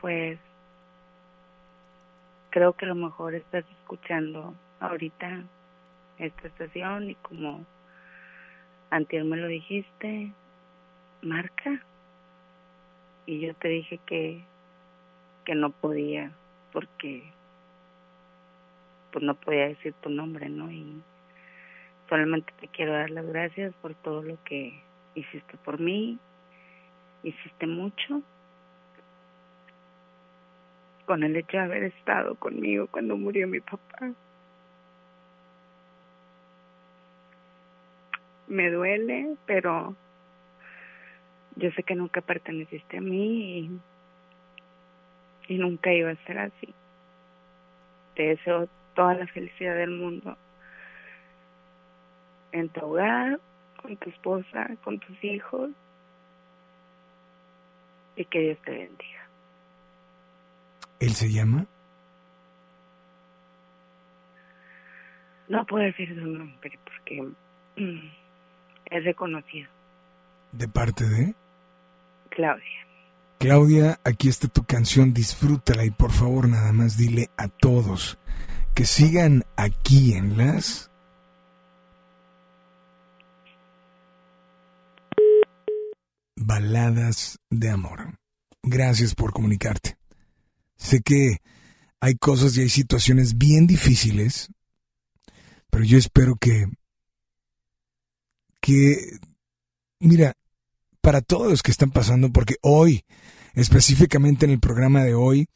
Pues 0.00 0.38
creo 2.50 2.74
que 2.74 2.84
a 2.84 2.88
lo 2.88 2.94
mejor 2.94 3.34
estás 3.34 3.64
escuchando 3.80 4.54
ahorita 4.80 5.44
esta 6.18 6.48
estación 6.48 7.10
y 7.10 7.14
como 7.16 7.64
antes 8.90 9.24
me 9.24 9.36
lo 9.36 9.48
dijiste, 9.48 10.32
marca. 11.22 11.82
Y 13.26 13.40
yo 13.40 13.54
te 13.54 13.68
dije 13.68 13.98
que, 14.06 14.44
que 15.44 15.54
no 15.54 15.70
podía 15.70 16.32
porque 16.72 17.22
pues 19.12 19.24
no 19.24 19.34
podía 19.34 19.68
decir 19.68 19.94
tu 20.00 20.10
nombre, 20.10 20.48
¿no? 20.48 20.70
Y 20.70 21.02
solamente 22.08 22.52
te 22.60 22.68
quiero 22.68 22.92
dar 22.92 23.10
las 23.10 23.26
gracias 23.26 23.74
por 23.80 23.94
todo 23.94 24.22
lo 24.22 24.42
que 24.44 24.82
hiciste 25.14 25.56
por 25.64 25.80
mí, 25.80 26.18
hiciste 27.22 27.66
mucho 27.66 28.22
con 31.06 31.22
el 31.22 31.36
hecho 31.36 31.56
de 31.56 31.62
haber 31.62 31.82
estado 31.84 32.34
conmigo 32.34 32.86
cuando 32.88 33.16
murió 33.16 33.48
mi 33.48 33.60
papá. 33.60 34.12
Me 38.46 38.70
duele, 38.70 39.36
pero 39.46 39.96
yo 41.58 41.70
sé 41.72 41.82
que 41.82 41.94
nunca 41.94 42.20
perteneciste 42.20 42.98
a 42.98 43.00
mí 43.00 43.58
y, 43.58 45.54
y 45.54 45.58
nunca 45.58 45.92
iba 45.92 46.10
a 46.10 46.26
ser 46.26 46.38
así. 46.38 46.72
Te 48.14 48.28
deseo 48.28 48.68
toda 48.94 49.14
la 49.14 49.26
felicidad 49.26 49.74
del 49.74 49.90
mundo 49.90 50.36
en 52.52 52.68
tu 52.68 52.80
hogar, 52.80 53.40
con 53.82 53.96
tu 53.96 54.08
esposa, 54.10 54.70
con 54.84 54.98
tus 55.00 55.22
hijos 55.22 55.70
y 58.16 58.24
que 58.24 58.40
Dios 58.40 58.58
te 58.64 58.70
bendiga. 58.70 59.28
¿Él 61.00 61.10
se 61.10 61.30
llama? 61.30 61.66
No 65.48 65.64
puedo 65.64 65.84
decir 65.84 66.08
su 66.08 66.26
nombre 66.26 66.78
porque 66.84 67.28
es 68.86 69.04
reconocido. 69.04 69.68
¿De 70.52 70.68
parte 70.68 71.04
de? 71.04 71.34
Claudia. 72.38 72.86
Claudia, 73.40 74.00
aquí 74.04 74.28
está 74.28 74.46
tu 74.46 74.62
canción, 74.62 75.12
disfrútala 75.12 75.84
y 75.84 75.90
por 75.90 76.12
favor 76.12 76.48
nada 76.48 76.70
más 76.72 76.96
dile 76.96 77.30
a 77.36 77.48
todos 77.48 78.16
que 78.76 78.84
sigan 78.84 79.44
aquí 79.56 80.12
en 80.12 80.36
las... 80.36 80.88
Baladas 86.36 87.40
de 87.50 87.70
Amor. 87.70 88.20
Gracias 88.62 89.16
por 89.16 89.32
comunicarte. 89.32 89.98
Sé 90.76 91.02
que 91.02 91.38
hay 91.98 92.14
cosas 92.14 92.56
y 92.56 92.60
hay 92.60 92.68
situaciones 92.68 93.36
bien 93.36 93.66
difíciles, 93.66 94.48
pero 95.70 95.82
yo 95.82 95.98
espero 95.98 96.36
que, 96.36 96.66
que, 98.60 99.18
mira, 99.98 100.34
para 101.00 101.20
todos 101.20 101.50
los 101.50 101.62
que 101.62 101.70
están 101.70 101.90
pasando, 101.90 102.30
porque 102.30 102.56
hoy, 102.62 103.04
específicamente 103.54 104.44
en 104.44 104.52
el 104.52 104.60
programa 104.60 105.02
de 105.04 105.14
hoy, 105.14 105.46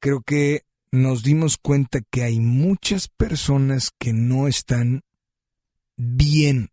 creo 0.00 0.22
que 0.22 0.62
nos 0.90 1.22
dimos 1.22 1.56
cuenta 1.58 2.00
que 2.10 2.22
hay 2.22 2.40
muchas 2.40 3.08
personas 3.08 3.90
que 3.98 4.12
no 4.12 4.48
están 4.48 5.02
bien 5.96 6.70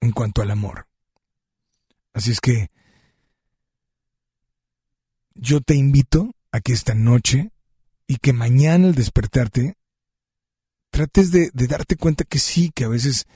en 0.00 0.12
cuanto 0.12 0.42
al 0.42 0.50
amor. 0.50 0.86
Así 2.12 2.30
es 2.30 2.40
que 2.40 2.70
yo 5.34 5.60
te 5.60 5.74
invito 5.74 6.34
a 6.50 6.60
que 6.60 6.72
esta 6.72 6.94
noche 6.94 7.50
y 8.06 8.16
que 8.16 8.32
mañana 8.32 8.88
al 8.88 8.94
despertarte 8.94 9.76
trates 10.90 11.30
de, 11.30 11.50
darte 11.52 11.96
cuenta 11.96 12.24
que 12.24 12.38
sí, 12.38 12.70
que 12.74 12.84
a 12.84 12.88
veces 12.88 13.26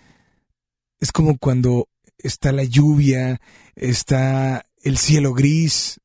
es 0.98 1.12
como 1.12 1.38
cuando 1.38 1.88
está 2.22 2.52
la 2.52 2.64
lluvia, 2.64 3.40
está 3.74 4.66
el 4.82 4.98
cielo 4.98 5.32
gris, 5.34 6.00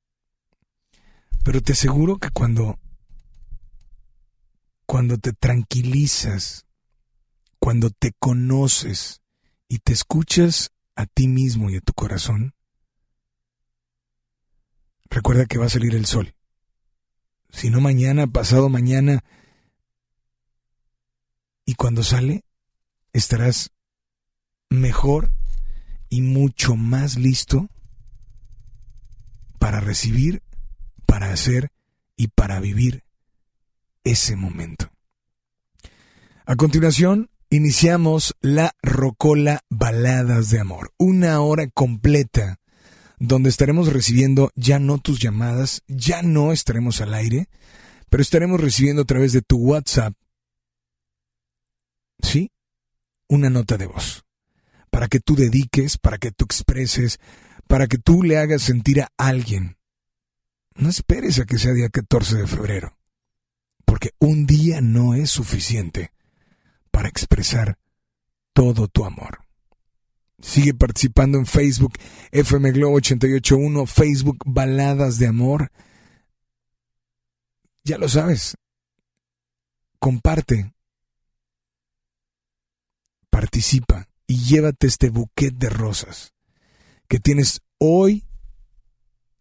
pero 1.44 1.62
te 1.62 1.74
aseguro 1.74 2.18
que 2.18 2.30
cuando 2.30 2.80
cuando 4.86 5.18
te 5.18 5.34
tranquilizas, 5.34 6.66
cuando 7.60 7.90
te 7.90 8.14
conoces 8.20 9.22
y 9.68 9.80
te 9.80 9.94
escuchas 9.94 10.72
a 10.96 11.06
ti 11.06 11.28
mismo 11.28 11.70
y 11.70 11.78
a 11.78 11.82
tu 11.82 11.94
corazón, 11.94 12.54
recuerda 15.10 15.46
que 15.46 15.58
va 15.58 15.66
a 15.66 15.70
salir 15.70 15.96
el 15.96 16.06
sol. 16.06 16.36
Si 17.50 17.70
no 17.70 17.82
mañana, 17.82 18.28
pasado 18.28 18.70
mañana, 18.70 19.24
y 21.66 21.74
cuando 21.74 22.04
sale, 22.04 22.44
estarás 23.12 23.72
mejor 24.70 25.32
y 26.16 26.22
mucho 26.22 26.78
más 26.78 27.18
listo 27.18 27.68
para 29.60 29.82
recibir, 29.82 30.42
para 31.06 31.34
hacer 31.34 31.74
y 32.16 32.30
para 32.30 32.62
vivir 32.62 33.04
ese 34.06 34.38
momento. 34.38 34.90
A 36.46 36.56
continuación, 36.56 37.30
iniciamos 37.50 38.34
la 38.40 38.72
Rocola 38.82 39.60
Baladas 39.70 40.52
de 40.52 40.62
Amor, 40.62 40.94
una 40.98 41.42
hora 41.42 41.68
completa 41.68 42.62
donde 43.20 43.50
estaremos 43.50 43.92
recibiendo 43.92 44.52
ya 44.56 44.80
no 44.80 45.00
tus 45.00 45.20
llamadas, 45.20 45.82
ya 45.90 46.22
no 46.22 46.54
estaremos 46.54 47.02
al 47.02 47.14
aire, 47.14 47.50
pero 48.10 48.22
estaremos 48.22 48.62
recibiendo 48.62 49.02
a 49.02 49.06
través 49.06 49.34
de 49.34 49.42
tu 49.42 49.58
WhatsApp, 49.58 50.14
¿sí? 52.22 52.54
Una 53.28 53.50
nota 53.50 53.76
de 53.76 53.88
voz, 53.88 54.25
para 54.96 55.10
que 55.10 55.20
tú 55.20 55.36
dediques, 55.36 55.98
para 55.98 56.18
que 56.18 56.32
tú 56.32 56.46
expreses, 56.46 57.20
para 57.68 57.86
que 57.86 57.98
tú 57.98 58.24
le 58.24 58.38
hagas 58.38 58.62
sentir 58.62 59.02
a 59.02 59.12
alguien. 59.18 59.76
No 60.74 60.88
esperes 60.88 61.38
a 61.38 61.46
que 61.46 61.58
sea 61.58 61.74
día 61.74 61.90
14 61.90 62.38
de 62.38 62.48
febrero, 62.48 62.98
porque 63.84 64.12
un 64.20 64.46
día 64.46 64.80
no 64.80 65.14
es 65.14 65.30
suficiente 65.30 66.14
para 66.92 67.10
expresar 67.10 67.78
todo 68.54 68.88
tu 68.88 69.04
amor. 69.04 69.40
Sigue 70.40 70.74
participando 70.74 71.40
en 71.40 71.46
Facebook, 71.46 71.96
FM 72.32 72.72
Globo 72.72 72.96
881, 72.96 73.86
Facebook 73.88 74.38
Baladas 74.46 75.20
de 75.20 75.28
Amor. 75.28 75.74
Ya 77.84 77.98
lo 77.98 78.08
sabes. 78.08 78.56
Comparte. 80.00 80.74
Participa 83.30 84.08
y 84.28 84.38
llévate 84.44 84.88
este 84.88 85.10
buquet 85.10 85.56
de 85.56 85.70
rosas 85.70 86.34
que 87.08 87.20
tienes 87.20 87.62
hoy 87.78 88.28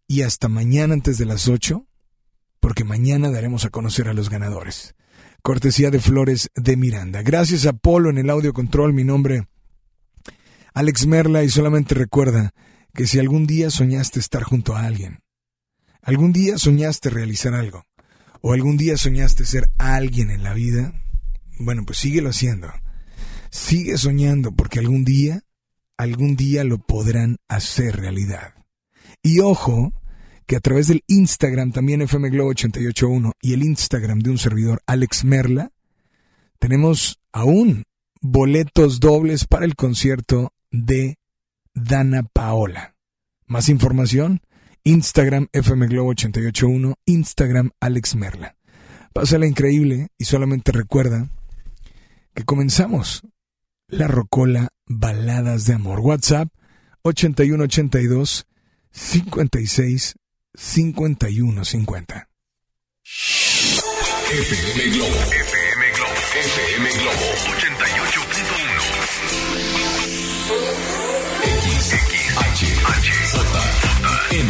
y 0.07 0.21
hasta 0.21 0.47
mañana 0.47 0.93
antes 0.93 1.17
de 1.17 1.25
las 1.25 1.47
8, 1.47 1.87
porque 2.59 2.83
mañana 2.83 3.31
daremos 3.31 3.65
a 3.65 3.69
conocer 3.69 4.07
a 4.07 4.13
los 4.13 4.29
ganadores. 4.29 4.95
Cortesía 5.41 5.91
de 5.91 5.99
Flores 5.99 6.49
de 6.55 6.77
Miranda. 6.77 7.21
Gracias 7.21 7.65
a 7.65 7.73
Polo 7.73 8.09
en 8.09 8.17
el 8.17 8.29
audio 8.29 8.53
control. 8.53 8.93
Mi 8.93 9.03
nombre 9.03 9.47
Alex 10.75 11.07
Merla 11.07 11.43
y 11.43 11.49
solamente 11.49 11.95
recuerda 11.95 12.53
que 12.93 13.07
si 13.07 13.17
algún 13.17 13.47
día 13.47 13.69
soñaste 13.69 14.19
estar 14.19 14.43
junto 14.43 14.75
a 14.75 14.85
alguien, 14.85 15.19
algún 16.01 16.33
día 16.33 16.57
soñaste 16.57 17.09
realizar 17.09 17.53
algo, 17.53 17.85
o 18.41 18.51
algún 18.51 18.75
día 18.75 18.97
soñaste 18.97 19.45
ser 19.45 19.69
alguien 19.77 20.31
en 20.31 20.43
la 20.43 20.53
vida, 20.53 20.93
bueno, 21.59 21.83
pues 21.85 21.99
síguelo 21.99 22.29
haciendo. 22.29 22.73
Sigue 23.49 23.97
soñando 23.97 24.51
porque 24.51 24.79
algún 24.79 25.05
día, 25.05 25.41
algún 25.97 26.35
día 26.35 26.63
lo 26.63 26.77
podrán 26.79 27.37
hacer 27.47 27.97
realidad. 27.97 28.53
Y 29.21 29.39
ojo, 29.39 29.93
que 30.45 30.55
a 30.55 30.59
través 30.59 30.87
del 30.87 31.03
Instagram 31.07 31.71
también 31.71 32.01
FM 32.01 32.29
Globo 32.29 32.49
881 32.49 33.33
y 33.41 33.53
el 33.53 33.63
Instagram 33.63 34.19
de 34.19 34.29
un 34.29 34.37
servidor 34.37 34.81
Alex 34.85 35.23
Merla, 35.23 35.71
tenemos 36.59 37.19
aún 37.31 37.83
boletos 38.21 38.99
dobles 38.99 39.45
para 39.45 39.65
el 39.65 39.75
concierto 39.75 40.53
de 40.71 41.17
Dana 41.73 42.23
Paola. 42.23 42.95
Más 43.47 43.69
información, 43.69 44.41
Instagram 44.83 45.47
FM 45.51 45.87
Globo 45.87 46.09
881, 46.09 46.95
Instagram 47.05 47.71
Alex 47.79 48.15
Merla. 48.15 48.55
Pásala 49.13 49.47
increíble 49.47 50.09
y 50.17 50.25
solamente 50.25 50.71
recuerda 50.71 51.29
que 52.33 52.43
comenzamos 52.43 53.23
la 53.87 54.07
Rocola 54.07 54.69
Baladas 54.87 55.65
de 55.65 55.73
Amor. 55.73 55.99
WhatsApp 55.99 56.49
8182 57.03 58.45
56 58.91 60.15
51 60.53 61.65
50. 61.65 62.29
FM 64.31 64.91
Globo. 64.95 65.15
FM 65.15 65.83
Globo. 65.95 66.13
FM 66.35 66.89
Globo 66.99 67.25
88.1. 67.55 69.05
X, 71.43 71.93
H, 71.93 72.65
H, 72.65 73.09
J, 73.31 73.61
M, 74.31 74.49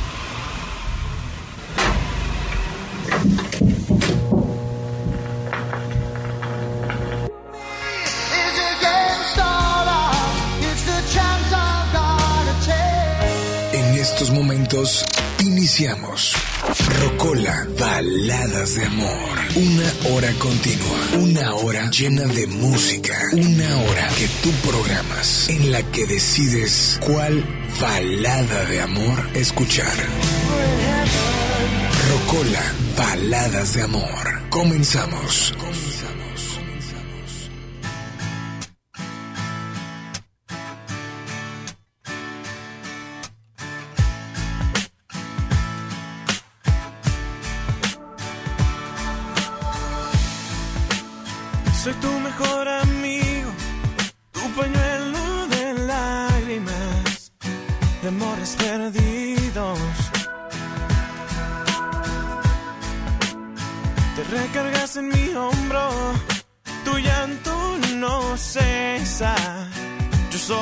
En 13.73 13.95
estos 13.95 14.31
momentos 14.31 15.03
iniciamos 15.39 16.33
Rocola 17.01 17.67
Baladas 17.77 18.75
de 18.75 18.85
Amor. 18.85 19.39
Una 19.55 20.13
hora 20.13 20.31
continua, 20.39 20.97
una 21.19 21.55
hora 21.55 21.89
llena 21.89 22.23
de 22.23 22.47
música, 22.47 23.17
una 23.33 23.77
hora 23.77 24.07
que 24.17 24.27
tú 24.41 24.51
programas, 24.69 25.49
en 25.49 25.71
la 25.71 25.83
que 25.91 26.05
decides 26.05 26.97
cuál 27.01 27.43
balada 27.81 28.65
de 28.65 28.81
amor 28.81 29.29
escuchar. 29.33 29.93
Rocola 32.11 32.61
Baladas 32.97 33.73
de 33.73 33.83
Amor. 33.83 34.41
Comenzamos. 34.49 35.53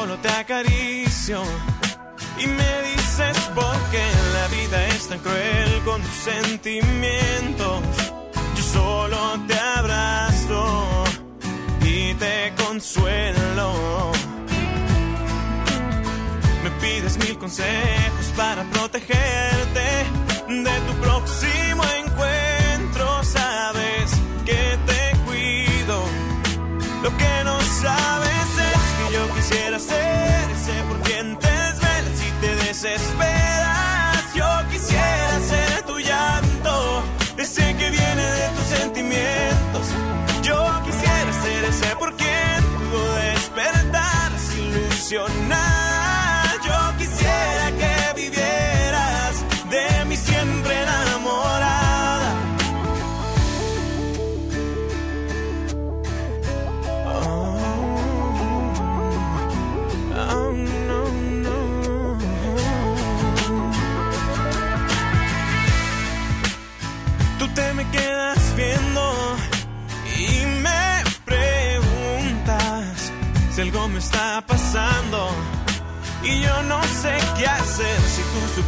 Solo 0.09 0.21
te 0.21 0.29
acaricio 0.29 1.43
y 2.39 2.47
me 2.47 2.81
dices 2.89 3.37
por 3.53 3.77
qué 3.91 4.03
la 4.33 4.47
vida 4.47 4.87
es 4.87 5.07
tan 5.07 5.19
cruel 5.19 5.81
con 5.85 6.01
tus 6.01 6.15
sentimientos. 6.31 7.81
Yo 8.55 8.63
solo 8.63 9.17
te 9.47 9.59
abrazo 9.59 11.03
y 11.81 12.13
te 12.15 12.53
consuelo. 12.63 14.11
Me 16.63 16.71
pides 16.81 17.17
mil 17.19 17.37
consejos 17.37 18.25
para 18.35 18.63
protegerte 18.63 20.05
de 20.47 20.79
tu 20.87 20.93
próximo 21.01 21.58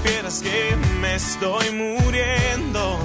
supieras 0.01 0.41
que 0.41 0.75
me 0.99 1.15
estoy 1.15 1.71
muriendo. 1.71 2.99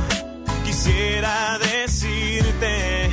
Quisiera 0.64 1.58
decirte 1.58 3.10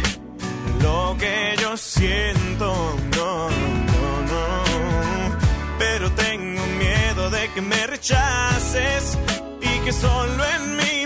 lo 0.81 1.15
que 1.19 1.55
yo 1.61 1.75
siento, 1.75 2.95
no, 3.17 3.49
no, 3.49 4.21
no. 4.31 4.63
Pero 5.79 6.11
tengo 6.11 6.65
miedo 6.79 7.29
de 7.29 7.49
que 7.53 7.61
me 7.61 7.87
rechaces 7.87 9.17
y 9.61 9.79
que 9.79 9.91
solo 9.91 10.43
en 10.55 10.77
mi 10.77 11.02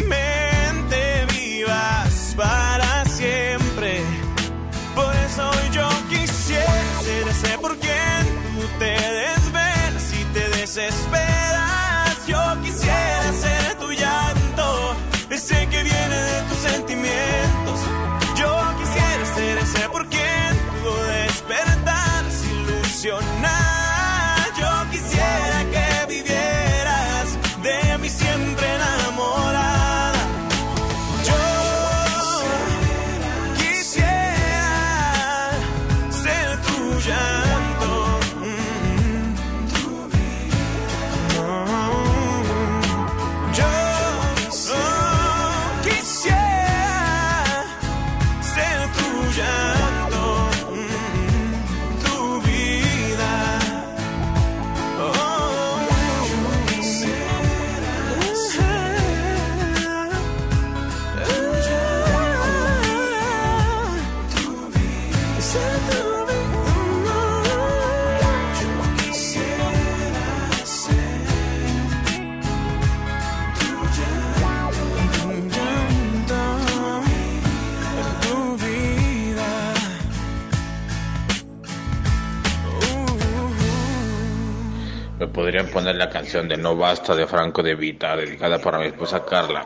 poner 85.67 85.95
la 85.95 86.09
canción 86.09 86.47
de 86.47 86.57
No 86.57 86.75
Basta 86.75 87.15
de 87.15 87.27
Franco 87.27 87.61
de 87.61 87.75
Vita, 87.75 88.15
dedicada 88.15 88.59
para 88.59 88.79
mi 88.79 88.87
esposa 88.87 89.23
Carla. 89.23 89.65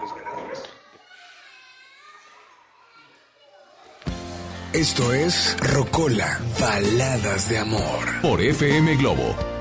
Esto 4.73 5.13
es 5.13 5.57
Rocola, 5.59 6.39
Baladas 6.59 7.49
de 7.49 7.57
Amor. 7.57 8.21
Por 8.21 8.39
FM 8.41 8.95
Globo. 8.95 9.60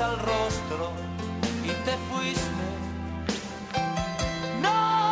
al 0.00 0.16
rostro 0.18 0.92
y 1.64 1.68
te 1.84 1.96
fuiste. 2.08 2.66
No 4.62 5.10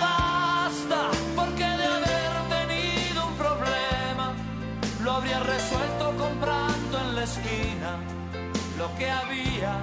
basta, 0.00 1.10
porque 1.34 1.64
de 1.64 1.86
haber 1.86 2.32
tenido 2.50 3.26
un 3.26 3.34
problema, 3.36 4.34
lo 5.02 5.12
habría 5.12 5.40
resuelto 5.40 6.14
comprando 6.18 6.98
en 6.98 7.14
la 7.14 7.24
esquina 7.24 7.98
lo 8.76 8.94
que 8.98 9.10
había. 9.10 9.82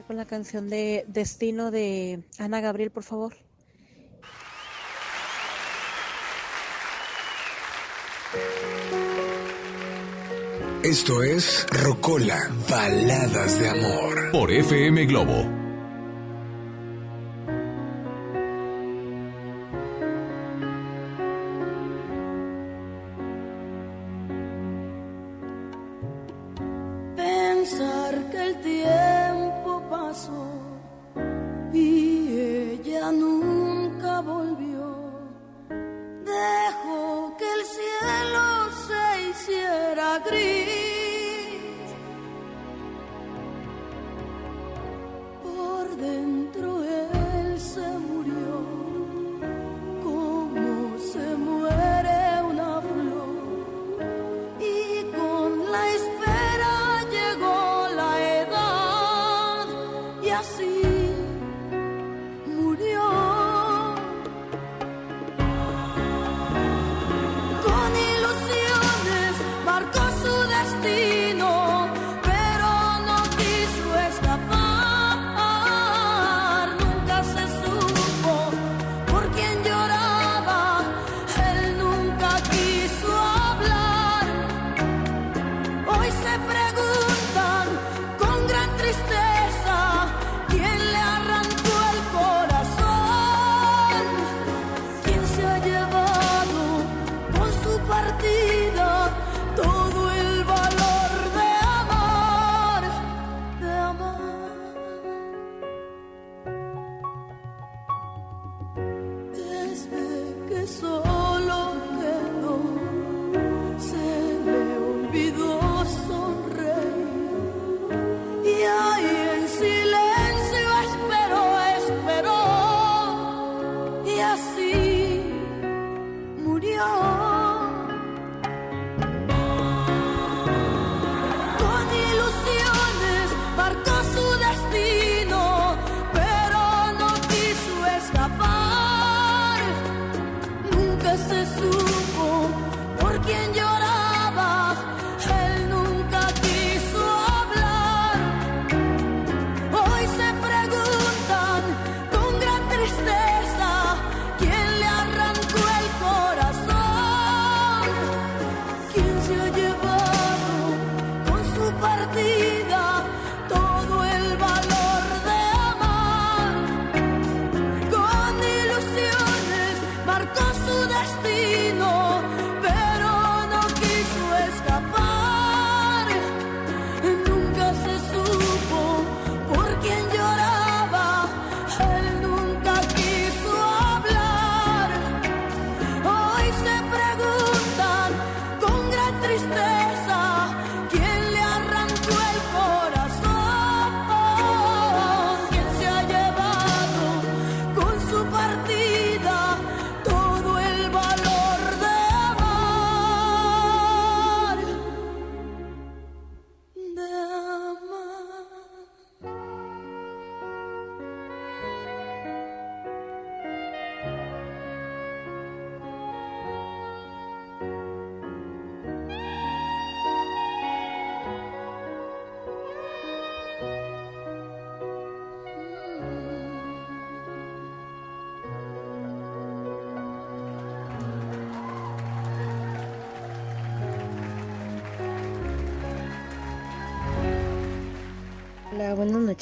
con 0.00 0.16
la 0.16 0.24
canción 0.24 0.70
de 0.70 1.04
Destino 1.08 1.70
de 1.70 2.22
Ana 2.38 2.60
Gabriel, 2.60 2.90
por 2.90 3.02
favor? 3.02 3.34
Esto 10.82 11.22
es 11.22 11.66
Rocola, 11.70 12.50
Baladas 12.68 13.60
de 13.60 13.68
Amor. 13.68 14.32
Por 14.32 14.50
FM 14.50 15.06
Globo 15.06 15.61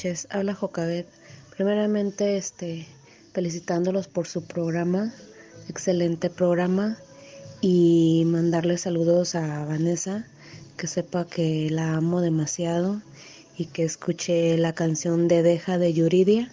noches. 0.01 0.27
Habla 0.31 0.55
Jocabet. 0.55 1.07
Primeramente, 1.55 2.37
este, 2.37 2.87
felicitándolos 3.33 4.07
por 4.07 4.27
su 4.27 4.43
programa, 4.43 5.13
excelente 5.69 6.29
programa, 6.29 6.97
y 7.61 8.23
mandarle 8.25 8.77
saludos 8.77 9.35
a 9.35 9.65
Vanessa, 9.65 10.25
que 10.77 10.87
sepa 10.87 11.27
que 11.27 11.69
la 11.69 11.93
amo 11.93 12.21
demasiado 12.21 13.01
y 13.55 13.65
que 13.65 13.83
escuche 13.83 14.57
la 14.57 14.73
canción 14.73 15.27
de 15.27 15.43
Deja 15.43 15.77
de 15.77 15.93
Yuridia 15.93 16.51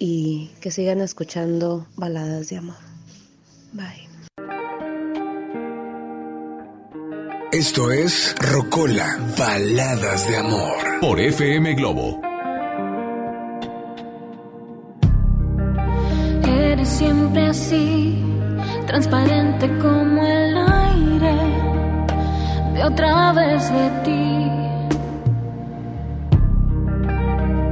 y 0.00 0.50
que 0.60 0.72
sigan 0.72 1.00
escuchando 1.00 1.86
baladas 1.94 2.48
de 2.48 2.56
amor. 2.56 2.76
Bye. 3.72 4.08
Esto 7.52 7.92
es 7.92 8.34
Rocola, 8.40 9.18
Baladas 9.38 10.28
de 10.28 10.36
Amor. 10.36 11.00
Por 11.00 11.20
FM 11.20 11.74
Globo. 11.74 12.27
Siempre 16.88 17.48
así, 17.48 18.24
transparente 18.86 19.68
como 19.78 20.22
el 20.22 20.56
aire. 20.56 21.36
De 22.74 22.84
otra 22.84 23.32
vez 23.32 23.70
de 23.72 23.90
ti. 24.04 24.50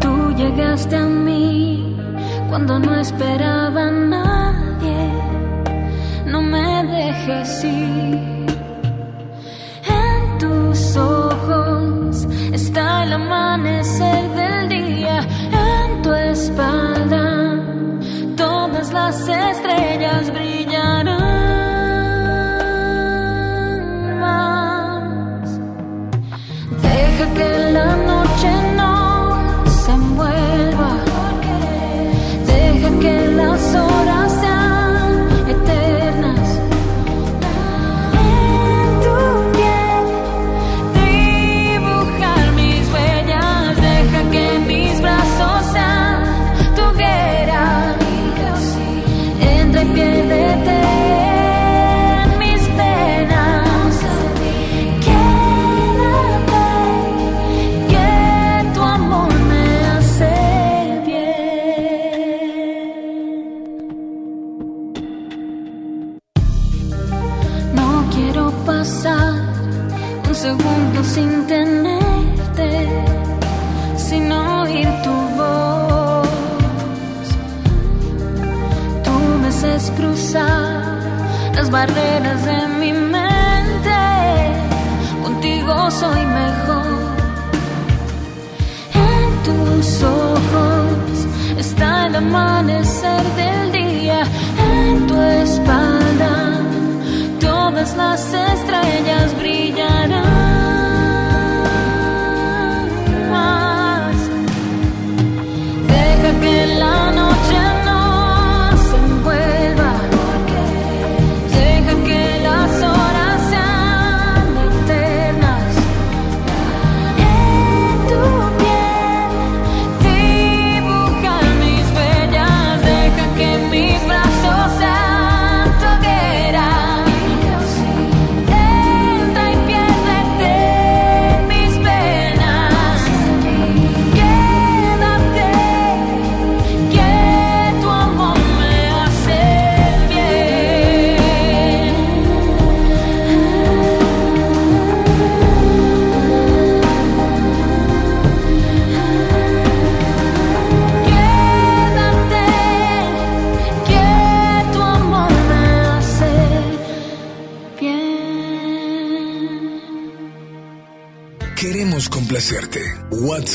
Tú 0.00 0.32
llegaste 0.36 0.96
a 0.96 1.06
mí 1.06 1.96
cuando 2.48 2.78
no 2.78 2.94
esperaba 3.00 3.88
a 3.88 3.90
nadie. 3.90 5.12
No 6.26 6.42
me 6.42 6.84
dejes 6.84 7.64
ir. 7.64 8.46
En 10.02 10.38
tus 10.38 10.96
ojos 10.96 12.26
está 12.52 13.04
el 13.04 13.12
amanecer 13.14 14.22
del 14.40 14.68
día. 14.68 15.20
En 15.52 16.02
tu 16.02 16.12
espalda 16.12 17.35
las 18.92 19.28
estrellas 19.28 20.32
brillarán 20.32 21.16
más. 24.20 25.60
Deja 26.82 27.34
que 27.34 27.72
la 27.72 28.05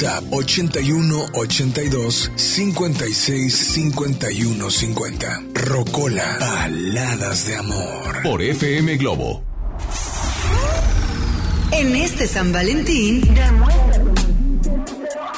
WhatsApp 0.02 0.34
81 0.34 1.26
82 1.34 2.32
56 2.36 3.54
51 3.54 4.72
50. 4.72 5.44
Rocola, 5.54 6.38
Baladas 6.40 7.46
de 7.46 7.56
Amor. 7.56 8.24
Por 8.24 8.42
FM 8.42 8.98
Globo. 8.98 9.44
En 11.72 11.96
este 11.96 12.28
San 12.28 12.52
Valentín, 12.52 13.22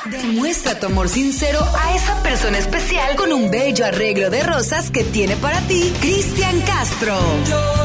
demuestra 0.10 0.80
tu 0.80 0.86
amor 0.86 1.10
sincero 1.10 1.60
a 1.78 1.96
esa 1.96 2.24
persona 2.24 2.58
especial 2.58 3.18
con 3.18 3.34
un 3.34 3.52
bello 3.52 3.86
arreglo 3.86 4.30
de 4.30 4.44
rosas 4.44 4.90
que 4.90 5.04
tiene 5.04 5.36
para 5.36 5.60
ti 5.68 5.92
Cristian 6.00 6.62
Castro. 6.62 7.18
Lloran 7.50 7.83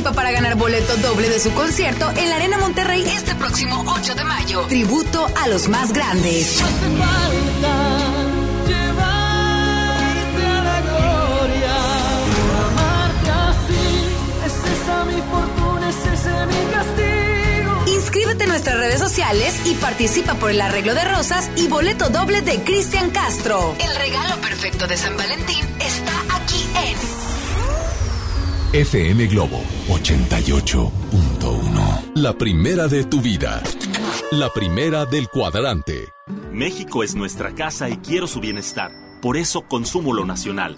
participa 0.00 0.12
para 0.12 0.30
ganar 0.30 0.56
boleto 0.56 0.96
doble 0.96 1.28
de 1.28 1.38
su 1.38 1.52
concierto 1.52 2.10
en 2.16 2.30
la 2.30 2.36
Arena 2.36 2.58
Monterrey 2.58 3.04
este 3.06 3.34
próximo 3.34 3.84
8 3.86 4.14
de 4.14 4.24
mayo. 4.24 4.62
Tributo 4.62 5.26
a 5.42 5.48
los 5.48 5.68
más 5.68 5.92
grandes. 5.92 6.62
Inscríbete 17.86 18.44
en 18.44 18.50
nuestras 18.50 18.76
redes 18.78 18.98
sociales 18.98 19.60
y 19.66 19.74
participa 19.74 20.34
por 20.34 20.50
el 20.50 20.60
arreglo 20.60 20.94
de 20.94 21.04
rosas 21.04 21.50
y 21.56 21.68
boleto 21.68 22.08
doble 22.08 22.40
de 22.40 22.60
Cristian 22.62 23.10
Castro. 23.10 23.74
El 23.78 23.94
regalo 23.96 24.36
perfecto 24.40 24.86
de 24.86 24.96
San 24.96 25.16
Valentín 25.16 25.59
FM 28.72 29.26
Globo 29.26 29.60
88.1. 29.88 32.12
La 32.14 32.32
primera 32.34 32.86
de 32.86 33.02
tu 33.02 33.20
vida. 33.20 33.60
La 34.30 34.48
primera 34.50 35.06
del 35.06 35.28
cuadrante. 35.28 36.12
México 36.52 37.02
es 37.02 37.16
nuestra 37.16 37.52
casa 37.52 37.88
y 37.88 37.96
quiero 37.96 38.28
su 38.28 38.38
bienestar. 38.38 38.92
Por 39.20 39.36
eso 39.36 39.62
consumo 39.62 40.14
lo 40.14 40.24
nacional. 40.24 40.76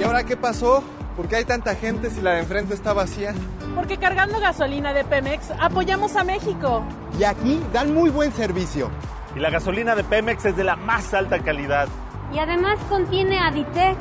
¿Y 0.00 0.02
ahora 0.02 0.24
qué 0.24 0.36
pasó? 0.36 0.82
¿Por 1.16 1.28
qué 1.28 1.36
hay 1.36 1.44
tanta 1.44 1.76
gente 1.76 2.10
si 2.10 2.20
la 2.20 2.32
de 2.32 2.40
enfrente 2.40 2.74
está 2.74 2.92
vacía? 2.92 3.32
Porque 3.76 3.98
cargando 3.98 4.40
gasolina 4.40 4.92
de 4.92 5.04
Pemex 5.04 5.52
apoyamos 5.60 6.16
a 6.16 6.24
México. 6.24 6.82
Y 7.16 7.22
aquí 7.22 7.60
dan 7.72 7.94
muy 7.94 8.10
buen 8.10 8.32
servicio. 8.32 8.90
Y 9.36 9.38
la 9.38 9.50
gasolina 9.50 9.94
de 9.94 10.02
Pemex 10.02 10.46
es 10.46 10.56
de 10.56 10.64
la 10.64 10.74
más 10.74 11.14
alta 11.14 11.38
calidad. 11.38 11.86
Y 12.34 12.40
además 12.40 12.76
contiene 12.88 13.38
Aditec, 13.38 13.96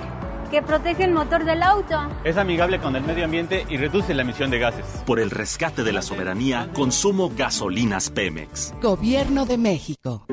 porque 0.55 0.61
protege 0.61 1.03
el 1.03 1.11
motor 1.11 1.43
del 1.45 1.63
auto. 1.63 1.95
Es 2.23 2.37
amigable 2.37 2.79
con 2.79 2.95
el 2.95 3.03
medio 3.03 3.25
ambiente 3.25 3.65
y 3.69 3.77
reduce 3.77 4.13
la 4.13 4.21
emisión 4.21 4.49
de 4.51 4.59
gases. 4.59 4.85
Por 5.05 5.19
el 5.19 5.29
rescate 5.29 5.83
de 5.83 5.91
la 5.91 6.01
soberanía, 6.01 6.69
consumo 6.73 7.31
gasolinas 7.35 8.09
Pemex. 8.09 8.73
Gobierno 8.81 9.45
de 9.45 9.57
México. 9.57 10.25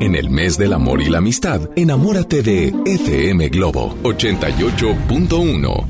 En 0.00 0.14
el 0.16 0.30
mes 0.30 0.58
del 0.58 0.72
amor 0.72 1.00
y 1.00 1.08
la 1.08 1.18
amistad, 1.18 1.60
enamórate 1.76 2.42
de 2.42 2.74
FM 2.84 3.48
Globo 3.50 3.94
88.1. 4.02 5.86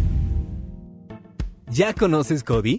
¿Ya 1.70 1.94
conoces 1.94 2.44
Cody? 2.44 2.78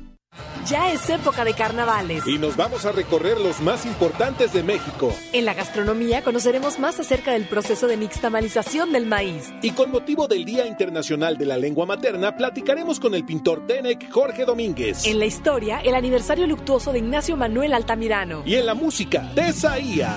Ya 0.67 0.91
es 0.91 1.09
época 1.09 1.43
de 1.43 1.53
carnavales. 1.53 2.25
Y 2.27 2.37
nos 2.37 2.55
vamos 2.55 2.85
a 2.85 2.91
recorrer 2.91 3.39
los 3.39 3.61
más 3.61 3.85
importantes 3.85 4.53
de 4.53 4.63
México. 4.63 5.13
En 5.33 5.45
la 5.45 5.53
gastronomía 5.53 6.23
conoceremos 6.23 6.79
más 6.79 6.99
acerca 6.99 7.31
del 7.31 7.45
proceso 7.45 7.87
de 7.87 7.97
nixtamalización 7.97 8.91
del 8.91 9.07
maíz. 9.07 9.51
Y 9.61 9.71
con 9.71 9.91
motivo 9.91 10.27
del 10.27 10.45
Día 10.45 10.67
Internacional 10.67 11.37
de 11.37 11.45
la 11.45 11.57
Lengua 11.57 11.85
Materna, 11.85 12.35
platicaremos 12.35 12.99
con 12.99 13.15
el 13.15 13.25
pintor 13.25 13.65
Tenec 13.65 14.11
Jorge 14.11 14.45
Domínguez. 14.45 15.05
En 15.05 15.19
la 15.19 15.25
historia, 15.25 15.79
el 15.79 15.95
aniversario 15.95 16.45
luctuoso 16.45 16.91
de 16.91 16.99
Ignacio 16.99 17.35
Manuel 17.35 17.73
Altamirano. 17.73 18.43
Y 18.45 18.55
en 18.55 18.65
la 18.65 18.75
música, 18.75 19.31
Tesaía. 19.33 20.15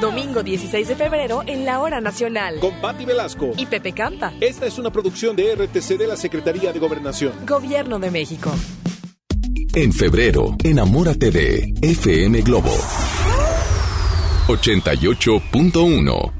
Domingo 0.00 0.42
16 0.42 0.88
de 0.88 0.96
febrero 0.96 1.42
en 1.46 1.64
la 1.64 1.80
Hora 1.80 2.00
Nacional. 2.00 2.60
Con 2.60 2.80
Patti 2.80 3.04
Velasco. 3.04 3.50
Y 3.56 3.66
Pepe 3.66 3.92
Campa. 3.92 4.32
Esta 4.40 4.66
es 4.66 4.78
una 4.78 4.90
producción 4.90 5.34
de 5.34 5.54
RTC 5.54 5.98
de 5.98 6.06
la 6.06 6.16
Secretaría 6.16 6.72
de 6.72 6.78
Gobernación. 6.78 7.32
Gobierno 7.46 7.98
de 7.98 8.10
México. 8.10 8.50
En 9.74 9.92
febrero, 9.92 10.56
enamórate 10.64 11.30
de 11.30 11.72
FM 11.80 12.42
Globo 12.42 12.74
88.1. 14.48 16.39